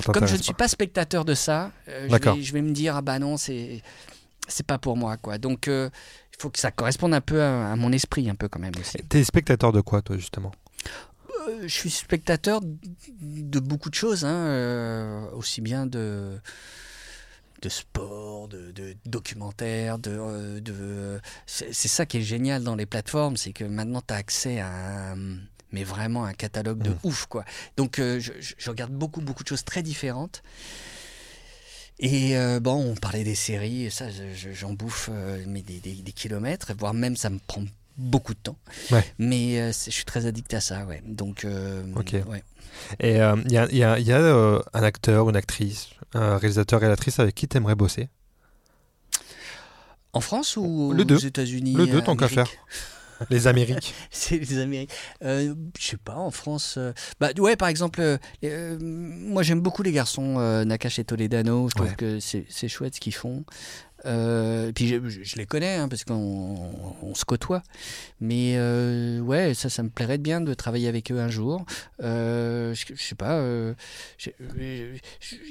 que 0.05 0.11
comme 0.11 0.28
je 0.28 0.36
ne 0.36 0.41
suis 0.41 0.53
pas 0.53 0.67
spectateur 0.67 1.25
de 1.25 1.34
ça 1.34 1.71
euh, 1.89 2.07
je, 2.09 2.15
vais, 2.36 2.41
je 2.43 2.53
vais 2.53 2.61
me 2.61 2.71
dire 2.71 2.95
ah 2.95 3.01
bah 3.01 3.19
non 3.19 3.38
c'est 3.38 3.82
pas 4.65 4.78
pour 4.78 4.95
moi 4.97 5.17
quoi. 5.17 5.38
Donc 5.38 5.67
il 5.67 5.91
faut 6.39 6.49
que 6.49 6.59
ça 6.59 6.71
corresponde 6.71 7.13
un 7.13 7.21
peu 7.21 7.41
à, 7.41 7.71
à 7.71 7.75
mon 7.75 7.91
esprit 7.91 8.30
un 8.30 8.36
peu 8.36 8.47
quand 8.47 8.59
même 8.59 8.73
aussi. 8.80 8.97
T'es 9.09 9.23
spectateur 9.23 9.71
de 9.71 9.82
quoi, 9.82 10.01
toi, 10.01 10.15
justement? 10.17 10.51
Je 11.63 11.67
suis 11.67 11.89
spectateur 11.89 12.59
de 12.61 13.59
beaucoup 13.59 13.89
de 13.89 13.95
choses, 13.95 14.23
hein, 14.25 15.28
aussi 15.34 15.61
bien 15.61 15.86
de, 15.86 16.39
de 17.61 17.69
sport, 17.69 18.47
de, 18.47 18.71
de 18.71 18.95
documentaires, 19.05 19.97
de, 19.99 20.11
euh, 20.11 20.59
de... 20.59 21.19
c'est 21.45 21.73
ça 21.73 22.05
qui 22.05 22.17
est 22.17 22.21
génial 22.21 22.63
dans 22.63 22.75
les 22.75 22.85
plateformes, 22.85 23.35
c'est 23.37 23.53
que 23.53 23.63
maintenant 23.63 24.01
tu 24.05 24.13
as 24.13 24.17
accès 24.17 24.59
à 24.59 25.11
un, 25.13 25.37
mais 25.71 25.83
vraiment 25.83 26.25
un 26.25 26.33
catalogue 26.33 26.81
de 26.83 26.91
Mm. 26.91 26.97
ouf 27.03 27.25
quoi. 27.25 27.43
Donc 27.75 27.99
euh, 27.99 28.19
je, 28.19 28.31
regarde 28.69 28.91
beaucoup 28.91 29.21
beaucoup 29.21 29.43
de 29.43 29.49
choses 29.49 29.63
très 29.65 29.81
différentes. 29.83 30.43
Et 31.99 32.37
euh, 32.37 32.59
bon, 32.59 32.75
on 32.91 32.95
parlait 32.95 33.23
des 33.23 33.33
séries, 33.35 33.85
et 33.85 33.89
ça, 33.89 34.11
je- 34.11 34.33
je- 34.35 34.51
j'en 34.51 34.73
bouffe 34.73 35.09
euh, 35.11 35.43
mais 35.47 35.63
des, 35.63 35.79
des- 35.79 35.95
des 35.95 36.11
kilomètres, 36.11 36.71
voire 36.77 36.93
même 36.93 37.17
ça 37.17 37.31
me 37.31 37.39
prend 37.47 37.63
beaucoup 37.97 38.35
de 38.35 38.39
temps. 38.39 38.57
Ouais. 38.91 39.03
Mais 39.17 39.71
je 39.73 39.89
suis 39.89 40.05
très 40.05 40.27
addict 40.27 40.53
à 40.53 40.61
ça, 40.61 40.85
ouais. 40.85 41.01
Donc, 41.07 41.43
euh, 41.43 41.83
Ok. 41.95 42.15
ouais. 42.27 42.43
Et 42.99 43.13
il 43.13 43.51
y 43.51 43.57
a, 43.57 43.65
y 43.71 43.83
a- 43.83 43.97
il 43.97 44.05
y 44.05 44.11
a, 44.13 44.61
un 44.73 44.83
acteur, 44.83 45.27
une 45.31 45.35
actrice, 45.35 45.89
réalisateur, 46.13 46.79
réalisatrice 46.79 47.19
avec 47.19 47.35
qui 47.35 47.47
t'aimerais 47.47 47.75
bosser 47.75 48.09
En 50.13 50.21
France 50.21 50.57
ou 50.57 50.93
Le 50.93 51.03
aux. 51.03 51.17
États-Unis 51.17 51.73
Le 51.73 51.85
deux, 51.87 52.01
tant 52.01 52.15
qu'à 52.15 52.27
faire. 52.27 52.47
Les 53.31 53.47
Amériques. 53.47 53.95
C'est 54.11 54.37
les 54.37 54.59
Amériques. 54.59 54.91
Euh, 55.23 55.55
je 55.79 55.85
sais 55.87 55.97
pas, 55.97 56.15
en 56.15 56.29
France. 56.31 56.75
euh, 56.77 56.93
Bah, 57.19 57.29
ouais, 57.39 57.55
par 57.55 57.67
exemple, 57.67 57.99
euh, 57.99 58.17
euh, 58.43 58.77
moi 58.79 59.41
j'aime 59.41 59.59
beaucoup 59.59 59.81
les 59.81 59.91
garçons 59.91 60.35
euh, 60.37 60.63
Nakash 60.65 60.99
et 60.99 61.03
Toledano. 61.03 61.67
Je 61.69 61.75
trouve 61.75 61.89
Ouais. 61.89 61.95
que 61.95 62.19
c'est 62.19 62.45
c'est 62.49 62.67
chouette 62.67 62.93
ce 62.95 62.99
qu'ils 62.99 63.15
font. 63.15 63.43
Euh, 64.07 64.71
puis 64.73 64.87
je, 64.87 65.07
je- 65.09 65.23
je 65.23 65.35
les 65.35 65.45
connais 65.45 65.75
hein, 65.75 65.89
parce 65.89 66.03
qu'on 66.05 66.71
on 67.01 67.13
se 67.13 67.25
côtoie. 67.25 67.61
Mais 68.21 68.53
euh, 68.55 69.19
ouais, 69.19 69.53
ça, 69.53 69.69
ça 69.69 69.83
me 69.83 69.89
plairait 69.89 70.17
bien 70.17 70.39
de 70.41 70.53
travailler 70.53 70.87
avec 70.87 71.11
eux 71.11 71.19
un 71.19 71.27
jour. 71.29 71.65
Euh, 72.01 72.73
je, 72.73 72.85
je 72.95 73.03
sais 73.03 73.15
pas. 73.15 73.33
euh, 73.33 73.73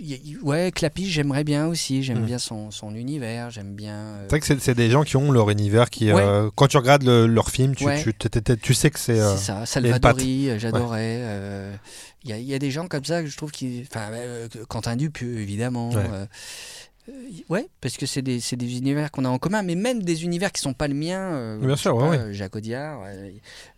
y 0.00 0.36
ouais, 0.42 0.72
Clappy, 0.72 1.10
j'aimerais 1.10 1.44
bien 1.44 1.66
aussi. 1.66 2.02
J'aime 2.02 2.20
Mhm. 2.20 2.26
bien 2.26 2.38
son, 2.38 2.70
son 2.70 2.94
univers. 2.94 3.50
J'aime 3.50 3.74
bien. 3.74 4.16
C'est 4.22 4.28
vrai 4.30 4.40
que 4.40 4.46
c'est- 4.60 4.74
des 4.74 4.90
gens 4.90 5.04
qui 5.04 5.16
ont 5.16 5.30
leur 5.32 5.50
univers, 5.50 5.90
qui, 5.90 6.12
Ouais. 6.12 6.24
quand 6.54 6.66
tu 6.68 6.76
regardes 6.76 7.02
le- 7.02 7.26
leur 7.26 7.50
film, 7.50 7.74
tu, 7.74 7.84
Ouais. 7.86 8.02
tu, 8.02 8.12
t'es- 8.14 8.56
tu 8.56 8.74
sais 8.74 8.90
que 8.90 8.98
c'est... 8.98 9.16
C'est 9.16 9.36
ça, 9.38 9.62
y 9.62 9.66
Salvadori, 9.66 10.50
j'adorais. 10.58 11.22
Il 12.24 12.30
y, 12.30 12.32
a- 12.32 12.38
il 12.38 12.44
y 12.44 12.54
a 12.54 12.58
des 12.58 12.70
gens 12.72 12.88
comme 12.88 13.04
ça 13.04 13.22
que 13.22 13.28
je 13.28 13.36
trouve 13.36 13.52
qui. 13.52 13.84
Enfin, 13.88 14.08
Quentin 14.68 14.96
Dupieux, 14.96 15.38
évidemment. 15.38 15.90
Ouais. 17.08 17.14
euh, 17.14 17.42
ouais, 17.48 17.68
parce 17.80 17.96
que 17.96 18.06
c'est 18.06 18.22
des, 18.22 18.38
des 18.38 18.78
univers 18.78 19.10
qu'on 19.10 19.24
a 19.24 19.28
en 19.28 19.38
commun, 19.38 19.62
mais 19.62 19.74
même 19.74 20.02
des 20.02 20.24
univers 20.24 20.50
qui 20.52 20.60
sont 20.60 20.74
pas 20.74 20.88
le 20.88 20.94
mien. 20.94 21.18
euh, 21.34 21.58
Bien 21.58 21.76
sûr, 21.76 21.94
ouais, 21.96 22.16
pas, 22.18 22.24
ouais. 22.26 22.34
Jacques 22.34 22.56
Audiard. 22.56 23.02
euh, 23.04 23.30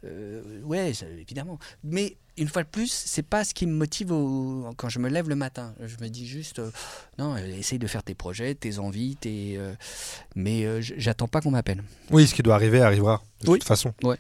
euh, 0.05 0.63
ouais, 0.63 0.93
ça, 0.95 1.07
évidemment. 1.21 1.59
Mais 1.85 2.17
une 2.37 2.49
fois 2.49 2.63
de 2.63 2.69
plus, 2.69 2.91
c'est 2.93 3.23
pas 3.27 3.45
ce 3.45 3.53
qui 3.53 3.67
me 3.67 3.73
motive 3.73 4.13
au- 4.13 4.71
quand 4.77 4.89
je 4.89 4.99
me 5.01 5.09
lève 5.09 5.29
le 5.29 5.35
matin. 5.35 5.75
Je 5.85 5.97
me 6.03 6.09
dis 6.09 6.27
juste, 6.27 6.59
euh, 6.61 6.71
non, 7.19 7.37
essaye 7.37 7.79
de 7.81 7.87
faire 7.87 8.03
tes 8.05 8.15
projets, 8.15 8.55
tes 8.55 8.79
envies, 8.79 9.17
tes. 9.17 9.57
euh, 9.59 9.75
mais 10.37 10.65
euh, 10.65 10.81
j'attends 10.81 11.29
pas 11.29 11.41
qu'on 11.41 11.51
m'appelle. 11.51 11.83
Oui, 12.11 12.27
ce 12.27 12.35
qui 12.35 12.43
doit 12.43 12.55
arriver 12.55 12.81
arrivera, 12.81 13.23
de 13.43 13.51
Oui. 13.51 13.59
toute 13.59 13.67
façon. 13.69 13.93
Ouais. 14.05 14.17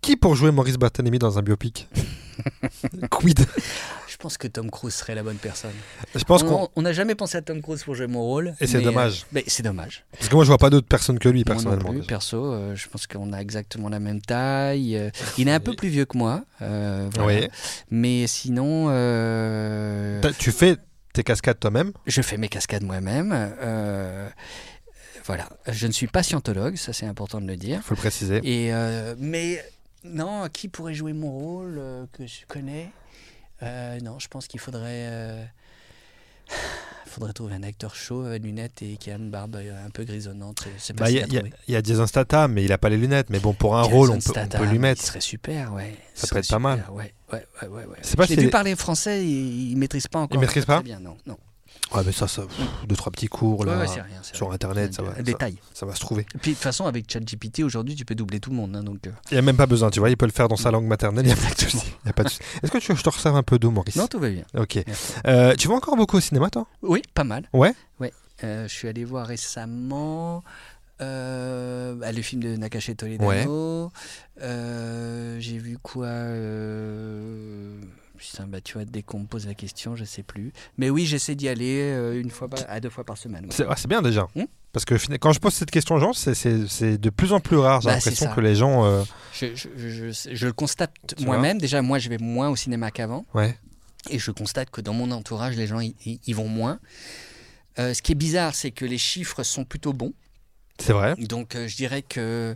Qui 0.00 0.16
pour 0.16 0.34
jouer 0.34 0.50
Maurice 0.50 0.76
Barthélemy 0.76 1.18
dans 1.18 1.38
un 1.38 1.42
biopic? 1.42 1.88
Quid? 3.10 3.46
Je 4.16 4.22
pense 4.22 4.38
que 4.38 4.48
Tom 4.48 4.70
Cruise 4.70 4.94
serait 4.94 5.14
la 5.14 5.22
bonne 5.22 5.36
personne. 5.36 5.74
Je 6.14 6.24
pense 6.24 6.42
qu'on... 6.42 6.70
N'a 6.80 6.94
jamais 6.94 7.14
pensé 7.14 7.36
à 7.36 7.42
Tom 7.42 7.60
Cruise 7.60 7.84
pour 7.84 7.94
jouer 7.94 8.06
mon 8.06 8.22
rôle. 8.22 8.54
Et 8.62 8.66
c'est 8.66 8.78
mais, 8.78 8.84
dommage. 8.84 9.24
euh, 9.24 9.26
mais 9.32 9.44
c'est 9.46 9.62
dommage. 9.62 10.04
Parce 10.12 10.30
que 10.30 10.34
moi, 10.34 10.44
je 10.44 10.48
vois 10.48 10.56
pas 10.56 10.70
d'autres 10.70 10.86
personnes 10.88 11.18
que 11.18 11.28
lui, 11.28 11.44
Moi 11.46 11.54
non 11.56 11.62
personnellement. 11.62 11.90
plus, 11.90 12.06
perso, 12.06 12.42
euh, 12.54 12.74
je 12.74 12.88
pense 12.88 13.06
qu'on 13.06 13.34
a 13.34 13.40
exactement 13.42 13.90
la 13.90 14.00
même 14.00 14.22
taille. 14.22 14.96
euh, 14.96 15.10
il 15.36 15.48
est 15.48 15.52
un 15.52 15.60
peu 15.60 15.74
plus 15.76 15.90
vieux 15.90 16.06
que 16.06 16.16
moi. 16.16 16.44
euh, 16.62 17.10
voilà. 17.14 17.40
Oui. 17.42 17.48
Mais 17.90 18.26
sinon, 18.26 18.86
euh, 18.88 20.22
Tu 20.38 20.50
fais 20.50 20.76
tes 21.12 21.22
cascades 21.22 21.58
toi-même 21.60 21.92
je 22.06 22.22
fais 22.22 22.38
mes 22.38 22.48
cascades 22.48 22.84
moi-même. 22.84 23.32
euh, 23.60 24.28
voilà. 25.26 25.46
Je 25.68 25.86
ne 25.86 25.92
suis 25.92 26.06
pas 26.06 26.22
scientologue, 26.22 26.76
ça 26.76 26.94
c'est 26.94 27.06
important 27.06 27.40
de 27.42 27.46
le 27.46 27.56
dire. 27.56 27.82
faut 27.82 27.94
le 27.94 28.00
préciser. 28.00 28.40
Et, 28.44 28.72
euh, 28.72 29.14
mais 29.18 29.62
non, 30.04 30.48
qui 30.50 30.68
pourrait 30.68 30.94
jouer 30.94 31.12
mon 31.12 31.30
rôle 31.32 31.76
euh, 31.78 32.06
que 32.12 32.26
je 32.26 32.46
connais? 32.48 32.90
Euh, 33.62 33.98
Non, 34.00 34.18
je 34.18 34.28
pense 34.28 34.46
qu'il 34.46 34.60
faudrait. 34.60 35.06
euh, 35.10 35.44
faudrait 37.06 37.32
trouver 37.32 37.54
un 37.54 37.62
acteur 37.62 37.94
chaud 37.94 38.24
avec 38.24 38.42
lunettes 38.42 38.82
et 38.82 38.96
qui 38.98 39.10
a 39.10 39.14
une 39.16 39.30
barbe 39.30 39.56
euh, 39.56 39.86
un 39.86 39.90
peu 39.90 40.04
grisonnante. 40.04 40.64
Bah, 40.96 41.10
Il 41.10 41.16
y, 41.16 41.20
a- 41.20 41.22
à 41.22 41.26
il 41.26 41.32
y 41.32 41.36
a- 41.38 41.40
trouver. 41.40 41.54
il 41.68 41.74
y 41.74 41.76
a 41.76 41.82
Jason 41.82 42.06
Statham, 42.06 42.52
mais 42.52 42.64
il 42.64 42.72
a 42.72 42.78
pas 42.78 42.88
les 42.90 42.96
lunettes. 42.98 43.30
Mais 43.30 43.38
bon, 43.40 43.54
pour 43.54 43.76
un 43.76 43.84
Jason 43.84 43.96
rôle, 43.96 44.10
on 44.10 44.18
peut, 44.18 44.32
on 44.36 44.48
peut 44.48 44.64
lui 44.66 44.78
mettre. 44.78 45.02
Il 45.02 45.06
serait 45.06 45.20
super, 45.20 45.72
ouais. 45.72 45.96
Ça 46.14 46.26
Il 46.26 46.30
peut 46.30 46.38
être 46.38 46.44
serait 46.44 46.54
pas 46.56 46.58
mal. 46.58 46.84
Ouais, 46.90 47.12
ouais, 47.32 47.46
ouais, 47.62 47.68
ouais. 47.68 47.84
ouais. 47.86 47.96
C'est 48.02 48.16
pas 48.16 48.24
Je 48.24 48.28
l'ai 48.30 48.34
si 48.34 48.40
vu 48.40 48.44
les- 48.46 48.50
parler 48.50 48.76
français, 48.76 49.24
il, 49.24 49.70
il 49.72 49.76
maîtrise 49.76 50.06
pas 50.08 50.18
encore. 50.20 50.38
maîtrise 50.40 50.64
très 50.64 50.74
pas 50.76 50.82
bien, 50.82 51.00
non, 51.00 51.16
non. 51.26 51.38
Ouais, 51.94 52.02
mais 52.04 52.12
ça, 52.12 52.26
ça 52.26 52.42
pff, 52.42 52.58
deux, 52.88 52.96
trois 52.96 53.12
petits 53.12 53.28
cours 53.28 53.60
Ouais, 53.60 53.66
là, 53.66 53.78
ouais, 53.78 53.86
rien. 53.86 54.04
sur. 54.22 54.50
Internet, 54.52 54.92
ça 54.94 55.02
va, 55.02 55.14
ça, 55.14 55.22
Détail. 55.22 55.56
ça 55.72 55.86
va 55.86 55.94
se 55.94 56.00
trouver. 56.00 56.26
Et 56.34 56.38
puis 56.38 56.50
de 56.50 56.56
toute 56.56 56.62
façon, 56.64 56.86
avec 56.86 57.10
ChatGPT 57.10 57.60
aujourd'hui, 57.60 57.94
tu 57.94 58.04
peux 58.04 58.14
doubler 58.16 58.40
tout 58.40 58.50
le 58.50 58.56
monde. 58.56 58.74
hein, 58.74 58.82
donc, 58.82 59.06
euh, 59.06 59.10
Il 59.30 59.34
n'y 59.34 59.38
a 59.38 59.42
même 59.42 59.56
pas 59.56 59.66
besoin, 59.66 59.90
tu 59.90 60.00
vois, 60.00 60.10
il 60.10 60.16
peut 60.16 60.26
le 60.26 60.32
faire 60.32 60.48
dans 60.48 60.56
sa 60.56 60.70
langue 60.72 60.86
maternelle. 60.86 61.24
Il 61.26 61.30
y 61.30 61.32
a 61.32 61.36
pas 61.36 61.54
de 62.24 62.28
souci. 62.28 62.42
Est-ce 62.62 62.70
que 62.72 62.78
tu 62.78 62.88
veux 62.88 62.94
que 62.94 62.98
je 62.98 63.04
te 63.04 63.08
resserve 63.10 63.36
un 63.36 63.42
peu 63.42 63.58
d'eau, 63.58 63.70
Maurice? 63.70 63.94
Non, 63.96 64.08
tout 64.08 64.18
va 64.18 64.30
bien. 64.30 64.44
Ok. 64.56 64.78
Euh, 65.26 65.54
tu 65.54 65.68
vas 65.68 65.74
encore 65.74 65.96
beaucoup 65.96 66.16
au 66.16 66.20
cinéma, 66.20 66.50
toi? 66.50 66.66
Oui, 66.82 67.02
pas 67.14 67.24
mal. 67.24 67.48
Ouais? 67.52 67.72
Ouais. 68.00 68.12
Euh, 68.44 68.66
je 68.68 68.74
suis 68.74 68.88
allé 68.88 69.04
voir 69.04 69.26
récemment 69.26 70.42
bah, 70.98 72.12
le 72.12 72.22
film 72.22 72.42
de 72.42 72.56
Nakache 72.56 72.90
Toledano. 72.96 73.92
Euh, 74.42 75.36
J'ai 75.40 75.58
vu 75.58 75.78
quoi 75.82 76.08
Putain, 78.16 78.46
bah, 78.46 78.60
tu 78.60 78.74
vois, 78.74 78.84
dès 78.84 79.02
qu'on 79.02 79.20
me 79.20 79.26
pose 79.26 79.46
la 79.46 79.54
question, 79.54 79.94
je 79.96 80.04
sais 80.04 80.22
plus. 80.22 80.52
Mais 80.78 80.90
oui, 80.90 81.06
j'essaie 81.06 81.34
d'y 81.34 81.48
aller 81.48 81.80
euh, 81.82 82.20
une 82.20 82.30
fois 82.30 82.48
par- 82.48 82.60
à 82.68 82.80
deux 82.80 82.90
fois 82.90 83.04
par 83.04 83.16
semaine. 83.18 83.44
ouais. 83.44 83.50
C'est 83.52 83.64
ah, 83.68 83.74
c'est 83.76 83.88
bien 83.88 84.02
déjà. 84.02 84.26
Hmm 84.34 84.44
Parce 84.72 84.84
que 84.84 84.96
fina- 84.98 85.18
quand 85.18 85.32
je 85.32 85.40
pose 85.40 85.54
cette 85.54 85.70
question 85.70 85.94
aux 85.94 86.00
gens, 86.00 86.12
c'est- 86.12 86.34
c'est 86.34 86.66
c'est 86.68 86.98
de 86.98 87.10
plus 87.10 87.32
en 87.32 87.40
plus 87.40 87.56
rare. 87.56 87.80
J'ai 87.80 87.86
Bah, 87.88 88.00
c'est 88.00 88.10
l'impression 88.10 88.26
ça. 88.26 88.34
que 88.34 88.40
les 88.40 88.54
gens. 88.54 88.84
euh, 88.84 89.02
Je, 89.32 89.54
je- 89.54 89.68
je- 89.76 90.10
je- 90.12 90.34
je 90.34 90.46
le 90.46 90.52
constate 90.52 90.92
Tu 91.16 91.24
moi-même. 91.24 91.58
Déjà, 91.58 91.80
moi, 91.82 91.98
je 91.98 92.08
vais 92.08 92.18
moins 92.18 92.48
au 92.48 92.56
cinéma 92.56 92.90
qu'avant. 92.90 93.24
Ouais. 93.34 93.58
Et 94.10 94.18
je 94.18 94.30
constate 94.30 94.70
que 94.70 94.80
dans 94.80 94.92
mon 94.92 95.10
entourage, 95.10 95.56
les 95.56 95.66
gens 95.66 95.80
y, 95.80 95.94
y- 96.04 96.20
y 96.26 96.32
vont 96.32 96.48
moins. 96.48 96.78
Euh, 97.78 97.92
ce 97.92 98.00
qui 98.02 98.12
est 98.12 98.16
bizarre, 98.16 98.54
c'est 98.54 98.70
que 98.70 98.84
les 98.84 98.98
chiffres 98.98 99.42
sont 99.42 99.64
plutôt 99.64 99.92
bons. 99.92 100.12
C'est 100.78 100.92
vrai. 100.92 101.14
Donc 101.16 101.54
euh, 101.56 101.66
je 101.68 101.76
dirais 101.76 102.02
que 102.02 102.54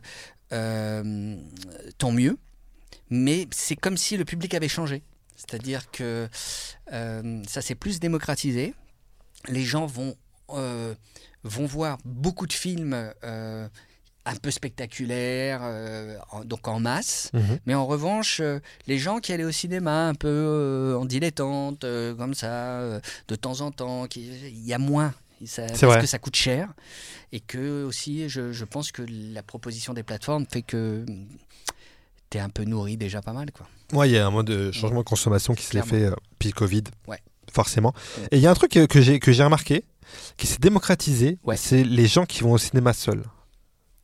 euh, 0.52 1.36
tant 1.98 2.12
mieux. 2.12 2.36
Mais 3.11 3.48
c'est 3.50 3.76
comme 3.76 3.96
si 3.96 4.16
le 4.16 4.24
public 4.24 4.54
avait 4.54 4.68
changé. 4.68 5.02
C'est-à-dire 5.41 5.91
que 5.91 6.28
euh, 6.93 7.43
ça 7.49 7.62
s'est 7.62 7.74
plus 7.74 7.99
démocratisé. 8.01 8.74
Les 9.49 9.62
gens 9.64 9.86
vont, 9.86 10.14
euh, 10.51 10.95
vont 11.45 11.66
voir 11.66 11.99
beaucoup 12.05 12.47
de 12.47 12.53
films 12.53 12.95
euh, 13.24 13.66
un 14.26 14.36
peu 14.36 14.51
spectaculaires, 14.51 15.62
en- 16.30 16.45
donc 16.45 16.68
en 16.68 16.78
masse. 16.78 17.30
Mhm. 17.32 17.59
Mais 17.66 17.74
en 17.74 17.86
revanche, 17.86 18.43
les 18.86 18.99
gens 18.99 19.18
qui 19.20 19.32
allaient 19.32 19.45
au 19.45 19.51
cinéma 19.53 20.09
un 20.09 20.14
peu 20.14 20.95
en 21.01 21.07
dilettante, 21.07 21.80
comme 22.18 22.34
ça, 22.34 23.01
de 23.28 23.34
temps 23.34 23.62
en 23.62 23.70
temps, 23.70 24.07
il 24.14 24.64
y 24.66 24.74
a 24.74 24.78
moins. 24.78 25.14
Ça- 25.47 25.62
parce 25.66 25.82
vrai. 25.84 26.01
que 26.03 26.07
ça 26.07 26.18
coûte 26.18 26.36
cher. 26.36 26.68
Et 27.32 27.41
que 27.41 27.84
aussi, 27.84 28.28
je, 28.28 28.53
je 28.53 28.64
pense 28.66 28.93
que 28.93 29.03
la 29.09 29.43
proposition 29.43 29.95
des 29.95 30.03
plateformes 30.03 30.45
fait 30.53 30.61
que 30.61 31.07
tu 32.31 32.39
es 32.39 32.41
un 32.41 32.49
peu 32.49 32.64
nourri 32.64 32.97
déjà 32.97 33.20
pas 33.22 33.33
mal. 33.33 33.51
Quoi. 33.53 33.66
Moi, 33.93 34.07
il 34.07 34.12
y 34.14 34.18
a 34.18 34.26
un 34.26 34.31
mode 34.31 34.47
de 34.47 34.70
changement 34.72 35.01
de 35.01 35.05
consommation 35.05 35.55
qui 35.55 35.64
s'est 35.64 35.70
Clairement. 35.81 35.91
fait, 35.91 36.05
euh, 36.05 36.14
puis 36.39 36.49
le 36.51 36.55
Covid, 36.55 36.85
Ouais. 37.09 37.18
forcément. 37.53 37.93
Ouais. 38.18 38.28
Et 38.33 38.37
il 38.37 38.43
y 38.43 38.47
a 38.47 38.51
un 38.51 38.55
truc 38.55 38.70
que, 38.72 38.87
que 38.87 39.01
j'ai 39.01 39.18
que 39.18 39.33
j'ai 39.33 39.43
remarqué, 39.45 39.85
qui 40.37 40.47
s'est 40.47 40.59
démocratisé, 40.61 41.39
c'est 41.57 41.83
les 41.85 42.07
gens 42.07 42.24
qui 42.26 42.43
vont 42.43 42.53
au 42.53 42.59
cinéma 42.59 42.93
seuls. 42.93 43.24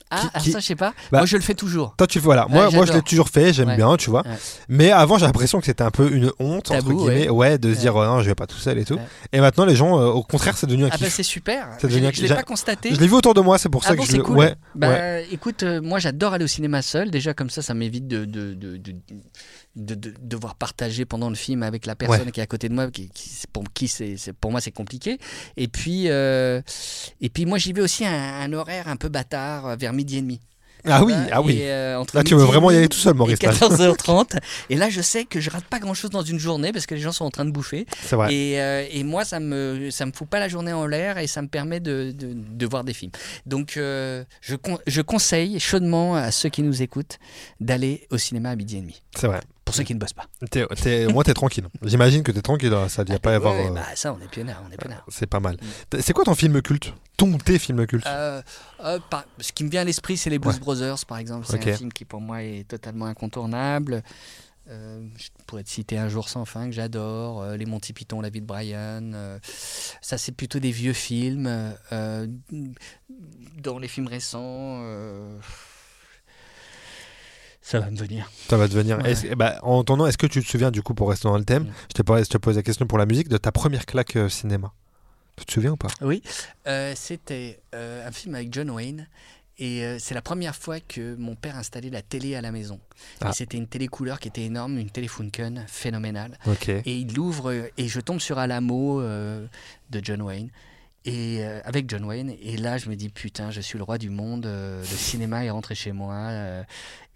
Ah, 0.08 0.20
Qui- 0.20 0.26
ah, 0.34 0.38
qui- 0.40 0.50
ça, 0.52 0.60
je 0.60 0.64
sais 0.66 0.76
pas. 0.76 0.94
Bah- 1.10 1.18
Moi, 1.18 1.26
je 1.26 1.36
le 1.36 1.42
fais 1.42 1.54
toujours. 1.54 1.94
Toi, 1.96 2.06
tu 2.06 2.20
voilà. 2.20 2.46
Moi, 2.48 2.68
Ouais, 2.68 2.74
moi, 2.76 2.86
je 2.86 2.92
l'ai 2.92 3.02
toujours 3.02 3.28
fait. 3.28 3.52
J'aime 3.52 3.68
Ouais. 3.68 3.76
bien, 3.76 3.96
tu 3.96 4.08
vois. 4.08 4.22
Ouais. 4.22 4.36
Mais 4.68 4.92
avant, 4.92 5.18
j'ai 5.18 5.26
l'impression 5.26 5.58
que 5.58 5.66
c'était 5.66 5.82
un 5.82 5.90
peu 5.90 6.12
une 6.12 6.30
honte 6.38 6.66
Tabou, 6.66 6.92
entre 6.92 7.10
guillemets, 7.10 7.28
ouais, 7.28 7.58
de 7.58 7.74
se 7.74 7.80
dire 7.80 7.96
euh, 7.96 8.06
non, 8.06 8.20
je 8.20 8.26
vais 8.28 8.36
pas 8.36 8.46
tout 8.46 8.56
seul 8.56 8.78
et 8.78 8.84
tout. 8.84 8.98
Et 9.32 9.40
maintenant, 9.40 9.64
les 9.64 9.74
gens, 9.74 9.98
euh, 9.98 10.06
au 10.06 10.22
contraire, 10.22 10.56
c'est 10.56 10.68
devenu 10.68 10.84
un 10.84 10.90
Ah, 10.92 10.96
bah, 11.00 11.06
c'est 11.10 11.22
super. 11.24 11.68
C'est 11.80 11.88
Je 11.90 11.94
devenu 11.98 12.12
je 12.14 12.22
l'ai 12.22 12.28
pas 12.28 12.44
constaté. 12.44 12.94
je 12.94 13.00
l'ai 13.00 13.06
vu 13.08 13.14
autour 13.14 13.34
de 13.34 13.40
moi, 13.40 13.58
c'est 13.58 13.68
pour 13.68 13.82
ça 13.82 13.90
Ah 13.90 13.92
que 13.94 13.98
bon, 13.98 14.04
je 14.04 14.10
c'est 14.12 14.16
le. 14.18 14.22
cool. 14.22 14.36
Ouais. 14.38 14.54
Bah, 14.76 15.20
écoute, 15.32 15.64
euh, 15.64 15.80
moi 15.82 15.98
j'adore 15.98 16.34
aller 16.34 16.44
au 16.44 16.48
cinéma 16.48 16.82
seul. 16.82 17.10
Déjà 17.10 17.34
comme 17.34 17.50
ça, 17.50 17.60
ça 17.62 17.74
m'évite 17.74 18.06
de, 18.06 18.24
de, 18.24 18.54
de, 18.54 18.76
de, 18.76 18.94
de- 19.76 19.94
de- 19.94 20.14
devoir 20.20 20.54
partager 20.56 21.04
pendant 21.04 21.28
le 21.28 21.36
film 21.36 21.62
avec 21.62 21.86
la 21.86 21.94
personne 21.94 22.30
qui 22.32 22.40
est 22.40 22.42
à 22.42 22.46
côté 22.46 22.68
de 22.68 22.74
moi, 22.74 22.90
qui, 22.90 23.08
qui- 23.10 23.30
pour 23.52 23.64
qui 23.74 23.88
c'est, 23.88 24.16
pour 24.40 24.50
moi 24.50 24.60
c'est 24.60 24.72
compliqué. 24.72 25.18
Et 25.56 25.68
puis, 25.68 26.08
euh, 26.08 26.60
et 27.20 27.28
puis 27.28 27.44
moi 27.46 27.58
j'y 27.58 27.72
vais 27.72 27.82
aussi 27.82 28.04
à 28.04 28.10
un, 28.10 28.40
un 28.42 28.52
horaire 28.52 28.88
un 28.88 28.96
peu 28.96 29.08
bâtard, 29.08 29.66
euh, 29.66 29.76
vers 29.76 29.92
midi 29.92 30.18
et 30.18 30.22
demi. 30.22 30.40
Ah 30.88 31.02
oui, 31.02 31.14
ah 31.32 31.42
oui. 31.42 31.56
et, 31.58 31.68
euh, 31.72 31.98
entre 31.98 32.14
Là, 32.16 32.22
tu 32.22 32.36
veux 32.36 32.44
vraiment 32.44 32.70
y 32.70 32.76
aller 32.76 32.88
tout 32.88 32.98
seul, 32.98 33.14
Maurice. 33.14 33.38
Et 33.42 33.46
là. 33.46 33.52
14h30. 33.52 34.38
et 34.70 34.76
là, 34.76 34.88
je 34.88 35.00
sais 35.00 35.24
que 35.24 35.40
je 35.40 35.50
rate 35.50 35.64
pas 35.64 35.80
grand 35.80 35.94
chose 35.94 36.10
dans 36.10 36.22
une 36.22 36.38
journée 36.38 36.70
parce 36.72 36.86
que 36.86 36.94
les 36.94 37.00
gens 37.00 37.10
sont 37.10 37.24
en 37.24 37.30
train 37.30 37.44
de 37.44 37.50
bouffer. 37.50 37.86
C'est 38.04 38.14
vrai. 38.14 38.32
Et, 38.32 38.60
euh, 38.60 38.86
et 38.92 39.02
moi, 39.02 39.24
ça 39.24 39.40
me, 39.40 39.90
ça 39.90 40.06
me 40.06 40.12
fout 40.12 40.28
pas 40.28 40.38
la 40.38 40.48
journée 40.48 40.72
en 40.72 40.86
l'air 40.86 41.18
et 41.18 41.26
ça 41.26 41.42
me 41.42 41.48
permet 41.48 41.80
de, 41.80 42.12
de, 42.16 42.34
de 42.34 42.66
voir 42.66 42.84
des 42.84 42.92
films. 42.94 43.10
Donc, 43.46 43.76
euh, 43.76 44.22
je, 44.40 44.54
con- 44.54 44.78
je 44.86 45.00
conseille 45.02 45.58
chaudement 45.58 46.14
à 46.14 46.30
ceux 46.30 46.50
qui 46.50 46.62
nous 46.62 46.82
écoutent 46.82 47.18
d'aller 47.60 48.06
au 48.10 48.18
cinéma 48.18 48.50
à 48.50 48.56
midi 48.56 48.76
et 48.76 48.80
demi. 48.80 49.02
C'est 49.16 49.26
vrai. 49.26 49.40
Pour 49.66 49.74
ceux 49.74 49.82
qui 49.82 49.94
ne 49.94 49.98
bossent 49.98 50.12
pas. 50.14 50.24
T'es, 50.50 50.64
t'es- 50.80 51.06
moi, 51.08 51.22
t'es 51.24 51.34
tranquille. 51.34 51.66
J'imagine 51.82 52.22
que 52.22 52.30
t'es 52.32 52.40
tranquille. 52.40 52.72
Ça 52.88 53.04
ne 53.04 53.12
Ah, 53.14 53.18
pas 53.18 53.30
ouais, 53.30 53.34
avoir. 53.36 53.54
euh, 53.54 53.70
bah, 53.72 53.84
ça, 53.96 54.14
on 54.14 54.20
est 54.24 54.28
pionniers, 54.28 54.54
on 54.66 54.72
est 54.72 54.76
pionniers. 54.78 54.96
C'est 55.08 55.26
pas 55.26 55.40
mal. 55.40 55.56
Mm. 55.56 55.66
T- 55.90 56.02
C'est 56.02 56.12
quoi 56.14 56.24
ton 56.24 56.34
film 56.36 56.62
culte? 56.62 56.94
Ton 57.18 57.36
tes 57.36 57.58
films 57.58 57.84
cultes? 57.86 58.06
Euh, 58.06 58.40
euh, 58.84 58.98
par- 59.10 59.24
ce 59.40 59.52
qui 59.52 59.64
me 59.64 59.68
vient 59.68 59.80
à 59.82 59.84
l'esprit, 59.84 60.16
c'est 60.16 60.30
les 60.30 60.38
Blues 60.38 60.54
Ouais. 60.54 60.60
Brothers, 60.60 61.04
par 61.06 61.18
exemple. 61.18 61.46
C'est 61.50 61.68
un 61.68 61.76
film 61.76 61.92
qui, 61.92 62.04
pour 62.04 62.20
moi, 62.22 62.42
est 62.44 62.66
totalement 62.68 63.06
incontournable. 63.06 64.02
Euh, 64.68 65.00
je 65.16 65.28
pourrais 65.46 65.62
te 65.64 65.70
citer 65.70 65.96
Un 65.98 66.08
jour 66.08 66.28
sans 66.28 66.44
fin 66.44 66.66
que 66.66 66.72
j'adore, 66.72 67.42
euh, 67.42 67.56
Les 67.56 67.66
Monty 67.66 67.92
Python, 67.92 68.20
La 68.20 68.30
vie 68.30 68.40
de 68.40 68.46
Brian. 68.46 69.12
euh, 69.14 69.38
ça, 70.00 70.16
c'est 70.18 70.32
plutôt 70.32 70.58
des 70.60 70.70
vieux 70.72 70.92
films. 70.92 71.48
euh, 71.92 72.26
dans 73.62 73.78
les 73.78 73.88
films 73.88 74.06
récents, 74.08 74.80
euh, 74.82 75.36
ça 77.66 77.80
va 77.80 77.90
me 77.90 77.96
venir. 77.96 78.30
Ça 78.48 78.56
va 78.56 78.68
devenir. 78.68 78.98
Ouais. 78.98 79.34
Bah, 79.34 79.58
en 79.62 79.82
nom, 79.96 80.06
est-ce 80.06 80.16
que 80.16 80.28
tu 80.28 80.40
te 80.40 80.48
souviens, 80.48 80.70
du 80.70 80.82
coup, 80.82 80.94
pour 80.94 81.08
rester 81.10 81.26
dans 81.26 81.36
le 81.36 81.44
thème, 81.44 81.64
Mm. 81.64 81.72
je, 81.88 81.94
te 81.94 82.02
pose, 82.02 82.24
je 82.24 82.30
te 82.30 82.38
pose 82.38 82.54
la 82.54 82.62
question 82.62 82.86
pour 82.86 82.96
la 82.96 83.06
musique, 83.06 83.28
de 83.28 83.38
ta 83.38 83.50
première 83.50 83.86
claque 83.86 84.14
euh, 84.14 84.28
cinéma 84.28 84.72
Tu 85.34 85.44
te 85.46 85.52
souviens 85.52 85.72
ou 85.72 85.76
pas? 85.76 85.88
Oui, 86.00 86.22
euh, 86.68 86.92
c'était 86.94 87.58
euh, 87.74 88.06
un 88.06 88.12
film 88.12 88.36
avec 88.36 88.52
John 88.54 88.70
Wayne. 88.70 89.08
Et 89.58 89.82
c'est 89.98 90.12
la 90.12 90.20
première 90.20 90.54
fois 90.54 90.80
que 90.80 91.16
mon 91.16 91.34
père 91.34 91.56
installait 91.56 91.88
la 91.88 92.02
télé 92.02 92.34
à 92.36 92.42
la 92.42 92.52
maison. 92.52 92.78
Ah. 93.22 93.32
C'était 93.32 93.56
une 93.56 93.66
télé 93.66 93.88
couleur 93.88 94.20
qui 94.20 94.28
était 94.28 94.42
énorme, 94.42 94.76
une 94.76 94.90
télé 94.90 95.08
Funken 95.08 95.64
phénoménale. 95.66 96.38
Ok. 96.46 96.68
Et 96.68 96.82
il 96.84 97.14
l'ouvre 97.14 97.50
et 97.50 97.88
je 97.88 98.00
tombe 98.00 98.20
sur 98.20 98.36
Alamo 98.38 99.00
de 99.00 99.48
John 100.02 100.20
Wayne. 100.20 100.50
Et 101.08 101.38
euh, 101.44 101.60
avec 101.64 101.88
John 101.88 102.04
Wayne, 102.04 102.34
et 102.42 102.56
là 102.56 102.78
je 102.78 102.88
me 102.90 102.96
dis 102.96 103.08
putain, 103.08 103.50
je 103.52 103.60
suis 103.60 103.78
le 103.78 103.84
roi 103.84 103.96
du 103.96 104.10
monde, 104.10 104.44
euh, 104.46 104.80
le 104.80 104.86
cinéma 104.86 105.44
est 105.44 105.50
rentré 105.50 105.74
chez 105.76 105.92
moi, 105.92 106.14
euh, 106.16 106.64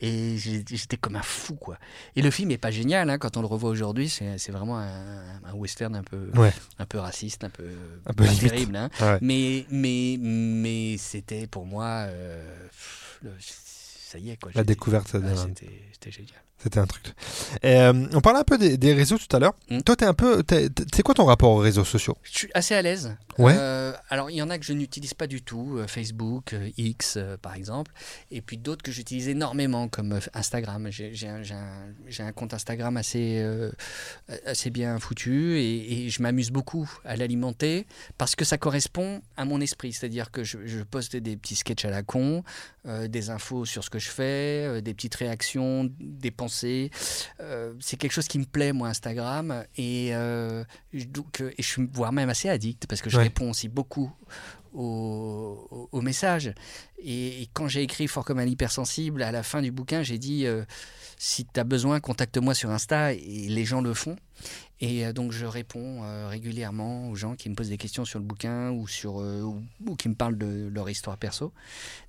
et 0.01 0.37
j'étais 0.39 0.97
comme 0.97 1.17
un 1.17 1.23
fou 1.23 1.57
quoi. 1.57 1.77
Et 2.15 2.23
le 2.23 2.31
film 2.31 2.53
est 2.53 2.59
pas 2.59 2.71
génial, 2.71 3.11
hein, 3.11 3.19
quand 3.19 3.37
on 3.37 3.41
le 3.41 3.49
revoit 3.49 3.69
aujourd'hui, 3.71 4.09
c'est 4.09 4.53
vraiment 4.53 4.79
un, 4.79 5.43
un 5.45 5.53
western 5.55 5.97
un 5.97 6.05
peu, 6.05 6.31
Ouais. 6.37 6.53
un 6.79 6.87
peu 6.87 6.99
raciste, 6.99 7.43
un 7.43 7.51
peu, 7.51 7.69
Un 8.07 8.13
peu 8.15 8.25
pas 8.25 8.31
limite. 8.31 8.49
terrible, 8.49 8.77
hein. 8.77 8.91
Ouais. 9.01 9.19
mais 9.23 9.67
mais 9.71 10.17
mais 10.21 10.97
c'était 10.97 11.49
pour 11.49 11.67
moi, 11.67 12.07
euh, 12.09 12.69
le- 13.23 13.35
ça 13.41 14.19
y 14.19 14.31
est 14.31 14.37
quoi. 14.41 14.53
La 14.55 14.63
découverte, 14.65 15.15
ah, 15.15 15.35
c'était 15.37 16.11
génial. 16.13 16.41
C'était 16.63 16.79
un 16.79 16.87
truc. 16.87 17.15
Euh, 17.65 18.07
on 18.13 18.21
parlait 18.21 18.41
un 18.41 18.45
peu 18.45 18.59
des, 18.59 18.77
des 18.77 18.93
réseaux 18.93 19.17
tout 19.17 19.35
à 19.35 19.39
l'heure. 19.39 19.55
Mm. 19.71 19.81
Toi, 19.81 19.97
t'es 19.97 20.05
un 20.05 20.13
peu. 20.13 20.43
C'est 20.95 21.03
quoi 21.03 21.15
ton 21.15 21.25
rapport 21.25 21.53
aux 21.53 21.57
réseaux 21.59 21.87
sociaux? 21.87 22.19
Je 22.23 22.37
suis 22.37 22.51
assez 22.53 22.75
à 22.75 22.83
l'aise. 22.83 23.17
Ouais. 23.39 23.55
Euh, 23.57 23.95
alors, 24.11 24.29
il 24.31 24.37
y 24.37 24.43
en 24.43 24.51
a 24.51 24.59
que 24.59 24.65
je 24.67 24.75
n'utilise 24.75 25.15
pas 25.15 25.27
du 25.27 25.41
tout, 25.41 25.79
euh, 25.79 25.87
Facebook, 25.87 26.55
X 26.77 27.17
par 27.41 27.55
exemple, 27.55 27.93
et 28.31 28.43
puis 28.43 28.59
d'autres 28.59 28.83
que 28.83 28.93
j'utilise 28.93 29.29
énormément, 29.29 29.89
comme 29.89 30.21
Instagram. 30.35 30.89
J'ai 30.91 31.29
un, 31.29 31.41
un- 32.19 32.33
compte 32.33 32.53
Instagram 32.53 32.99
assez, 32.99 33.43
assez 34.45 34.69
bien 34.69 34.99
foutu 34.99 35.59
et, 35.59 36.05
et 36.05 36.11
je 36.11 36.21
m'amuse 36.21 36.51
beaucoup 36.51 36.91
à 37.07 37.17
l'alimenter 37.17 37.87
parce 38.19 38.37
que 38.37 38.45
ça 38.45 38.59
correspond 38.59 39.23
à 39.39 39.47
mon 39.47 39.63
esprit. 39.63 39.95
C'est-à-dire 39.95 40.31
que 40.31 40.45
je, 40.45 40.59
je 40.67 40.83
poste 40.83 41.17
des 41.17 41.39
petits 41.39 41.57
sketchs 41.57 41.87
à 41.87 41.91
la 41.91 42.03
con, 42.03 42.45
des 42.85 43.31
infos 43.31 43.65
sur 43.65 43.83
ce 43.83 43.89
que 43.89 43.99
je 43.99 44.11
fais, 44.11 44.83
des 44.83 44.93
petites 44.93 45.15
réactions, 45.15 45.91
des 45.99 46.31
pensées. 46.31 46.50
Euh, 47.41 47.73
C'est 47.81 47.97
quelque 47.97 48.13
chose 48.13 48.29
qui 48.29 48.39
me 48.39 48.45
plaît, 48.45 48.73
moi, 48.73 48.89
Instagram. 48.89 49.65
Et, 49.77 50.11
euh, 50.15 50.65
je- 50.93 51.05
donc, 51.05 51.41
euh, 51.41 51.51
et 51.57 51.63
je 51.63 51.67
suis 51.69 51.89
voire 51.93 52.13
même 52.13 52.29
assez 52.31 52.49
addict 52.49 52.87
parce 52.87 53.01
que 53.03 53.11
je 53.11 53.17
Ouais. 53.17 53.25
réponds 53.25 53.51
aussi 53.51 53.69
beaucoup 53.69 54.13
aux, 54.73 55.67
aux- 55.71 55.89
aux 55.93 56.01
messages. 56.01 56.53
Et, 57.03 57.43
et 57.43 57.49
quand 57.53 57.69
j'ai 57.69 57.83
écrit 57.83 58.07
Fort 58.09 58.25
comme 58.25 58.39
un 58.39 58.47
hypersensible, 58.47 59.23
à 59.23 59.33
la 59.33 59.43
fin 59.43 59.63
du 59.63 59.71
bouquin, 59.73 60.03
j'ai 60.03 60.19
dit 60.19 60.47
euh, 60.47 60.65
si 61.17 61.45
tu 61.45 61.59
as 61.61 61.65
besoin, 61.65 62.01
contacte-moi 62.01 62.55
sur 62.55 62.71
Insta. 62.71 63.13
Et 63.15 63.47
les 63.49 63.65
gens 63.65 63.81
le 63.81 63.95
font. 63.95 64.17
Et 64.81 65.05
euh, 65.05 65.13
donc 65.13 65.33
je 65.33 65.45
réponds 65.45 66.03
euh, 66.05 66.29
régulièrement 66.29 67.11
aux 67.11 67.15
gens 67.15 67.35
qui 67.35 67.51
me 67.51 67.55
posent 67.55 67.69
des 67.69 67.77
questions 67.77 68.05
sur 68.05 68.19
le 68.19 68.25
bouquin 68.25 68.71
ou, 68.71 68.89
sur, 68.89 69.21
euh, 69.21 69.43
ou, 69.43 69.97
qui 69.97 70.09
me 70.09 70.15
parlent 70.15 70.39
de 70.39 70.71
leur 70.73 70.89
histoire 70.89 71.19
perso. 71.19 71.53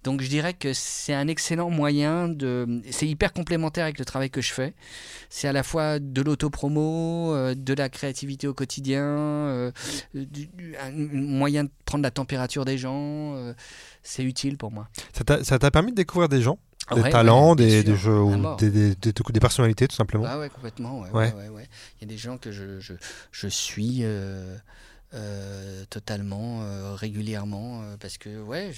Donc 0.04 0.22
je 0.22 0.30
dirais 0.30 0.54
que 0.54 0.72
c'est 0.74 1.14
un 1.14 1.28
excellent 1.28 1.70
moyen 1.70 2.30
de... 2.30 2.82
C'est 2.90 3.08
hyper 3.08 3.34
complémentaire 3.34 3.84
avec 3.84 4.00
le 4.00 4.06
travail 4.06 4.30
que 4.30 4.42
je 4.42 4.54
fais. 4.54 4.74
C'est 5.30 5.48
à 5.50 5.54
la 5.54 5.64
fois 5.64 6.00
de 6.00 6.22
l'autopromo, 6.22 7.34
euh, 7.34 7.56
de 7.56 7.74
la 7.74 7.90
créativité 7.90 8.48
au 8.48 8.54
quotidien, 8.54 9.72
un 10.14 10.92
moyen 10.94 11.66
de 11.66 11.72
prendre 11.86 12.04
la 12.04 12.12
température 12.12 12.64
des 12.64 12.78
gens. 12.78 13.54
c'est 14.02 14.24
utile 14.24 14.58
pour 14.58 14.72
moi. 14.72 14.88
Ça 15.44 15.60
t'a 15.60 15.72
permis 15.72 15.92
de 15.92 15.98
découvrir 15.98 16.30
des 16.30 16.42
gens, 16.42 16.58
des 16.96 17.02
ouais, 17.02 17.10
talents, 17.10 17.50
ouais, 17.52 17.56
des, 17.58 17.70
sûr. 17.70 17.84
des 17.84 17.96
jeux, 17.98 18.20
ou 18.22 18.56
des, 18.58 18.70
des, 18.72 18.96
des- 18.96 19.40
personnalités, 19.40 19.88
tout 19.88 19.96
simplement. 19.96 20.26
Ah 20.28 20.40
ouais, 20.40 20.50
complètement. 20.50 21.02
Ouais. 21.14 21.34
Il 22.00 22.02
y 22.02 22.06
a 22.06 22.08
des 22.08 22.18
gens 22.18 22.38
que 22.38 22.52
je, 22.52 22.80
je, 22.80 22.94
je 23.32 23.48
suis 23.48 24.00
euh, 24.02 24.56
euh, 25.14 25.84
totalement, 25.90 26.62
euh, 26.64 26.94
régulièrement, 26.96 27.82
parce 28.00 28.18
que 28.18 28.42
ouais, 28.42 28.72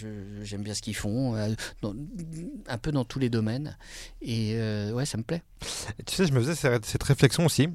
j'aime 0.44 0.62
bien 0.64 0.74
ce 0.74 0.82
qu'ils 0.82 0.96
font, 0.96 1.36
dans- 1.82 1.96
un 2.68 2.78
peu 2.78 2.92
dans 2.92 3.06
tous 3.06 3.20
les 3.20 3.30
domaines. 3.30 3.78
Et 4.22 4.56
ouais, 4.94 5.06
ça 5.06 5.18
me 5.18 5.24
plaît. 5.24 5.44
Et 6.00 6.04
tu 6.04 6.16
sais, 6.16 6.26
je 6.26 6.34
me 6.34 6.40
faisais 6.40 6.56
cette 6.56 6.86
cette 6.86 7.04
réflexion 7.04 7.46
aussi. 7.46 7.70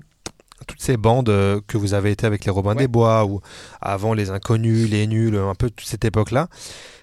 Toutes 0.66 0.82
ces 0.82 0.96
bandes 0.96 1.26
que 1.68 1.76
vous 1.78 1.94
avez 1.94 2.10
été 2.10 2.26
avec 2.26 2.44
les 2.44 2.50
Robins 2.50 2.70
Ouais. 2.72 2.78
des 2.82 2.88
Bois, 2.88 3.24
ou 3.26 3.40
avant 3.80 4.12
les 4.12 4.30
Inconnus, 4.30 4.90
les 4.90 5.06
Nuls, 5.06 5.36
un 5.36 5.54
peu 5.54 5.70
toute 5.70 5.86
cette 5.86 6.04
époque-là, 6.04 6.48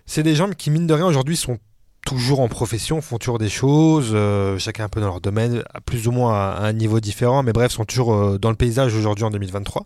c'est 0.06 0.24
des 0.24 0.36
gens 0.36 0.50
qui, 0.50 0.70
mine 0.70 0.88
de 0.88 0.94
rien, 0.94 1.06
aujourd'hui 1.06 1.38
sont 1.38 1.58
toujours 2.06 2.40
en 2.40 2.48
profession, 2.48 3.02
font 3.02 3.18
toujours 3.18 3.40
des 3.40 3.50
choses, 3.50 4.12
euh, 4.14 4.58
chacun 4.58 4.86
un 4.86 4.90
peu 4.90 5.02
dans 5.02 5.08
leur 5.08 5.20
domaine, 5.22 5.64
à 5.74 5.82
plus 5.82 6.08
ou 6.08 6.12
moins 6.12 6.34
à, 6.36 6.52
à 6.52 6.66
un 6.68 6.74
niveau 6.74 7.00
différent, 7.02 7.44
mais 7.44 7.52
bref, 7.52 7.72
sont 7.74 7.84
toujours 7.84 8.14
euh, 8.14 8.38
dans 8.40 8.50
le 8.50 8.56
paysage 8.56 8.96
aujourd'hui 8.96 9.26
en 9.26 9.30
2023. 9.32 9.86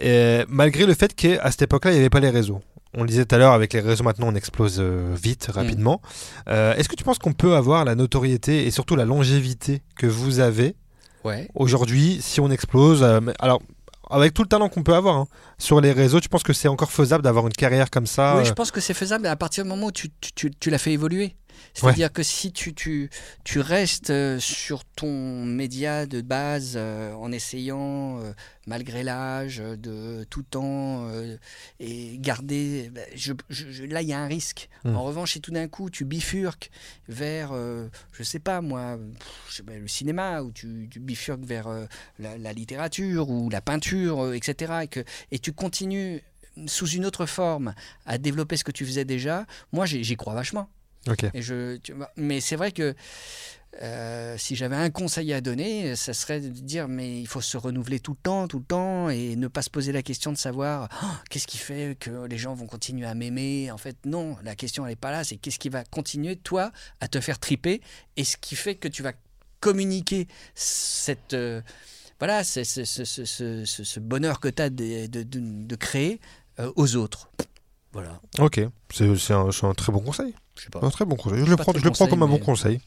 Et 0.00 0.40
malgré 0.48 0.86
le 0.86 0.94
fait 0.94 1.14
qu'à 1.14 1.50
cette 1.50 1.62
époque-là, 1.62 1.90
il 1.90 1.94
n'y 1.94 2.00
avait 2.00 2.10
pas 2.10 2.20
les 2.20 2.30
réseaux. 2.30 2.60
On 2.94 3.02
le 3.02 3.08
disait 3.08 3.24
tout 3.24 3.34
à 3.34 3.38
l'heure, 3.38 3.52
avec 3.52 3.72
les 3.72 3.80
réseaux 3.80 4.04
maintenant, 4.04 4.28
on 4.28 4.34
explose 4.34 4.76
euh, 4.78 5.14
vite, 5.22 5.48
rapidement. 5.52 6.00
Euh, 6.48 6.74
Est-ce 6.74 6.88
que 6.88 6.96
tu 6.96 7.04
penses 7.04 7.18
qu'on 7.18 7.32
peut 7.32 7.54
avoir 7.54 7.84
la 7.84 7.94
notoriété 7.94 8.66
et 8.66 8.70
surtout 8.70 8.96
la 8.96 9.04
longévité 9.04 9.82
que 9.96 10.06
vous 10.06 10.40
avez 10.40 10.74
Ouais. 11.24 11.48
aujourd'hui 11.54 12.18
si 12.20 12.40
on 12.40 12.50
explose 12.50 13.04
Alors, 13.38 13.62
avec 14.12 14.34
tout 14.34 14.42
le 14.42 14.48
talent 14.48 14.68
qu'on 14.68 14.82
peut 14.82 14.94
avoir 14.94 15.16
hein, 15.16 15.26
sur 15.58 15.80
les 15.80 15.92
réseaux, 15.92 16.20
tu 16.20 16.28
penses 16.28 16.42
que 16.42 16.52
c'est 16.52 16.68
encore 16.68 16.90
faisable 16.92 17.24
d'avoir 17.24 17.46
une 17.46 17.52
carrière 17.52 17.90
comme 17.90 18.06
ça 18.06 18.34
Oui, 18.36 18.42
euh, 18.42 18.44
je 18.44 18.52
pense 18.52 18.70
que 18.70 18.80
c'est 18.80 18.94
faisable 18.94 19.26
à 19.26 19.36
partir 19.36 19.64
du 19.64 19.70
moment 19.70 19.86
où 19.86 19.92
tu, 19.92 20.08
tu, 20.20 20.32
tu- 20.32 20.50
tu 20.50 20.70
l'as 20.70 20.78
fait 20.78 20.92
évoluer. 20.92 21.34
C'est-à-dire 21.74 22.12
que 22.12 22.22
si 22.22 22.52
tu, 22.52 22.74
tu, 22.74 23.10
tu 23.44 23.60
restes 23.60 24.10
euh, 24.10 24.38
sur 24.38 24.84
ton 24.84 25.44
média 25.44 26.06
de 26.06 26.20
base 26.20 26.74
euh, 26.76 27.12
en 27.14 27.32
essayant, 27.32 28.18
euh, 28.20 28.32
malgré 28.66 29.02
l'âge, 29.02 29.58
de 29.58 30.24
tout 30.30 30.42
temps, 30.42 31.06
euh, 31.08 31.36
et 31.80 32.18
garder... 32.18 32.90
ben, 32.92 33.04
je- 33.14 33.84
là, 33.84 34.02
il 34.02 34.08
y 34.08 34.12
a 34.12 34.20
un 34.20 34.26
risque. 34.26 34.68
Hmm. 34.84 34.96
En 34.96 35.02
revanche, 35.04 35.32
si 35.32 35.40
tout 35.40 35.50
d'un 35.52 35.68
coup, 35.68 35.90
tu 35.90 36.04
bifurques 36.04 36.70
vers, 37.08 37.52
je 38.12 38.22
sais 38.22 38.38
pas 38.38 38.60
moi, 38.60 38.98
pff, 39.18 39.62
le 39.66 39.88
cinéma, 39.88 40.42
ou 40.42 40.52
tu, 40.52 40.88
tu 40.90 41.00
bifurques 41.00 41.44
vers 41.44 41.68
la, 42.18 42.38
la 42.38 42.52
littérature, 42.52 43.30
ou 43.30 43.48
la 43.50 43.60
peinture, 43.60 44.32
etc., 44.34 44.72
et, 44.84 44.88
que, 44.88 45.00
et 45.30 45.38
tu 45.38 45.52
continues 45.52 46.22
sous 46.66 46.86
une 46.88 47.06
autre 47.06 47.24
forme 47.24 47.74
à 48.04 48.18
développer 48.18 48.56
ce 48.58 48.64
que 48.64 48.72
tu 48.72 48.84
faisais 48.84 49.06
déjà, 49.06 49.46
moi 49.72 49.86
j'y 49.86 50.16
crois 50.16 50.34
vachement. 50.34 50.68
Et 51.34 51.42
je, 51.42 51.76
tu 51.78 51.92
vois, 51.92 52.10
mais 52.16 52.40
c'est 52.40 52.56
vrai 52.56 52.72
que 52.72 52.94
euh, 53.80 54.36
si 54.36 54.54
j'avais 54.54 54.76
un 54.76 54.90
conseil 54.90 55.32
à 55.32 55.40
donner, 55.40 55.96
ça 55.96 56.12
serait 56.12 56.40
de 56.40 56.48
dire 56.48 56.88
mais 56.88 57.18
il 57.20 57.26
faut 57.26 57.40
se 57.40 57.56
renouveler 57.56 58.00
tout 58.00 58.12
le 58.12 58.18
temps, 58.22 58.46
tout 58.46 58.58
le 58.58 58.64
temps, 58.64 59.08
et 59.08 59.34
ne 59.34 59.48
pas 59.48 59.62
se 59.62 59.70
poser 59.70 59.92
la 59.92 60.02
question 60.02 60.30
de 60.30 60.36
savoir 60.36 60.88
Oh, 61.02 61.06
qu'est-ce 61.30 61.46
qui 61.46 61.56
fait 61.58 61.96
que 61.98 62.26
les 62.26 62.36
gens 62.36 62.54
vont 62.54 62.66
continuer 62.66 63.06
à 63.06 63.14
m'aimer? 63.14 63.70
En 63.70 63.78
fait, 63.78 63.96
non, 64.04 64.36
la 64.44 64.54
question 64.54 64.84
elle 64.84 64.90
n'est 64.92 64.96
pas 64.96 65.10
là. 65.10 65.24
C'est 65.24 65.36
qu'est-ce 65.38 65.58
qui 65.58 65.70
va 65.70 65.84
continuer 65.84 66.36
toi 66.36 66.70
à 67.00 67.08
te 67.08 67.18
faire 67.20 67.38
triper, 67.38 67.80
et 68.16 68.24
ce 68.24 68.36
qui 68.36 68.56
fait 68.56 68.74
que 68.74 68.88
tu 68.88 69.02
vas 69.02 69.12
communiquer 69.60 70.28
cette 70.54 71.32
euh, 71.34 71.62
voilà, 72.18 72.44
c'est 72.44 72.64
ce, 72.64 72.84
ce- 72.84 73.04
ce- 73.04 73.64
ce- 73.64 74.00
bonheur 74.00 74.38
que 74.38 74.48
tu 74.48 74.62
as 74.62 74.70
de, 74.70 75.06
de- 75.06 75.22
de- 75.24 75.64
de 75.66 75.76
créer 75.76 76.20
euh, 76.60 76.70
aux 76.76 76.94
autres. 76.96 77.30
Voilà, 77.92 78.20
Ok, 78.38 78.60
c'est 78.92 79.32
un, 79.32 79.50
c'est 79.50 79.64
un 79.66 79.74
très 79.74 79.92
bon 79.92 80.00
conseil. 80.00 80.34
Pas. 80.70 80.80
Un 80.82 80.90
très 80.90 81.04
bon 81.04 81.16
conseil. 81.16 81.44
Je 81.44 81.50
le 81.50 81.56
prends, 81.56 81.72
le 81.72 82.08
comme 82.08 82.22
un 82.22 82.26
bon 82.26 82.38
conseil. 82.38 82.78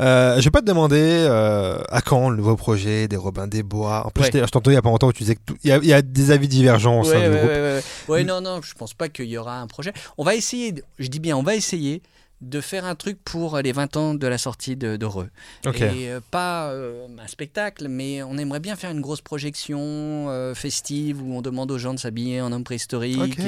Euh, 0.00 0.38
je 0.38 0.44
vais 0.44 0.50
pas 0.50 0.60
te 0.60 0.66
demander 0.66 0.96
euh, 1.00 1.78
à 1.90 2.00
quand 2.00 2.30
le 2.30 2.36
nouveau 2.36 2.56
projet 2.56 3.08
des 3.08 3.16
Robins 3.16 3.46
des 3.46 3.62
Bois. 3.62 4.06
En 4.06 4.10
plus, 4.10 4.24
Ouais. 4.24 4.30
je 4.32 4.50
t'entends 4.50 4.70
il 4.70 4.74
y 4.74 4.76
a 4.76 4.82
pas 4.82 4.88
longtemps 4.90 5.08
où 5.08 5.12
tu 5.12 5.22
disais 5.22 5.36
qu'il 5.36 5.56
y, 5.84 5.86
y 5.88 5.92
a 5.92 6.02
des 6.02 6.30
avis 6.30 6.48
divergents 6.48 7.00
au 7.00 7.04
sein 7.04 7.18
Ouais, 7.18 7.28
du 7.28 7.34
ouais, 7.34 7.36
groupe. 7.38 7.50
ouais, 7.50 7.56
ouais, 7.60 7.74
ouais. 7.74 7.82
Ouais, 8.08 8.24
non, 8.24 8.40
non, 8.40 8.60
je 8.62 8.74
pense 8.74 8.94
pas 8.94 9.08
qu'il 9.08 9.26
y 9.26 9.36
aura 9.36 9.58
un 9.60 9.66
projet. 9.66 9.92
On 10.18 10.24
va 10.24 10.34
essayer, 10.34 10.74
je 10.98 11.08
dis 11.08 11.20
bien, 11.20 11.36
on 11.36 11.42
va 11.42 11.54
essayer 11.54 12.02
de 12.44 12.60
faire 12.60 12.84
un 12.84 12.94
truc 12.94 13.18
pour 13.24 13.58
les 13.58 13.72
20 13.72 13.96
ans 13.96 14.14
de 14.14 14.26
la 14.26 14.38
sortie 14.38 14.76
de, 14.76 14.96
de 14.96 15.06
Re. 15.06 15.26
Ok. 15.66 15.80
Et 15.80 16.10
euh, 16.10 16.20
pas 16.30 16.68
euh, 16.70 17.06
un 17.22 17.26
spectacle, 17.26 17.88
mais 17.88 18.22
on 18.22 18.36
aimerait 18.38 18.60
bien 18.60 18.76
faire 18.76 18.90
une 18.90 19.00
grosse 19.00 19.20
projection 19.20 19.78
euh, 19.80 20.54
festive 20.54 21.22
où 21.22 21.34
on 21.34 21.42
demande 21.42 21.70
aux 21.70 21.78
gens 21.78 21.94
de 21.94 21.98
s'habiller 21.98 22.40
en 22.40 22.52
homme 22.52 22.64
préhistorique 22.64 23.38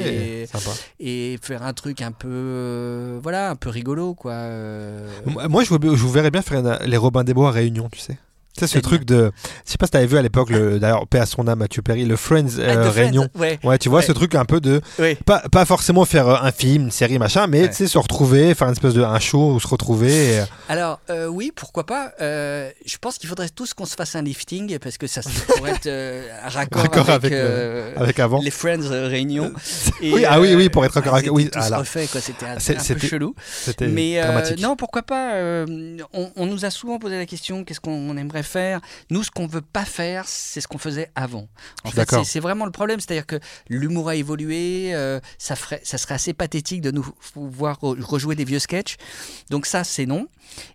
et, 0.99 1.37
faire 1.41 1.63
un 1.63 1.73
truc 1.73 2.01
un 2.01 2.11
peu, 2.11 3.19
voilà, 3.21 3.51
un 3.51 3.55
peu 3.55 3.69
rigolo, 3.69 4.13
quoi. 4.13 4.33
Moi, 5.25 5.63
je, 5.63 5.69
vous, 5.69 5.79
je 5.95 6.01
vous 6.01 6.11
verrais 6.11 6.31
bien 6.31 6.41
faire 6.41 6.59
une- 6.59 6.89
les 6.89 6.97
Robins 6.97 7.23
des 7.23 7.33
Bois 7.33 7.49
à 7.49 7.51
Réunion, 7.51 7.89
tu 7.91 7.99
sais. 7.99 8.17
Tu 8.57 8.67
sais, 8.67 8.73
ce 8.73 8.79
truc 8.79 9.05
de. 9.05 9.31
Je 9.65 9.71
sais 9.71 9.77
pas 9.77 9.85
si 9.85 9.91
t'avais 9.91 10.07
vu 10.07 10.17
à 10.17 10.21
l'époque, 10.21 10.49
le- 10.49 10.79
d'ailleurs, 10.79 11.05
paix 11.07 11.19
à 11.19 11.25
son 11.25 11.47
âme, 11.47 11.59
Mathieu 11.59 11.81
Perry, 11.81 12.05
le 12.05 12.15
Friends 12.15 12.47
Ah, 12.57 12.61
euh, 12.61 12.89
The 12.89 12.93
Réunion. 12.93 13.29
Friends, 13.33 13.41
Ouais. 13.41 13.59
Ouais, 13.63 13.77
tu 13.77 13.89
vois, 13.89 13.99
Ouais. 13.99 14.05
ce 14.05 14.11
truc 14.11 14.33
un 14.35 14.45
peu 14.45 14.59
de. 14.59 14.81
Pas, 15.25 15.39
pas 15.51 15.65
forcément 15.65 16.05
faire 16.05 16.27
euh, 16.27 16.37
un 16.41 16.51
film, 16.51 16.85
une 16.85 16.91
série, 16.91 17.19
machin, 17.19 17.47
mais 17.47 17.61
Ouais. 17.61 17.69
tu 17.69 17.75
sais, 17.75 17.87
se 17.87 17.97
retrouver, 17.97 18.53
faire 18.55 18.67
une 18.67 18.73
espèce 18.73 18.93
de 18.93 19.03
un 19.03 19.19
show 19.19 19.53
où 19.53 19.59
se 19.59 19.67
retrouver. 19.67 20.33
et, 20.33 20.39
euh, 20.39 20.43
Alors 20.69 20.99
euh, 21.09 21.27
oui, 21.27 21.51
pourquoi 21.55 21.85
pas. 21.85 22.11
Euh, 22.21 22.69
je 22.85 22.97
pense 22.97 23.17
qu'il 23.17 23.29
faudrait 23.29 23.49
tous 23.49 23.73
qu'on 23.73 23.85
se 23.85 23.95
fasse 23.95 24.15
un 24.15 24.21
lifting 24.21 24.77
parce 24.79 24.97
que 24.97 25.07
ça 25.07 25.21
ça 25.21 25.29
pourrait 25.55 25.71
être 25.71 25.87
euh, 25.87 26.27
un 26.43 26.49
raccord, 26.49 26.81
Raccord 26.81 27.09
avec, 27.09 27.31
avec, 27.31 27.33
euh, 27.33 27.93
avec 27.95 28.19
avant. 28.19 28.41
les 28.41 28.51
Friends 28.51 28.87
Réunion. 28.89 29.51
Et, 30.01 30.11
Oui, 30.17 30.25
ah 30.27 30.39
oui, 30.39 30.55
oui, 30.55 30.69
pour 30.69 30.83
être 30.85 30.93
raccord 30.93 31.15
ils 31.17 31.19
avec- 31.19 31.31
oui, 31.31 31.49
tous 31.51 31.59
ah 31.61 31.69
là. 31.69 31.77
refaits, 31.79 32.09
quoi. 32.11 32.21
C'était 32.21 32.45
un, 32.45 32.55
peu 32.95 33.07
chelou. 33.07 33.35
C'était 33.47 33.87
Mais 33.87 34.19
euh, 34.19 34.23
dramatique. 34.23 34.59
non, 34.61 34.75
pourquoi 34.75 35.03
pas 35.03 35.33
euh, 35.35 35.97
on, 36.13 36.31
on 36.35 36.45
nous 36.45 36.65
a 36.65 36.69
souvent 36.69 36.97
posé 36.99 37.17
la 37.17 37.25
question 37.25 37.63
qu'est-ce 37.63 37.79
qu'on 37.79 38.15
aimerait 38.17 38.43
faire 38.47 38.81
Nous, 39.11 39.23
ce 39.23 39.29
qu'on 39.31 39.45
veut 39.47 39.61
pas 39.61 39.85
faire, 39.85 40.27
c'est 40.27 40.61
ce 40.61 40.67
qu'on 40.67 40.77
faisait 40.79 41.11
avant. 41.15 41.47
En 41.83 41.91
fait, 41.91 42.05
c'est 42.25 42.39
vraiment 42.39 42.65
le 42.65 42.71
problème, 42.71 42.99
c'est-à-dire 42.99 43.25
que 43.27 43.39
l'humour 43.69 44.09
a 44.09 44.15
évolué. 44.15 44.95
euh, 44.95 45.19
ça 45.37 45.55
ferait, 45.55 45.81
ça 45.83 45.97
serait 45.97 46.15
assez 46.15 46.33
pathétique 46.33 46.81
de 46.81 46.91
nous 46.91 47.05
voir 47.35 47.77
re- 47.81 48.01
rejouer 48.01 48.35
des 48.35 48.45
vieux 48.45 48.59
sketchs. 48.59 48.95
Donc 49.49 49.65
ça, 49.65 49.83
c'est 49.83 50.05
non. 50.05 50.27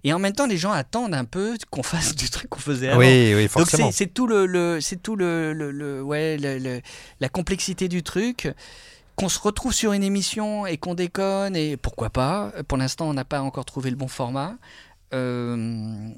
Et 0.04 0.12
en 0.12 0.18
même 0.18 0.32
temps, 0.34 0.46
les 0.46 0.56
gens 0.58 0.70
attendent 0.72 1.14
un 1.14 1.24
peu 1.24 1.56
qu'on 1.70 1.82
fasse 1.82 2.14
du 2.22 2.30
truc 2.30 2.48
qu'on 2.50 2.60
faisait 2.60 2.88
avant. 2.90 3.00
oui, 3.00 3.32
oui, 3.34 3.42
Donc 3.42 3.50
forcément. 3.50 3.90
c'est- 3.90 3.96
c'est 4.04 4.14
tout 4.14 4.26
le, 4.26 4.46
le- 4.46 4.80
c'est 4.80 5.02
tout 5.02 5.16
le, 5.16 5.52
le- 5.52 5.70
le- 5.72 6.02
ouais 6.02 6.36
la 7.20 7.28
complexité 7.28 7.88
du 7.88 8.02
truc 8.02 8.48
qu'on 9.16 9.28
se 9.28 9.38
retrouve 9.38 9.72
sur 9.74 9.92
une 9.92 10.02
émission 10.04 10.66
et 10.66 10.78
qu'on 10.78 10.94
déconne 10.94 11.54
et 11.54 11.76
pourquoi 11.76 12.08
pas. 12.10 12.52
Pour 12.68 12.78
l'instant, 12.78 13.08
on 13.08 13.14
n'a 13.14 13.24
pas 13.24 13.40
encore 13.42 13.64
trouvé 13.64 13.90
le 13.90 13.96
bon 13.96 14.08
format. 14.08 14.54
Euh, 15.12 16.08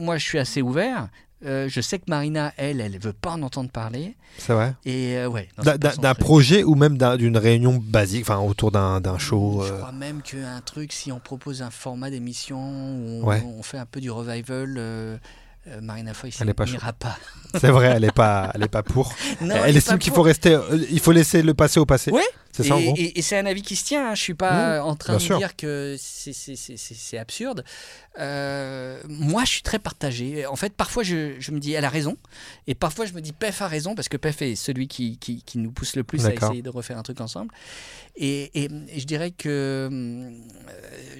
moi, 0.00 0.18
je 0.18 0.24
suis 0.24 0.38
assez 0.38 0.62
ouvert. 0.62 1.08
Euh, 1.46 1.70
je 1.70 1.80
sais 1.80 1.98
que 1.98 2.04
Marina, 2.06 2.52
elle, 2.58 2.82
elle 2.82 2.98
veut 2.98 3.14
pas 3.14 3.30
en 3.30 3.40
entendre 3.40 3.70
parler. 3.70 4.14
C'est 4.36 4.52
vrai. 4.52 4.74
Et 4.84 5.16
euh, 5.16 5.26
ouais. 5.26 5.48
D'un- 5.62 6.14
projet 6.14 6.64
ou 6.64 6.74
même 6.74 6.98
d'un- 6.98 7.16
d'une 7.16 7.38
réunion 7.38 7.80
basique, 7.82 8.28
enfin 8.28 8.38
autour 8.40 8.70
d'un 8.70 9.00
d'un 9.00 9.16
show. 9.16 9.62
Je 9.66 9.72
euh, 9.72 9.78
crois 9.78 9.92
même 9.92 10.20
qu'un 10.20 10.60
truc, 10.62 10.92
si 10.92 11.10
on 11.12 11.18
propose 11.18 11.62
un 11.62 11.70
format 11.70 12.10
d'émission 12.10 12.58
où 12.58 13.22
on, 13.22 13.24
Ouais. 13.24 13.42
on 13.42 13.62
fait 13.62 13.78
un 13.78 13.86
peu 13.86 14.00
du 14.02 14.10
revival, 14.10 14.74
euh, 15.66 15.76
euh, 15.76 15.80
Marina 15.80 16.14
Foy, 16.14 16.30
Elle 16.40 16.48
est 16.48 16.54
pas 16.54 16.64
n'ira 16.64 16.92
pas. 16.92 17.18
C'est 17.60 17.68
vrai, 17.70 17.92
elle 17.96 18.04
est 18.04 18.12
pas, 18.12 18.50
elle 18.54 18.62
est 18.62 18.68
pas 18.68 18.82
pour. 18.82 19.12
Non, 19.40 19.56
elle 19.64 19.74
est 19.74 19.78
estime 19.78 19.98
qu'il 19.98 20.12
faut 20.12 20.22
rester, 20.22 20.54
euh, 20.54 20.86
il 20.90 21.00
faut 21.00 21.12
laisser 21.12 21.42
le 21.42 21.54
passé 21.54 21.80
au 21.80 21.86
passé. 21.86 22.10
Ouais. 22.10 22.22
C'est 22.52 22.64
ça 22.64 22.74
en 22.74 22.78
et, 22.78 22.84
gros. 22.84 22.94
et- 22.96 23.18
et 23.18 23.22
c'est 23.22 23.38
un 23.38 23.46
avis 23.46 23.62
qui 23.62 23.76
se 23.76 23.84
tient. 23.84 24.10
Hein. 24.10 24.14
Je 24.16 24.22
suis 24.22 24.34
pas 24.34 24.80
Mmh, 24.80 24.84
en 24.84 24.96
train 24.96 25.14
de 25.14 25.18
sûr. 25.20 25.38
dire 25.38 25.54
que 25.56 25.94
c'est- 25.98 27.16
absurde. 27.18 27.64
Euh, 28.18 29.00
moi, 29.08 29.44
je 29.44 29.50
suis 29.50 29.62
très 29.62 29.78
partagé. 29.78 30.44
En 30.46 30.56
fait, 30.56 30.72
parfois, 30.72 31.04
je, 31.04 31.36
je 31.38 31.52
me 31.52 31.60
dis, 31.60 31.72
elle 31.74 31.84
a 31.84 31.88
raison. 31.88 32.16
Et 32.66 32.74
parfois, 32.74 33.06
je 33.06 33.12
me 33.12 33.20
dis, 33.20 33.32
Pef 33.32 33.62
a 33.62 33.68
raison, 33.68 33.94
parce 33.94 34.08
que 34.08 34.16
Pef 34.16 34.42
est 34.42 34.56
celui 34.56 34.88
qui, 34.88 35.16
qui, 35.18 35.42
qui 35.44 35.58
nous 35.58 35.70
pousse 35.70 35.94
le 35.94 36.02
plus 36.02 36.26
à 36.26 36.34
essayer 36.34 36.62
de 36.62 36.70
refaire 36.70 36.98
un 36.98 37.02
truc 37.02 37.20
ensemble. 37.20 37.52
Et, 38.16 38.50
et- 38.64 38.70
et 38.94 38.98
je 39.00 39.06
dirais 39.06 39.30
que 39.30 40.30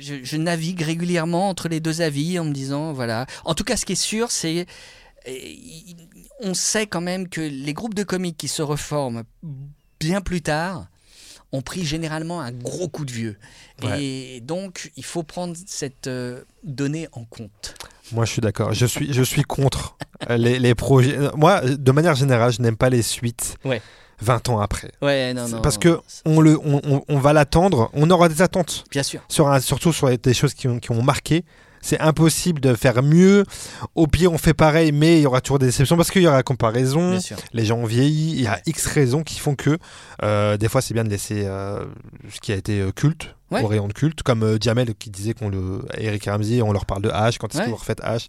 je, 0.01 0.17
je 0.23 0.37
navigue 0.37 0.83
régulièrement 0.83 1.49
entre 1.49 1.69
les 1.69 1.79
deux 1.81 2.03
avis 2.03 2.39
en 2.41 2.45
me 2.45 2.53
disant, 2.53 2.93
voilà. 2.93 3.27
En 3.45 3.55
tout 3.55 3.65
cas, 3.65 3.77
ce 3.77 3.85
qui 3.87 3.93
est 3.93 3.95
sûr, 3.95 4.30
c'est. 4.33 4.67
et, 5.27 5.59
On 6.41 6.55
sait 6.55 6.87
quand 6.87 7.01
même 7.03 7.29
que 7.29 7.41
les 7.41 7.73
groupes 7.75 7.95
de 7.95 8.03
comiques 8.05 8.37
qui 8.39 8.49
se 8.49 8.63
reforment 8.63 9.25
bien 10.01 10.21
plus 10.21 10.41
tard 10.43 10.87
ont 11.53 11.63
pris 11.63 11.85
généralement 11.85 12.41
un 12.41 12.53
gros 12.53 12.89
coup 12.89 13.05
de 13.05 13.11
vieux. 13.13 13.37
Ouais. 13.83 14.03
Et 14.03 14.41
donc, 14.41 14.93
il 14.97 15.05
faut 15.05 15.23
prendre 15.25 15.55
cette 15.67 16.07
euh, 16.07 16.43
donnée 16.63 17.09
en 17.13 17.25
compte. 17.25 17.75
Moi, 18.13 18.25
je 18.25 18.33
suis 18.33 18.41
d'accord. 18.41 18.73
Je 18.73 18.87
suis, 18.87 19.13
je 19.13 19.23
suis 19.23 19.43
contre 19.43 19.97
euh, 20.31 20.37
les, 20.37 20.59
les 20.61 20.75
projets. 20.77 21.17
euh, 21.19 21.31
Moi, 21.37 21.61
de 21.63 21.93
manière 21.93 22.15
générale, 22.15 22.53
je 22.53 22.63
n'aime 22.63 22.77
pas 22.77 22.89
les 22.89 23.03
suites. 23.03 23.57
Ouais. 23.65 23.83
20 24.23 24.49
ans 24.51 24.61
après. 24.61 24.93
Ouais, 25.03 25.33
non, 25.35 25.49
non. 25.49 25.61
Parce 25.63 25.79
que 25.79 25.99
on, 26.27 26.41
le, 26.41 26.59
on, 26.63 26.81
on- 26.85 27.03
on 27.09 27.19
va 27.19 27.33
l'attendre, 27.33 27.91
on 27.95 28.09
aura 28.11 28.29
des 28.29 28.43
attentes, 28.43 28.85
Bien 28.91 29.03
sûr. 29.03 29.23
sur 29.29 29.49
un- 29.49 29.61
surtout 29.61 29.93
sur 29.95 30.17
des 30.19 30.35
choses 30.35 30.53
qui 30.55 30.69
ont, 30.69 30.79
qui 30.79 30.91
ont 30.93 31.03
marqué. 31.03 31.45
C'est 31.81 32.01
impossible 32.01 32.61
de 32.61 32.75
faire 32.75 33.03
mieux. 33.03 33.45
Au 33.95 34.07
pire, 34.07 34.33
on 34.33 34.39
fait 34.39 34.55
pareil, 34.55 34.93
mais 34.93 35.19
il 35.19 35.23
y 35.23 35.27
aura 35.27 35.41
toujours 35.41 35.59
des 35.59 35.67
déceptions 35.67 35.97
parce 35.97 36.11
qu'il 36.11 36.23
y 36.23 36.27
aura 36.27 36.37
la 36.37 36.43
comparaison. 36.43 37.19
Les 37.53 37.65
gens 37.65 37.79
ont 37.79 37.87
vieilli. 37.87 38.33
Il 38.33 38.43
y 38.43 38.47
a 38.47 38.61
X 38.67 38.87
raisons 38.87 39.23
qui 39.23 39.39
font 39.39 39.55
que 39.55 39.79
euh, 40.23 40.57
des 40.57 40.69
fois, 40.69 40.81
c'est 40.81 40.95
bien 40.95 41.05
de 41.05 41.11
laisser 41.11 41.45
euh, 41.45 41.85
ce 42.29 42.41
qui 42.41 42.53
a 42.53 42.57
été 42.57 42.81
euh, 42.81 42.93
culte 42.93 43.35
Ouais. 43.51 43.63
au 43.63 43.67
rayon 43.67 43.89
de 43.89 43.93
culte, 43.93 44.23
comme 44.23 44.43
euh, 44.45 44.59
Jamel 44.61 44.95
qui 44.95 45.11
disait 45.11 45.35
qu'on 45.35 45.49
le, 45.49 45.83
Eric 45.99 46.27
Ramsey, 46.27 46.63
on 46.63 46.71
leur 46.73 46.87
parle 46.87 47.03
de 47.03 47.09
H 47.09 47.37
quand 47.39 47.49
est-ce 47.49 47.59
Ouais. 47.59 47.65
que 47.65 47.71
vous 47.71 47.77
refaites 47.77 48.01
H? 48.01 48.29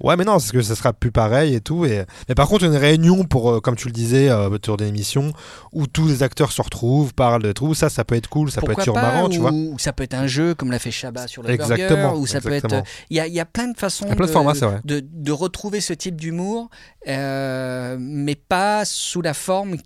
Ouais, 0.00 0.14
mais 0.16 0.24
non, 0.24 0.32
parce 0.32 0.52
que 0.52 0.60
ça 0.60 0.74
sera 0.76 0.92
plus 0.92 1.10
pareil 1.10 1.54
et 1.54 1.60
tout. 1.60 1.86
Et... 1.86 2.04
Mais 2.28 2.34
par 2.34 2.48
contre, 2.48 2.64
une 2.64 2.76
réunion 2.76 3.24
pour, 3.24 3.50
euh, 3.50 3.60
comme 3.60 3.76
tu 3.76 3.86
le 3.88 3.92
disais, 3.92 4.28
euh, 4.28 4.50
autour 4.50 4.76
d'une 4.76 4.88
émission 4.88 5.32
où 5.72 5.86
tous 5.86 6.06
les 6.06 6.22
acteurs 6.22 6.52
se 6.52 6.60
retrouvent, 6.60 7.14
parlent 7.14 7.42
de 7.42 7.52
tout, 7.52 7.72
ça, 7.74 7.88
ça 7.88 8.04
peut 8.04 8.14
être 8.14 8.28
cool, 8.28 8.50
ça 8.50 8.60
Pourquoi 8.60 8.74
peut 8.74 8.80
être 8.82 8.84
sur 8.84 8.94
marrant, 8.94 9.24
ou, 9.26 9.28
tu 9.30 9.38
vois. 9.38 9.52
ou 9.52 9.76
ça 9.78 9.92
peut 9.94 10.02
être 10.04 10.14
un 10.14 10.26
jeu 10.26 10.54
comme 10.54 10.70
l'a 10.70 10.78
fait 10.78 10.90
Chabat 10.90 11.28
sur 11.28 11.42
le 11.42 11.50
Exactement. 11.50 12.02
burger, 12.10 12.18
ou 12.20 12.26
ça 12.26 12.40
peut 12.42 12.48
être. 12.52 12.66
exactement. 12.66 12.84
Il 13.08 13.16
y 13.16 13.20
a, 13.20 13.26
y 13.26 13.40
a 13.40 13.46
plein 13.46 13.68
de 13.68 13.76
façons 13.78 14.06
plein 14.06 14.26
de 14.26 14.30
formats, 14.30 14.54
c'est 14.54 14.66
vrai. 14.66 14.80
de, 14.84 15.00
de 15.02 15.32
retrouver 15.32 15.80
ce 15.80 15.94
type 15.94 16.16
d'humour, 16.20 16.68
euh, 17.08 17.96
mais 17.98 18.34
pas 18.34 18.84
sous 18.84 19.22
la 19.22 19.34
forme 19.34 19.76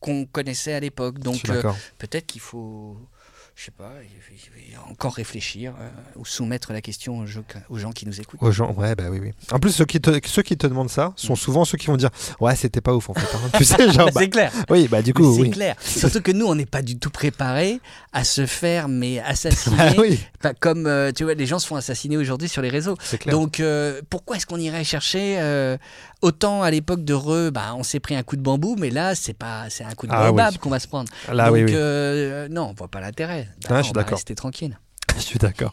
qu'on 0.00 0.24
connaissait 0.26 0.72
à 0.74 0.80
l'époque. 0.80 1.20
Donc 1.20 1.48
euh, 1.48 1.62
peut-être 1.98 2.26
qu'il 2.26 2.40
faut, 2.40 2.96
je 3.54 3.64
sais 3.66 3.70
pas, 3.70 3.92
il 4.02 4.08
faut 4.80 4.90
encore 4.90 5.14
réfléchir 5.14 5.74
euh, 5.78 5.88
ou 6.16 6.24
soumettre 6.24 6.72
la 6.72 6.80
question 6.80 7.18
aux 7.18 7.26
gens, 7.26 7.42
aux 7.68 7.78
gens 7.78 7.92
qui 7.92 8.06
nous 8.06 8.18
écoutent. 8.20 8.42
Aux 8.42 8.50
gens, 8.50 8.72
ouais, 8.72 8.94
bah 8.94 9.04
oui, 9.10 9.18
oui. 9.20 9.30
En 9.52 9.58
plus, 9.60 9.70
ceux 9.72 9.84
qui 9.84 10.00
te, 10.00 10.10
ceux 10.26 10.42
qui 10.42 10.56
te 10.56 10.66
demandent 10.66 10.88
ça 10.90 11.12
sont 11.16 11.36
souvent 11.36 11.64
ceux 11.64 11.76
qui 11.76 11.86
vont 11.88 11.96
dire 11.98 12.08
Ouais, 12.40 12.56
c'était 12.56 12.80
pas 12.80 12.94
ouf 12.94 13.10
en 13.10 13.14
fait. 13.14 13.36
hein. 13.36 13.50
tu 13.58 13.64
sais, 13.64 13.90
genre, 13.92 14.06
Bah, 14.06 14.12
bah, 14.14 14.20
c'est 14.22 14.30
clair. 14.30 14.52
oui, 14.70 14.88
bah 14.88 15.02
du 15.02 15.12
coup, 15.12 15.34
c'est 15.36 15.42
oui. 15.42 15.50
clair. 15.50 15.76
Surtout 15.80 16.22
que 16.22 16.32
nous, 16.32 16.46
on 16.46 16.54
n'est 16.54 16.66
pas 16.66 16.82
du 16.82 16.98
tout 16.98 17.10
préparés 17.10 17.78
à 18.12 18.24
se 18.24 18.46
faire 18.46 18.88
mais 18.88 19.20
assassiner. 19.20 19.76
Ah 19.78 19.92
oui, 19.98 20.18
comme 20.60 20.86
euh, 20.86 21.12
tu 21.12 21.24
vois, 21.24 21.34
les 21.34 21.46
gens 21.46 21.58
se 21.58 21.66
font 21.66 21.76
assassiner 21.76 22.16
aujourd'hui 22.16 22.48
sur 22.48 22.62
les 22.62 22.70
réseaux. 22.70 22.96
clair. 23.20 23.32
Donc 23.36 23.60
euh, 23.60 24.00
pourquoi 24.10 24.36
est-ce 24.36 24.46
qu'on 24.46 24.58
irait 24.58 24.82
chercher 24.84 25.36
euh, 25.40 25.76
autant 26.22 26.62
à 26.62 26.70
l'époque 26.70 27.04
de 27.04 27.14
Re, 27.14 27.50
bah, 27.52 27.74
on 27.76 27.82
s'est 27.82 28.00
pris 28.00 28.16
un 28.16 28.22
coup 28.22 28.36
de 28.36 28.42
bambou, 28.42 28.76
mais 28.78 28.90
là 28.90 29.14
c'est 29.14 29.34
pas, 29.34 29.66
c'est 29.68 29.84
un 29.84 29.92
coup 29.94 30.06
de 30.06 30.12
Ah 30.14 30.32
oui. 30.32 30.58
qu'on 30.58 30.70
va 30.70 30.80
se 30.80 30.88
prendre. 30.88 31.10
Là, 31.30 31.46
Donc 31.48 31.54
oui, 31.54 31.64
oui. 31.66 31.72
non, 32.50 32.68
on 32.70 32.72
voit 32.72 32.88
pas 32.88 33.00
l'intérêt. 33.00 33.41
Bah 33.62 33.68
Ah, 33.68 33.72
non, 33.74 33.78
je 33.78 33.82
suis 33.84 33.92
d'accord. 33.92 34.18
Rester 34.18 34.34
tranquille. 34.34 34.78
Je 35.14 35.20
suis 35.20 35.38
d'accord. 35.38 35.70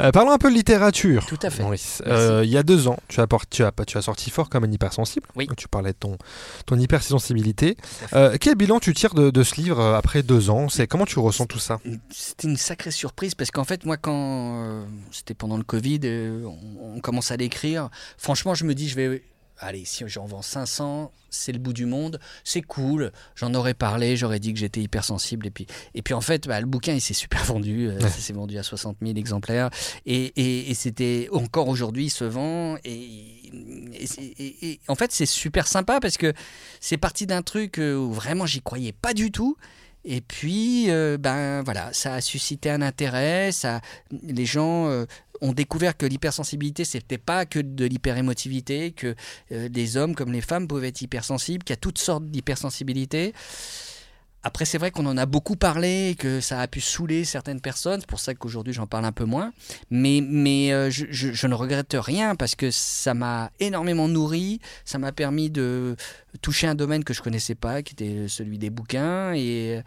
Euh, 0.00 0.10
parlons 0.12 0.32
un 0.32 0.38
peu 0.38 0.50
de 0.50 0.54
littérature. 0.54 1.24
Tout 1.24 1.38
à 1.42 1.48
fait. 1.48 1.62
Euh, 2.06 2.42
il 2.44 2.50
y 2.50 2.58
a 2.58 2.62
deux 2.62 2.88
ans, 2.88 2.98
tu 3.08 3.20
as, 3.20 3.26
por- 3.26 3.46
tu, 3.46 3.64
as, 3.64 3.72
tu 3.86 3.96
as 3.96 4.02
sorti 4.02 4.28
fort 4.28 4.50
comme 4.50 4.64
un 4.64 4.70
hypersensible. 4.70 5.26
Oui. 5.34 5.48
Tu 5.56 5.66
parlais 5.66 5.92
de 5.92 5.96
ton, 5.98 6.18
ton 6.66 6.78
hypersensibilité. 6.78 7.78
Euh, 8.12 8.36
quel 8.38 8.54
bilan 8.54 8.80
tu 8.80 8.92
tires 8.92 9.14
de, 9.14 9.30
de 9.30 9.42
ce 9.42 9.54
livre 9.54 9.80
euh, 9.80 9.96
après 9.96 10.22
deux 10.22 10.50
ans? 10.50 10.68
C'est 10.68 10.86
Comment 10.86 11.06
tu 11.06 11.18
ressens 11.20 11.46
tout 11.46 11.58
ça? 11.58 11.78
C'était 12.10 12.48
une 12.48 12.58
sacrée 12.58 12.90
surprise 12.90 13.34
parce 13.34 13.50
qu'en 13.50 13.64
fait, 13.64 13.86
moi, 13.86 13.96
quand 13.96 14.84
c'était 15.10 15.34
pendant 15.34 15.56
le 15.56 15.64
Covid, 15.64 16.00
on, 16.44 16.96
on 16.96 17.00
commence 17.00 17.30
à 17.30 17.36
l'écrire. 17.38 17.88
Franchement, 18.18 18.54
je 18.54 18.64
me 18.64 18.74
dis, 18.74 18.88
je 18.90 18.96
vais. 18.96 19.22
Allez, 19.64 19.84
si 19.84 20.02
j'en 20.08 20.26
vends 20.26 20.42
500, 20.42 21.12
c'est 21.30 21.52
le 21.52 21.58
bout 21.60 21.72
du 21.72 21.86
monde, 21.86 22.18
c'est 22.42 22.62
cool. 22.62 23.12
J'en 23.36 23.54
aurais 23.54 23.74
parlé, 23.74 24.16
j'aurais 24.16 24.40
dit 24.40 24.52
que 24.52 24.58
j'étais 24.58 24.80
hypersensible. 24.82 25.46
Et 25.46 25.50
puis, 25.50 25.66
et 25.94 26.02
puis 26.02 26.14
en 26.14 26.20
fait, 26.20 26.48
bah, 26.48 26.60
le 26.60 26.66
bouquin, 26.66 26.92
il 26.94 27.00
s'est 27.00 27.14
super 27.14 27.44
vendu. 27.44 27.88
euh, 27.88 27.94
Ouais. 27.94 28.00
Ça 28.02 28.18
s'est 28.18 28.32
vendu 28.32 28.58
à 28.58 28.62
60 28.64 28.96
000 29.00 29.16
exemplaires. 29.16 29.70
Et, 30.04 30.32
et- 30.36 30.70
et 30.70 30.74
c'était 30.74 31.28
encore 31.32 31.68
aujourd'hui, 31.68 32.06
il 32.06 32.10
se 32.10 32.24
vend. 32.24 32.76
Et, 32.84 33.50
et 33.94 34.06
c'est- 34.06 34.22
et- 34.22 34.66
et 34.72 34.80
en 34.88 34.94
fait, 34.96 35.12
c'est 35.12 35.26
super 35.26 35.66
sympa 35.68 36.00
parce 36.00 36.16
que 36.16 36.32
c'est 36.80 36.96
parti 36.98 37.26
d'un 37.26 37.42
truc 37.42 37.78
euh, 37.78 37.94
où 37.96 38.12
vraiment 38.12 38.46
j'y 38.46 38.62
croyais 38.62 38.92
pas 38.92 39.14
du 39.14 39.30
tout. 39.30 39.56
Et 40.04 40.20
puis, 40.20 40.90
euh, 40.90 41.16
ben 41.16 41.62
voilà, 41.62 41.92
ça 41.92 42.14
a 42.14 42.20
suscité 42.20 42.68
un 42.70 42.82
intérêt. 42.82 43.52
Ça, 43.52 43.80
les 44.24 44.44
gens 44.46 44.88
euh, 44.88 45.04
ont 45.42 45.52
découvert 45.52 45.96
que 45.96 46.06
l'hypersensibilité, 46.06 46.84
c'était 46.84 47.18
pas 47.18 47.44
que 47.44 47.58
de 47.58 47.84
l'hyperémotivité, 47.84 48.92
que 48.92 49.14
euh, 49.52 49.68
les 49.74 49.96
hommes 49.98 50.14
comme 50.14 50.32
les 50.32 50.40
femmes 50.40 50.66
pouvaient 50.68 50.88
être 50.88 51.02
hypersensibles, 51.02 51.64
qu'il 51.64 51.74
y 51.74 51.78
a 51.78 51.80
toutes 51.80 51.98
sortes 51.98 52.24
d'hypersensibilité. 52.26 53.34
Après, 54.44 54.64
c'est 54.64 54.76
vrai 54.78 54.90
qu'on 54.90 55.06
en 55.06 55.16
a 55.16 55.24
beaucoup 55.24 55.54
parlé, 55.54 56.16
que 56.18 56.40
ça 56.40 56.60
a 56.60 56.66
pu 56.66 56.80
saouler 56.80 57.24
certaines 57.24 57.60
personnes. 57.60 58.00
C'est 58.00 58.08
pour 58.08 58.18
ça 58.18 58.34
qu'aujourd'hui, 58.34 58.72
j'en 58.72 58.88
parle 58.88 59.04
un 59.04 59.12
peu 59.12 59.24
moins. 59.24 59.52
Mais, 59.88 60.20
mais 60.20 60.72
euh, 60.72 60.90
je- 60.90 61.06
je 61.12 61.46
ne 61.46 61.54
regrette 61.54 61.94
rien 61.96 62.34
parce 62.34 62.56
que 62.56 62.72
ça 62.72 63.14
m'a 63.14 63.52
énormément 63.60 64.08
nourri. 64.08 64.58
Ça 64.84 64.98
m'a 64.98 65.12
permis 65.12 65.48
de 65.48 65.94
toucher 66.40 66.66
un 66.66 66.74
domaine 66.74 67.04
que 67.04 67.14
je 67.14 67.22
connaissais 67.22 67.54
pas, 67.54 67.82
qui 67.84 67.92
était 67.92 68.26
celui 68.26 68.58
des 68.58 68.70
bouquins. 68.70 69.32
Et, 69.32 69.80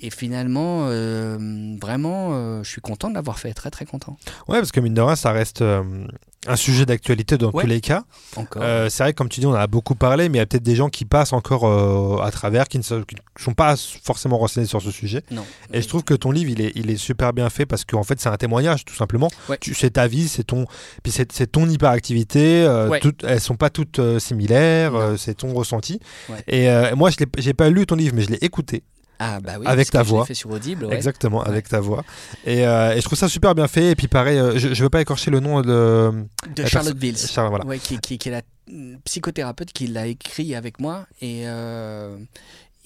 et 0.00 0.10
finalement, 0.10 0.86
euh, 0.88 1.38
vraiment, 1.80 2.30
euh, 2.32 2.62
je 2.62 2.68
suis 2.70 2.80
content 2.80 3.08
de 3.08 3.14
l'avoir 3.14 3.38
fait. 3.38 3.52
Très, 3.54 3.70
très 3.70 3.84
content. 3.86 4.16
Ouais, 4.48 4.58
parce 4.58 4.72
que 4.72 4.80
mine 4.80 4.94
de 4.94 5.00
rien, 5.00 5.16
ça 5.16 5.32
reste, 5.32 5.62
euh, 5.62 5.82
Un 6.48 6.54
sujet 6.54 6.86
d'actualité 6.86 7.38
dans 7.38 7.50
Ouais. 7.50 7.64
tous 7.64 7.68
les 7.68 7.80
cas. 7.80 8.04
C'est 8.34 8.98
vrai 9.02 9.12
que 9.12 9.16
comme 9.18 9.28
tu 9.28 9.40
dis, 9.40 9.46
on 9.46 9.50
en 9.50 9.54
a 9.54 9.66
beaucoup 9.66 9.96
parlé, 9.96 10.28
mais 10.28 10.38
il 10.38 10.40
y 10.40 10.42
a 10.42 10.46
peut-être 10.46 10.62
des 10.62 10.76
gens 10.76 10.88
qui 10.88 11.04
passent 11.04 11.32
encore 11.32 12.22
à 12.22 12.30
travers, 12.30 12.68
qui 12.68 12.78
ne 12.78 12.82
qui 12.84 13.16
sont 13.36 13.52
pas 13.54 13.74
forcément 14.04 14.38
renseignés 14.38 14.66
sur 14.68 14.80
ce 14.80 14.92
sujet. 14.92 15.22
non. 15.32 15.44
Et 15.72 15.82
je 15.82 15.88
trouve 15.88 16.04
que 16.04 16.14
ton 16.14 16.30
livre, 16.30 16.50
il 16.50 16.60
est, 16.60 16.70
il 16.76 16.88
est 16.88 16.96
super 16.98 17.32
bien 17.32 17.50
fait 17.50 17.66
parce 17.66 17.84
qu'en 17.84 18.04
fait, 18.04 18.20
c'est 18.20 18.28
un 18.28 18.36
témoignage, 18.36 18.84
tout 18.84 18.94
simplement. 18.94 19.28
Ouais. 19.48 19.58
C'est 19.74 19.94
ta 19.94 20.06
vie, 20.06 20.28
c'est 20.28 20.44
ton, 20.44 20.66
puis 21.02 21.10
c'est, 21.10 21.32
c'est 21.32 21.50
ton 21.50 21.68
hyperactivité. 21.68 22.64
Ouais. 22.90 23.00
toutes- 23.00 23.24
elles 23.24 23.40
sont 23.40 23.56
pas 23.56 23.70
toutes 23.70 24.00
similaires. 24.20 24.92
C'est 25.18 25.34
ton 25.38 25.52
ressenti. 25.52 25.98
Et 26.46 26.68
moi, 26.94 27.10
je 27.10 27.16
j'ai 27.38 27.54
pas 27.54 27.70
lu 27.70 27.86
ton 27.86 27.96
livre, 27.96 28.14
mais 28.14 28.22
je 28.22 28.30
l'ai 28.30 28.38
écouté. 28.44 28.84
Ah 29.18 29.40
bah 29.40 29.54
oui. 29.58 29.66
Avec 29.66 29.90
ta 29.90 30.02
voix. 30.02 30.26
fait 30.26 30.34
sur 30.34 30.50
Audible. 30.50 30.84
ouais. 30.86 30.94
Exactement, 30.94 31.40
Ouais. 31.40 31.48
avec 31.48 31.68
ta 31.68 31.80
voix. 31.80 32.04
Et, 32.44 32.66
euh, 32.66 32.92
et 32.94 33.00
je 33.00 33.04
trouve 33.06 33.18
ça 33.18 33.28
super 33.28 33.54
bien 33.54 33.66
fait. 33.68 33.92
Et 33.92 33.94
puis 33.96 34.08
pareil, 34.08 34.38
euh, 34.38 34.58
je, 34.58 34.74
je 34.74 34.82
veux 34.82 34.90
pas 34.90 35.00
écorcher 35.00 35.30
le 35.30 35.40
nom 35.40 35.60
de 35.62 36.12
De 36.54 36.64
Charlotte 36.66 36.96
Bills. 36.96 37.16
Charles, 37.18 37.48
voilà. 37.48 37.64
Ouais, 37.64 37.78
qui, 37.78 37.98
qui- 37.98 38.18
qui 38.18 38.28
est 38.28 38.32
la 38.32 38.42
mm, 38.70 38.96
psychothérapeute 39.04 39.72
qui 39.72 39.86
l'a 39.86 40.06
écrit 40.06 40.54
avec 40.54 40.80
moi. 40.80 41.06
Et, 41.22 41.42
euh, 41.46 42.16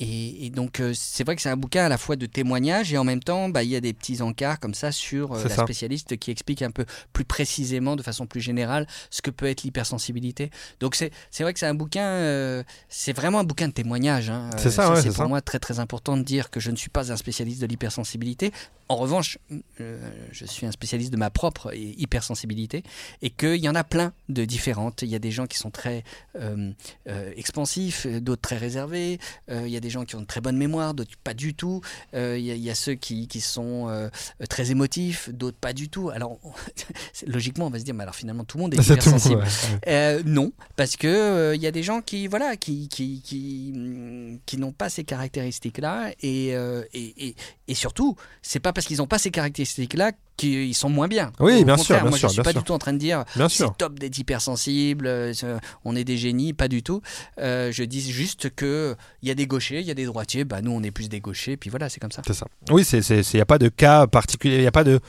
et, 0.00 0.46
et 0.46 0.50
donc, 0.50 0.80
euh, 0.80 0.92
c'est 0.94 1.24
vrai 1.24 1.36
que 1.36 1.42
c'est 1.42 1.50
un 1.50 1.58
bouquin 1.58 1.84
à 1.84 1.88
la 1.90 1.98
fois 1.98 2.16
de 2.16 2.24
témoignages 2.24 2.90
et 2.92 2.96
en 2.96 3.04
même 3.04 3.22
temps, 3.22 3.50
bah, 3.50 3.62
il 3.62 3.68
y 3.68 3.76
a 3.76 3.80
des 3.82 3.92
petits 3.92 4.22
encarts 4.22 4.58
comme 4.58 4.72
ça 4.72 4.92
sur 4.92 5.34
euh, 5.34 5.42
la 5.44 5.54
ça. 5.54 5.62
spécialiste 5.64 6.16
qui 6.16 6.30
explique 6.30 6.62
un 6.62 6.70
peu 6.70 6.86
plus 7.12 7.26
précisément, 7.26 7.96
de 7.96 8.02
façon 8.02 8.26
plus 8.26 8.40
générale, 8.40 8.86
ce 9.10 9.20
que 9.20 9.30
peut 9.30 9.44
être 9.44 9.62
l'hypersensibilité. 9.62 10.50
Donc, 10.80 10.94
c'est 10.94 11.42
vrai 11.42 11.52
que 11.52 11.58
c'est 11.60 11.66
un 11.66 11.74
bouquin, 11.74 12.06
euh, 12.06 12.62
c'est 12.88 13.12
vraiment 13.12 13.40
un 13.40 13.44
bouquin 13.44 13.68
de 13.68 13.74
témoignage. 13.74 14.30
hein. 14.30 14.48
C'est 14.56 14.70
ça, 14.70 14.88
ouais, 14.88 14.96
c'est 14.96 15.02
c'est 15.02 15.08
pour 15.08 15.16
ça. 15.18 15.28
moi 15.28 15.42
très 15.42 15.58
très 15.58 15.80
important 15.80 16.16
de 16.16 16.22
dire 16.22 16.48
que 16.48 16.60
je 16.60 16.70
ne 16.70 16.76
suis 16.76 16.88
pas 16.90 17.12
un 17.12 17.16
spécialiste 17.16 17.60
de 17.60 17.66
l'hypersensibilité. 17.66 18.52
En 18.88 18.96
revanche, 18.96 19.38
euh, 19.80 20.10
je 20.32 20.44
suis 20.46 20.66
un 20.66 20.72
spécialiste 20.72 21.12
de 21.12 21.16
ma 21.16 21.30
propre 21.30 21.72
hypersensibilité 21.74 22.82
et 23.22 23.30
qu'il 23.30 23.56
y 23.56 23.68
en 23.68 23.74
a 23.74 23.84
plein 23.84 24.12
de 24.28 24.44
différentes. 24.44 25.02
Il 25.02 25.08
y 25.08 25.14
a 25.14 25.20
des 25.20 25.30
gens 25.30 25.46
qui 25.46 25.58
sont 25.58 25.70
très 25.70 26.02
euh, 26.36 26.72
euh, 27.08 27.32
expansifs, 27.36 28.06
d'autres 28.06 28.42
très 28.42 28.56
réservés. 28.56 29.20
Euh, 29.50 29.62
il 29.66 29.72
y 29.72 29.76
a 29.76 29.80
des 29.80 29.89
gens 29.90 30.04
qui 30.04 30.16
ont 30.16 30.20
une 30.20 30.26
très 30.26 30.40
bonne 30.40 30.56
mémoire, 30.56 30.94
d'autres 30.94 31.10
pas 31.22 31.34
du 31.34 31.54
tout. 31.54 31.80
Euh, 32.14 32.36
il, 32.38 32.44
y 32.44 32.50
a, 32.50 32.54
il 32.54 32.62
y 32.62 32.70
a 32.70 32.74
ceux 32.74 32.94
qui, 32.94 33.28
qui 33.28 33.40
sont 33.40 33.88
euh, 33.88 34.08
très 34.48 34.70
émotifs, 34.70 35.30
d'autres 35.30 35.58
pas 35.58 35.72
du 35.72 35.88
tout. 35.88 36.10
Alors, 36.10 36.38
logiquement, 37.26 37.66
on 37.66 37.70
va 37.70 37.78
se 37.78 37.84
dire, 37.84 37.94
mais 37.94 38.02
alors 38.02 38.14
finalement, 38.14 38.44
tout 38.44 38.56
le 38.56 38.62
monde 38.62 38.74
est 38.74 38.82
C'est 38.82 38.96
tout 38.96 39.06
le 39.06 39.12
monde, 39.12 39.20
hypersensible. 39.20 39.42
ouais, 39.42 39.74
ouais. 39.74 39.80
Euh, 39.88 40.22
non, 40.24 40.52
parce 40.76 40.96
que 40.96 41.06
euh, 41.06 41.54
il 41.54 41.62
y 41.62 41.66
a 41.66 41.70
des 41.70 41.82
gens 41.82 42.00
qui 42.00 42.26
voilà 42.26 42.56
qui 42.56 42.88
qui 42.88 43.20
qui, 43.22 44.40
qui 44.46 44.56
n'ont 44.56 44.72
pas 44.72 44.88
ces 44.88 45.04
caractéristiques-là 45.04 46.12
et, 46.20 46.54
euh, 46.54 46.84
et, 46.94 47.28
et 47.28 47.34
et 47.70 47.74
surtout 47.74 48.16
c'est 48.42 48.60
pas 48.60 48.72
parce 48.72 48.86
qu'ils 48.86 48.98
n'ont 48.98 49.06
pas 49.06 49.18
ces 49.18 49.30
caractéristiques-là 49.30 50.12
qu'ils 50.36 50.74
sont 50.74 50.88
moins 50.88 51.06
bien. 51.08 51.32
Oui, 51.38 51.60
Au 51.60 51.64
bien 51.64 51.76
sûr, 51.76 51.94
bien 51.96 52.04
moi 52.08 52.18
je 52.18 52.26
suis 52.26 52.34
bien 52.36 52.42
pas 52.44 52.50
sûr. 52.52 52.60
du 52.60 52.64
tout 52.66 52.72
en 52.72 52.78
train 52.78 52.92
de 52.92 52.98
dire 52.98 53.24
c'est 53.48 53.64
top 53.78 53.98
d'être 53.98 54.18
hypersensible, 54.18 55.06
euh, 55.06 55.32
c'est- 55.34 55.46
on 55.84 55.94
est 55.94 56.04
des 56.04 56.16
génies, 56.16 56.52
pas 56.52 56.68
du 56.68 56.82
tout. 56.82 57.02
Euh, 57.38 57.70
je 57.72 57.84
dis 57.84 58.10
juste 58.10 58.50
que 58.54 58.96
il 59.22 59.28
y 59.28 59.30
a 59.30 59.34
des 59.34 59.46
gauchers, 59.46 59.80
il 59.80 59.86
y 59.86 59.90
a 59.90 59.94
des 59.94 60.06
droitiers, 60.06 60.44
bah 60.44 60.60
nous 60.62 60.72
on 60.72 60.82
est 60.82 60.90
plus 60.90 61.08
des 61.08 61.20
gauchers, 61.20 61.56
puis 61.56 61.70
voilà 61.70 61.88
c'est 61.88 62.00
comme 62.00 62.12
ça. 62.12 62.22
C'est 62.26 62.34
ça. 62.34 62.46
Oui, 62.70 62.84
c'est 62.84 63.02
c'est 63.02 63.20
il 63.32 63.36
n'y 63.36 63.40
a 63.42 63.46
pas 63.46 63.58
de 63.58 63.68
cas 63.68 64.06
particulier, 64.06 64.56
il 64.56 64.60
n'y 64.62 64.66
a 64.66 64.72
pas 64.72 64.84
de 64.84 65.00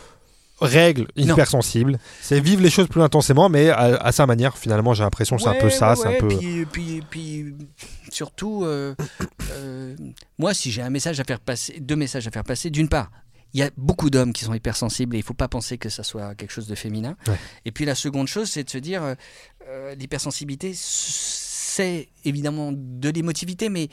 règles 0.61 1.07
Non. 1.17 1.33
hypersensibles. 1.33 1.99
C'est 2.21 2.39
vivre 2.39 2.61
les 2.61 2.69
choses 2.69 2.87
plus 2.87 3.01
intensément, 3.01 3.49
mais 3.49 3.69
à, 3.69 3.95
à 3.97 4.11
sa 4.11 4.25
manière. 4.27 4.57
Finalement, 4.57 4.93
j'ai 4.93 5.03
l'impression 5.03 5.35
que 5.35 5.41
c'est 5.41 5.49
un 5.49 5.59
peu 5.59 5.69
ça. 5.69 5.89
ouais, 5.91 5.95
c'est 5.95 6.07
un 6.15 6.19
peu. 6.19 6.27
Puis, 6.27 6.65
puis, 6.71 7.03
puis, 7.09 7.53
surtout, 8.11 8.63
euh, 8.65 8.95
euh, 9.51 9.95
moi, 10.37 10.53
si 10.53 10.71
j'ai 10.71 10.81
un 10.81 10.89
message 10.89 11.19
à 11.19 11.23
faire 11.23 11.39
passer, 11.39 11.79
deux 11.79 11.95
messages 11.95 12.27
à 12.27 12.31
faire 12.31 12.43
passer, 12.43 12.69
d'une 12.69 12.89
part, 12.89 13.11
il 13.53 13.59
y 13.59 13.63
a 13.63 13.69
beaucoup 13.75 14.09
d'hommes 14.09 14.31
qui 14.31 14.45
sont 14.45 14.53
hypersensibles 14.53 15.15
et 15.15 15.19
il 15.19 15.23
ne 15.23 15.25
faut 15.25 15.33
pas 15.33 15.49
penser 15.49 15.77
que 15.77 15.89
ça 15.89 16.03
soit 16.03 16.35
quelque 16.35 16.51
chose 16.51 16.67
de 16.67 16.75
féminin. 16.75 17.17
Ouais. 17.27 17.35
Et 17.65 17.71
puis 17.71 17.83
la 17.83 17.95
seconde 17.95 18.27
chose, 18.27 18.49
c'est 18.49 18.63
de 18.63 18.69
se 18.69 18.77
dire, 18.77 19.03
euh, 19.03 19.15
euh, 19.67 19.95
l'hypersensibilité, 19.95 20.73
c'est 21.75 22.09
évidemment 22.25 22.71
de 22.73 23.09
l'émotivité, 23.09 23.69
mais, 23.69 23.89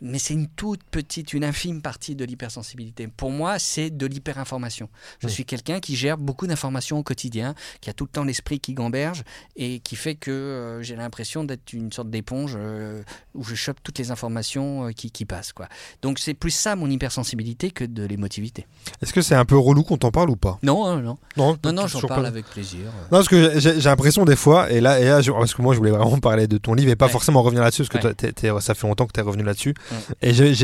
mais 0.00 0.18
c'est 0.18 0.34
une 0.34 0.48
toute 0.48 0.82
petite, 0.90 1.32
une 1.32 1.44
infime 1.44 1.80
partie 1.82 2.16
de 2.16 2.24
l'hypersensibilité. 2.24 3.06
Pour 3.06 3.30
moi, 3.30 3.58
c'est 3.58 3.90
de 3.90 4.06
l'hyperinformation. 4.06 4.88
Je 5.20 5.26
Oui. 5.26 5.32
suis 5.32 5.44
quelqu'un 5.44 5.78
qui 5.78 5.94
gère 5.94 6.16
beaucoup 6.18 6.46
d'informations 6.46 6.98
au 6.98 7.02
quotidien, 7.02 7.54
qui 7.80 7.90
a 7.90 7.92
tout 7.92 8.04
le 8.04 8.10
temps 8.10 8.24
l'esprit 8.24 8.58
qui 8.58 8.74
gamberge 8.74 9.22
et 9.56 9.78
qui 9.80 9.94
fait 9.94 10.14
que 10.16 10.30
euh, 10.30 10.82
j'ai 10.82 10.96
l'impression 10.96 11.44
d'être 11.44 11.72
une 11.72 11.92
sorte 11.92 12.10
d'éponge 12.10 12.54
euh, 12.56 13.02
où 13.34 13.44
je 13.44 13.54
chope 13.54 13.78
toutes 13.82 13.98
les 13.98 14.10
informations 14.10 14.86
euh, 14.86 14.90
qui, 14.92 15.10
qui 15.12 15.24
passent. 15.24 15.52
Quoi. 15.52 15.68
Donc 16.02 16.18
c'est 16.18 16.34
plus 16.34 16.50
ça 16.50 16.74
mon 16.74 16.90
hypersensibilité 16.90 17.70
que 17.70 17.84
de 17.84 18.04
l'émotivité. 18.04 18.66
Est-ce 19.02 19.12
que 19.12 19.22
c'est 19.22 19.34
un 19.36 19.44
peu 19.44 19.56
relou 19.58 19.82
qu'on 19.84 19.98
t'en 19.98 20.10
parle 20.10 20.30
ou 20.30 20.36
pas? 20.36 20.58
Non, 20.62 20.86
hein, 20.86 21.00
non, 21.02 21.18
Non, 21.36 21.56
non, 21.64 21.72
non, 21.72 21.86
j'en 21.86 21.98
toujours 21.98 22.08
parle 22.08 22.22
pas. 22.22 22.28
avec 22.28 22.46
plaisir. 22.46 22.86
Non, 22.86 23.18
parce 23.18 23.28
que 23.28 23.58
j'ai 23.60 23.74
j'ai 23.80 23.88
l'impression 23.88 24.24
des 24.24 24.36
fois, 24.36 24.70
et 24.72 24.80
là, 24.80 24.98
et 25.00 25.04
là 25.04 25.20
parce 25.22 25.54
que 25.54 25.62
moi 25.62 25.74
je 25.74 25.78
voulais 25.78 25.90
vraiment 25.92 26.18
parler 26.18 26.48
de 26.48 26.58
ton 26.58 26.74
livre 26.74 26.90
et 26.90 26.96
pas 26.96 27.06
Ouais. 27.06 27.12
forcément 27.12 27.17
revenir 27.42 27.62
là-dessus, 27.62 27.82
parce 27.84 27.88
que 28.02 28.08
Ouais. 28.08 28.32
toi, 28.32 28.60
ça 28.60 28.74
fait 28.74 28.86
longtemps 28.86 29.06
que 29.06 29.12
tu 29.12 29.20
es 29.20 29.22
revenu 29.22 29.42
là-dessus. 29.42 29.74
Ouais. 29.90 29.98
Et 30.22 30.34
j'ai- 30.34 30.54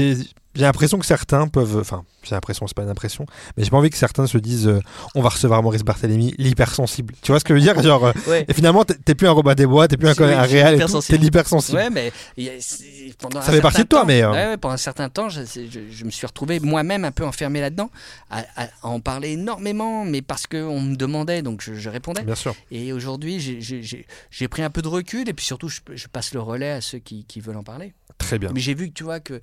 j'ai 0.54 0.62
l'impression 0.62 0.98
que 0.98 1.06
certains 1.06 1.48
peuvent. 1.48 1.76
Enfin, 1.78 2.04
j'ai 2.22 2.34
l'impression, 2.34 2.66
c'est 2.66 2.74
pas 2.76 2.82
une 2.84 2.88
impression, 2.88 3.26
mais 3.56 3.64
j'ai 3.64 3.70
pas 3.70 3.76
envie 3.76 3.90
que 3.90 3.96
certains 3.98 4.26
se 4.26 4.38
disent 4.38 4.66
euh, 4.68 4.80
on 5.14 5.20
va 5.22 5.28
recevoir 5.28 5.62
Maurice 5.62 5.82
Barthélémy, 5.82 6.34
l'hypersensible. 6.38 7.14
Tu 7.22 7.32
vois 7.32 7.38
ce 7.40 7.44
que 7.44 7.54
je 7.54 7.58
veux 7.58 7.64
dire? 7.64 7.80
Genre, 7.82 8.06
euh, 8.06 8.12
Ouais. 8.26 8.44
Et 8.48 8.54
finalement, 8.54 8.84
t'es 8.84 9.14
plus 9.14 9.26
un 9.28 9.32
Robin 9.32 9.54
des 9.54 9.66
Bois, 9.66 9.86
t'es 9.88 9.96
plus 9.96 10.08
un, 10.08 10.14
oui, 10.18 10.32
un 10.32 10.42
réel, 10.42 10.68
t'es 10.70 10.74
hypersensible. 10.76 11.18
l'hypersensible. 11.18 11.78
Ouais, 11.78 11.90
mais 11.90 12.12
il 12.36 12.44
y 12.44 12.48
a- 12.48 12.52
c'est- 12.60 13.14
pendant 13.18 13.42
Ça 13.42 13.50
un 13.50 13.54
fait 13.54 13.60
partie 13.60 13.82
de 13.82 13.88
toi, 13.88 14.00
temps- 14.00 14.06
mais, 14.06 14.22
euh, 14.22 14.30
ouais, 14.32 14.46
ouais, 14.46 14.56
pendant 14.56 14.74
un 14.74 14.78
certain 14.78 15.08
temps, 15.10 15.28
je, 15.28 15.44
c'est- 15.44 15.70
je- 15.70 15.80
je 15.90 16.04
me 16.04 16.10
suis 16.10 16.26
retrouvé 16.26 16.60
moi-même 16.60 17.04
un 17.04 17.12
peu 17.12 17.24
enfermé 17.24 17.60
là-dedans, 17.60 17.90
à, 18.30 18.44
à- 18.56 18.64
à 18.82 18.88
en 18.88 19.00
parler 19.00 19.32
énormément, 19.32 20.04
mais 20.04 20.22
parce 20.22 20.46
qu'on 20.46 20.80
me 20.80 20.96
demandait, 20.96 21.42
donc 21.42 21.60
je, 21.62 21.74
je 21.74 21.88
répondais. 21.90 22.22
Bien 22.22 22.34
sûr. 22.34 22.54
Et 22.70 22.92
aujourd'hui, 22.92 23.38
j'ai- 23.40 24.48
pris 24.48 24.62
un 24.62 24.70
peu 24.70 24.82
de 24.82 24.88
recul, 24.88 25.28
et 25.28 25.32
puis 25.32 25.44
surtout, 25.44 25.68
je, 25.68 25.80
je 25.94 26.06
passe 26.06 26.32
le 26.32 26.40
relais 26.40 26.70
à 26.70 26.80
ceux 26.80 26.98
qui, 26.98 27.24
qui 27.24 27.40
veulent 27.40 27.56
en 27.56 27.64
parler. 27.64 27.92
Très 28.18 28.38
bien. 28.38 28.50
Mais 28.54 28.60
j'ai 28.60 28.74
vu 28.74 28.88
que 28.88 28.92
tu 28.94 29.02
vois 29.04 29.18
que 29.20 29.40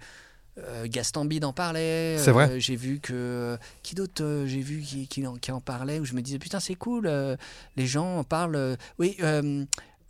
euh, 0.57 0.85
Gaston 0.89 1.25
Bide 1.25 1.45
en 1.45 1.53
parlait. 1.53 2.17
C'est 2.17 2.31
vrai. 2.31 2.49
euh, 2.49 2.59
j'ai 2.59 2.75
vu 2.75 2.99
que 2.99 3.57
qui 3.83 3.95
d'autre 3.95 4.23
euh, 4.23 4.45
j'ai 4.47 4.61
vu 4.61 4.81
qui, 4.81 5.07
qui 5.07 5.25
en, 5.25 5.35
qui 5.35 5.51
en 5.51 5.61
parlait 5.61 5.99
où 5.99 6.05
je 6.05 6.13
me 6.13 6.21
disais 6.21 6.39
putain 6.39 6.59
c'est 6.59 6.75
cool. 6.75 7.07
euh, 7.07 7.35
les 7.77 7.87
gens 7.87 8.17
en 8.19 8.23
parlent. 8.23 8.55
euh, 8.55 8.75
oui. 8.99 9.15
euh, 9.21 9.63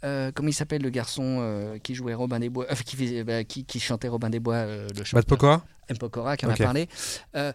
euh, 0.04 0.32
comment 0.34 0.50
il 0.50 0.54
s'appelle 0.54 0.82
le 0.82 0.90
garçon 0.90 1.38
euh, 1.42 1.78
qui 1.78 1.94
jouait 1.94 2.16
Robin 2.16 2.40
des 2.40 2.50
Bois, 2.50 2.66
euh, 2.72 2.76
qui, 2.76 3.22
bah, 3.24 3.44
qui, 3.44 3.66
qui 3.66 3.80
chantait 3.80 4.08
Robin 4.08 4.32
des 4.32 4.40
Bois, 4.40 4.56
euh, 4.56 4.88
le 4.98 5.04
chanteur 5.04 5.26
Pokora 5.26 5.64
M. 5.90 5.98
Pokora 6.00 6.38
qui 6.38 6.48
en 6.48 6.50
a 6.50 6.56
parlé. 6.58 6.90
Euh, 7.36 7.54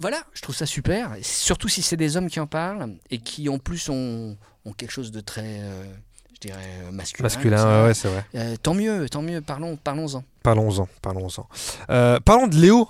voilà, 0.00 0.22
je 0.32 0.40
trouve 0.42 0.54
ça 0.56 0.66
super. 0.66 1.14
Et 1.14 1.22
Surtout 1.22 1.68
si 1.68 1.82
c'est 1.82 1.96
des 1.98 2.16
hommes 2.16 2.28
qui 2.30 2.40
en 2.40 2.46
parlent 2.46 2.94
et 3.10 3.18
qui 3.18 3.48
en 3.50 3.58
plus 3.58 3.88
ont, 3.90 4.36
ont 4.64 4.72
quelque 4.72 4.90
chose 4.90 5.10
de 5.10 5.20
très, 5.20 5.60
euh, 5.60 5.84
je 6.34 6.48
dirais, 6.48 6.60
euh, 6.84 6.90
masculin. 6.90 7.22
Masculin, 7.24 7.86
ouais, 7.86 7.94
c'est 7.94 8.08
vrai. 8.08 8.24
Euh, 8.34 8.56
tant 8.62 8.74
mieux, 8.74 9.08
tant 9.08 9.22
mieux. 9.22 9.40
Parlons, 9.40 9.76
parlons-en. 9.76 10.24
Parlons-en, 10.50 10.86
parlons-en. 11.02 11.48
Euh, 11.90 12.20
parlons 12.24 12.46
de 12.46 12.54
Léo. 12.54 12.88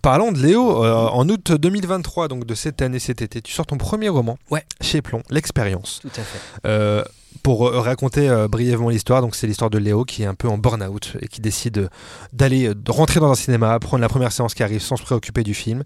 Parlons 0.00 0.30
de 0.30 0.38
Léo. 0.38 0.84
euh, 0.84 0.94
en 1.08 1.28
août 1.28 1.50
2023, 1.50 2.28
donc 2.28 2.44
de 2.46 2.54
cette 2.54 2.80
année, 2.82 3.00
cet 3.00 3.20
été, 3.20 3.42
tu 3.42 3.52
sors 3.52 3.66
ton 3.66 3.78
premier 3.78 4.08
roman 4.08 4.38
Ouais. 4.52 4.62
chez 4.80 5.02
Plomb, 5.02 5.22
L'expérience. 5.28 5.98
Tout 6.02 6.08
à 6.16 6.22
fait. 6.22 6.38
Euh, 6.66 7.02
pour 7.42 7.68
raconter 7.72 8.28
euh, 8.28 8.46
brièvement 8.46 8.90
l'histoire, 8.90 9.22
donc 9.22 9.34
c'est 9.34 9.48
l'histoire 9.48 9.70
de 9.70 9.78
Léo 9.78 10.04
qui 10.04 10.22
est 10.22 10.26
un 10.26 10.36
peu 10.36 10.46
en 10.46 10.56
burn-out 10.56 11.16
et 11.20 11.26
qui 11.26 11.40
décide 11.40 11.90
d'aller 12.32 12.72
de 12.76 12.90
rentrer 12.92 13.18
dans 13.18 13.30
un 13.32 13.34
cinéma, 13.34 13.76
prendre 13.80 14.00
la 14.02 14.08
première 14.08 14.30
séance 14.30 14.54
qui 14.54 14.62
arrive 14.62 14.80
sans 14.80 14.96
se 14.96 15.02
préoccuper 15.02 15.42
du 15.42 15.54
film, 15.54 15.82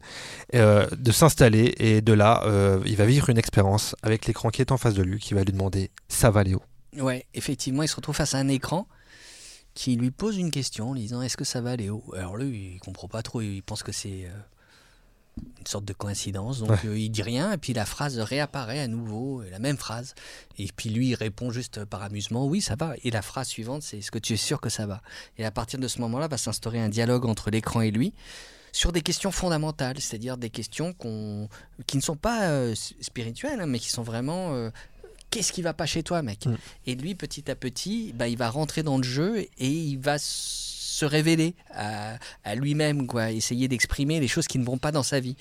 euh, 0.54 0.86
de 0.94 1.10
s'installer 1.10 1.72
et 1.78 2.02
de 2.02 2.12
là, 2.12 2.42
euh, 2.44 2.80
il 2.84 2.96
va 2.96 3.06
vivre 3.06 3.30
une 3.30 3.38
expérience 3.38 3.96
avec 4.02 4.26
l'écran 4.26 4.50
qui 4.50 4.60
est 4.60 4.72
en 4.72 4.76
face 4.76 4.92
de 4.92 5.02
lui, 5.02 5.18
qui 5.20 5.32
va 5.32 5.42
lui 5.42 5.52
demander 5.52 5.90
ça 6.08 6.28
va 6.30 6.42
Léo? 6.42 6.60
Ouais, 7.00 7.24
effectivement, 7.32 7.82
il 7.82 7.88
se 7.88 7.96
retrouve 7.96 8.14
face 8.16 8.34
à 8.34 8.38
un 8.38 8.48
écran 8.48 8.86
qui 9.74 9.96
lui 9.96 10.10
pose 10.10 10.36
une 10.36 10.50
question 10.50 10.90
en 10.90 10.94
lui 10.94 11.02
disant 11.02 11.22
Est-ce 11.22 11.36
que 11.36 11.44
ça 11.44 11.60
va, 11.60 11.76
Léo? 11.76 12.02
Alors 12.16 12.36
lui, 12.36 12.74
il 12.74 12.80
comprend 12.80 13.08
pas 13.08 13.22
trop, 13.22 13.40
il 13.40 13.62
pense 13.62 13.82
que 13.82 13.92
c'est 13.92 14.26
euh, 14.26 14.30
une 15.36 15.66
sorte 15.66 15.84
de 15.84 15.92
coïncidence, 15.92 16.60
donc 16.60 16.84
euh, 16.84 16.98
il 16.98 17.10
dit 17.10 17.22
rien, 17.22 17.52
et 17.52 17.56
puis 17.56 17.72
la 17.72 17.86
phrase 17.86 18.18
réapparaît 18.18 18.80
à 18.80 18.88
nouveau, 18.88 19.40
euh, 19.40 19.50
la 19.50 19.58
même 19.58 19.78
phrase, 19.78 20.14
et 20.58 20.68
puis 20.74 20.90
lui, 20.90 21.08
il 21.08 21.14
répond 21.14 21.50
juste 21.50 21.84
par 21.84 22.02
amusement 22.02 22.46
Oui, 22.46 22.60
ça 22.60 22.76
va. 22.76 22.94
Et 23.02 23.10
la 23.10 23.22
phrase 23.22 23.48
suivante, 23.48 23.82
c'est 23.82 23.98
Est-ce 23.98 24.10
que 24.10 24.18
tu 24.18 24.34
es 24.34 24.38
sûr 24.38 24.60
que 24.60 24.68
ça 24.68 24.86
va? 24.86 25.02
Et 25.38 25.44
à 25.44 25.50
partir 25.50 25.78
de 25.78 25.88
ce 25.88 26.00
moment-là, 26.00 26.28
va 26.28 26.38
s'instaurer 26.38 26.80
un 26.80 26.88
dialogue 26.88 27.24
entre 27.26 27.50
l'écran 27.50 27.80
et 27.80 27.90
lui 27.90 28.12
sur 28.72 28.90
des 28.90 29.02
questions 29.02 29.30
fondamentales, 29.30 30.00
c'est-à-dire 30.00 30.38
des 30.38 30.50
questions 30.50 30.94
qui 31.86 31.96
ne 31.96 32.02
sont 32.02 32.16
pas 32.16 32.44
euh, 32.44 32.74
spirituelles, 33.00 33.60
hein, 33.60 33.66
mais 33.66 33.78
qui 33.78 33.90
sont 33.90 34.02
vraiment 34.02 34.54
euh, 34.54 34.70
qu'est-ce 35.32 35.52
qui 35.52 35.62
va 35.62 35.72
pas 35.72 35.86
chez 35.86 36.04
toi, 36.04 36.22
mec 36.22 36.46
Mm. 36.46 36.56
Et 36.86 36.94
lui, 36.94 37.14
petit 37.14 37.50
à 37.50 37.54
petit, 37.56 38.12
bah, 38.14 38.28
il 38.28 38.36
va 38.36 38.50
rentrer 38.50 38.82
dans 38.82 38.96
le 38.98 39.02
jeu 39.02 39.38
et 39.38 39.68
il 39.68 39.98
va 39.98 40.16
se 40.18 41.04
révéler 41.04 41.54
à, 41.72 42.16
à 42.44 42.54
lui-même, 42.54 43.06
quoi, 43.06 43.30
essayer 43.32 43.66
d'exprimer 43.66 44.20
les 44.20 44.28
choses 44.28 44.46
qui 44.46 44.58
ne 44.58 44.64
vont 44.64 44.78
pas 44.78 44.92
dans 44.92 45.02
sa 45.02 45.20
vie. 45.20 45.36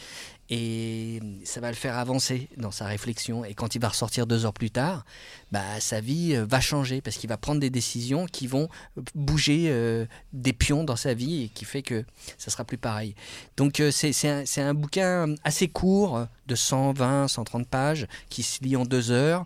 Et 0.53 1.21
ça 1.45 1.61
va 1.61 1.69
le 1.69 1.75
faire 1.75 1.97
avancer 1.97 2.49
dans 2.57 2.71
sa 2.71 2.85
réflexion. 2.85 3.45
Et 3.45 3.53
quand 3.53 3.73
il 3.73 3.79
va 3.79 3.87
ressortir 3.87 4.27
deux 4.27 4.45
heures 4.45 4.53
plus 4.53 4.69
tard, 4.69 5.05
bah, 5.53 5.79
sa 5.79 6.01
vie 6.01 6.35
euh, 6.35 6.45
va 6.45 6.59
changer 6.59 6.99
parce 6.99 7.15
qu'il 7.15 7.29
va 7.29 7.37
prendre 7.37 7.61
des 7.61 7.69
décisions 7.69 8.25
qui 8.25 8.47
vont 8.47 8.67
bouger 9.15 9.67
euh, 9.69 10.05
des 10.33 10.51
pions 10.51 10.83
dans 10.83 10.97
sa 10.97 11.13
vie 11.13 11.43
et 11.45 11.47
qui 11.47 11.63
fait 11.63 11.81
que 11.81 12.03
ça 12.37 12.51
sera 12.51 12.65
plus 12.65 12.77
pareil. 12.77 13.15
Donc 13.55 13.79
euh, 13.79 13.91
c'est 13.91 14.27
un, 14.27 14.43
un 14.57 14.73
bouquin 14.73 15.35
assez 15.45 15.69
court, 15.69 16.27
de 16.47 16.55
120, 16.55 17.29
130 17.29 17.65
pages, 17.65 18.07
qui 18.29 18.43
se 18.43 18.61
lit 18.61 18.75
en 18.75 18.83
deux 18.83 19.11
heures. 19.11 19.45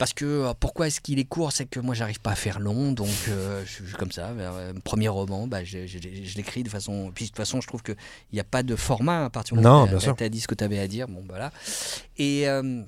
Parce 0.00 0.12
que 0.14 0.24
euh, 0.24 0.52
pourquoi 0.58 0.88
est-ce 0.88 1.00
qu'il 1.00 1.20
est 1.20 1.24
court? 1.24 1.52
C'est 1.52 1.66
que 1.66 1.78
moi, 1.78 1.94
j'arrive 1.94 2.18
pas 2.20 2.32
à 2.32 2.34
faire 2.34 2.58
long, 2.58 2.90
donc 2.90 3.08
euh, 3.28 3.62
je 3.64 3.84
suis 3.84 3.94
comme 3.96 4.10
ça. 4.10 4.30
euh, 4.30 4.72
premier 4.82 5.06
roman, 5.08 5.46
bah, 5.46 5.62
je, 5.62 5.86
je- 5.86 5.98
je 6.00 6.36
l'écris 6.36 6.64
de 6.64 6.68
façon. 6.68 7.12
Puis 7.14 7.26
de 7.26 7.28
toute 7.30 7.36
façon, 7.36 7.60
je 7.60 7.68
trouve 7.68 7.82
qu'il 7.84 7.94
n'y 8.32 8.40
a 8.40 8.44
pas 8.44 8.64
de 8.64 8.74
format 8.74 9.26
à 9.26 9.30
partir 9.30 9.56
du 9.56 9.62
moment 9.62 9.84
où 9.96 10.00
sûr. 10.00 10.16
t'as 10.16 10.28
dit 10.28 10.40
ce 10.40 10.48
que 10.48 10.56
tu 10.56 10.64
avais 10.64 10.80
à 10.80 10.88
dire. 10.88 11.06
Bon, 11.06 11.22
voilà. 11.28 11.52
Et. 12.18 12.48
euh, 12.48 12.82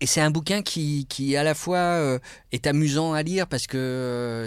et 0.00 0.06
c'est 0.06 0.20
un 0.20 0.30
bouquin 0.30 0.62
qui, 0.62 1.04
qui 1.08 1.36
à 1.36 1.42
la 1.42 1.52
fois 1.52 1.78
euh, 1.78 2.18
est 2.52 2.68
amusant 2.68 3.12
à 3.12 3.22
lire 3.24 3.48
parce 3.48 3.66
que 3.66 4.46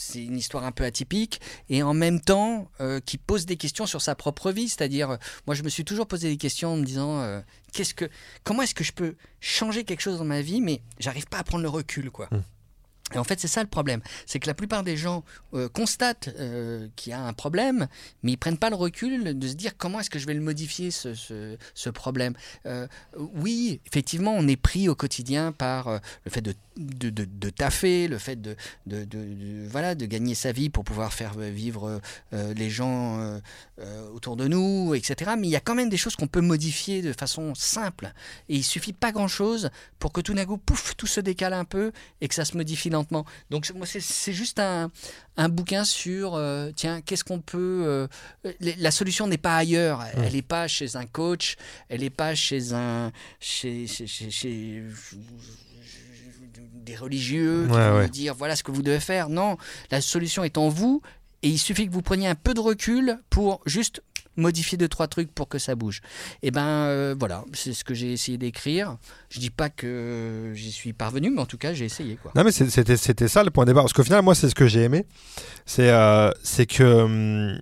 c'est- 0.00 0.24
une 0.24 0.36
histoire 0.38 0.64
un 0.64 0.72
peu 0.72 0.84
atypique 0.84 1.40
et 1.68 1.82
en 1.82 1.94
même 1.94 2.20
temps 2.20 2.70
euh, 2.80 3.00
qui 3.00 3.18
pose 3.18 3.46
des 3.46 3.56
questions 3.56 3.86
sur 3.86 4.00
sa 4.02 4.14
propre 4.14 4.50
vie. 4.52 4.68
C'est-à-dire, 4.68 5.10
euh, 5.10 5.16
moi 5.46 5.54
je 5.54 5.62
me 5.62 5.68
suis 5.68 5.84
toujours 5.84 6.06
posé 6.06 6.28
des 6.28 6.36
questions 6.36 6.72
en 6.72 6.76
me 6.76 6.84
disant 6.84 7.20
euh, 7.20 7.40
qu'est-ce 7.72 7.94
que, 7.94 8.08
comment 8.44 8.62
est-ce 8.62 8.74
que 8.74 8.84
je 8.84 8.92
peux 8.92 9.16
changer 9.40 9.84
quelque 9.84 10.00
chose 10.00 10.18
dans 10.18 10.24
ma 10.24 10.40
vie, 10.40 10.60
mais 10.60 10.80
j'arrive 10.98 11.26
pas 11.26 11.38
à 11.38 11.44
prendre 11.44 11.62
le 11.62 11.68
recul, 11.68 12.10
quoi. 12.10 12.28
Mm. 12.30 12.42
Et 13.14 13.18
en 13.18 13.24
fait, 13.24 13.40
c'est 13.40 13.48
ça 13.48 13.62
le 13.62 13.68
problème. 13.68 14.00
C'est 14.26 14.38
que 14.38 14.46
la 14.46 14.54
plupart 14.54 14.82
des 14.82 14.96
gens 14.96 15.24
euh, 15.54 15.68
constatent 15.68 16.30
euh, 16.38 16.88
qu'il 16.96 17.10
y 17.10 17.12
a 17.12 17.20
un 17.20 17.32
problème, 17.32 17.88
mais 18.22 18.32
ils 18.32 18.36
prennent 18.36 18.58
pas 18.58 18.70
le 18.70 18.76
recul 18.76 19.38
de 19.38 19.48
se 19.48 19.54
dire 19.54 19.76
comment 19.76 20.00
est-ce 20.00 20.10
que 20.10 20.18
je 20.18 20.26
vais 20.26 20.34
le 20.34 20.40
modifier, 20.40 20.90
ce, 20.90 21.90
problème. 21.90 22.34
Euh, 22.66 22.86
oui, 23.16 23.80
effectivement, 23.86 24.34
on 24.36 24.46
est 24.46 24.56
pris 24.56 24.88
au 24.88 24.94
quotidien 24.94 25.52
par 25.52 25.90
le 26.24 26.30
fait 26.30 26.40
de, 26.40 26.54
de, 26.76 27.10
de- 27.10 27.50
taffer, 27.50 28.06
le 28.06 28.18
fait 28.18 28.40
de, 28.40 28.56
voilà, 29.68 29.94
de 29.94 30.06
gagner 30.06 30.34
sa 30.34 30.52
vie 30.52 30.70
pour 30.70 30.84
pouvoir 30.84 31.12
faire 31.12 31.34
vivre 31.34 32.00
les 32.32 32.70
gens 32.70 33.40
autour 34.14 34.36
de 34.36 34.46
nous, 34.46 34.94
etc. 34.94 35.32
Mais 35.36 35.48
il 35.48 35.50
y 35.50 35.56
a 35.56 35.60
quand 35.60 35.74
même 35.74 35.88
des 35.88 35.96
choses 35.96 36.14
qu'on 36.14 36.28
peut 36.28 36.40
modifier 36.40 37.02
de 37.02 37.12
façon 37.12 37.54
simple. 37.54 38.12
Et 38.48 38.56
il 38.56 38.64
suffit 38.64 38.92
pas 38.92 39.12
grand-chose 39.12 39.70
pour 39.98 40.12
que 40.12 40.20
tout 40.20 40.34
d'un 40.34 40.46
coup, 40.46 40.58
pouf, 40.58 40.94
tout 40.96 41.06
se 41.06 41.20
décale 41.20 41.52
un 41.52 41.64
peu 41.64 41.92
et 42.20 42.28
que 42.28 42.34
ça 42.34 42.44
se 42.44 42.56
modifie 42.56 42.90
lentement. 43.00 43.24
Donc 43.50 43.70
moi, 43.74 43.86
c'est- 43.86 44.32
juste 44.32 44.58
un, 44.60 44.90
un 45.36 45.48
bouquin 45.48 45.84
sur, 45.84 46.34
euh, 46.34 46.70
tiens, 46.74 47.00
qu'est-ce 47.00 47.24
qu'on 47.24 47.40
peut... 47.40 47.82
euh, 47.86 48.06
les- 48.60 48.76
la 48.76 48.90
solution 48.90 49.26
n'est 49.26 49.38
pas 49.38 49.56
ailleurs, 49.56 50.04
elle 50.16 50.32
n'est 50.34 50.42
pas 50.42 50.68
chez 50.68 50.96
un 50.96 51.06
coach, 51.06 51.56
elle 51.88 52.00
n'est 52.00 52.10
pas 52.10 52.34
chez 52.34 52.72
un... 52.72 53.10
chez, 53.40 53.86
chez, 53.86 54.06
chez- 54.06 54.30
chez- 54.30 54.84
des 56.74 56.96
religieux 56.96 57.66
qui 57.66 57.72
Ouais, 57.74 57.88
vont 57.90 57.96
ouais. 57.98 58.04
vous 58.06 58.10
dire 58.10 58.34
voilà 58.34 58.56
ce 58.56 58.62
que 58.62 58.70
vous 58.72 58.82
devez 58.82 59.00
faire. 59.00 59.28
Non, 59.28 59.56
la 59.90 60.00
solution 60.00 60.44
est 60.44 60.58
en 60.58 60.68
vous 60.68 61.02
et 61.42 61.48
il 61.48 61.58
suffit 61.58 61.86
que 61.86 61.92
vous 61.92 62.02
preniez 62.02 62.28
un 62.28 62.34
peu 62.34 62.54
de 62.54 62.60
recul 62.60 63.18
pour 63.30 63.60
juste 63.66 64.02
modifier 64.36 64.78
deux 64.78 64.88
trois 64.88 65.08
trucs 65.08 65.32
pour 65.32 65.48
que 65.48 65.58
ça 65.58 65.74
bouge. 65.74 66.00
Et 66.42 66.50
ben 66.50 66.66
euh, 66.66 67.14
voilà, 67.18 67.44
c'est 67.52 67.72
ce 67.72 67.84
que 67.84 67.94
j'ai 67.94 68.12
essayé 68.12 68.38
d'écrire. 68.38 68.96
Je 69.28 69.40
dis 69.40 69.50
pas 69.50 69.68
que 69.70 70.52
j'y 70.54 70.72
suis 70.72 70.92
parvenu, 70.92 71.30
mais 71.30 71.40
en 71.40 71.46
tout 71.46 71.58
cas 71.58 71.72
j'ai 71.72 71.84
essayé 71.84 72.16
quoi. 72.16 72.32
Non 72.34 72.44
mais 72.44 72.52
c'était 72.52 72.96
c'était 72.96 73.28
ça 73.28 73.44
le 73.44 73.50
point 73.50 73.64
de 73.64 73.70
départ 73.70 73.84
parce 73.84 73.92
qu'au 73.92 74.04
final 74.04 74.22
moi 74.22 74.34
c'est 74.34 74.48
ce 74.48 74.54
que 74.54 74.66
j'ai 74.66 74.82
aimé 74.82 75.06
c'est 75.66 75.90
euh, 75.90 76.30
c'est 76.42 76.66
que 76.66 76.82
hum, 76.82 77.60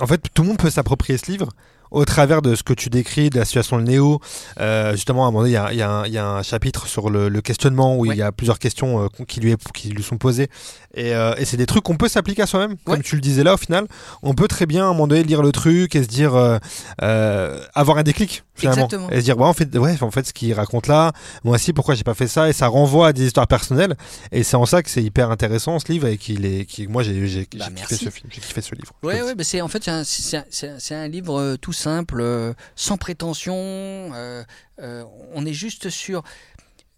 en 0.00 0.06
fait 0.06 0.22
tout 0.34 0.42
le 0.42 0.48
monde 0.48 0.58
peut 0.58 0.70
s'approprier 0.70 1.18
ce 1.18 1.30
livre 1.30 1.48
au 1.90 2.04
travers 2.04 2.42
de 2.42 2.54
ce 2.54 2.62
que 2.62 2.72
tu 2.72 2.88
décris 2.90 3.30
de 3.30 3.38
la 3.38 3.44
situation 3.44 3.78
de 3.78 3.82
Néo 3.82 4.20
Euh, 4.60 4.92
justement 4.92 5.24
à 5.24 5.28
un 5.28 5.30
moment 5.30 5.40
donné 5.42 5.50
il 5.50 5.54
y 5.54 5.56
a, 5.56 5.72
y 5.72 5.82
un- 5.82 6.04
il 6.06 6.12
y 6.12 6.18
a 6.18 6.26
un 6.26 6.42
chapitre 6.42 6.86
sur 6.86 7.10
le, 7.10 7.28
le 7.28 7.40
questionnement 7.40 7.96
où 7.96 8.06
Ouais. 8.06 8.14
il 8.14 8.18
y 8.18 8.22
a 8.22 8.32
plusieurs 8.32 8.58
questions 8.58 9.04
euh, 9.04 9.08
qui 9.26 9.40
lui 9.40 9.52
est- 9.52 9.72
qui 9.72 9.88
lui 9.90 10.02
sont 10.02 10.18
posées. 10.18 10.48
Et, 10.94 11.14
euh, 11.14 11.34
et 11.38 11.44
c'est 11.44 11.56
des 11.56 11.66
trucs 11.66 11.84
qu'on 11.84 11.96
peut 11.96 12.08
s'appliquer 12.08 12.42
à 12.42 12.46
soi-même 12.46 12.76
comme 12.84 12.96
Ouais. 12.96 13.02
tu 13.02 13.14
le 13.14 13.20
disais 13.20 13.44
là 13.44 13.54
au 13.54 13.56
final. 13.56 13.86
On 14.22 14.34
peut 14.34 14.48
très 14.48 14.66
bien 14.66 14.84
à 14.84 14.86
un 14.86 14.92
moment 14.92 15.06
donné 15.06 15.22
lire 15.22 15.42
le 15.42 15.52
truc 15.52 15.94
et 15.94 16.02
se 16.02 16.08
dire 16.08 16.34
avoir 17.74 17.98
un 17.98 18.02
déclic 18.02 18.44
finalement. 18.54 18.84
Exactement. 18.84 19.10
et 19.10 19.16
se 19.20 19.24
dire 19.24 19.38
ouais, 19.38 19.46
en 19.46 19.52
fait 19.54 19.74
ouais 19.76 19.96
en 20.02 20.10
fait 20.10 20.26
ce 20.26 20.32
qu'il 20.32 20.52
raconte 20.52 20.86
là 20.86 21.12
moi 21.44 21.54
aussi 21.54 21.72
pourquoi 21.72 21.94
j'ai 21.94 22.04
pas 22.04 22.14
fait 22.14 22.28
ça? 22.28 22.48
Et 22.48 22.52
ça 22.52 22.66
renvoie 22.68 23.08
à 23.08 23.12
des 23.12 23.26
histoires 23.26 23.46
personnelles. 23.46 23.96
Et 24.32 24.42
c'est 24.42 24.56
en 24.56 24.66
ça 24.66 24.82
que 24.82 24.90
c'est 24.90 25.02
hyper 25.02 25.30
intéressant 25.30 25.78
ce 25.78 25.90
livre 25.90 26.06
et 26.08 26.18
qu'il 26.18 26.44
est 26.44 26.64
qui 26.66 26.86
moi 26.86 27.02
j'ai 27.02 27.46
Bah, 27.58 27.66
kiffé 27.74 27.96
ce 27.96 28.10
film. 28.10 28.28
J'ai 28.30 28.40
kiffé 28.40 28.60
ce 28.60 28.74
livre. 28.74 28.92
Ouais, 29.02 29.22
ouais, 29.22 29.34
bah 29.34 29.44
c'est 29.44 29.60
en 29.60 29.68
fait 29.68 29.82
c'est 30.04 30.36
un, 30.36 30.42
un- 30.96 31.08
livre 31.08 31.56
tout 31.56 31.72
simple, 31.80 32.20
euh, 32.20 32.52
sans 32.76 32.96
prétention. 32.96 33.54
euh, 33.56 34.44
euh, 34.80 35.04
on 35.32 35.44
est 35.46 35.52
juste 35.52 35.90
sur 35.90 36.22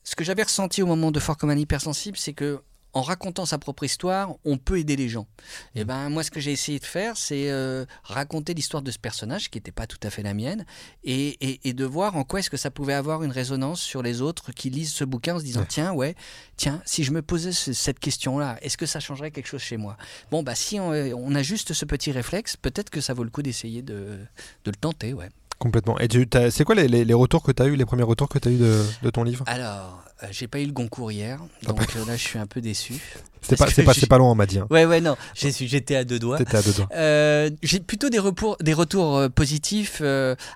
ce 0.05 0.17
que 0.17 0.25
j'avais 0.25 0.43
ressenti 0.43 0.83
au 0.83 0.87
moment 0.87 1.11
de 1.11 1.21
Fort 1.21 1.37
comme 1.37 1.51
un 1.51 1.57
hypersensible, 1.57 2.19
c'est 2.19 2.33
que 2.33 2.61
en 2.95 3.03
racontant 3.03 3.47
sa 3.47 3.59
propre 3.59 3.85
histoire, 3.85 4.35
on 4.45 4.59
peut 4.59 4.79
aider 4.79 4.97
les 4.97 5.09
gens. 5.09 5.27
Et 5.75 5.85
ben 5.85 6.11
moi, 6.11 6.23
ce 6.23 6.31
que 6.31 6.41
j'ai 6.41 6.53
essayé 6.53 6.79
de 6.79 6.85
faire, 6.85 7.17
c'est 7.17 7.51
euh, 7.51 7.85
raconter 8.05 8.53
l'histoire 8.55 8.83
de 8.83 8.91
ce 8.91 8.99
personnage 8.99 9.51
qui 9.51 9.59
n'était 9.59 9.73
pas 9.73 9.87
tout 9.87 9.99
à 10.03 10.11
fait 10.11 10.23
la 10.23 10.35
mienne, 10.35 10.67
et, 11.05 11.29
et- 11.41 11.69
et 11.69 11.73
de 11.73 11.85
voir 11.85 12.17
en 12.17 12.25
quoi 12.25 12.41
est-ce 12.41 12.51
que 12.51 12.57
ça 12.57 12.71
pouvait 12.71 12.93
avoir 12.93 13.23
une 13.23 13.31
résonance 13.33 13.81
sur 13.81 14.03
les 14.03 14.21
autres 14.21 14.53
qui 14.53 14.69
lisent 14.71 14.93
ce 14.93 15.05
bouquin 15.05 15.37
en 15.37 15.39
se 15.39 15.45
disant 15.45 15.61
Ouais. 15.61 15.67
tiens 15.69 15.93
ouais 15.93 16.15
tiens 16.57 16.83
si 16.85 17.03
je 17.05 17.13
me 17.13 17.23
posais 17.23 17.53
ce- 17.53 17.73
cette 17.73 17.99
question-là, 17.99 18.59
est-ce 18.63 18.77
que 18.77 18.87
ça 18.87 19.01
changerait 19.01 19.31
quelque 19.31 19.47
chose 19.49 19.63
chez 19.63 19.77
moi? 19.79 19.97
Bon 20.31 20.43
bah 20.43 20.55
si 20.55 20.79
on, 20.79 20.91
on 20.91 21.35
a 21.35 21.43
juste 21.43 21.73
ce 21.73 21.85
petit 21.85 22.13
réflexe, 22.13 22.57
peut-être 22.57 22.91
que 22.91 23.01
ça 23.01 23.15
vaut 23.15 23.25
le 23.25 23.31
coup 23.31 23.43
d'essayer 23.43 23.83
de, 23.83 24.19
de 24.65 24.71
le 24.71 24.77
tenter, 24.77 25.15
ouais. 25.15 25.29
complètement 25.59 25.97
et 26.01 26.09
c'est 26.51 26.65
quoi 26.65 26.75
les, 26.75 26.89
les- 26.89 27.05
les 27.05 27.15
retours 27.15 27.43
que 27.43 27.53
tu 27.53 27.63
as 27.63 27.67
eu 27.67 27.77
les 27.77 27.85
premiers 27.87 28.03
retours 28.03 28.29
que 28.29 28.39
tu 28.39 28.49
as 28.49 28.51
eu 28.51 28.57
de, 28.59 28.85
de 29.03 29.11
ton 29.11 29.23
livre? 29.23 29.45
Alors, 29.47 30.03
euh, 30.23 30.27
j'ai 30.31 30.49
pas 30.49 30.61
eu 30.61 30.67
le 30.67 30.73
Goncourt 30.73 31.11
hier, 31.13 31.39
Ah 31.67 31.73
donc 31.73 31.81
euh, 31.97 32.05
là 32.07 32.17
je 32.17 32.23
suis 32.23 32.39
un 32.39 32.47
peu 32.47 32.61
déçu. 32.61 32.95
c'est 33.43 33.57
pas 33.59 33.67
c'est 33.69 33.83
pas 33.85 33.93
pas 34.09 34.19
long 34.19 34.31
on 34.31 34.35
m'a 34.37 34.47
dit 34.47 34.59
hein. 34.59 34.67
Ouais 34.71 34.85
ouais 34.85 35.01
non, 35.01 35.17
J'étais 35.35 35.97
à 35.97 36.05
deux 36.05 36.19
doigts. 36.19 36.37
à 36.41 36.63
deux 36.63 36.73
doigts 36.73 36.89
Euh, 36.95 37.51
j'ai 37.63 37.81
plutôt 37.81 38.09
des, 38.09 38.21
des 38.61 38.73
retours 38.73 39.29
positifs. 39.35 40.01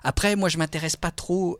après, 0.03 0.35
moi, 0.35 0.47
je 0.49 0.57
m'intéresse 0.57 0.95
pas 0.95 1.11
trop, 1.11 1.59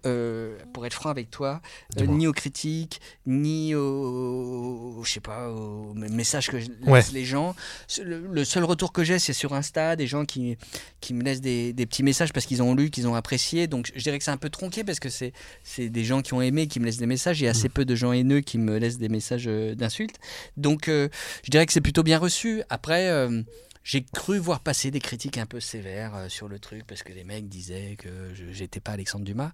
pour 0.74 0.86
être 0.86 0.94
franc 0.94 1.10
avec 1.10 1.30
toi, 1.32 1.62
ni 2.00 2.28
aux 2.28 2.34
critiques, 2.34 3.02
ni 3.26 3.76
aux, 3.76 5.02
je 5.04 5.12
sais 5.12 5.20
pas, 5.20 5.50
aux 5.50 5.94
messages 5.94 6.48
que 6.50 6.60
je- 6.60 6.68
laissent 6.68 6.88
Ouais. 6.88 7.04
les 7.14 7.26
gens. 7.26 7.56
Le, 8.04 8.26
le 8.32 8.46
seul 8.46 8.64
retour 8.64 8.92
que 8.94 9.04
j'ai, 9.04 9.20
c'est 9.20 9.34
sur 9.34 9.54
Insta, 9.54 9.96
des 9.96 10.08
gens 10.08 10.26
qui, 10.26 10.58
qui 11.02 11.14
me 11.14 11.24
laissent 11.24 11.42
des, 11.42 11.74
des 11.74 11.86
petits 11.86 12.04
messages 12.04 12.32
parce 12.34 12.46
qu'ils 12.46 12.62
ont 12.64 12.74
lu, 12.74 12.90
qu'ils 12.90 13.08
ont 13.08 13.16
apprécié. 13.16 13.68
Donc, 13.68 13.92
je 13.96 14.02
dirais 14.04 14.18
que 14.18 14.24
c'est 14.24 14.32
un 14.32 14.38
peu 14.38 14.50
tronqué 14.50 14.84
parce 14.84 15.00
que 15.00 15.10
c'est 15.10 15.34
c'est 15.64 15.90
des 15.90 16.04
gens 16.06 16.22
qui 16.22 16.34
ont 16.34 16.42
aimé, 16.42 16.68
qui 16.68 16.80
me 16.80 16.86
laissent 16.86 16.98
des 16.98 17.06
messages. 17.06 17.42
Il 17.42 17.46
y 17.46 17.48
a 17.48 17.52
assez 17.52 17.70
peu 17.70 17.86
de 17.86 17.96
gens 17.98 18.14
haineux 18.14 18.42
qui 18.42 18.58
me 18.58 18.78
laissent 18.78 18.98
des 19.00 19.10
messages 19.10 19.46
euh, 19.48 19.76
d'insultes. 19.76 20.16
Donc, 20.56 20.88
euh, 20.88 21.10
je 21.44 21.52
dirais 21.52 21.66
que 21.66 21.74
c'est 21.74 21.82
plutôt 21.82 22.04
bien 22.04 22.18
reçu. 22.20 22.62
Après. 22.70 23.10
euh, 23.10 23.42
j'ai 23.90 24.04
cru 24.04 24.38
voir 24.38 24.60
passer 24.60 24.92
des 24.92 25.00
critiques 25.00 25.38
un 25.38 25.46
peu 25.46 25.62
sévères 25.62 26.26
sur 26.28 26.50
le 26.50 26.60
truc 26.60 26.84
parce 26.86 27.04
que 27.04 27.14
les 27.14 27.24
mecs 27.24 27.48
disaient 27.48 27.96
que 27.98 28.10
je- 28.34 28.52
j'étais 28.52 28.82
pas 28.82 28.92
Alexandre 28.92 29.24
Dumas. 29.24 29.52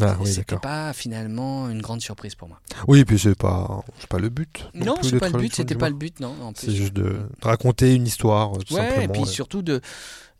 ah, 0.00 0.16
oui 0.18 0.32
C'était 0.32 0.56
pas 0.56 0.94
finalement 0.94 1.68
une 1.68 1.82
grande 1.82 2.00
surprise 2.00 2.34
pour 2.34 2.48
moi. 2.48 2.58
oui 2.88 3.04
puis 3.04 3.18
c'est 3.18 3.34
pas 3.36 3.84
c'est 3.98 4.08
pas 4.08 4.18
le 4.18 4.30
but 4.30 4.64
Non, 4.72 4.94
plus 4.96 5.10
c'est 5.10 5.18
pas 5.18 5.28
le 5.28 5.36
but, 5.38 5.54
c'était 5.54 5.74
pas 5.74 5.90
le 5.90 5.94
but, 5.94 6.20
non. 6.20 6.34
c'est 6.56 6.70
juste 6.74 6.94
de, 6.94 7.18
raconter 7.42 7.94
une 7.94 8.06
histoire 8.06 8.52
tout 8.52 8.72
Ouais, 8.72 8.80
simplement 8.80 9.02
et 9.02 9.08
puis 9.08 9.20
ouais. 9.20 9.26
surtout 9.26 9.60
de. 9.60 9.82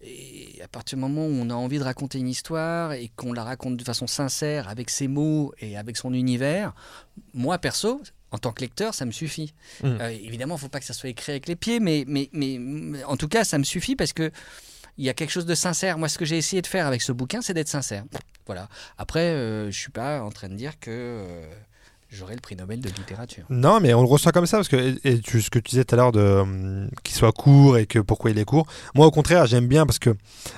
Et 0.06 0.60
à 0.62 0.68
partir 0.68 0.96
du 0.96 1.02
moment 1.02 1.26
où 1.26 1.30
on 1.30 1.50
a 1.50 1.54
envie 1.54 1.78
de 1.78 1.84
raconter 1.84 2.18
une 2.18 2.28
histoire 2.28 2.92
et 2.92 3.10
qu'on 3.16 3.32
la 3.32 3.42
raconte 3.42 3.76
de 3.76 3.84
façon 3.84 4.06
sincère, 4.06 4.68
avec 4.68 4.88
ses 4.88 5.08
mots 5.08 5.52
et 5.60 5.76
avec 5.76 5.96
son 5.96 6.14
univers, 6.14 6.74
moi 7.34 7.58
perso, 7.58 8.00
en 8.30 8.38
tant 8.38 8.52
que 8.52 8.60
lecteur, 8.60 8.94
ça 8.94 9.04
me 9.04 9.10
suffit. 9.10 9.54
Mm. 9.82 9.86
Euh, 10.00 10.10
évidemment, 10.10 10.54
il 10.54 10.58
ne 10.58 10.60
faut 10.62 10.68
pas 10.68 10.80
que 10.80 10.86
ça 10.86 10.94
soit 10.94 11.10
écrit 11.10 11.32
avec 11.32 11.48
les 11.48 11.56
pieds, 11.56 11.80
mais, 11.80 12.04
mais, 12.06 12.28
mais, 12.32 12.58
mais 12.60 13.02
en 13.04 13.16
tout 13.16 13.28
cas, 13.28 13.44
ça 13.44 13.58
me 13.58 13.64
suffit 13.64 13.96
parce 13.96 14.12
que 14.12 14.30
il 14.98 15.04
y 15.04 15.10
a 15.10 15.14
quelque 15.14 15.30
chose 15.30 15.46
de 15.46 15.54
sincère. 15.54 15.98
Moi, 15.98 16.08
ce 16.08 16.16
que 16.18 16.24
j'ai 16.24 16.38
essayé 16.38 16.62
de 16.62 16.66
faire 16.66 16.86
avec 16.86 17.02
ce 17.02 17.12
bouquin, 17.12 17.42
c'est 17.42 17.52
d'être 17.52 17.68
sincère. 17.68 18.04
Voilà. 18.46 18.68
Après, 18.96 19.30
euh, 19.30 19.70
je 19.70 19.78
suis 19.78 19.90
pas 19.90 20.22
en 20.22 20.30
train 20.30 20.48
de 20.48 20.54
dire 20.54 20.78
que 20.78 20.90
euh, 20.90 21.46
j'aurai 22.10 22.34
le 22.34 22.40
prix 22.40 22.56
Nobel 22.56 22.80
de 22.80 22.88
littérature. 22.88 23.44
Non, 23.50 23.80
mais 23.80 23.94
on 23.94 24.00
le 24.00 24.08
reçoit 24.08 24.32
comme 24.32 24.46
ça 24.46 24.58
parce 24.58 24.68
que 24.68 24.96
et, 25.04 25.20
tu, 25.20 25.42
ce 25.42 25.50
que 25.50 25.58
tu 25.58 25.70
disais 25.70 25.84
tout 25.84 25.94
à 25.94 25.98
l'heure 25.98 26.12
de 26.12 26.20
hum, 26.20 26.88
qu'il 27.02 27.14
soit 27.14 27.32
court 27.32 27.78
et 27.78 27.86
que 27.86 27.98
pourquoi 27.98 28.30
il 28.30 28.38
est 28.38 28.44
court. 28.44 28.66
Moi, 28.94 29.06
au 29.06 29.10
contraire, 29.10 29.46
j'aime 29.46 29.66
bien 29.66 29.86
parce 29.86 29.98
que 29.98 30.14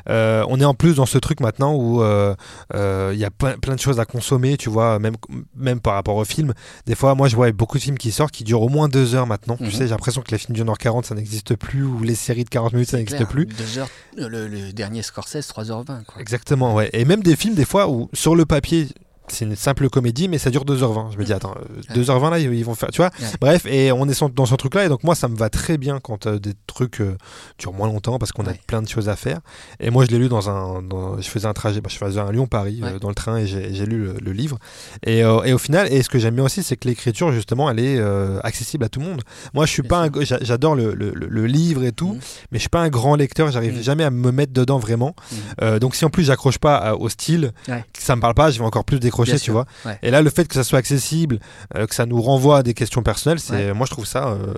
euh, 0.08 0.44
on 0.48 0.60
est 0.60 0.64
en 0.64 0.74
plus 0.74 0.96
dans 0.96 1.06
ce 1.06 1.18
truc 1.18 1.40
maintenant 1.40 1.74
où 1.74 2.02
euh, 2.02 2.34
euh, 2.74 3.10
il 3.14 3.18
y 3.18 3.24
a 3.24 3.30
plein, 3.30 3.58
plein 3.58 3.74
de 3.74 3.80
choses 3.80 4.00
à 4.00 4.04
consommer. 4.04 4.56
Tu 4.56 4.70
vois, 4.70 4.98
même 4.98 5.16
même 5.56 5.80
par 5.80 5.94
rapport 5.94 6.16
au 6.16 6.24
film. 6.24 6.54
Des 6.86 6.94
fois, 6.94 7.14
moi, 7.14 7.28
je 7.28 7.36
vois 7.36 7.50
beaucoup 7.52 7.78
de 7.78 7.82
films 7.82 7.98
qui 7.98 8.12
sortent 8.12 8.32
qui 8.32 8.44
durent 8.44 8.62
au 8.62 8.68
moins 8.68 8.88
deux 8.88 9.14
heures 9.14 9.26
maintenant. 9.26 9.56
Mhm. 9.60 9.68
Tu 9.68 9.72
sais, 9.72 9.84
j'ai 9.84 9.90
l'impression 9.90 10.22
que 10.22 10.30
les 10.30 10.38
films 10.38 10.54
d'une 10.54 10.68
heure 10.68 10.78
40 10.78 11.06
ça 11.06 11.14
n'existe 11.14 11.56
plus 11.56 11.84
ou 11.84 12.02
les 12.02 12.14
séries 12.14 12.44
de 12.44 12.50
40 12.50 12.72
minutes 12.72 12.90
ça 12.90 12.98
n'existe 12.98 13.24
plus. 13.26 13.46
Deux 13.46 13.78
heures, 13.78 13.88
euh, 14.18 14.28
le, 14.28 14.48
le 14.48 14.72
dernier 14.72 15.02
Scorsese, 15.02 15.48
3h20. 15.48 16.04
Quoi. 16.04 16.20
Exactement, 16.20 16.74
ouais. 16.74 16.90
Et 16.92 17.04
même 17.04 17.22
des 17.22 17.36
films, 17.36 17.54
des 17.54 17.64
fois, 17.64 17.88
où 17.88 18.08
sur 18.12 18.34
le 18.34 18.44
papier, 18.46 18.88
c'est 19.32 19.44
une 19.44 19.56
simple 19.56 19.88
comédie, 19.88 20.28
mais 20.28 20.38
ça 20.38 20.50
dure 20.50 20.64
2h20. 20.64 21.12
Je 21.12 21.18
me 21.18 21.24
dis, 21.24 21.32
attends, 21.32 21.54
euh, 21.56 21.94
2h20 21.94 22.30
là, 22.30 22.38
ils 22.38 22.64
vont 22.64 22.74
faire, 22.74 22.90
tu 22.90 22.98
vois. 22.98 23.10
Ouais. 23.20 23.26
Bref, 23.40 23.66
et 23.66 23.92
on 23.92 24.08
est 24.08 24.22
dans 24.34 24.46
ce 24.46 24.54
truc-là, 24.54 24.84
et 24.84 24.88
donc 24.88 25.04
moi, 25.04 25.14
ça 25.14 25.28
me 25.28 25.36
va 25.36 25.48
très 25.50 25.78
bien 25.78 26.00
quand 26.00 26.26
euh, 26.26 26.38
des 26.38 26.52
trucs 26.66 27.00
euh, 27.00 27.16
durent 27.58 27.72
moins 27.72 27.86
longtemps 27.88 28.18
parce 28.18 28.32
qu'on 28.32 28.46
a 28.46 28.52
plein 28.66 28.82
de 28.82 28.88
choses 28.88 29.08
à 29.08 29.16
faire. 29.16 29.40
Et 29.80 29.90
moi, 29.90 30.04
je 30.04 30.10
l'ai 30.10 30.18
lu 30.18 30.28
dans 30.28 30.48
un. 30.50 30.82
dans- 30.82 31.20
je 31.20 31.28
faisais 31.28 31.46
un 31.46 31.52
trajet, 31.54 31.80
bah, 31.80 31.88
je 31.92 31.96
faisais 31.98 32.20
un 32.20 32.32
Lyon-Paris 32.32 32.80
euh, 32.82 32.98
dans 32.98 33.08
le 33.08 33.14
train 33.14 33.36
et 33.38 33.46
j'ai 33.46 33.86
lu 33.86 33.98
le, 34.04 34.14
le 34.20 34.32
livre. 34.32 34.58
Et, 35.04 35.22
euh, 35.24 35.42
et 35.44 35.52
au 35.52 35.58
final, 35.58 35.92
et 35.92 36.02
ce 36.02 36.08
que 36.08 36.18
j'aime 36.18 36.34
bien 36.34 36.44
aussi, 36.44 36.62
c'est 36.62 36.76
que 36.76 36.88
l'écriture, 36.88 37.32
justement, 37.32 37.70
elle 37.70 37.78
est 37.80 37.98
euh, 37.98 38.40
accessible 38.42 38.84
à 38.84 38.88
tout 38.88 39.00
le 39.00 39.06
monde. 39.06 39.22
Moi, 39.54 39.66
je 39.66 39.72
suis 39.72 39.82
Bien 39.82 40.08
pas 40.08 40.08
J'adore 40.42 40.74
le, 40.74 40.94
le- 40.94 41.46
livre 41.46 41.84
et 41.84 41.92
tout, 41.92 42.14
Mhm. 42.14 42.20
mais 42.52 42.58
je 42.58 42.60
suis 42.62 42.68
pas 42.68 42.80
un 42.80 42.88
grand 42.88 43.14
lecteur, 43.16 43.50
j'arrive 43.50 43.76
Mhm. 43.76 43.82
jamais 43.82 44.04
à 44.04 44.10
me 44.10 44.30
mettre 44.32 44.52
dedans 44.52 44.78
vraiment. 44.78 45.14
Euh, 45.62 45.78
donc 45.78 45.94
si 45.94 46.04
en 46.04 46.10
plus 46.10 46.24
j'accroche 46.24 46.58
pas 46.58 46.94
au 46.96 47.08
style, 47.08 47.52
ça 47.98 48.16
me 48.16 48.20
parle 48.20 48.34
pas, 48.34 48.50
je 48.50 48.58
vais 48.58 48.64
encore 48.64 48.84
plus 48.84 49.00
décrocher. 49.00 49.17
Accroché, 49.22 49.32
Bien 49.32 49.38
tu 49.38 49.44
sûr, 49.44 49.52
vois. 49.54 49.66
ouais. 49.84 49.98
Et 50.02 50.10
là, 50.10 50.22
le 50.22 50.30
fait 50.30 50.46
que 50.46 50.54
ça 50.54 50.64
soit 50.64 50.78
accessible, 50.78 51.40
euh, 51.76 51.86
que 51.86 51.94
ça 51.94 52.06
nous 52.06 52.20
renvoie 52.22 52.58
à 52.58 52.62
des 52.62 52.74
questions 52.74 53.02
personnelles, 53.02 53.40
c'est, 53.40 53.72
moi, 53.74 53.86
je 53.86 53.90
trouve 53.92 54.06
ça 54.06 54.28
euh, 54.28 54.54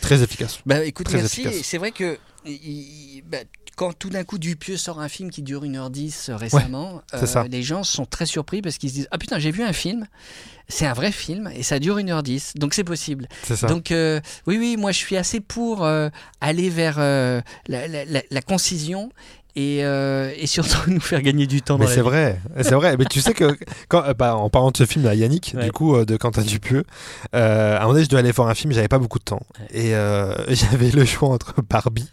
très 0.00 0.22
efficace. 0.22 0.58
Bah 0.66 0.84
écoute, 0.84 1.06
Très 1.06 1.18
merci. 1.18 1.46
C'est 1.62 1.78
vrai 1.78 1.90
que 1.90 2.18
il- 2.46 2.52
il- 2.52 3.22
bah, 3.26 3.38
quand 3.76 3.92
tout 3.98 4.10
d'un 4.10 4.24
coup 4.24 4.38
Dupieux 4.38 4.76
sort 4.76 5.00
un 5.00 5.08
film 5.08 5.30
qui 5.30 5.42
dure 5.42 5.64
1h10 5.64 6.30
récemment, 6.34 7.02
c'est 7.18 7.26
ça. 7.26 7.44
les 7.50 7.62
gens 7.62 7.82
sont 7.82 8.04
très 8.04 8.26
surpris 8.26 8.60
parce 8.62 8.76
qu'ils 8.78 8.90
se 8.90 8.94
disent 8.94 9.08
Ah 9.10 9.18
putain, 9.18 9.38
j'ai 9.38 9.50
vu 9.50 9.62
un 9.62 9.72
film, 9.72 10.06
c'est 10.68 10.84
un 10.86 10.92
vrai 10.92 11.12
film 11.12 11.50
et 11.54 11.62
ça 11.62 11.78
dure 11.78 11.96
1h10, 11.98 12.56
donc 12.58 12.74
c'est 12.74 12.84
possible. 12.84 13.26
Ça. 13.44 13.66
Donc 13.68 13.90
euh, 13.90 14.20
oui, 14.46 14.58
oui, 14.58 14.76
moi 14.78 14.92
je 14.92 14.98
suis 14.98 15.16
assez 15.16 15.40
pour 15.40 15.84
euh, 15.84 16.08
aller 16.42 16.68
vers 16.68 16.96
euh, 16.98 17.40
la, 17.68 17.88
la- 17.88 18.04
la- 18.04 18.22
la 18.30 18.42
concision 18.42 19.10
et, 19.56 19.84
euh, 19.84 20.30
et 20.36 20.46
surtout 20.46 20.78
nous 20.90 21.00
faire 21.00 21.22
gagner 21.22 21.46
du 21.46 21.62
temps 21.62 21.78
Mais 21.78 21.86
c'est 21.86 22.00
vrai, 22.00 22.40
c'est 22.60 22.74
vrai. 22.74 22.96
Mais 22.98 23.04
tu 23.04 23.20
sais 23.20 23.34
que, 23.34 23.56
quand, 23.88 24.04
euh, 24.04 24.14
bah, 24.14 24.36
en 24.36 24.48
parlant 24.50 24.70
de 24.70 24.76
ce 24.76 24.86
film 24.86 25.06
à 25.06 25.14
Yannick, 25.14 25.54
Ouais. 25.56 25.64
du 25.64 25.72
coup, 25.72 25.96
euh, 25.96 26.04
de 26.04 26.16
Quentin 26.16 26.42
Dupieux, 26.42 26.84
euh, 27.34 27.74
à 27.74 27.78
un 27.78 27.80
moment 27.80 27.92
donné, 27.94 28.04
je 28.04 28.08
devais 28.10 28.20
aller 28.20 28.32
voir 28.32 28.48
un 28.48 28.54
film, 28.54 28.72
j'avais 28.72 28.88
pas 28.88 28.98
beaucoup 28.98 29.18
de 29.18 29.24
temps. 29.24 29.42
Ouais. 29.72 29.80
Et 29.80 29.90
j'avais 30.54 30.90
le 30.90 31.04
choix 31.04 31.28
entre 31.30 31.54
Barbie 31.68 32.10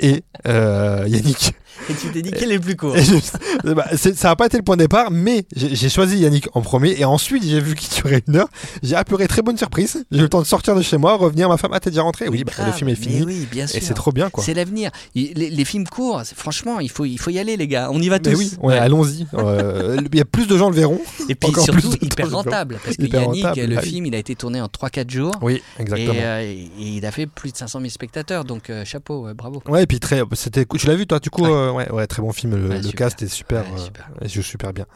et 0.00 0.22
Yannick. 0.46 1.54
Et 1.90 1.94
tu 1.94 2.08
t'es 2.10 2.22
dit 2.22 2.30
quel 2.32 2.50
est 2.50 2.54
le 2.56 2.60
plus 2.60 2.76
court 2.76 2.96
je- 2.96 3.72
bah, 3.72 3.86
ça 3.96 4.28
n'a 4.28 4.36
pas 4.36 4.46
été 4.46 4.56
le 4.56 4.62
point 4.62 4.76
de 4.76 4.82
départ, 4.82 5.10
mais 5.10 5.44
j'ai 5.54 5.88
choisi 5.88 6.18
Yannick 6.18 6.48
en 6.54 6.60
premier. 6.60 6.94
Et 6.98 7.04
ensuite, 7.04 7.42
j'ai 7.44 7.60
vu 7.60 7.74
qu'il 7.74 8.02
durait 8.02 8.22
une 8.26 8.36
heure. 8.36 8.48
J'ai 8.82 8.96
apuré, 8.96 9.26
très 9.28 9.42
bonne 9.42 9.56
surprise. 9.58 10.04
J'ai 10.10 10.18
eu 10.18 10.22
le 10.22 10.28
temps 10.28 10.40
de 10.40 10.46
sortir 10.46 10.74
de 10.74 10.82
chez 10.82 10.96
moi, 10.98 11.16
revenir. 11.16 11.48
Ma 11.48 11.56
femme, 11.56 11.70
ah, 11.74 11.80
t'es 11.80 11.90
déjà 11.90 12.02
rentrée 12.02 12.28
Oui, 12.28 12.44
bah, 12.44 12.52
le 12.58 12.64
Grave, 12.64 12.76
film 12.76 12.88
est 12.90 12.94
fini. 12.94 13.22
oui, 13.22 13.46
bien 13.50 13.66
sûr. 13.66 13.78
Et 13.78 13.80
c'est 13.80 13.94
trop 13.94 14.12
bien, 14.12 14.30
quoi. 14.30 14.44
C'est 14.44 14.54
l'avenir. 14.54 14.90
Les, 15.14 15.32
les 15.34 15.64
films 15.64 15.86
courts, 15.86 16.22
franchement, 16.36 16.80
il 16.80 16.90
faut, 16.90 17.04
il 17.04 17.18
faut 17.18 17.30
y 17.30 17.38
aller, 17.38 17.56
les 17.56 17.66
gars. 17.68 17.88
On 17.92 18.00
y 18.00 18.08
va 18.08 18.18
tous. 18.18 18.30
Mais 18.30 18.36
oui, 18.36 18.52
ouais, 18.60 18.74
Ouais. 18.74 18.78
allons-y. 18.78 19.26
Euh, 19.34 19.96
Il 20.12 20.18
y 20.18 20.20
a 20.20 20.24
plus 20.24 20.46
de 20.46 20.56
gens 20.56 20.68
le 20.70 20.76
verront. 20.76 21.00
Et 21.28 21.34
puis 21.34 21.50
encore 21.50 21.64
surtout, 21.64 21.90
plus 21.90 22.06
hyper 22.06 22.30
rentable. 22.30 22.78
Parce 22.84 22.96
que 22.96 23.02
Hyper 23.04 23.22
Yannick, 23.22 23.44
rentable, 23.44 23.66
le 23.68 23.74
bah 23.76 23.82
film, 23.82 24.06
il 24.06 24.14
a 24.14 24.18
été 24.18 24.34
tourné 24.34 24.60
en 24.60 24.66
3-4 24.68 25.10
jours. 25.10 25.32
Oui, 25.42 25.62
Et, 25.78 25.82
exactement. 25.82 26.12
euh, 26.16 26.40
et 26.42 26.68
il 26.78 27.04
a 27.06 27.10
fait 27.10 27.26
plus 27.26 27.52
de 27.52 27.56
500 27.56 27.78
000 27.80 27.90
spectateurs. 27.90 28.44
Donc, 28.44 28.70
euh, 28.70 28.84
chapeau, 28.84 29.26
bravo. 29.34 29.62
Ouais, 29.68 29.82
et 29.82 29.86
puis 29.86 30.00
très, 30.00 30.22
c'était, 30.34 30.64
tu 30.78 30.86
l'as 30.86 30.94
vu 30.96 31.06
toi, 31.06 31.18
du 31.18 31.30
coup, 31.30 31.42
Ouais. 31.44 31.67
Ouais, 31.72 31.90
ouais, 31.90 32.06
très 32.06 32.22
bon 32.22 32.32
film. 32.32 32.54
Le, 32.56 32.68
Ouais, 32.68 32.76
le 32.78 32.82
super. 32.82 33.08
cast 33.08 33.22
est 33.22 33.28
super, 33.28 33.62
Ouais, 33.62 33.78
euh, 33.80 33.84
super. 33.84 34.08
il 34.22 34.28
joue 34.28 34.42
super 34.42 34.72
bien. 34.72 34.86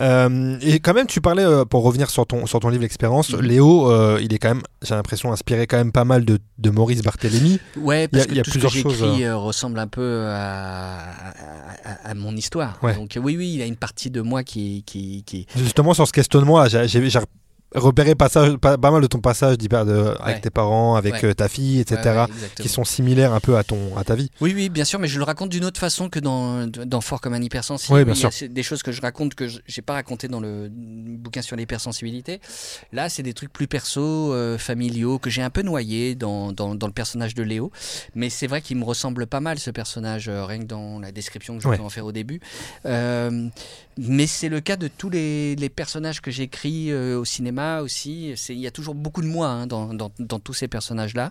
Euh, 0.00 0.56
et 0.60 0.80
quand 0.80 0.94
même, 0.94 1.06
tu 1.06 1.20
parlais 1.20 1.44
euh, 1.44 1.64
pour 1.64 1.82
revenir 1.82 2.10
sur 2.10 2.26
ton 2.26 2.46
sur 2.46 2.60
ton 2.60 2.68
livre 2.68 2.82
L'expérience. 2.82 3.30
Mhm. 3.32 3.40
Léo, 3.42 3.90
euh, 3.90 4.18
il 4.22 4.32
est 4.32 4.38
quand 4.38 4.48
même, 4.48 4.62
j'ai 4.82 4.94
l'impression, 4.94 5.32
inspiré 5.32 5.66
quand 5.66 5.76
même 5.76 5.92
pas 5.92 6.04
mal 6.04 6.24
de, 6.24 6.38
de 6.58 6.70
Maurice 6.70 7.02
Barthélémy. 7.02 7.58
Ouais, 7.76 8.08
Il 8.12 8.18
y 8.18 8.20
a- 8.20 8.24
parce 8.24 8.26
il 8.32 8.36
y 8.36 8.40
a 8.40 8.42
tout 8.42 8.50
ce 8.50 8.58
que 8.58 8.60
plusieurs 8.68 8.90
choses, 8.92 9.02
ressemble 9.34 9.78
un 9.78 9.86
peu 9.88 10.26
à, 10.28 11.00
à- 12.04 12.14
mon 12.14 12.34
histoire. 12.36 12.78
Donc, 12.96 13.18
oui, 13.22 13.36
oui, 13.36 13.50
il 13.54 13.58
y 13.58 13.62
a 13.62 13.66
une 13.66 13.76
partie 13.76 14.10
de 14.10 14.20
moi 14.20 14.42
qui. 14.44 14.82
qui, 14.86 15.22
qui... 15.26 15.46
Justement 15.56 15.94
sur 15.94 16.06
ce 16.06 16.12
questionnement, 16.12 16.66
j'ai, 16.68 16.86
j'ai- 17.74 17.80
j'ai 17.80 17.86
repéré 17.86 18.14
passage, 18.14 18.56
pas, 18.56 18.78
pas 18.78 18.90
mal 18.90 19.02
de 19.02 19.06
ton 19.06 19.18
passage 19.20 19.58
d'hyper 19.58 19.84
de, 19.84 19.92
avec 20.20 20.36
Ouais. 20.36 20.40
tes 20.40 20.50
parents, 20.50 20.96
avec 20.96 21.14
Ouais. 21.14 21.24
euh, 21.26 21.34
ta 21.34 21.48
fille, 21.48 21.80
etc. 21.80 22.00
Ouais, 22.04 22.16
ouais, 22.20 22.28
qui 22.56 22.68
sont 22.68 22.84
similaires 22.84 23.32
un 23.32 23.40
peu 23.40 23.56
à 23.56 23.64
ton 23.64 23.96
à 23.96 24.04
ta 24.04 24.14
vie. 24.14 24.30
Oui, 24.40 24.52
oui, 24.54 24.68
bien 24.68 24.84
sûr, 24.84 24.98
mais 24.98 25.08
je 25.08 25.18
le 25.18 25.24
raconte 25.24 25.50
d'une 25.50 25.64
autre 25.64 25.78
façon 25.80 26.08
que 26.08 26.18
dans, 26.18 26.66
dans 26.66 27.00
Fort 27.00 27.20
comme 27.20 27.34
un 27.34 27.42
hypersensible. 27.42 28.04
Bien 28.04 28.14
Il 28.14 28.20
y 28.22 28.26
a 28.26 28.30
sûr. 28.30 28.48
des 28.48 28.62
choses 28.62 28.82
que 28.82 28.92
je 28.92 29.00
raconte 29.02 29.34
que 29.34 29.48
je 29.48 29.58
n'ai 29.58 29.82
pas 29.84 29.94
raconté 29.94 30.28
dans 30.28 30.40
le 30.40 30.68
bouquin 30.70 31.42
sur 31.42 31.56
l'hypersensibilité. 31.56 32.40
Là, 32.92 33.08
c'est 33.08 33.22
des 33.22 33.34
trucs 33.34 33.52
plus 33.52 33.66
perso, 33.66 34.32
euh, 34.32 34.56
familiaux, 34.58 35.18
que 35.18 35.30
j'ai 35.30 35.42
un 35.42 35.50
peu 35.50 35.62
noyé 35.62 36.14
dans, 36.14 36.52
dans, 36.52 36.74
dans 36.74 36.86
le 36.86 36.92
personnage 36.92 37.34
de 37.34 37.42
Léo. 37.42 37.70
Mais 38.14 38.30
c'est 38.30 38.46
vrai 38.46 38.62
qu'il 38.62 38.76
me 38.78 38.84
ressemble 38.84 39.26
pas 39.26 39.40
mal, 39.40 39.58
ce 39.58 39.70
personnage, 39.70 40.28
euh, 40.28 40.44
rien 40.44 40.60
que 40.60 40.64
dans 40.64 40.98
la 41.00 41.12
description 41.12 41.56
que 41.56 41.62
je 41.62 41.68
Ouais. 41.68 41.76
peux 41.76 41.82
en 41.82 41.88
faire 41.90 42.06
au 42.06 42.12
début. 42.12 42.40
Euh, 42.86 43.48
mais 43.98 44.26
c'est 44.26 44.48
le 44.48 44.60
cas 44.60 44.76
de 44.76 44.88
tous 44.88 45.10
les, 45.10 45.56
les 45.56 45.68
personnages 45.68 46.20
que 46.22 46.30
j'écris 46.30 46.94
au 46.94 47.24
cinéma 47.24 47.57
aussi. 47.82 48.32
Il 48.48 48.58
y 48.58 48.66
a 48.66 48.70
toujours 48.70 48.94
beaucoup 48.94 49.22
de 49.22 49.26
moi 49.26 49.48
hein, 49.48 49.66
dans, 49.66 49.92
dans, 49.94 50.10
dans 50.18 50.38
tous 50.40 50.54
ces 50.54 50.68
personnages-là. 50.68 51.30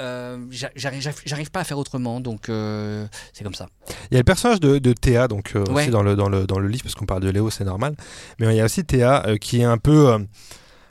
Euh, 0.00 0.38
j'a- 0.50 0.70
j'arrive 0.74 1.50
pas 1.50 1.60
à 1.60 1.64
faire 1.64 1.76
autrement, 1.78 2.20
donc 2.20 2.48
euh, 2.48 3.06
c'est 3.34 3.44
comme 3.44 3.54
ça. 3.54 3.68
Il 4.10 4.14
y 4.14 4.16
a 4.16 4.20
le 4.20 4.24
personnage 4.24 4.58
de, 4.58 4.78
de 4.78 4.92
Théa, 4.94 5.28
donc 5.28 5.52
euh, 5.54 5.64
Ouais. 5.66 5.82
aussi 5.82 5.90
dans 5.90 6.02
le, 6.02 6.16
dans, 6.16 6.28
le, 6.30 6.46
dans 6.46 6.58
le 6.58 6.66
livre, 6.68 6.82
parce 6.84 6.94
qu'on 6.94 7.04
parle 7.06 7.22
de 7.22 7.28
Léo, 7.30 7.50
c'est 7.50 7.64
normal. 7.64 7.94
Mais 8.38 8.46
il 8.54 8.56
y 8.56 8.60
a 8.60 8.64
aussi 8.64 8.84
Théa 8.84 9.22
qui 9.40 9.60
est 9.60 9.64
un 9.64 9.78
peu. 9.78 10.18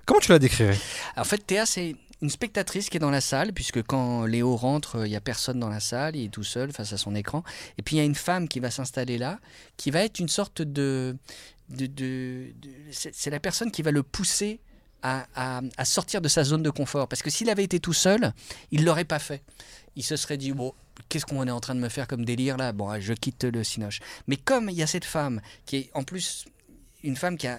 Comment 0.05 0.19
tu 0.19 0.31
la 0.31 0.39
décrirais? 0.39 0.77
En 1.17 1.23
fait, 1.23 1.39
Théa, 1.39 1.65
c'est 1.65 1.95
une 2.21 2.29
spectatrice 2.29 2.89
qui 2.89 2.97
est 2.97 2.99
dans 2.99 3.09
la 3.09 3.21
salle, 3.21 3.51
puisque 3.53 3.81
quand 3.81 4.25
Léo 4.25 4.55
rentre, 4.55 5.05
il 5.05 5.09
n'y 5.09 5.15
a 5.15 5.21
personne 5.21 5.59
dans 5.59 5.69
la 5.69 5.79
salle, 5.79 6.15
il 6.15 6.25
est 6.25 6.29
tout 6.29 6.43
seul 6.43 6.71
face 6.71 6.93
à 6.93 6.97
son 6.97 7.15
écran. 7.15 7.43
Et 7.79 7.81
puis 7.81 7.95
il 7.95 7.99
y 7.99 8.01
a 8.03 8.05
une 8.05 8.13
femme 8.15 8.47
qui 8.47 8.59
va 8.59 8.69
s'installer 8.69 9.17
là, 9.17 9.39
qui 9.77 9.89
va 9.89 10.01
être 10.03 10.19
une 10.19 10.29
sorte 10.29 10.61
de. 10.61 11.15
C'est 12.91 13.29
la 13.29 13.39
personne 13.39 13.71
qui 13.71 13.81
va 13.81 13.91
le 13.91 14.03
pousser 14.03 14.59
à, 15.03 15.85
sortir 15.85 16.21
de 16.21 16.27
sa 16.27 16.43
zone 16.43 16.63
de 16.63 16.69
confort. 16.69 17.07
Parce 17.07 17.21
que 17.21 17.29
s'il 17.29 17.49
avait 17.49 17.63
été 17.63 17.79
tout 17.79 17.93
seul, 17.93 18.33
il 18.71 18.85
l'aurait 18.85 19.05
pas 19.05 19.19
fait. 19.19 19.41
Il 19.95 20.03
se 20.03 20.15
serait 20.15 20.37
dit, 20.37 20.51
bon, 20.51 20.73
qu'est-ce 21.09 21.25
qu'on 21.25 21.45
est 21.47 21.51
en 21.51 21.59
train 21.59 21.75
de 21.75 21.79
me 21.79 21.89
faire 21.89 22.07
comme 22.07 22.25
délire 22.25 22.57
là? 22.57 22.71
Bon, 22.71 22.99
je 22.99 23.13
quitte 23.13 23.43
le 23.43 23.63
Cinoche. 23.63 23.99
Mais 24.27 24.37
comme 24.37 24.69
il 24.69 24.75
y 24.75 24.83
a 24.83 24.87
cette 24.87 25.05
femme, 25.05 25.41
qui 25.65 25.77
est 25.77 25.89
en 25.93 26.03
plus 26.03 26.45
une 27.03 27.15
femme 27.15 27.37
qui 27.37 27.47
a, 27.47 27.57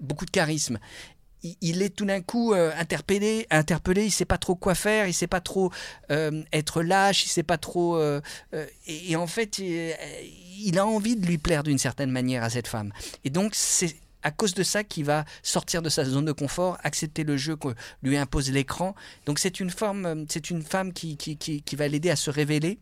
beaucoup 0.00 0.24
de 0.24 0.30
charisme, 0.30 0.78
il, 1.60 1.82
est 1.82 1.90
tout 1.90 2.04
d'un 2.04 2.20
coup 2.20 2.52
euh, 2.52 2.72
interpellé, 2.76 3.46
interpellé, 3.50 4.06
il 4.06 4.10
sait 4.10 4.24
pas 4.24 4.38
trop 4.38 4.56
quoi 4.56 4.74
faire, 4.74 5.06
il 5.06 5.14
sait 5.14 5.28
pas 5.28 5.40
trop 5.40 5.70
euh, 6.10 6.42
être 6.52 6.82
lâche, 6.82 7.24
il 7.24 7.28
sait 7.28 7.44
pas 7.44 7.58
trop. 7.58 7.96
euh, 7.96 8.20
et, 8.86 9.12
et 9.12 9.16
en 9.16 9.28
fait, 9.28 9.58
il, 9.58 9.94
il 10.66 10.78
a 10.78 10.86
envie 10.86 11.16
de 11.16 11.26
lui 11.26 11.38
plaire 11.38 11.62
d'une 11.62 11.78
certaine 11.78 12.10
manière 12.10 12.42
à 12.42 12.50
cette 12.50 12.68
femme. 12.68 12.92
Et 13.24 13.30
donc, 13.30 13.52
c'est 13.54 13.96
à 14.22 14.30
cause 14.32 14.52
de 14.54 14.62
ça 14.64 14.82
qu'il 14.84 15.04
va 15.04 15.24
sortir 15.42 15.80
de 15.80 15.88
sa 15.88 16.04
zone 16.04 16.24
de 16.24 16.32
confort, 16.32 16.76
accepter 16.82 17.22
le 17.24 17.36
jeu 17.36 17.56
que 17.56 17.68
lui 18.02 18.16
impose 18.16 18.50
l'écran. 18.50 18.94
Donc, 19.26 19.38
c'est 19.38 19.60
une 19.60 19.70
forme, 19.70 20.24
c'est 20.28 20.50
une 20.50 20.62
femme 20.62 20.92
qui, 20.92 21.16
qui, 21.16 21.36
qui, 21.36 21.62
qui 21.62 21.76
va 21.76 21.86
l'aider 21.88 22.10
à 22.10 22.16
se 22.16 22.30
révéler 22.30 22.78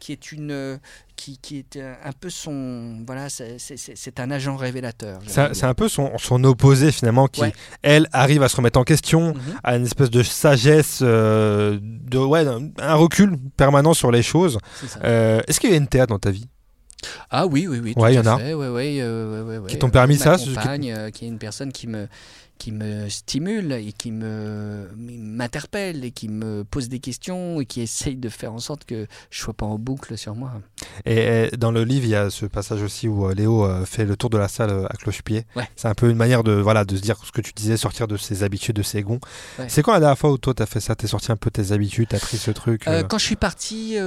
qui 0.00 0.12
est 0.12 0.32
une 0.32 0.80
qui, 1.14 1.36
qui 1.36 1.58
est 1.58 1.76
un 1.76 2.12
peu 2.18 2.30
son 2.30 3.04
voilà 3.06 3.28
c'est- 3.28 4.18
un 4.18 4.30
agent 4.30 4.56
révélateur 4.56 5.20
C'est 5.26 5.64
un 5.64 5.74
peu 5.74 5.88
son, 5.90 6.16
son 6.16 6.42
opposé 6.44 6.90
finalement 6.90 7.26
qui, 7.28 7.42
Ouais. 7.42 7.52
elle, 7.82 8.08
arrive 8.12 8.42
à 8.42 8.48
se 8.48 8.56
remettre 8.56 8.78
en 8.80 8.84
question, 8.84 9.34
Mhm. 9.34 9.40
à 9.62 9.76
une 9.76 9.84
espèce 9.84 10.08
de 10.10 10.22
sagesse, 10.22 11.00
euh, 11.02 11.78
de, 11.82 12.16
ouais, 12.16 12.46
un- 12.78 12.94
recul 12.94 13.36
permanent 13.58 13.92
sur 13.92 14.10
les 14.10 14.22
choses. 14.22 14.56
Euh, 15.04 15.42
Est-ce 15.46 15.60
qu'il 15.60 15.70
y 15.70 15.74
a 15.74 15.76
une 15.76 15.86
Théa 15.86 16.06
dans 16.06 16.18
ta 16.18 16.30
vie? 16.30 16.48
Ah 17.30 17.46
oui, 17.46 17.66
oui, 17.68 17.80
oui. 17.82 17.94
tout 17.94 18.00
Ouais, 18.00 18.12
il 18.12 18.16
y 18.16 18.18
en 18.18 18.26
a. 18.26 18.38
fait, 18.38 18.54
Ouais, 18.54 18.68
ouais, 18.68 18.98
euh, 19.00 19.44
ouais, 19.44 19.58
ouais, 19.58 19.70
Qui 19.70 19.78
t'ont 19.78 19.90
permis 19.90 20.18
Ma 20.18 20.36
ça, 20.36 20.36
compagne, 20.36 20.92
euh, 20.92 21.10
qui 21.10 21.24
est 21.24 21.28
une 21.28 21.38
personne 21.38 21.72
qui 21.72 21.86
me, 21.86 22.08
qui 22.60 22.72
me 22.72 23.08
stimule 23.08 23.72
et 23.72 23.92
qui 23.92 24.12
me 24.12 24.86
m'interpelle 24.96 26.04
et 26.04 26.10
qui 26.10 26.28
me 26.28 26.62
pose 26.62 26.90
des 26.90 26.98
questions 26.98 27.58
et 27.60 27.64
qui 27.64 27.80
essaye 27.80 28.16
de 28.16 28.28
faire 28.28 28.52
en 28.52 28.58
sorte 28.58 28.84
que 28.84 29.06
je 29.30 29.40
sois 29.40 29.54
pas 29.54 29.64
en 29.64 29.78
boucle 29.78 30.18
sur 30.18 30.34
moi. 30.34 30.52
et, 31.06 31.48
et 31.52 31.56
dans 31.56 31.72
le 31.72 31.84
livre, 31.84 32.04
il 32.04 32.10
y 32.10 32.14
a 32.14 32.28
ce 32.28 32.44
passage 32.44 32.82
aussi 32.82 33.08
où 33.08 33.26
euh, 33.26 33.34
Léo 33.34 33.64
euh, 33.64 33.86
fait 33.86 34.04
le 34.04 34.14
tour 34.14 34.28
de 34.28 34.36
la 34.36 34.48
salle 34.48 34.68
euh, 34.70 34.86
à 34.90 34.94
cloche-pied. 34.96 35.46
Ouais. 35.56 35.68
C'est 35.74 35.88
un 35.88 35.94
peu 35.94 36.10
une 36.10 36.18
manière 36.18 36.42
de, 36.44 36.52
voilà, 36.52 36.84
de 36.84 36.96
se 36.96 37.00
dire 37.00 37.16
ce 37.24 37.32
que 37.32 37.40
tu 37.40 37.52
disais, 37.54 37.78
sortir 37.78 38.06
de 38.06 38.18
ses 38.18 38.42
habitudes, 38.42 38.76
de 38.76 38.82
ses 38.82 39.02
gonds. 39.02 39.20
Ouais. 39.58 39.66
C'est 39.68 39.80
quand 39.82 39.92
la 39.92 40.00
dernière 40.00 40.18
fois 40.18 40.30
où 40.30 40.36
toi, 40.36 40.52
t'as 40.52 40.66
fait 40.66 40.80
ça 40.80 40.94
T'es 40.94 41.06
sorti 41.06 41.32
un 41.32 41.36
peu 41.36 41.50
tes 41.50 41.72
habitudes, 41.72 42.08
t'as 42.10 42.18
pris 42.18 42.36
ce 42.36 42.50
truc 42.50 42.86
Euh, 42.86 43.02
quand 43.04 43.16
je 43.16 43.24
suis 43.24 43.36
parti 43.36 43.96
en, 43.98 44.04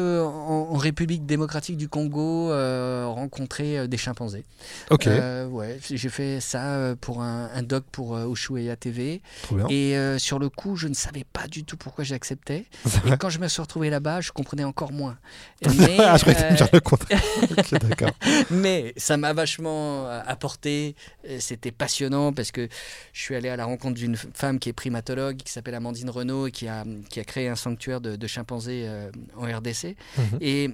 en 0.72 0.78
République 0.78 1.26
démocratique 1.26 1.78
du 1.78 1.90
Congo 1.90 2.50
rencontrer 2.50 3.88
des 3.88 3.98
chimpanzés. 3.98 4.46
Ok, 4.92 5.08
ouais, 5.50 5.80
j'ai 5.82 6.10
fait 6.10 6.40
ça 6.40 6.96
pour 7.02 7.22
un, 7.24 7.50
un 7.54 7.64
doc 7.64 7.84
pour 7.92 8.18
Ushuaïa 8.44 8.76
TV. 8.76 9.22
Et 9.70 9.98
euh, 9.98 10.18
sur 10.20 10.40
le 10.40 10.50
coup, 10.50 10.76
je 10.76 10.88
ne 10.88 10.94
savais 10.94 11.24
pas 11.32 11.48
du 11.48 11.64
tout 11.64 11.78
pourquoi 11.78 12.04
j'acceptais. 12.04 12.66
Et 13.06 13.18
quand 13.18 13.30
je 13.30 13.40
me 13.40 13.48
suis 13.48 13.62
retrouvé 13.62 13.90
là-bas, 13.90 14.22
je 14.22 14.32
comprenais 14.32 14.64
encore 14.64 14.92
moins. 14.92 15.18
Mais, 15.78 15.98
ah, 16.00 16.18
je 16.18 16.26
t'allais 16.26 16.50
me 16.50 16.54
euh, 16.54 16.56
dire 16.56 16.70
le 16.74 16.80
contraire. 16.80 17.22
d'accord. 17.72 18.12
mais 18.52 18.94
ça 18.98 19.18
m'a 19.18 19.34
vachement 19.34 20.08
euh, 20.08 20.22
apporté. 20.26 20.96
Euh, 21.28 21.38
C'était 21.40 21.72
passionnant 21.72 22.34
parce 22.34 22.52
que 22.52 22.68
je 23.14 23.22
suis 23.22 23.36
allé 23.36 23.50
à 23.50 23.56
la 23.56 23.66
rencontre 23.66 23.96
d'une 23.96 24.16
femme 24.16 24.60
qui 24.60 24.70
est 24.70 24.74
primatologue, 24.74 25.38
qui 25.38 25.52
s'appelle 25.52 25.76
Amandine 25.76 26.10
Renaud, 26.10 26.48
et 26.48 26.52
qui 26.52 26.68
a, 26.68 26.84
qui 27.10 27.20
a 27.20 27.24
créé 27.24 27.48
un 27.48 27.56
sanctuaire 27.56 28.02
de, 28.02 28.16
de 28.16 28.28
chimpanzés 28.28 28.86
euh, 28.88 29.12
en 29.36 29.46
RDC. 29.46 29.96
Mhm. 30.18 30.38
Et 30.42 30.70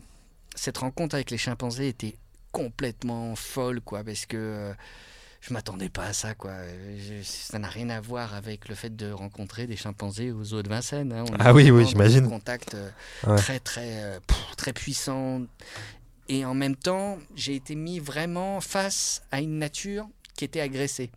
cette 0.56 0.78
rencontre 0.78 1.16
avec 1.16 1.32
les 1.32 1.38
chimpanzés 1.38 1.90
était 1.90 2.16
complètement 2.52 3.36
folle, 3.36 3.80
quoi, 3.82 4.04
parce 4.04 4.26
que 4.26 4.74
je 5.42 5.54
m'attendais 5.54 5.90
pas 5.90 6.06
à 6.06 6.14
ça, 6.14 6.34
quoi. 6.36 6.52
Je- 6.98 7.24
ça 7.24 7.60
n'a 7.60 7.70
rien 7.70 7.90
à 7.90 8.02
voir 8.02 8.34
avec 8.36 8.68
le 8.70 8.76
fait 8.76 8.96
de 8.96 9.12
rencontrer 9.12 9.68
des 9.68 9.76
chimpanzés 9.78 10.32
aux 10.32 10.54
eaux 10.54 10.62
de 10.62 10.70
Vincennes. 10.70 11.14
hein. 11.14 11.26
On 11.32 11.36
Ah 11.40 11.54
oui, 11.54 11.72
oui, 11.72 11.86
j'imagine. 11.86 12.26
un 12.26 12.30
contact 12.30 12.76
euh, 12.76 12.90
Ouais. 13.26 13.38
très, 13.38 13.60
très, 13.60 14.04
euh, 14.04 14.20
pff, 14.26 14.56
très 14.58 14.74
puissant. 14.74 15.42
Et 16.28 16.46
en 16.46 16.54
même 16.54 16.76
temps, 16.76 17.18
j'ai 17.36 17.56
été 17.56 17.76
mis 17.76 18.00
vraiment 18.00 18.62
face 18.62 19.22
à 19.32 19.40
une 19.42 19.58
nature 19.60 20.08
qui 20.36 20.46
était 20.46 20.62
agressée. 20.62 21.10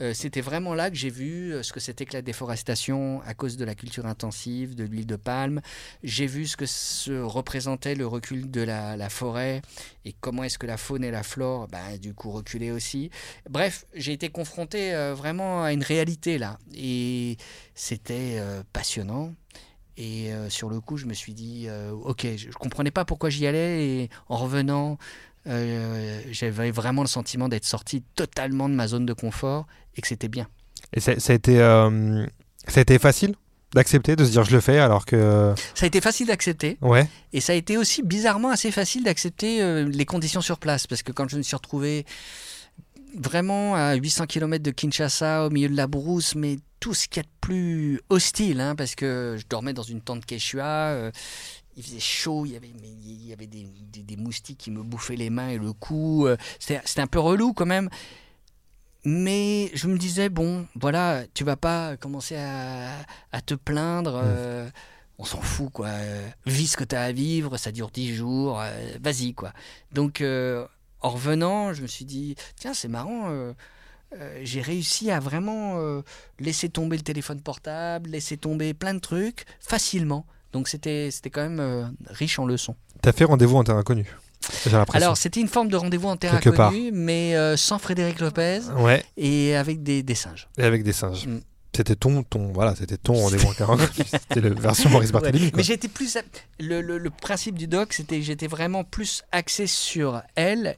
Euh, 0.00 0.12
c'était 0.12 0.40
vraiment 0.40 0.74
là 0.74 0.90
que 0.90 0.96
j'ai 0.96 1.08
vu 1.08 1.52
euh, 1.52 1.62
ce 1.62 1.72
que 1.72 1.80
c'était 1.80 2.04
que 2.04 2.12
la 2.12 2.22
déforestation 2.22 3.22
à 3.24 3.34
cause 3.34 3.56
de 3.56 3.64
la 3.64 3.74
culture 3.74 4.06
intensive, 4.06 4.74
de 4.74 4.84
l'huile 4.84 5.06
de 5.06 5.16
palme. 5.16 5.60
J'ai 6.02 6.26
vu 6.26 6.46
ce 6.46 6.56
que 6.56 6.66
se 6.66 7.12
représentait 7.12 7.94
le 7.94 8.06
recul 8.06 8.50
de 8.50 8.60
la, 8.60 9.08
forêt 9.08 9.62
et 10.04 10.14
comment 10.20 10.44
est-ce 10.44 10.58
que 10.58 10.66
la 10.66 10.76
faune 10.76 11.04
et 11.04 11.10
la 11.10 11.22
flore, 11.22 11.68
bah, 11.68 11.96
du 11.98 12.12
coup, 12.12 12.30
reculaient 12.30 12.72
aussi. 12.72 13.10
Bref, 13.48 13.86
j'ai 13.94 14.12
été 14.12 14.28
confronté 14.28 14.94
euh, 14.94 15.14
vraiment 15.14 15.62
à 15.62 15.72
une 15.72 15.82
réalité 15.82 16.38
là. 16.38 16.58
Et 16.74 17.36
c'était 17.74 18.40
passionnant. 18.72 19.34
Et 19.96 20.30
sur 20.50 20.68
le 20.68 20.80
coup, 20.80 20.98
je 20.98 21.06
me 21.06 21.14
suis 21.14 21.32
dit, 21.32 21.68
ok, 22.04 22.26
je 22.36 22.48
ne 22.48 22.52
comprenais 22.52 22.90
pas 22.90 23.06
pourquoi 23.06 23.30
j'y 23.30 23.46
allais. 23.46 23.86
Et 23.86 24.10
en 24.28 24.36
revenant, 24.36 24.98
euh, 25.46 26.20
j'avais 26.30 26.70
vraiment 26.70 27.02
le 27.02 27.08
sentiment 27.08 27.48
d'être 27.48 27.64
sorti 27.64 28.02
totalement 28.14 28.68
de 28.68 28.74
ma 28.74 28.86
zone 28.88 29.06
de 29.06 29.12
confort 29.12 29.66
et 29.96 30.00
que 30.02 30.08
c'était 30.08 30.28
bien. 30.28 30.48
Et 30.92 31.00
ça, 31.00 31.18
ça 31.18 31.32
a 31.32 31.36
été, 31.36 31.60
euh, 31.60 32.24
ça 32.68 32.80
a 32.80 32.82
été 32.82 32.98
facile 32.98 33.34
d'accepter, 33.74 34.16
de 34.16 34.24
se 34.24 34.30
dire 34.30 34.44
je 34.44 34.52
le 34.52 34.60
fais 34.60 34.78
alors 34.78 35.04
que. 35.04 35.54
Ça 35.74 35.84
a 35.84 35.86
été 35.86 36.00
facile 36.00 36.28
d'accepter 36.28 36.78
Ouais. 36.80 37.08
et 37.32 37.40
ça 37.40 37.52
a 37.52 37.56
été 37.56 37.76
aussi 37.76 38.02
bizarrement 38.02 38.50
assez 38.50 38.70
facile 38.70 39.04
d'accepter 39.04 39.60
euh, 39.62 39.84
les 39.88 40.04
conditions 40.04 40.40
sur 40.40 40.58
place 40.58 40.86
parce 40.86 41.02
que 41.02 41.12
quand 41.12 41.28
je 41.28 41.36
me 41.36 41.42
suis 41.42 41.56
retrouvé 41.56 42.06
vraiment 43.14 43.74
à 43.74 43.94
800 43.94 44.26
km 44.26 44.62
de 44.62 44.70
Kinshasa 44.70 45.46
au 45.46 45.50
milieu 45.50 45.68
de 45.68 45.76
la 45.76 45.86
brousse, 45.86 46.34
mais 46.34 46.56
tout 46.80 46.92
ce 46.94 47.08
qu'il 47.08 47.18
y 47.18 47.20
a 47.20 47.22
de 47.22 47.28
plus 47.40 48.00
hostile, 48.10 48.60
hein, 48.60 48.74
parce 48.76 48.94
que 48.94 49.36
je 49.38 49.44
dormais 49.48 49.72
dans 49.72 49.82
une 49.82 50.00
tente 50.02 50.26
Quechua, 50.26 50.64
euh, 50.90 51.10
il 51.76 51.82
faisait 51.82 52.00
chaud, 52.00 52.46
il 52.46 52.52
y 52.52 52.56
avait, 52.56 52.72
mais 52.80 52.88
il 52.88 53.26
y 53.26 53.32
avait 53.32 53.46
des, 53.46 53.66
des- 53.92 54.02
des 54.02 54.16
moustiques 54.16 54.58
qui 54.58 54.70
me 54.70 54.82
bouffaient 54.82 55.16
les 55.16 55.30
mains 55.30 55.48
et 55.50 55.58
le 55.58 55.72
cou, 55.72 56.26
euh, 56.26 56.36
c'était 56.58 57.00
un 57.00 57.06
peu 57.06 57.18
relou 57.20 57.52
quand 57.52 57.66
même. 57.66 57.88
Mais 59.04 59.70
je 59.74 59.86
me 59.86 59.96
disais, 59.98 60.28
bon, 60.28 60.66
voilà, 60.74 61.22
tu 61.32 61.44
vas 61.44 61.56
pas 61.56 61.96
commencer 61.96 62.36
à, 62.36 62.96
à 63.30 63.40
te 63.40 63.54
plaindre. 63.54 64.20
euh, 64.24 64.68
on 65.18 65.24
s'en 65.24 65.40
fout, 65.40 65.70
quoi. 65.72 65.86
Euh, 65.88 66.28
vis 66.44 66.66
ce 66.72 66.76
que 66.76 66.84
tu 66.84 66.94
as 66.96 67.02
à 67.04 67.12
vivre, 67.12 67.56
ça 67.56 67.72
dure 67.72 67.90
10 67.90 68.14
jours, 68.14 68.60
euh, 68.60 68.70
vas-y, 69.00 69.32
quoi. 69.32 69.52
Donc, 69.92 70.20
euh, 70.20 70.66
en 71.00 71.10
revenant, 71.10 71.72
je 71.72 71.82
me 71.82 71.86
suis 71.86 72.04
dit, 72.04 72.34
tiens, 72.56 72.74
c'est 72.74 72.88
marrant, 72.88 73.30
euh, 73.30 73.52
j'ai 74.42 74.60
réussi 74.60 75.10
à 75.10 75.20
vraiment 75.20 75.78
euh, 75.78 76.02
laisser 76.40 76.68
tomber 76.68 76.96
le 76.96 77.02
téléphone 77.02 77.40
portable, 77.40 78.10
laisser 78.10 78.36
tomber 78.36 78.74
plein 78.74 78.94
de 78.94 78.98
trucs 78.98 79.44
facilement. 79.60 80.26
Donc, 80.56 80.68
c'était 80.68 81.10
c'était 81.10 81.28
quand 81.28 81.42
même 81.42 81.60
euh, 81.60 81.84
riche 82.06 82.38
en 82.38 82.46
leçons. 82.46 82.74
T'as 83.02 83.12
fait 83.12 83.24
rendez-vous 83.24 83.58
en 83.58 83.64
terre 83.64 83.76
inconnue. 83.76 84.06
Alors, 84.94 85.16
c'était 85.18 85.40
une 85.40 85.48
forme 85.48 85.68
de 85.68 85.76
rendez-vous 85.76 86.08
en 86.08 86.16
terre 86.16 86.38
Quelque 86.40 86.56
part. 86.56 86.68
inconnue, 86.70 86.92
mais 86.92 87.36
euh, 87.36 87.56
sans 87.58 87.78
Frédéric 87.78 88.20
Lopez 88.20 88.60
Ouais. 88.78 89.04
et 89.18 89.54
avec 89.54 89.82
des, 89.82 90.02
des 90.02 90.14
singes. 90.14 90.48
Et 90.56 90.62
avec 90.62 90.82
des 90.82 90.92
singes. 90.94 91.26
Mm. 91.26 91.40
C'était 91.76 91.94
ton, 91.96 92.22
ton, 92.22 92.52
voilà, 92.54 92.74
c'était 92.74 92.96
ton 92.96 93.12
rendez-vous 93.14 93.48
en 93.48 93.52
terre 93.52 93.70
inconnue. 93.70 93.90
C'était 94.06 94.40
la 94.40 94.48
version 94.60 94.88
Maurice 94.88 95.12
Barthélémy. 95.12 95.50
quoi. 95.50 95.58
Mais 95.58 95.62
j'étais 95.62 95.88
plus. 95.88 96.16
Le, 96.58 96.80
le- 96.80 96.96
le 96.96 97.10
principe 97.10 97.58
du 97.58 97.66
doc, 97.66 97.92
c'était 97.92 98.16
que 98.18 98.24
j'étais 98.24 98.46
vraiment 98.46 98.82
plus 98.82 99.24
axé 99.30 99.66
sur 99.66 100.22
elle 100.36 100.76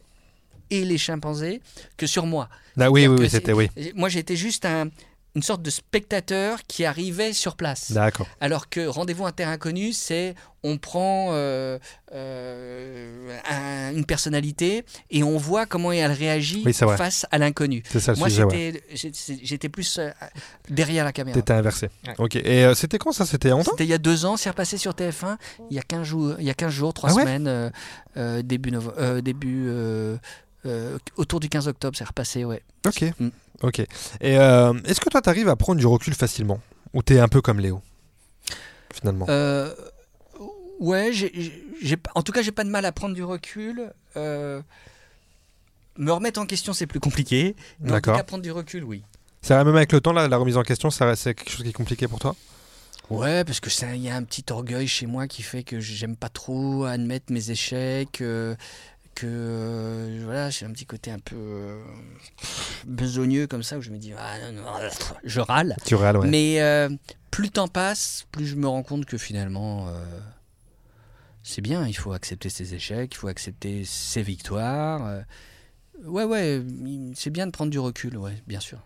et 0.70 0.84
les 0.84 0.98
chimpanzés 0.98 1.60
que 1.96 2.06
sur 2.08 2.26
moi. 2.26 2.48
Ah 2.80 2.90
oui, 2.90 3.06
oui, 3.06 3.16
oui, 3.20 3.30
c'était 3.30 3.52
oui. 3.52 3.70
Moi, 3.94 4.08
j'étais 4.08 4.34
juste 4.36 4.64
un- 4.64 4.88
une 5.38 5.42
sorte 5.44 5.62
de 5.62 5.70
spectateur 5.70 6.58
qui 6.66 6.84
arrivait 6.84 7.32
sur 7.32 7.54
place. 7.54 7.92
D'accord. 7.92 8.26
Alors 8.40 8.68
que 8.68 8.88
Rendez-vous 8.88 9.24
à 9.24 9.30
Terre 9.30 9.48
Inconnue, 9.48 9.92
c'est 9.92 10.34
on 10.64 10.78
prend 10.78 11.28
euh, 11.30 11.78
euh, 12.12 13.38
un- 13.48 13.94
une 13.94 14.04
personnalité 14.04 14.84
et 15.12 15.22
on 15.22 15.36
voit 15.38 15.64
comment 15.66 15.92
elle 15.92 16.10
réagit 16.10 16.64
Oui, 16.66 16.72
face 16.72 17.24
à 17.30 17.38
l'inconnu. 17.38 17.84
C'est 17.88 18.00
ça 18.00 18.12
le 18.14 18.18
Moi, 18.18 18.28
ouais. 18.28 18.82
j'étais 18.92 19.68
plus 19.68 19.98
euh, 19.98 20.10
derrière 20.68 21.04
la 21.04 21.12
caméra. 21.12 21.36
T'étais 21.36 21.52
inversé. 21.52 21.88
Ouais. 22.06 22.14
Ok. 22.18 22.34
Et 22.34 22.64
euh, 22.64 22.74
c'était 22.74 22.98
quand 22.98 23.12
ça? 23.12 23.24
C'était 23.24 23.50
longtemps? 23.50 23.70
C'était 23.70 23.84
il 23.84 23.90
y 23.90 23.94
a 23.94 23.98
deux 23.98 24.24
ans, 24.24 24.36
c'est 24.36 24.50
repassé 24.50 24.76
sur 24.76 24.92
TF1 24.92 25.36
il 25.70 25.76
y 25.76 25.78
a 25.78 25.82
15 25.82 26.02
jours, 26.04 26.34
il 26.40 26.44
y 26.46 26.50
a 26.50 26.54
15 26.54 26.72
jours 26.72 26.92
3 26.92 27.10
Ah 27.10 27.14
ouais? 27.14 27.22
semaines, 27.22 27.46
euh, 27.46 27.70
euh, 28.16 28.42
début, 28.42 28.72
novo- 28.72 28.92
euh, 28.98 29.20
début 29.20 29.66
euh, 29.68 30.16
euh, 30.66 30.98
autour 31.16 31.38
du 31.38 31.48
15 31.48 31.68
octobre, 31.68 31.96
c'est 31.96 32.04
repassé, 32.04 32.44
ouais. 32.44 32.62
Ok. 32.86 33.04
Mm. 33.20 33.28
Ok. 33.62 33.80
Et 33.80 33.86
euh, 34.38 34.72
est-ce 34.84 35.00
que 35.00 35.08
toi, 35.08 35.20
t'arrives 35.20 35.48
à 35.48 35.56
prendre 35.56 35.78
du 35.80 35.86
recul 35.86 36.14
facilement? 36.14 36.60
Ou 36.94 37.02
t'es 37.02 37.18
un 37.18 37.28
peu 37.28 37.40
comme 37.40 37.60
Léo 37.60 37.82
Finalement? 38.94 39.26
Euh, 39.28 39.74
ouais, 40.80 41.10
en 42.14 42.22
tout 42.22 42.32
cas, 42.32 42.42
j'ai 42.42 42.52
pas 42.52 42.64
de 42.64 42.70
mal 42.70 42.84
à 42.84 42.92
prendre 42.92 43.14
du 43.14 43.24
recul. 43.24 43.92
euh, 44.16 44.62
me 45.96 46.12
remettre 46.12 46.40
en 46.40 46.46
question, 46.46 46.72
c'est 46.72 46.86
plus 46.86 47.00
compliqué. 47.00 47.56
D'accord. 47.80 48.24
prendre 48.24 48.42
du 48.42 48.52
recul, 48.52 48.84
oui. 48.84 49.02
C'est 49.42 49.54
vrai, 49.54 49.64
même 49.64 49.76
avec 49.76 49.92
le 49.92 50.00
temps, 50.00 50.12
là, 50.12 50.28
la 50.28 50.36
remise 50.36 50.56
en 50.56 50.62
question, 50.62 50.90
ça 50.90 51.14
c'est 51.16 51.34
quelque 51.34 51.50
chose 51.50 51.62
qui 51.62 51.70
est 51.70 51.72
compliqué 51.72 52.06
pour 52.08 52.18
toi? 52.18 52.34
Ouais, 53.10 53.42
parce 53.44 53.58
que 53.60 53.70
ça- 53.70 53.94
il 53.94 54.02
y 54.02 54.10
a 54.10 54.16
un 54.16 54.22
petit 54.22 54.44
orgueil 54.50 54.86
chez 54.86 55.06
moi 55.06 55.26
qui 55.26 55.42
fait 55.42 55.62
que 55.62 55.80
j'aime 55.80 56.14
pas 56.14 56.28
trop 56.28 56.84
admettre 56.84 57.32
mes 57.32 57.50
échecs, 57.50 58.20
euh, 58.20 58.54
que 59.20 59.26
euh, 59.28 60.20
voilà, 60.24 60.48
j'ai 60.50 60.64
un 60.64 60.70
petit 60.70 60.86
côté 60.86 61.10
un 61.10 61.18
peu 61.18 61.34
euh, 61.36 61.82
besogneux 62.86 63.46
comme 63.46 63.62
ça 63.64 63.76
où 63.78 63.82
je 63.82 63.90
me 63.90 63.98
dis 63.98 64.12
ah, 64.16 64.52
non, 64.52 64.62
non, 64.62 64.68
je 65.24 65.40
râle. 65.40 65.76
Tu 65.84 65.94
réal, 65.96 66.18
ouais. 66.18 66.28
Mais 66.28 66.60
euh, 66.60 66.88
plus 67.30 67.44
le 67.44 67.50
temps 67.50 67.66
passe, 67.68 68.26
plus 68.30 68.46
je 68.46 68.54
me 68.56 68.68
rends 68.68 68.82
compte 68.84 69.06
que 69.06 69.18
finalement 69.18 69.88
c'est 71.42 71.62
bien, 71.62 71.86
il 71.86 71.94
faut 71.94 72.12
accepter 72.12 72.48
ses 72.50 72.74
échecs, 72.74 73.14
il 73.14 73.16
faut 73.16 73.28
accepter 73.28 73.84
ses 73.84 74.22
victoires. 74.22 75.22
ouais, 76.04 76.24
ouais, 76.24 76.62
c'est 77.14 77.30
bien 77.30 77.46
de 77.46 77.50
prendre 77.52 77.70
du 77.70 77.78
recul, 77.78 78.16
ouais, 78.18 78.34
bien 78.46 78.60
sûr. 78.60 78.78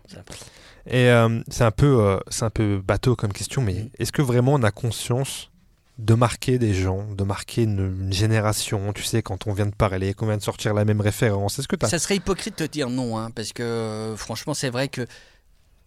Et 0.87 1.09
c'est 1.49 1.63
un 1.63 1.71
peu, 1.71 2.19
c'est 2.29 2.45
un 2.45 2.49
peu 2.49 2.81
bateau 2.81 3.15
comme 3.15 3.33
question, 3.33 3.61
mais 3.61 3.73
Mm. 3.73 3.89
est-ce 3.99 4.11
que 4.11 4.21
vraiment 4.21 4.53
on 4.53 4.63
a 4.63 4.71
conscience 4.71 5.49
de 5.99 6.13
marquer 6.15 6.57
des 6.57 6.73
gens, 6.73 7.05
de 7.13 7.23
marquer 7.23 7.63
une, 7.63 8.11
génération 8.11 8.93
Tu 8.93 9.03
sais, 9.03 9.21
quand 9.21 9.47
on 9.47 9.53
vient 9.53 9.67
de 9.67 9.75
parler, 9.75 10.13
qu'on 10.13 10.25
vient 10.25 10.37
de 10.37 10.41
sortir 10.41 10.73
la 10.73 10.85
même 10.85 11.01
référence, 11.01 11.59
est-ce 11.59 11.67
que 11.67 11.75
t'as 11.75 11.87
Ça 11.87 11.99
serait 11.99 12.15
hypocrite 12.15 12.57
de 12.59 12.65
te 12.65 12.71
dire 12.71 12.89
non, 12.89 13.17
hein, 13.17 13.31
parce 13.31 13.53
que 13.53 13.63
euh, 13.63 14.17
franchement, 14.17 14.53
c'est 14.53 14.69
vrai 14.69 14.87
que 14.87 15.05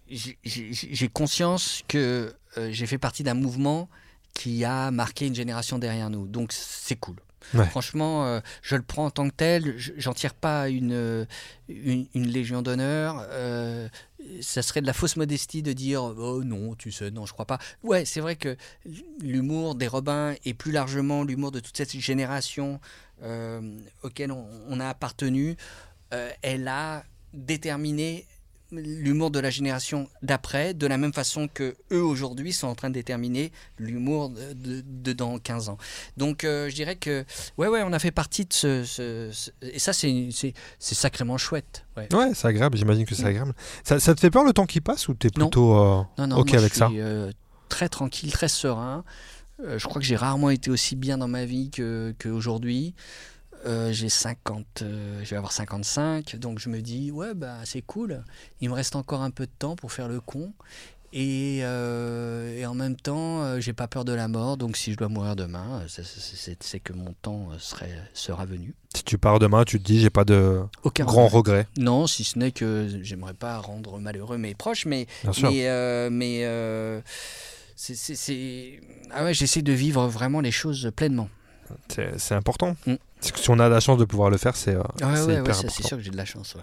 j'ai 0.09 1.09
conscience 1.12 1.83
que 1.89 2.35
euh, 2.57 2.69
j'ai 2.70 2.87
fait 2.87 2.99
partie 2.99 3.24
d'un 3.24 3.35
mouvement 3.35 3.89
qui 4.35 4.65
a 4.65 4.91
marqué 4.91 5.27
une 5.27 5.35
génération 5.35 5.78
derrière 5.78 6.11
nous. 6.11 6.27
Donc 6.27 6.53
c'est 6.53 6.97
cool. 6.97 7.16
Franchement, 7.66 8.27
euh, 8.27 8.40
je 8.62 8.77
le 8.77 8.82
prends 8.82 9.06
en 9.06 9.10
tant 9.10 9.28
que 9.28 9.35
tel. 9.35 9.74
je- 9.78 9.93
J'en 9.97 10.14
tire 10.14 10.35
pas 10.35 10.68
une, 10.68 10.93
euh, 10.93 11.24
une, 11.68 12.06
une 12.14 12.27
légion 12.27 12.62
d'honneur. 12.62 13.24
euh, 13.31 13.89
ça 14.40 14.62
serait 14.62 14.81
de 14.81 14.86
la 14.86 14.93
fausse 14.93 15.16
modestie 15.16 15.62
de 15.62 15.73
dire 15.73 16.02
oh 16.02 16.43
non, 16.43 16.74
tu 16.74 16.90
sais, 16.90 17.10
non, 17.10 17.27
je 17.27 17.32
crois 17.32 17.44
pas. 17.47 17.59
Ouais, 17.85 18.05
c'est 18.05 18.20
vrai 18.20 18.35
que 18.36 18.56
l'humour 19.23 19.74
des 19.77 19.86
Robins 19.86 20.35
et 20.44 20.52
plus 20.55 20.73
largement 20.73 21.23
l'humour 21.23 21.52
de 21.52 21.60
toute 21.60 21.77
cette 21.77 21.97
génération 21.97 22.81
euh, 23.23 23.60
auquel 24.02 24.32
on, 24.32 24.47
on 24.68 24.81
a 24.81 24.89
appartenu, 24.89 25.56
euh, 26.12 26.31
elle 26.43 26.66
a 26.68 27.05
déterminé 27.32 28.27
l'humour 28.72 29.30
de 29.30 29.38
la 29.38 29.51
génération 29.51 30.09
d'après, 30.22 30.74
de 30.74 30.86
la 30.86 30.98
même 30.98 31.12
façon 31.12 31.48
que 31.48 31.76
eux 31.93 32.02
aujourd'hui 32.02 32.52
sont 32.52 32.66
en 32.66 32.74
train 32.74 32.88
de 32.88 32.94
déterminer 32.94 33.52
l'humour 33.78 34.30
de, 34.30 34.52
de- 34.55 34.84
de 34.86 35.12
dans 35.12 35.38
15 35.38 35.68
ans. 35.68 35.78
Donc 36.16 36.43
euh, 36.44 36.68
je 36.68 36.74
dirais 36.74 36.97
que 36.97 37.24
ouais 37.59 37.68
ouais 37.68 37.82
on 37.84 37.93
a 37.93 37.98
fait 37.98 38.10
partie 38.10 38.44
de 38.44 38.52
ce, 38.52 38.84
ce- 38.84 39.30
ce- 39.32 39.51
et 39.62 39.78
ça 39.78 39.93
c'est 39.93 40.28
c'est 40.32 40.55
sacrément 40.94 41.38
chouette. 41.38 41.84
Ouais. 41.97 42.09
Ouais, 42.12 42.32
c'est 42.34 42.48
agréable, 42.48 42.76
j'imagine 42.76 43.05
que 43.06 43.14
c'est 43.14 43.22
Mm. 43.22 43.26
agréable. 43.26 43.55
Ça, 43.84 44.01
ça 44.01 44.14
te 44.14 44.20
fait 44.20 44.30
peur 44.30 44.44
le 44.44 44.52
temps 44.52 44.66
qui 44.66 44.80
passe 44.80 45.09
ou 45.09 45.14
t'es 45.14 45.30
plutôt 45.30 45.74
euh, 45.76 46.02
Non, 46.18 46.26
non, 46.26 46.36
ok 46.38 46.51
moi, 46.51 46.59
avec 46.59 46.72
je 46.74 46.78
ça 46.78 46.88
suis 46.88 47.01
euh, 47.01 47.30
très 47.68 47.88
tranquille, 47.88 48.32
très 48.32 48.48
serein. 48.48 49.05
Euh, 49.64 49.78
je 49.78 49.86
crois 49.86 50.01
que 50.02 50.06
j'ai 50.06 50.16
rarement 50.16 50.51
été 50.51 50.70
aussi 50.70 50.97
bien 50.97 51.16
dans 51.18 51.28
ma 51.28 51.44
vie 51.47 51.70
que 51.70 52.14
qu'aujourd'hui. 52.18 52.94
Euh, 53.65 53.93
j'ai 53.93 54.09
50, 54.09 54.65
euh, 54.83 55.20
je 55.24 55.31
vais 55.31 55.37
avoir 55.37 55.51
55, 55.53 56.37
donc 56.37 56.59
je 56.59 56.69
me 56.69 56.81
dis 56.83 57.11
ouais 57.11 57.35
bah 57.35 57.57
c'est 57.65 57.83
cool. 57.83 58.23
Il 58.61 58.69
me 58.69 58.74
reste 58.74 58.95
encore 58.97 59.23
un 59.23 59.31
peu 59.31 59.47
de 59.47 59.53
temps 59.59 59.74
pour 59.77 59.93
faire 59.93 60.09
le 60.09 60.20
con. 60.20 60.53
Et, 61.12 61.61
euh, 61.62 62.59
et 62.59 62.66
en 62.66 62.74
même 62.74 62.97
temps, 62.97 63.59
j'ai 63.61 63.73
pas 63.73 63.87
peur 63.87 64.05
de 64.05 64.12
la 64.12 64.28
mort, 64.28 64.57
donc 64.59 64.77
si 64.77 64.93
je 64.93 64.99
dois 64.99 65.09
mourir 65.09 65.35
demain, 65.35 65.83
c'est- 65.89 66.81
que 66.81 66.93
mon 66.93 67.15
temps 67.23 67.49
serait, 67.59 67.97
sera 68.12 68.45
venu. 68.45 68.74
Si 68.95 69.03
tu 69.03 69.16
pars 69.16 69.39
demain, 69.39 69.65
tu 69.65 69.78
te 69.78 69.85
dis 69.85 70.01
j'ai 70.01 70.11
pas 70.11 70.24
de 70.24 70.61
Aucun 70.83 71.05
grand 71.07 71.28
regret. 71.28 71.66
Non, 71.78 72.07
si 72.07 72.23
ce 72.24 72.39
n'est 72.39 72.51
que 72.51 73.01
j'aimerais 73.03 73.35
pas 73.35 73.59
rendre 73.59 73.99
malheureux 73.99 74.37
mes 74.37 74.55
proches, 74.55 74.85
mais 74.85 75.07
mais, 75.43 76.11
mais 76.11 77.03
c'est- 77.77 78.81
ah 79.12 79.24
ouais, 79.24 79.33
j'essaie 79.33 79.62
de 79.62 79.73
vivre 79.73 80.07
vraiment 80.09 80.41
les 80.41 80.51
choses 80.53 80.91
pleinement. 80.95 81.28
C'est 81.89 82.19
c'est 82.19 82.35
important. 82.35 82.77
Mm. 82.87 82.95
Si 83.20 83.51
on 83.51 83.59
a 83.59 83.68
la 83.68 83.80
chance 83.80 83.98
de 83.98 84.05
pouvoir 84.05 84.30
le 84.30 84.36
faire, 84.36 84.56
c'est 84.56 84.74
euh, 84.74 84.82
Ah 85.01 85.09
ouais, 85.09 85.16
c'est 85.16 85.24
ouais, 85.26 85.34
hyper 85.40 85.56
ouais, 85.64 85.68
sûr 85.70 85.97
que 85.97 86.02
j'ai 86.02 86.10
de 86.10 86.16
la 86.16 86.24
chance. 86.24 86.56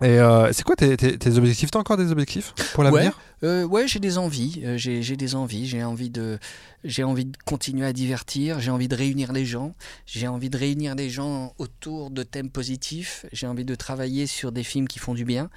Et 0.00 0.18
euh, 0.18 0.50
c'est 0.52 0.64
quoi 0.64 0.74
tes, 0.74 0.96
tes- 0.96 1.18
tes 1.18 1.36
objectifs? 1.36 1.70
T'as 1.70 1.78
encore 1.78 1.98
des 1.98 2.10
objectifs 2.10 2.54
pour 2.72 2.82
l'avenir? 2.82 3.20
Euh, 3.44 3.64
ouais, 3.64 3.86
j'ai 3.86 3.98
des 3.98 4.18
envies. 4.18 4.62
euh, 4.64 4.78
j'ai 4.78 5.16
des 5.16 5.34
envies. 5.34 5.66
J'ai 5.66 5.84
envie 5.84 6.08
de, 6.08 6.38
j'ai 6.82 7.04
envie 7.04 7.26
de 7.26 7.36
continuer 7.44 7.84
à 7.84 7.92
divertir. 7.92 8.58
J'ai 8.58 8.70
envie 8.70 8.88
de 8.88 8.96
réunir 8.96 9.32
les 9.32 9.44
gens. 9.44 9.74
J'ai 10.06 10.28
envie 10.28 10.48
de 10.48 10.56
réunir 10.56 10.94
les 10.94 11.10
gens 11.10 11.52
autour 11.58 12.10
de 12.10 12.22
thèmes 12.22 12.50
positifs. 12.50 13.26
J'ai 13.32 13.46
envie 13.46 13.64
de 13.64 13.74
travailler 13.74 14.26
sur 14.26 14.50
des 14.50 14.64
films 14.64 14.88
qui 14.88 14.98
font 14.98 15.12
du 15.12 15.24
bien. 15.24 15.50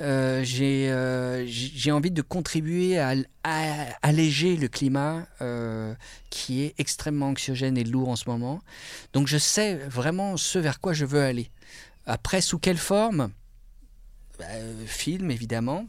Euh, 0.00 0.42
j'ai 0.42 0.90
euh, 0.90 1.44
j'ai 1.46 1.92
envie 1.92 2.10
de 2.10 2.22
contribuer 2.22 2.98
à, 2.98 3.14
alléger 4.02 4.56
le 4.56 4.68
climat 4.68 5.26
euh, 5.42 5.94
qui 6.30 6.62
est 6.62 6.74
extrêmement 6.78 7.28
anxiogène 7.28 7.76
et 7.76 7.84
lourd 7.84 8.08
en 8.08 8.16
ce 8.16 8.28
moment. 8.28 8.60
Donc 9.12 9.26
je 9.26 9.38
sais 9.38 9.74
vraiment 9.88 10.36
ce 10.36 10.58
vers 10.58 10.80
quoi 10.80 10.92
je 10.94 11.04
veux 11.04 11.22
aller. 11.22 11.50
Après, 12.06 12.40
sous 12.40 12.58
quelle 12.58 12.78
forme? 12.78 13.30
Bah, 14.38 14.44
euh, 14.50 14.86
Film, 14.86 15.30
évidemment. 15.30 15.86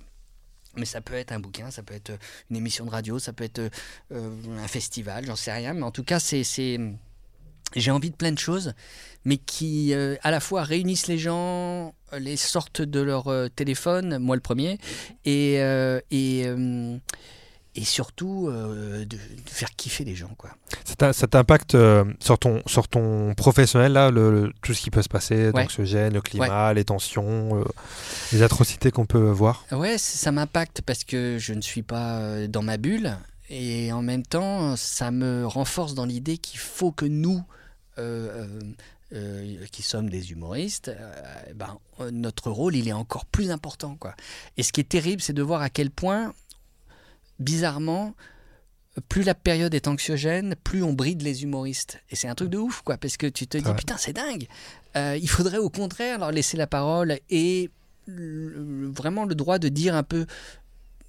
Mais 0.76 0.86
ça 0.86 1.02
peut 1.02 1.16
être 1.16 1.32
un 1.32 1.40
bouquin, 1.40 1.72
ça 1.72 1.82
peut 1.82 1.96
être 1.96 2.12
euh, 2.12 2.18
une 2.52 2.58
émission 2.58 2.86
de 2.86 2.92
radio, 2.92 3.18
ça 3.18 3.34
peut 3.34 3.44
être 3.44 3.60
euh, 4.12 4.60
un 4.60 4.68
festival, 4.68 5.26
j'en 5.26 5.36
sais 5.36 5.52
rien. 5.52 5.74
Mais 5.74 5.84
en 5.84 5.92
tout 5.92 6.04
cas, 6.04 6.20
c'est, 6.20 6.44
j'ai 7.76 7.92
envie 7.92 8.12
de 8.12 8.16
plein 8.16 8.32
de 8.32 8.38
choses, 8.38 8.74
mais 9.26 9.38
qui 9.38 9.94
à 9.94 10.32
la 10.32 10.40
fois 10.40 10.64
réunissent 10.64 11.08
les 11.08 11.18
gens, 11.18 11.96
les 12.18 12.38
sortent 12.38 12.84
de 12.84 13.00
leur 13.00 13.30
téléphone, 13.56 14.20
moi 14.20 14.36
le 14.36 14.42
premier, 14.42 14.78
et, 15.26 15.60
et 17.78 17.86
surtout 17.86 18.50
euh, 18.50 19.06
de, 19.06 19.16
de 19.16 19.20
faire 19.46 19.70
kiffer 19.76 20.04
les 20.04 20.16
gens. 20.16 20.32
Quoi. 20.38 20.50
Ça 21.14 21.28
t'impacte 21.28 21.76
euh, 21.76 22.04
sur, 22.20 22.38
ton, 22.40 22.62
sur 22.66 22.88
ton 22.88 23.34
professionnel, 23.36 23.94
là, 23.94 24.12
le, 24.12 24.32
le- 24.32 24.54
tout 24.62 24.74
ce 24.74 24.82
qui 24.82 24.90
peut 24.92 25.02
se 25.02 25.10
passer, 25.10 25.52
Ouais. 25.52 25.68
le 25.78 26.20
climat, 26.20 26.74
les 26.74 26.84
tensions, 26.84 27.60
euh, 27.60 27.64
les 28.34 28.42
atrocités 28.42 28.92
qu'on 28.92 29.06
peut 29.06 29.30
voir? 29.30 29.64
Ouais, 29.72 29.98
ça 29.98 30.32
m'impacte 30.32 30.82
parce 30.82 31.04
que 31.04 31.38
je 31.40 31.54
ne 31.54 31.62
suis 31.62 31.84
pas 31.84 32.48
dans 32.48 32.64
ma 32.64 32.78
bulle. 32.78 33.16
Et 33.50 33.94
en 33.94 34.02
même 34.02 34.24
temps, 34.24 34.76
ça 34.76 35.10
me 35.12 35.46
renforce 35.48 35.94
dans 35.94 36.06
l'idée 36.06 36.38
qu'il 36.38 36.60
faut 36.60 36.92
que 36.92 37.06
nous, 37.06 37.42
euh, 37.98 38.46
qui 39.72 39.84
sommes 39.84 40.10
des 40.10 40.32
humoristes, 40.34 40.90
euh, 40.90 41.54
ben, 41.56 41.78
notre 42.12 42.52
rôle, 42.52 42.76
il 42.76 42.90
est 42.90 42.94
encore 42.94 43.26
plus 43.26 43.52
important. 43.52 43.96
Quoi. 43.96 44.14
Et 44.58 44.64
ce 44.64 44.74
qui 44.74 44.82
est 44.82 44.90
terrible, 44.90 45.22
c'est 45.22 45.32
de 45.32 45.42
voir 45.42 45.62
à 45.62 45.70
quel 45.70 45.92
point, 45.92 46.34
bizarrement, 47.40 48.16
plus 49.10 49.24
la 49.24 49.36
période 49.36 49.74
est 49.76 49.88
anxiogène, 49.88 50.56
plus 50.64 50.82
on 50.84 50.94
bride 50.94 51.22
les 51.22 51.44
humoristes. 51.44 52.02
Et 52.10 52.16
c'est 52.16 52.28
un 52.28 52.36
truc 52.36 52.50
de 52.50 52.58
ouf, 52.58 52.82
quoi, 52.82 52.98
parce 52.98 53.16
que 53.18 53.28
tu 53.28 53.46
te 53.48 53.58
dis, 53.58 53.64
putain, 53.76 53.96
c'est 53.98 54.14
dingue. 54.14 54.48
Euh, 54.96 55.18
il 55.22 55.30
faudrait 55.30 55.60
au 55.60 55.70
contraire 55.70 56.18
leur 56.20 56.32
laisser 56.32 56.58
la 56.58 56.66
parole 56.68 57.20
et 57.30 57.70
le- 58.08 58.90
vraiment 58.90 59.26
le 59.26 59.36
droit 59.36 59.60
de 59.60 59.68
dire 59.70 59.94
un 59.96 60.04
peu, 60.04 60.26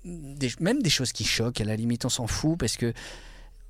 des- 0.04 0.52
même 0.60 0.82
des 0.82 0.90
choses 0.90 1.12
qui 1.12 1.24
choquent, 1.24 1.60
à 1.60 1.64
la 1.64 1.76
limite, 1.76 2.04
on 2.04 2.08
s'en 2.10 2.26
fout, 2.26 2.58
parce 2.58 2.76
que. 2.76 2.92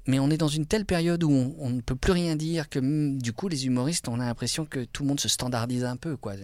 Mais 0.09 0.19
on 0.19 0.29
est 0.31 0.37
dans 0.39 0.49
une 0.49 0.67
telle 0.67 0.85
période 0.85 1.23
où 1.23 1.31
on, 1.31 1.55
on 1.59 1.71
ne 1.71 1.81
peut 1.81 1.95
plus 1.95 2.13
rien 2.13 2.35
dire 2.35 2.69
que 2.69 2.81
mm, 2.81 3.23
du 3.23 3.33
coup 3.33 3.47
les 3.49 3.67
humoristes 3.67 4.09
on 4.09 4.19
a 4.19 4.25
l'impression 4.25 4.65
que 4.67 4.85
tout 4.85 5.05
le 5.05 5.09
monde 5.09 5.21
se 5.21 5.29
standardise 5.29 5.85
un 5.85 5.97
peu 5.97 6.17
quoi. 6.17 6.35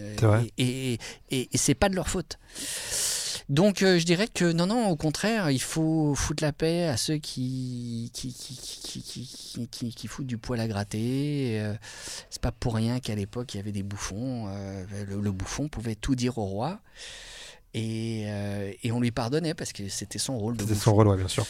Et, 0.57 0.93
et, 0.93 0.99
et, 1.31 1.49
et 1.51 1.57
c'est 1.57 1.73
pas 1.75 1.89
de 1.89 1.95
leur 1.95 2.07
faute. 2.07 2.37
Donc 3.49 3.83
euh, 3.83 3.99
je 3.99 4.05
dirais 4.05 4.27
que 4.27 4.51
non, 4.51 4.65
non, 4.65 4.87
au 4.89 4.95
contraire, 4.95 5.51
il 5.51 5.61
faut 5.61 6.15
foutre 6.15 6.43
la 6.43 6.51
paix 6.51 6.85
à 6.85 6.97
ceux 6.97 7.17
qui, 7.17 8.09
qui, 8.13 8.33
qui, 8.33 8.55
qui, 9.03 9.67
qui, 9.69 9.93
qui, 9.93 10.07
foutent 10.07 10.25
du 10.25 10.37
poil 10.37 10.59
à 10.59 10.67
gratter. 10.67 11.59
Euh, 11.59 11.73
c'est 12.31 12.41
pas 12.41 12.51
pour 12.51 12.73
rien 12.75 12.99
qu'à 12.99 13.13
l'époque, 13.13 13.53
il 13.53 13.57
y 13.57 13.59
avait 13.59 13.71
des 13.71 13.83
bouffons. 13.83 14.47
euh, 14.49 14.83
le, 15.07 15.21
le 15.21 15.31
bouffon 15.31 15.67
pouvait 15.67 15.95
tout 15.95 16.15
dire 16.15 16.37
au 16.39 16.45
roi. 16.45 16.79
Et, 17.75 18.23
euh, 18.27 18.71
et 18.83 18.91
on 18.91 18.99
lui 18.99 19.11
pardonnait 19.11 19.53
parce 19.53 19.73
que 19.73 19.89
c'était 19.89 20.17
son 20.17 20.37
rôle 20.39 20.55
de 20.57 20.63
C'était 20.63 20.75
son 20.75 20.93
rôle, 20.95 21.09
ouais, 21.09 21.17
bien 21.17 21.27
sûr. 21.27 21.45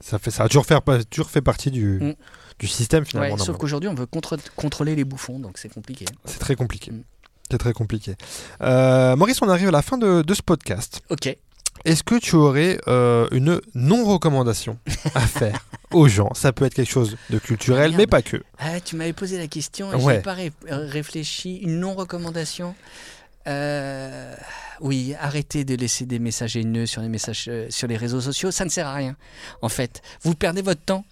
Ça, 0.00 0.18
fait, 0.18 0.30
ça 0.30 0.44
a 0.44 0.48
toujours 0.48 0.66
fait, 0.66 0.76
toujours 1.10 1.30
fait 1.30 1.42
partie 1.42 1.70
du, 1.70 1.98
Mm. 2.00 2.14
du 2.58 2.66
système, 2.66 3.02
Ouais, 3.02 3.08
finalement. 3.10 3.36
sauf 3.38 3.56
qu'aujourd'hui, 3.58 3.88
on 3.88 3.94
veut 3.94 4.06
contre- 4.06 4.36
contrôler 4.56 4.94
les 4.96 5.04
bouffons, 5.04 5.38
donc 5.38 5.58
c'est 5.58 5.68
compliqué. 5.72 6.04
C'est 6.24 6.38
très 6.38 6.56
compliqué. 6.56 6.90
Mm. 6.90 7.02
C'est 7.50 7.58
très 7.58 7.72
compliqué. 7.72 8.14
Euh, 8.62 9.16
Maurice, 9.16 9.42
on 9.42 9.48
arrive 9.48 9.68
à 9.68 9.72
la 9.72 9.82
fin 9.82 9.98
de, 9.98 10.22
de 10.22 10.34
ce 10.34 10.42
podcast. 10.42 11.00
Ok. 11.10 11.36
Est-ce 11.84 12.02
que 12.04 12.18
tu 12.18 12.36
aurais 12.36 12.78
euh, 12.88 13.26
une 13.32 13.60
non-recommandation 13.74 14.78
à 15.14 15.20
faire 15.26 15.66
aux 15.92 16.08
gens? 16.08 16.32
Ça 16.34 16.52
peut 16.52 16.64
être 16.66 16.74
quelque 16.74 16.90
chose 16.90 17.16
de 17.30 17.38
culturel, 17.38 17.92
Ah, 17.94 17.96
mais 17.96 18.06
pas 18.06 18.22
que. 18.22 18.36
Ah, 18.58 18.80
tu 18.80 18.96
m'avais 18.96 19.12
posé 19.14 19.38
la 19.38 19.46
question 19.48 19.90
et 19.92 19.96
Ouais. 19.96 20.00
je 20.02 20.08
n'ai 20.18 20.22
pas 20.22 20.34
ré- 20.34 20.52
réfléchi. 20.68 21.56
Une 21.56 21.80
non-recommandation? 21.80 22.74
Euh, 23.46 24.34
Oui, 24.82 25.14
arrêtez 25.20 25.62
de 25.64 25.74
laisser 25.74 26.06
des 26.06 26.18
messages 26.18 26.56
haineux 26.56 26.86
sur 26.86 27.02
les, 27.02 27.10
messages, 27.10 27.44
euh, 27.48 27.66
sur 27.68 27.86
les 27.86 27.98
réseaux 27.98 28.22
sociaux. 28.22 28.50
Ça 28.50 28.64
ne 28.64 28.70
sert 28.70 28.86
à 28.86 28.94
rien, 28.94 29.14
en 29.60 29.68
fait. 29.68 30.00
Vous 30.22 30.34
perdez 30.34 30.62
votre 30.62 30.80
temps. 30.80 31.04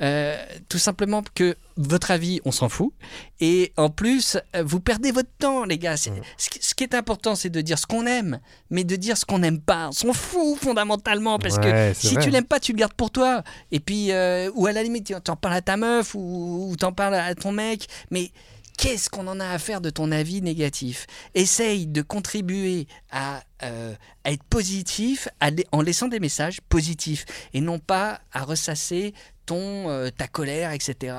Euh, 0.00 0.36
tout 0.68 0.78
simplement 0.78 1.24
que 1.34 1.56
votre 1.76 2.12
avis, 2.12 2.40
on 2.44 2.52
s'en 2.52 2.68
fout. 2.68 2.92
Et 3.40 3.72
en 3.76 3.90
plus, 3.90 4.36
vous 4.62 4.78
perdez 4.78 5.10
votre 5.10 5.30
temps, 5.40 5.64
les 5.64 5.76
gars. 5.78 5.94
Ouais. 6.06 6.22
Ce, 6.36 6.50
qui- 6.50 6.62
ce 6.62 6.74
qui 6.74 6.84
est 6.84 6.94
important, 6.94 7.34
c'est 7.34 7.50
de 7.50 7.60
dire 7.62 7.78
ce 7.80 7.86
qu'on 7.86 8.06
aime, 8.06 8.38
mais 8.70 8.84
de 8.84 8.94
dire 8.94 9.16
ce 9.16 9.24
qu'on 9.24 9.40
n'aime 9.40 9.60
pas. 9.60 9.88
On 9.88 9.92
s'en 9.92 10.12
fout 10.12 10.58
fondamentalement 10.60 11.38
parce 11.40 11.58
que 11.58 11.64
Ouais, 11.64 11.94
si 11.96 12.14
vrai. 12.14 12.22
tu 12.22 12.30
l'aimes 12.30 12.44
pas, 12.44 12.60
tu 12.60 12.72
le 12.72 12.78
gardes 12.78 12.92
pour 12.94 13.10
toi. 13.10 13.42
Et 13.72 13.80
puis, 13.80 14.10
ou 14.54 14.66
à 14.66 14.72
la 14.72 14.82
limite, 14.84 15.06
tu 15.06 15.14
t'en 15.24 15.34
parles 15.34 15.54
à 15.56 15.62
ta 15.62 15.76
meuf 15.76 16.14
ou, 16.14 16.68
ou 16.70 16.76
t'en 16.76 16.92
parles 16.92 17.14
à 17.16 17.34
ton 17.34 17.50
mec. 17.50 17.86
Mais 18.12 18.30
qu'est-ce 18.76 19.10
qu'on 19.10 19.26
en 19.26 19.40
a 19.40 19.48
à 19.48 19.58
faire 19.58 19.80
de 19.80 19.90
ton 19.90 20.12
avis 20.12 20.42
négatif? 20.42 21.06
Essaye 21.34 21.86
de 21.86 22.02
contribuer 22.02 22.86
à, 23.10 23.42
euh, 23.62 23.94
à 24.24 24.32
être 24.32 24.44
positif 24.44 25.28
à 25.40 25.50
en 25.72 25.82
laissant 25.82 26.08
des 26.08 26.20
messages 26.20 26.60
positifs 26.60 27.24
et 27.54 27.60
non 27.60 27.78
pas 27.78 28.20
à 28.32 28.44
ressasser 28.44 29.14
ton, 29.46 29.88
euh, 29.88 30.10
ta 30.10 30.26
colère, 30.26 30.72
etc. 30.72 31.16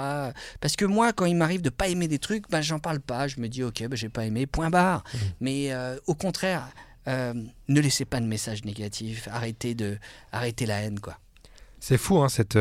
Parce 0.60 0.76
que 0.76 0.86
moi, 0.86 1.14
quand 1.14 1.26
il 1.26 1.36
m'arrive 1.36 1.62
de 1.62 1.70
pas 1.70 1.88
aimer 1.88 2.08
des 2.08 2.20
trucs, 2.20 2.50
ben, 2.50 2.62
j'en 2.62 2.80
parle 2.80 3.00
pas. 3.00 3.28
Je 3.28 3.40
me 3.40 3.48
dis, 3.48 3.64
ok, 3.64 3.88
ben, 3.88 3.96
j'ai 3.96 4.10
pas 4.10 4.26
aimé, 4.26 4.46
point 4.46 4.70
barre. 4.70 5.04
Mais 5.40 5.72
euh, 5.72 5.98
au 6.08 6.16
contraire, 6.16 6.68
ne 7.08 7.82
laissez 7.82 8.04
pas 8.04 8.20
de 8.20 8.26
messages 8.26 8.66
négatifs. 8.66 9.30
Arrêtez, 9.32 9.76
de, 9.76 9.98
arrêtez 10.32 10.66
la 10.66 10.82
haine, 10.82 11.00
quoi. 11.00 11.18
C'est 11.80 11.98
fou, 11.98 12.18
hein, 12.18 12.28
cette. 12.28 12.58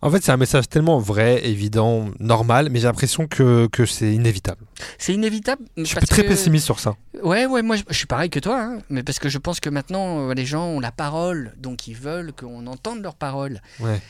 En 0.00 0.10
fait, 0.12 0.22
c'est 0.22 0.30
un 0.30 0.36
message 0.36 0.68
tellement 0.68 0.98
vrai, 1.00 1.44
évident, 1.44 2.08
normal, 2.20 2.68
mais 2.70 2.78
j'ai 2.78 2.86
l'impression 2.86 3.26
que, 3.26 3.66
que 3.66 3.84
c'est 3.84 4.12
inévitable. 4.14 4.64
C'est 4.96 5.12
inévitable. 5.12 5.64
Je 5.76 5.82
suis 5.84 5.96
très 5.96 6.22
que- 6.22 6.28
pessimiste 6.28 6.64
sur 6.66 6.78
ça. 6.78 6.94
Ouais, 7.22 7.46
ouais, 7.46 7.62
moi 7.62 7.74
je, 7.76 7.82
je 7.88 7.94
suis 7.96 8.06
pareil 8.06 8.30
que 8.30 8.38
toi, 8.38 8.60
hein, 8.62 8.78
mais 8.90 9.02
parce 9.02 9.18
que 9.18 9.28
je 9.28 9.38
pense 9.38 9.58
que 9.58 9.68
maintenant 9.68 10.28
euh, 10.30 10.34
les 10.34 10.46
gens 10.46 10.66
ont 10.66 10.78
la 10.80 10.92
parole, 10.92 11.52
donc 11.56 11.88
ils 11.88 11.96
veulent 11.96 12.32
qu'on 12.32 12.66
entende 12.68 13.02
leur 13.02 13.16
parole. 13.16 13.60
Ouais. 13.80 14.00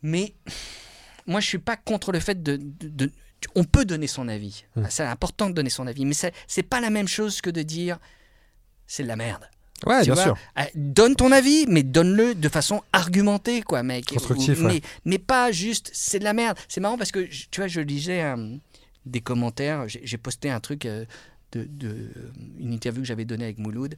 Mais 0.00 0.34
moi 1.26 1.40
je 1.40 1.46
suis 1.46 1.58
pas 1.58 1.76
contre 1.76 2.10
le 2.12 2.18
fait 2.20 2.42
de. 2.42 2.56
de- 2.56 2.88
de- 2.88 3.12
on 3.54 3.64
peut 3.64 3.84
donner 3.84 4.06
son 4.06 4.28
avis. 4.28 4.64
Hmm. 4.76 4.84
C'est 4.88 5.02
important 5.04 5.50
de 5.50 5.54
donner 5.54 5.68
son 5.68 5.86
avis, 5.88 6.04
mais 6.06 6.14
c'est 6.46 6.62
pas 6.62 6.80
la 6.80 6.90
même 6.90 7.08
chose 7.08 7.40
que 7.42 7.50
de 7.50 7.60
dire 7.62 7.98
c'est 8.86 9.02
de 9.02 9.08
la 9.08 9.16
merde. 9.16 9.44
Ouais, 9.86 10.02
bien 10.04 10.14
vois 10.14 10.22
sûr. 10.22 10.36
Ah, 10.54 10.66
Donne 10.74 11.14
ton 11.16 11.32
avis, 11.32 11.66
mais 11.68 11.82
donne-le 11.82 12.34
de 12.34 12.48
façon 12.48 12.82
argumentée, 12.92 13.62
quoi, 13.62 13.82
mec. 13.82 14.06
Constructif, 14.06 14.60
ouais. 14.62 14.80
mais, 15.04 15.18
pas 15.18 15.52
juste 15.52 15.90
c'est 15.92 16.18
de 16.18 16.24
la 16.24 16.32
merde. 16.32 16.58
C'est 16.68 16.80
marrant 16.80 16.98
parce 16.98 17.10
que, 17.12 17.20
tu 17.20 17.60
vois, 17.60 17.68
je 17.68 17.80
lisais 17.80 18.22
euh, 18.22 18.56
des 19.06 19.20
commentaires, 19.20 19.84
j'ai 19.88 20.18
posté 20.18 20.50
un 20.50 20.60
truc, 20.60 20.86
euh, 20.86 21.04
de, 21.52 21.64
de- 21.68 22.10
une 22.58 22.72
interview 22.72 23.02
que 23.02 23.06
j'avais 23.08 23.24
donnée 23.26 23.44
avec 23.44 23.58
Mouloud 23.58 23.94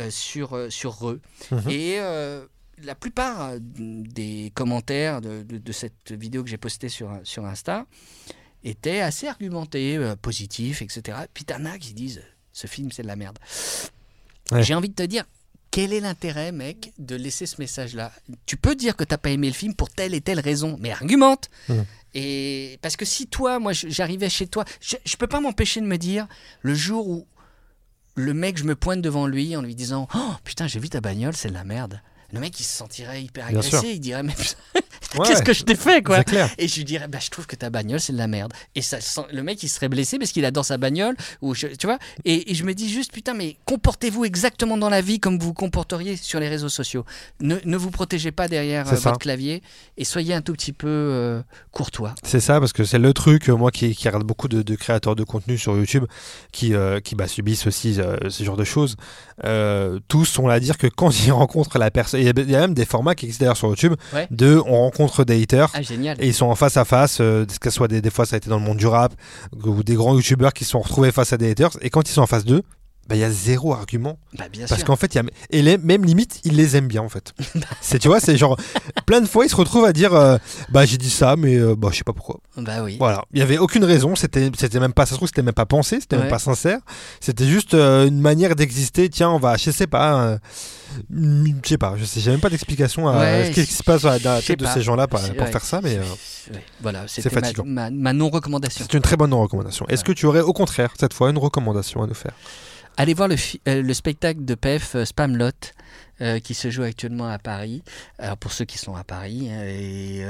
euh, 0.00 0.10
sur, 0.10 0.54
euh, 0.54 0.68
sur 0.70 0.92
Re. 0.98 1.16
Mhm. 1.50 1.70
Et 1.70 1.96
euh, 2.00 2.44
la 2.82 2.94
plupart 2.94 3.40
euh, 3.52 3.58
des 3.60 4.52
commentaires 4.54 5.20
de, 5.22 5.42
de- 5.42 5.56
de 5.58 5.72
cette 5.72 6.12
vidéo 6.12 6.44
que 6.44 6.50
j'ai 6.50 6.58
postée 6.58 6.90
sur, 6.90 7.10
sur 7.24 7.46
Insta 7.46 7.86
étaient 8.62 9.00
assez 9.00 9.26
argumentés, 9.26 9.96
euh, 9.96 10.16
positifs, 10.16 10.82
etc. 10.82 11.16
Puis 11.32 11.44
t'en 11.44 11.64
as 11.64 11.78
qui 11.78 11.94
disent 11.94 12.20
ce 12.52 12.66
film 12.66 12.90
c'est 12.92 13.02
de 13.02 13.06
la 13.08 13.16
merde. 13.16 13.38
Ouais. 14.52 14.62
J'ai 14.62 14.74
envie 14.74 14.88
de 14.88 14.94
te 14.94 15.02
dire, 15.02 15.24
quel 15.70 15.92
est 15.92 16.00
l'intérêt, 16.00 16.52
mec, 16.52 16.92
de 16.98 17.14
laisser 17.14 17.46
ce 17.46 17.56
message-là? 17.60 18.12
Tu 18.46 18.56
peux 18.56 18.74
dire 18.74 18.96
que 18.96 19.04
t'as 19.04 19.18
pas 19.18 19.30
aimé 19.30 19.48
le 19.48 19.54
film 19.54 19.74
pour 19.74 19.90
telle 19.90 20.14
et 20.14 20.20
telle 20.20 20.40
raison, 20.40 20.76
mais 20.80 20.90
argumente. 20.90 21.50
Et 22.14 22.78
parce 22.80 22.96
que 22.96 23.04
si 23.04 23.26
toi, 23.26 23.58
moi, 23.58 23.72
j'arrivais 23.72 24.30
chez 24.30 24.46
toi, 24.46 24.64
je, 24.80 24.96
je 25.04 25.16
peux 25.16 25.26
pas 25.26 25.40
m'empêcher 25.40 25.80
de 25.80 25.86
me 25.86 25.98
dire 25.98 26.26
le 26.62 26.74
jour 26.74 27.06
où 27.06 27.26
le 28.14 28.34
mec, 28.34 28.58
je 28.58 28.64
me 28.64 28.74
pointe 28.74 29.02
devant 29.02 29.26
lui 29.26 29.54
en 29.56 29.62
lui 29.62 29.74
disant, 29.74 30.08
oh 30.14 30.32
putain, 30.42 30.66
j'ai 30.66 30.80
vu 30.80 30.88
ta 30.88 31.00
bagnole, 31.00 31.36
c'est 31.36 31.50
de 31.50 31.54
la 31.54 31.64
merde. 31.64 32.00
Le 32.32 32.40
mec, 32.40 32.58
il 32.60 32.64
se 32.64 32.76
sentirait 32.76 33.22
hyper 33.22 33.46
agressé, 33.46 33.88
il 33.94 34.00
dirait, 34.00 34.22
mais 34.22 34.34
Ouais, 35.16 35.26
Qu'est-ce 35.26 35.42
que 35.42 35.54
je 35.54 35.62
t'ai 35.62 35.74
fait, 35.74 36.02
quoi 36.04 36.22
clair. 36.22 36.50
Et 36.58 36.68
je 36.68 36.76
lui 36.76 36.84
dirais, 36.84 37.08
bah, 37.08 37.16
je 37.18 37.30
trouve 37.30 37.46
que 37.46 37.56
ta 37.56 37.70
bagnole, 37.70 37.98
c'est 37.98 38.12
de 38.12 38.18
la 38.18 38.26
merde. 38.26 38.52
Et 38.74 38.82
ça, 38.82 38.98
le 39.32 39.42
mec, 39.42 39.62
il 39.62 39.68
serait 39.70 39.88
blessé 39.88 40.18
parce 40.18 40.32
qu'il 40.32 40.44
adore 40.44 40.66
sa 40.66 40.76
bagnole. 40.76 41.16
Ou 41.40 41.54
je- 41.54 41.68
tu 41.68 41.86
vois 41.86 41.98
et, 42.26 42.50
et 42.50 42.54
je 42.54 42.62
me 42.64 42.74
dis 42.74 42.90
juste, 42.90 43.10
putain, 43.12 43.32
mais 43.32 43.56
comportez-vous 43.64 44.26
exactement 44.26 44.76
dans 44.76 44.90
la 44.90 45.00
vie 45.00 45.18
comme 45.18 45.38
vous 45.38 45.46
vous 45.48 45.54
comporteriez 45.54 46.16
sur 46.16 46.40
les 46.40 46.48
réseaux 46.50 46.68
sociaux. 46.68 47.06
Ne, 47.40 47.56
ne 47.64 47.76
vous 47.78 47.90
protégez 47.90 48.32
pas 48.32 48.48
derrière 48.48 48.86
euh, 48.86 48.96
ça. 48.96 49.08
votre 49.10 49.18
clavier 49.18 49.62
et 49.96 50.04
soyez 50.04 50.34
un 50.34 50.42
tout 50.42 50.52
petit 50.52 50.74
peu 50.74 50.88
euh, 50.88 51.40
courtois. 51.72 52.14
C'est 52.22 52.40
ça, 52.40 52.60
parce 52.60 52.74
que 52.74 52.84
c'est 52.84 52.98
le 52.98 53.14
truc, 53.14 53.48
euh, 53.48 53.56
moi 53.56 53.70
qui, 53.70 53.94
qui 53.96 54.08
regarde 54.08 54.26
beaucoup 54.26 54.48
de, 54.48 54.60
de 54.60 54.74
créateurs 54.74 55.16
de 55.16 55.24
contenu 55.24 55.56
sur 55.56 55.74
YouTube, 55.74 56.04
qui, 56.52 56.74
euh, 56.74 57.00
qui 57.00 57.14
bah, 57.14 57.28
subissent 57.28 57.66
aussi 57.66 57.98
euh, 57.98 58.18
ce 58.28 58.44
genre 58.44 58.58
de 58.58 58.64
choses, 58.64 58.96
tous 60.08 60.24
sont 60.26 60.46
là 60.46 60.54
à 60.54 60.60
dire 60.60 60.76
que 60.76 60.86
quand 60.86 61.10
ils 61.24 61.32
rencontrent 61.32 61.78
la 61.78 61.90
personne, 61.90 62.17
il 62.18 62.24
y, 62.24 62.28
a- 62.28 62.32
il 62.36 62.50
y 62.50 62.56
a 62.56 62.60
même 62.60 62.74
des 62.74 62.84
formats 62.84 63.14
qui 63.14 63.26
existent 63.26 63.44
d'ailleurs 63.44 63.56
sur 63.56 63.68
YouTube, 63.68 63.94
Ouais. 64.14 64.26
de 64.30 64.60
on 64.66 64.78
rencontre 64.82 65.24
des 65.24 65.42
haters. 65.42 65.70
Ah. 65.74 65.80
Et 66.20 66.26
ils 66.28 66.34
sont 66.34 66.46
en 66.46 66.54
face 66.54 66.76
à 66.76 66.84
face, 66.84 67.18
euh, 67.20 67.44
que 67.60 67.70
ce 67.70 67.76
soit 67.76 67.88
des, 67.88 68.00
des 68.00 68.10
fois 68.10 68.26
ça 68.26 68.36
a 68.36 68.38
été 68.38 68.48
dans 68.50 68.58
le 68.58 68.64
monde 68.64 68.76
du 68.78 68.86
rap, 68.86 69.14
ou 69.64 69.82
des 69.82 69.94
grands 69.94 70.14
youtubeurs 70.14 70.52
qui 70.52 70.64
se 70.64 70.70
sont 70.70 70.80
retrouvés 70.80 71.12
face 71.12 71.32
à 71.32 71.36
des 71.36 71.50
haters, 71.50 71.70
et 71.80 71.90
quand 71.90 72.08
ils 72.08 72.12
sont 72.12 72.22
en 72.22 72.26
face 72.26 72.44
d'eux, 72.44 72.62
bah, 73.08 73.16
il 73.16 73.20
y 73.20 73.24
a 73.24 73.30
zéro 73.30 73.72
argument. 73.72 74.18
Bah, 74.38 74.44
bien 74.52 74.66
Parce 74.68 74.84
qu'en 74.84 74.96
fait, 74.96 75.14
il 75.14 75.18
y 75.18 75.20
a, 75.20 75.24
et 75.50 75.62
les, 75.62 75.78
même 75.78 76.04
limite, 76.04 76.40
ils 76.44 76.54
les 76.56 76.76
aiment 76.76 76.88
bien 76.88 77.02
en 77.02 77.08
fait. 77.08 77.32
c'est, 77.80 77.98
tu 77.98 78.08
vois, 78.08 78.20
c'est 78.20 78.36
genre, 78.36 78.56
plein 79.06 79.20
de 79.22 79.26
fois, 79.26 79.46
ils 79.46 79.48
se 79.48 79.56
retrouvent 79.56 79.86
à 79.86 79.92
dire, 79.94 80.12
euh, 80.14 80.36
bah 80.70 80.84
j'ai 80.84 80.98
dit 80.98 81.08
ça, 81.10 81.34
mais 81.36 81.56
euh, 81.56 81.74
bah, 81.74 81.88
je 81.90 81.96
sais 81.98 82.04
pas 82.04 82.12
pourquoi. 82.12 82.40
Bah 82.58 82.82
oui. 82.82 82.96
Voilà, 82.98 83.22
il 83.32 83.38
y 83.38 83.42
avait 83.42 83.56
aucune 83.58 83.84
raison, 83.84 84.14
c'était, 84.14 84.50
c'était 84.58 84.78
même 84.80 84.92
pas, 84.92 85.06
ça 85.06 85.12
se 85.12 85.16
trouve, 85.16 85.28
c'était 85.28 85.42
même 85.42 85.54
pas 85.54 85.64
pensé, 85.66 86.00
c'était 86.00 86.16
même 86.16 86.26
Ouais. 86.26 86.30
pas 86.30 86.38
sincère, 86.38 86.80
c'était 87.20 87.46
juste 87.46 87.72
euh, 87.74 88.06
une 88.06 88.20
manière 88.20 88.54
d'exister. 88.54 89.08
Tiens, 89.08 89.30
on 89.30 89.38
va, 89.38 89.56
je 89.56 89.70
sais 89.70 89.86
pas, 89.86 90.22
euh, 90.24 90.38
je 91.10 91.50
sais 91.68 91.78
pas, 91.78 91.94
je 91.96 92.04
sais, 92.04 92.20
j'ai 92.20 92.30
même 92.30 92.40
pas 92.40 92.50
d'explication 92.50 93.08
à 93.08 93.18
Ouais, 93.18 93.52
ce 93.54 93.60
qui, 93.60 93.66
se 93.72 93.82
passe 93.82 94.02
dans 94.02 94.10
la 94.10 94.42
tête 94.42 94.58
de 94.58 94.66
ces 94.66 94.82
gens-là 94.82 95.06
pour, 95.06 95.18
C'est- 95.18 95.38
ouais. 95.38 95.50
faire 95.50 95.64
ça, 95.64 95.80
mais 95.82 95.98
Voilà, 96.82 97.02
ma, 97.02 97.30
fatigant. 97.30 97.64
ma, 97.66 97.90
ma 97.90 98.12
non-recommandation. 98.12 98.84
c'est 98.88 98.96
une 98.96 99.02
très 99.02 99.16
bonne 99.16 99.32
recommandation. 99.32 99.86
Est-ce 99.88 100.04
que 100.04 100.12
tu 100.12 100.26
aurais 100.26 100.40
au 100.40 100.52
contraire 100.52 100.92
cette 100.98 101.14
fois 101.14 101.30
une 101.30 101.38
recommandation 101.38 102.02
à 102.02 102.06
nous 102.06 102.14
faire? 102.14 102.32
Allez 103.00 103.14
voir 103.14 103.28
le, 103.28 103.36
euh, 103.68 103.80
le 103.80 103.94
spectacle 103.94 104.44
de 104.44 104.56
PEF 104.56 104.96
euh, 104.96 105.04
Spamlot 105.04 105.52
euh, 106.20 106.40
qui 106.40 106.52
se 106.52 106.68
joue 106.68 106.82
actuellement 106.82 107.28
à 107.28 107.38
Paris. 107.38 107.84
Alors 108.18 108.36
pour 108.36 108.50
ceux 108.50 108.64
qui 108.64 108.76
sont 108.76 108.96
à 108.96 109.04
Paris, 109.04 109.48
hein, 109.52 109.62
et 109.62 110.24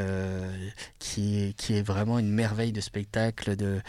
qui, 0.98 1.54
est, 1.70 1.80
vraiment 1.80 2.18
une 2.18 2.30
merveille 2.30 2.72
de 2.72 2.82
spectacle, 2.82 3.56
de, 3.56 3.80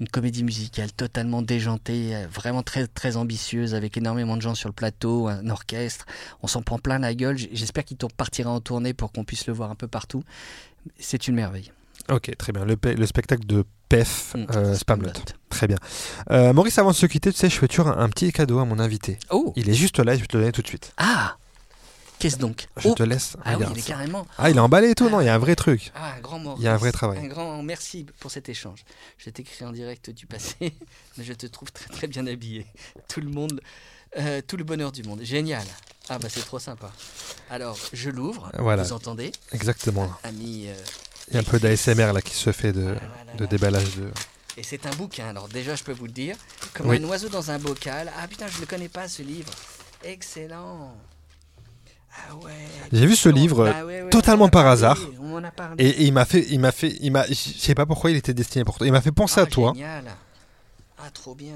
une 0.00 0.08
comédie 0.08 0.44
musicale 0.44 0.92
totalement 0.92 1.42
déjantée, 1.42 2.24
vraiment 2.32 2.62
très, 2.62 2.86
très 2.86 3.16
ambitieuse, 3.16 3.74
avec 3.74 3.96
énormément 3.96 4.36
de 4.36 4.42
gens 4.42 4.54
sur 4.54 4.68
le 4.68 4.74
plateau, 4.74 5.26
un 5.26 5.50
orchestre. 5.50 6.06
On 6.44 6.46
s'en 6.46 6.62
prend 6.62 6.78
plein 6.78 7.00
la 7.00 7.14
gueule. 7.14 7.36
J'espère 7.36 7.84
qu'il 7.84 7.96
partira 8.16 8.48
en 8.48 8.60
tournée 8.60 8.94
pour 8.94 9.10
qu'on 9.10 9.24
puisse 9.24 9.48
le 9.48 9.54
voir 9.54 9.72
un 9.72 9.74
peu 9.74 9.88
partout. 9.88 10.22
C'est 11.00 11.26
une 11.26 11.34
merveille. 11.34 11.72
Ok, 12.08 12.30
très 12.38 12.52
bien. 12.52 12.64
Le, 12.64 12.76
le 12.80 13.06
spectacle 13.06 13.44
de 13.44 13.64
PEF, 13.90 14.34
Mm, 14.36 14.46
euh, 14.54 14.74
Spamlot. 14.74 15.12
Très 15.50 15.66
bien. 15.66 15.76
Euh, 16.30 16.52
Maurice, 16.54 16.78
avant 16.78 16.92
de 16.92 16.96
se 16.96 17.04
quitter, 17.06 17.30
tu 17.32 17.38
sais, 17.38 17.50
je 17.50 17.58
fais 17.58 17.68
toujours 17.68 17.88
un, 17.88 17.98
un 17.98 18.08
petit 18.08 18.32
cadeau 18.32 18.58
à 18.60 18.64
mon 18.64 18.78
invité. 18.78 19.18
Oh 19.30 19.52
Il 19.56 19.68
est 19.68 19.74
juste 19.74 19.98
là, 19.98 20.14
je 20.14 20.20
vais 20.20 20.26
te 20.26 20.36
le 20.36 20.42
donner 20.44 20.52
tout 20.52 20.62
de 20.62 20.66
suite. 20.68 20.92
Ah 20.96 21.36
Qu'est-ce 22.20 22.36
donc 22.36 22.68
Je 22.76 22.88
Oh 22.88 22.94
te 22.94 23.02
laisse. 23.02 23.36
Ah 23.44 23.56
oui, 23.58 23.64
il 23.72 23.78
est 23.78 23.82
carrément. 23.82 24.26
Ah, 24.38 24.50
il 24.50 24.56
est 24.56 24.60
emballé 24.60 24.90
et 24.90 24.94
tout, 24.94 25.08
non 25.08 25.20
Il 25.20 25.24
y 25.24 25.28
a 25.28 25.34
un 25.34 25.38
vrai 25.38 25.56
truc. 25.56 25.90
Ah, 25.94 26.12
un 26.16 26.20
grand 26.20 26.38
mot. 26.38 26.54
Il 26.58 26.62
y 26.62 26.68
a 26.68 26.74
un 26.74 26.76
vrai 26.76 26.92
travail. 26.92 27.18
Un 27.18 27.26
grand 27.26 27.62
merci 27.62 28.06
pour 28.20 28.30
cet 28.30 28.48
échange. 28.48 28.84
Je 29.18 29.30
t'écris 29.30 29.64
en 29.64 29.72
direct 29.72 30.10
du 30.10 30.26
passé, 30.26 30.56
mais 31.18 31.24
je 31.24 31.32
te 31.32 31.46
trouve 31.46 31.72
très 31.72 31.88
très 31.88 32.06
bien 32.06 32.26
habillé. 32.26 32.66
Tout 33.08 33.20
le 33.22 33.30
monde, 33.30 33.60
euh, 34.18 34.40
tout 34.46 34.56
le 34.58 34.64
bonheur 34.64 34.92
du 34.92 35.02
monde. 35.02 35.20
Génial. 35.22 35.64
Ah 36.10 36.18
bah 36.18 36.28
c'est 36.30 36.44
trop 36.44 36.58
sympa. 36.58 36.92
Alors, 37.50 37.78
je 37.92 38.10
l'ouvre. 38.10 38.50
Voilà. 38.58 38.82
Vous 38.82 38.92
entendez, 38.92 39.32
Exactement. 39.52 40.10
ami 40.22 40.66
euh, 40.68 40.74
Il 41.30 41.34
y 41.34 41.36
a 41.36 41.40
un 41.40 41.44
peu 41.44 41.58
d'ASMR 41.58 42.12
là 42.12 42.20
qui 42.22 42.34
se 42.34 42.50
fait 42.52 42.72
de, 42.72 42.80
voilà, 42.82 43.00
de 43.36 43.44
là. 43.44 43.46
déballage 43.46 43.96
de. 43.96 44.10
Et 44.56 44.62
c'est 44.62 44.84
un 44.86 44.90
bouquin. 44.96 45.28
Alors 45.28 45.48
déjà, 45.48 45.74
je 45.76 45.84
peux 45.84 45.92
vous 45.92 46.06
le 46.06 46.12
dire, 46.12 46.36
comme 46.74 46.88
Oui. 46.88 46.96
un 47.02 47.04
oiseau 47.04 47.28
dans 47.28 47.50
un 47.50 47.58
bocal. 47.58 48.10
Ah 48.20 48.26
putain, 48.28 48.46
je 48.48 48.56
ne 48.56 48.60
le 48.62 48.66
connais 48.66 48.88
pas 48.88 49.06
ce 49.08 49.22
livre. 49.22 49.50
Excellent. 50.04 50.94
Ah 52.12 52.34
ouais. 52.36 52.52
J'ai 52.92 53.06
vu 53.06 53.14
ce 53.14 53.28
livre 53.28 53.64
bah 53.64 53.84
ouais, 53.84 54.02
ouais, 54.02 54.10
totalement 54.10 54.46
en 54.46 54.48
par 54.48 54.66
hasard. 54.66 54.98
On 55.20 55.26
m'en 55.28 55.44
a 55.44 55.50
parlé. 55.52 55.84
Et, 55.84 55.88
et 56.02 56.04
il 56.06 56.12
m'a 56.12 56.24
fait, 56.24 56.44
il 56.50 56.58
m'a 56.58 56.72
fait, 56.72 56.96
il 57.00 57.12
m'a, 57.12 57.24
je 57.28 57.34
sais 57.34 57.74
pas 57.76 57.86
pourquoi 57.86 58.10
il 58.10 58.16
était 58.16 58.34
destiné 58.34 58.64
pour 58.64 58.76
toi. 58.78 58.86
Il 58.86 58.92
m'a 58.92 59.00
fait 59.00 59.12
penser 59.12 59.38
Ah, 59.38 59.44
à 59.44 59.46
toi. 59.46 59.72
Génial. 59.74 60.04
Ah, 60.98 61.10
trop 61.10 61.36
bien. 61.36 61.54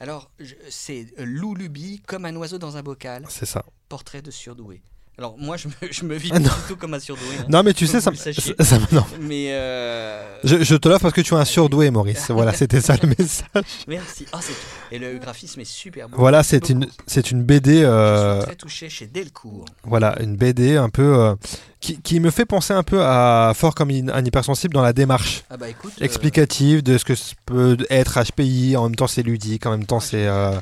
Alors, 0.00 0.28
c'est 0.68 1.06
euh, 1.20 1.24
Lou 1.24 1.54
Luby, 1.54 2.02
comme 2.06 2.24
un 2.24 2.34
oiseau 2.34 2.58
dans 2.58 2.76
un 2.76 2.82
bocal, 2.82 3.24
C'est 3.30 3.46
ça. 3.46 3.64
portrait 3.88 4.20
de 4.20 4.32
surdoué. 4.32 4.82
Alors, 5.16 5.36
moi, 5.38 5.56
je 5.56 5.68
me, 5.68 5.72
je 5.92 6.04
me 6.04 6.16
vis 6.16 6.30
Ah, 6.32 6.34
pas 6.34 6.40
non. 6.40 6.46
du 6.48 6.68
tout 6.68 6.76
comme 6.76 6.92
un 6.94 6.98
surdoué. 6.98 7.24
hein. 7.40 7.44
Non, 7.48 7.62
mais 7.62 7.72
tu 7.72 7.86
sais, 7.86 8.00
ça, 8.00 8.10
ça, 8.14 8.32
ça- 8.32 8.78
non. 8.90 9.04
Mais 9.20 9.52
euh, 9.52 10.38
Je, 10.42 10.64
je 10.64 10.74
te 10.74 10.88
l'offre 10.88 11.02
parce 11.02 11.14
que 11.14 11.20
tu 11.20 11.34
es 11.34 11.36
un 11.36 11.44
surdoué, 11.44 11.90
Maurice. 11.90 12.30
Voilà, 12.30 12.52
c'était 12.54 12.80
ça 12.80 12.96
le 13.00 13.08
message. 13.08 13.84
merci. 13.86 14.26
Ah, 14.32 14.40
c'est- 14.42 14.54
et 14.90 14.98
le 14.98 15.18
graphisme 15.18 15.60
est 15.60 15.64
super 15.64 16.08
beau. 16.08 16.16
Voilà, 16.18 16.42
c'est 16.42 16.68
une, 16.68 16.88
c'est 17.06 17.30
une 17.30 17.42
BD. 17.44 17.82
Je 17.82 17.84
euh, 17.84 18.36
suis 18.38 18.46
très 18.46 18.56
touché 18.56 18.88
chez 18.88 19.06
Delcourt. 19.06 19.64
Voilà, 19.84 20.20
une 20.20 20.36
BD 20.36 20.76
un 20.76 20.88
peu 20.88 21.02
euh, 21.18 21.34
qui, 21.80 22.00
qui 22.02 22.18
me 22.18 22.30
fait 22.30 22.44
penser 22.44 22.72
un 22.72 22.82
peu 22.82 23.00
à 23.04 23.52
Fort 23.54 23.74
comme 23.76 23.90
un 23.90 24.24
hypersensible 24.24 24.74
dans 24.74 24.82
la 24.82 24.92
démarche 24.92 25.44
Ah 25.50 25.56
bah 25.56 25.68
écoute. 25.68 25.92
euh, 26.00 26.04
explicative 26.04 26.82
de 26.82 26.98
ce 26.98 27.04
que 27.04 27.12
peut 27.46 27.76
être 27.88 28.18
HPI. 28.20 28.76
En 28.76 28.84
même 28.84 28.96
temps, 28.96 29.06
c'est 29.06 29.22
ludique. 29.22 29.64
En 29.66 29.70
même 29.70 29.86
temps, 29.86 30.00
c'est, 30.00 30.26
euh, 30.26 30.52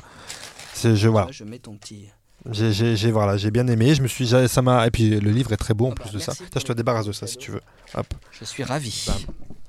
c'est 0.73 0.95
je 0.95 1.07
voilà. 1.07 1.25
là, 1.27 1.31
je 1.31 1.43
mets 1.43 1.59
ton 1.59 1.73
petit. 1.75 2.09
J'ai, 2.51 2.73
j'ai, 2.73 2.95
j'ai- 2.95 3.11
voilà, 3.11 3.37
j'ai 3.37 3.51
bien 3.51 3.67
aimé. 3.67 3.95
Je 3.95 4.01
me 4.01 4.07
suis, 4.07 4.27
ça 4.27 4.61
m'a. 4.61 4.85
Et 4.87 4.91
puis 4.91 5.09
le 5.19 5.31
livre 5.31 5.53
est 5.53 5.57
très 5.57 5.73
beau 5.73 5.87
en 5.87 5.91
Ah 5.91 5.95
bah, 5.97 6.03
plus 6.03 6.13
de 6.13 6.19
ça. 6.19 6.33
merci 6.37 6.43
Tiens, 6.51 6.61
je 6.61 6.65
te 6.65 6.73
débarrasse 6.73 7.05
de 7.05 7.11
ça 7.13 7.25
si 7.27 7.37
tu 7.37 7.51
veux. 7.51 7.61
Hop. 7.95 8.07
Je 8.31 8.43
suis 8.45 8.63
ravi. 8.63 9.05
Bam. 9.07 9.15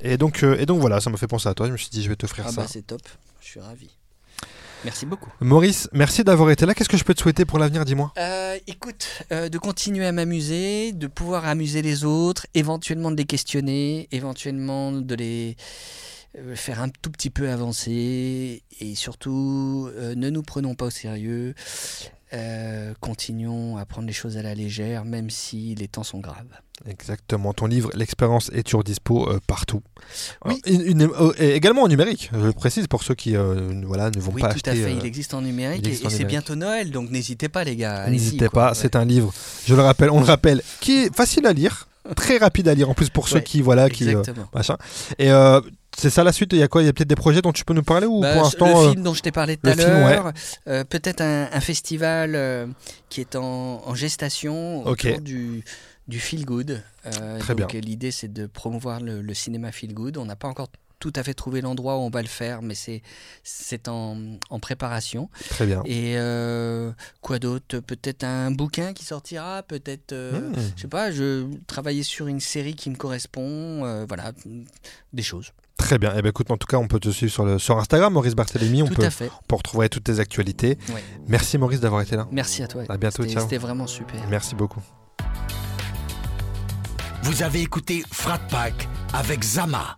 Et 0.00 0.16
donc, 0.18 0.42
euh, 0.42 0.56
et 0.58 0.66
donc 0.66 0.80
voilà, 0.80 1.00
ça 1.00 1.08
m'a 1.10 1.16
fait 1.16 1.26
penser 1.28 1.48
à 1.48 1.54
toi. 1.54 1.66
Je 1.66 1.72
me 1.72 1.76
suis 1.76 1.88
dit, 1.90 2.02
je 2.02 2.08
vais 2.08 2.16
t'offrir 2.16 2.44
Ah 2.48 2.52
ça. 2.52 2.62
bah 2.62 2.66
c'est 2.68 2.86
top. 2.86 3.00
Je 3.40 3.46
suis 3.46 3.60
ravi. 3.60 3.88
Merci 4.84 5.06
beaucoup. 5.06 5.30
Maurice, 5.40 5.88
merci 5.94 6.24
d'avoir 6.24 6.50
été 6.50 6.66
là. 6.66 6.74
Qu'est-ce 6.74 6.90
que 6.90 6.98
je 6.98 7.04
peux 7.04 7.14
te 7.14 7.22
souhaiter 7.22 7.46
pour 7.46 7.58
l'avenir 7.58 7.86
Dis-moi? 7.86 8.12
Euh, 8.18 8.58
écoute, 8.66 9.06
euh, 9.32 9.48
de 9.48 9.56
continuer 9.56 10.04
à 10.04 10.12
m'amuser, 10.12 10.92
de 10.92 11.06
pouvoir 11.06 11.46
amuser 11.46 11.80
les 11.80 12.04
autres, 12.04 12.46
éventuellement 12.52 13.10
de 13.10 13.16
les 13.16 13.24
questionner, 13.24 14.08
éventuellement 14.12 14.92
de 14.92 15.14
les 15.14 15.56
faire 16.54 16.82
un 16.82 16.88
tout 16.90 17.10
petit 17.10 17.30
peu 17.30 17.48
avancer, 17.48 18.62
et 18.80 18.94
surtout, 18.96 19.88
euh, 19.96 20.14
ne 20.16 20.28
nous 20.30 20.42
prenons 20.42 20.74
pas 20.74 20.86
au 20.86 20.90
sérieux, 20.90 21.54
euh, 22.32 22.92
continuons 23.00 23.76
à 23.76 23.84
prendre 23.84 24.06
les 24.06 24.12
choses 24.12 24.36
à 24.36 24.42
la 24.42 24.54
légère, 24.54 25.04
même 25.04 25.30
si 25.30 25.74
les 25.74 25.88
temps 25.88 26.02
sont 26.02 26.18
graves. 26.20 26.46
Exactement. 26.86 27.52
Ton 27.52 27.66
livre, 27.66 27.90
l'expérience 27.94 28.50
est 28.52 28.66
sur 28.66 28.82
dispo 28.82 29.28
euh, 29.30 29.38
partout. 29.46 29.82
Oui. 30.44 30.60
Alors, 30.66 30.80
une- 30.80 30.86
une- 31.02 31.02
euh, 31.02 31.32
et 31.38 31.54
également 31.54 31.82
en 31.82 31.88
numérique. 31.88 32.30
Je 32.32 32.38
le 32.46 32.52
précise 32.52 32.86
pour 32.88 33.02
ceux 33.04 33.14
qui 33.14 33.32
ne- 33.32 33.86
voilà 33.86 34.10
ne 34.10 34.20
vont 34.20 34.32
Oui, 34.32 34.40
pas 34.42 34.48
tout 34.48 34.54
acheter. 34.56 34.70
à 34.70 34.74
fait, 34.74 34.92
il 34.94 35.04
existe 35.06 35.34
en 35.34 35.42
numérique, 35.42 35.86
existe 35.86 36.06
et, 36.06 36.10
c'est 36.10 36.24
bientôt 36.24 36.56
Noël, 36.56 36.90
donc 36.90 37.10
n'hésitez 37.10 37.48
pas 37.48 37.62
les 37.64 37.76
gars. 37.76 38.08
N'hésitez 38.10 38.48
pas, 38.48 38.70
Ouais. 38.70 38.74
c'est 38.74 38.96
un 38.96 39.04
livre. 39.04 39.32
Je 39.66 39.74
le 39.74 39.82
rappelle, 39.82 40.10
on 40.10 40.18
le 40.18 40.26
rappelle, 40.26 40.62
qui 40.80 41.04
est 41.04 41.14
facile 41.14 41.46
à 41.46 41.52
lire, 41.52 41.86
très 42.16 42.38
rapide 42.38 42.66
à 42.68 42.74
lire 42.74 42.90
en 42.90 42.94
plus 42.94 43.08
pour 43.08 43.28
ceux 43.28 43.36
Ouais, 43.36 43.42
qui 43.44 43.62
voilà 43.62 43.88
qui 43.88 44.04
euh, 44.08 44.18
Exactement. 44.20 44.46
machin. 44.52 44.76
Et 45.18 45.30
euh, 45.30 45.60
c'est 45.96 46.10
ça 46.10 46.24
la 46.24 46.32
suite. 46.32 46.52
Il 46.52 46.58
y 46.58 46.62
a 46.62 46.68
quoi? 46.68 46.82
Il 46.82 46.86
y 46.86 46.88
a 46.88 46.92
peut-être 46.92 47.08
des 47.08 47.14
projets 47.14 47.42
dont 47.42 47.52
tu 47.52 47.64
peux 47.64 47.74
nous 47.74 47.82
parler 47.82 48.06
ou 48.06 48.20
Bah, 48.20 48.32
pour 48.34 48.42
l'instant 48.42 48.66
le 48.66 48.86
euh, 48.88 48.90
film 48.92 49.02
dont 49.02 49.14
je 49.14 49.22
t'ai 49.22 49.32
parlé 49.32 49.56
tout 49.56 49.68
à 49.68 49.74
l'heure, 49.74 50.32
euh, 50.68 50.84
peut-être 50.84 51.20
un, 51.20 51.48
un 51.52 51.60
festival 51.60 52.34
euh, 52.34 52.66
qui 53.08 53.20
est 53.20 53.36
en, 53.36 53.82
en 53.86 53.94
gestation 53.94 54.86
autour 54.86 55.20
du, 55.20 55.64
du 56.08 56.20
feel 56.20 56.44
good. 56.44 56.82
Euh, 57.06 57.38
Très 57.38 57.54
donc 57.54 57.72
bien. 57.72 57.80
l'idée 57.80 58.10
c'est 58.10 58.32
de 58.32 58.46
promouvoir 58.46 59.00
le, 59.00 59.22
le 59.22 59.34
cinéma 59.34 59.72
feel 59.72 59.94
good. 59.94 60.16
On 60.18 60.24
n'a 60.24 60.36
pas 60.36 60.48
encore 60.48 60.68
tout 61.00 61.12
à 61.16 61.22
fait 61.22 61.34
trouvé 61.34 61.60
l'endroit 61.60 61.96
où 61.98 62.00
on 62.00 62.08
va 62.08 62.22
le 62.22 62.28
faire, 62.28 62.62
mais 62.62 62.74
c'est 62.74 63.02
c'est 63.42 63.88
en, 63.88 64.16
en 64.48 64.58
préparation. 64.58 65.28
Très 65.50 65.66
bien. 65.66 65.82
Et 65.84 66.16
quoi 67.20 67.38
d'autre? 67.38 67.80
Peut-être 67.80 68.24
un 68.24 68.50
bouquin 68.50 68.94
qui 68.94 69.04
sortira, 69.04 69.62
peut-être. 69.64 70.14
Mmh. 70.14 70.54
Je 70.76 70.80
sais 70.82 70.88
pas, 70.88 71.10
je 71.10 71.44
travaillais 71.66 72.04
sur 72.04 72.26
une 72.26 72.40
série 72.40 72.74
qui 72.74 72.88
me 72.88 72.96
correspond, 72.96 74.06
voilà, 74.06 74.32
des 75.12 75.22
choses. 75.22 75.52
Très 75.76 75.98
bien. 75.98 76.14
Et 76.16 76.22
ben 76.22 76.28
écoute, 76.30 76.50
en 76.50 76.56
tout 76.56 76.66
cas, 76.66 76.76
on 76.78 76.86
peut 76.86 77.00
te 77.00 77.10
suivre 77.10 77.32
sur 77.32 77.44
le 77.44 77.58
sur 77.58 77.76
Instagram, 77.78 78.12
Maurice 78.12 78.34
Barthélémy. 78.34 78.82
On 78.82 78.86
Tout 78.86 78.94
peut, 78.94 79.04
à 79.04 79.10
fait. 79.10 79.28
on 79.30 79.46
peut 79.48 79.56
retrouver 79.56 79.88
toutes 79.88 80.04
tes 80.04 80.20
actualités. 80.20 80.78
Ouais. 80.90 81.02
Merci 81.26 81.58
Maurice 81.58 81.80
d'avoir 81.80 82.00
été 82.02 82.16
là. 82.16 82.26
Merci 82.30 82.62
à 82.62 82.68
toi. 82.68 82.84
À 82.88 82.96
bientôt. 82.96 83.24
C'était 83.26 83.58
vraiment 83.58 83.86
super. 83.86 84.20
Merci 84.30 84.54
beaucoup. 84.54 84.80
Vous 87.22 87.42
avez 87.42 87.60
écouté 87.62 88.04
Frat 88.12 88.38
Pack 88.50 88.88
avec 89.12 89.42
Zama. 89.42 89.96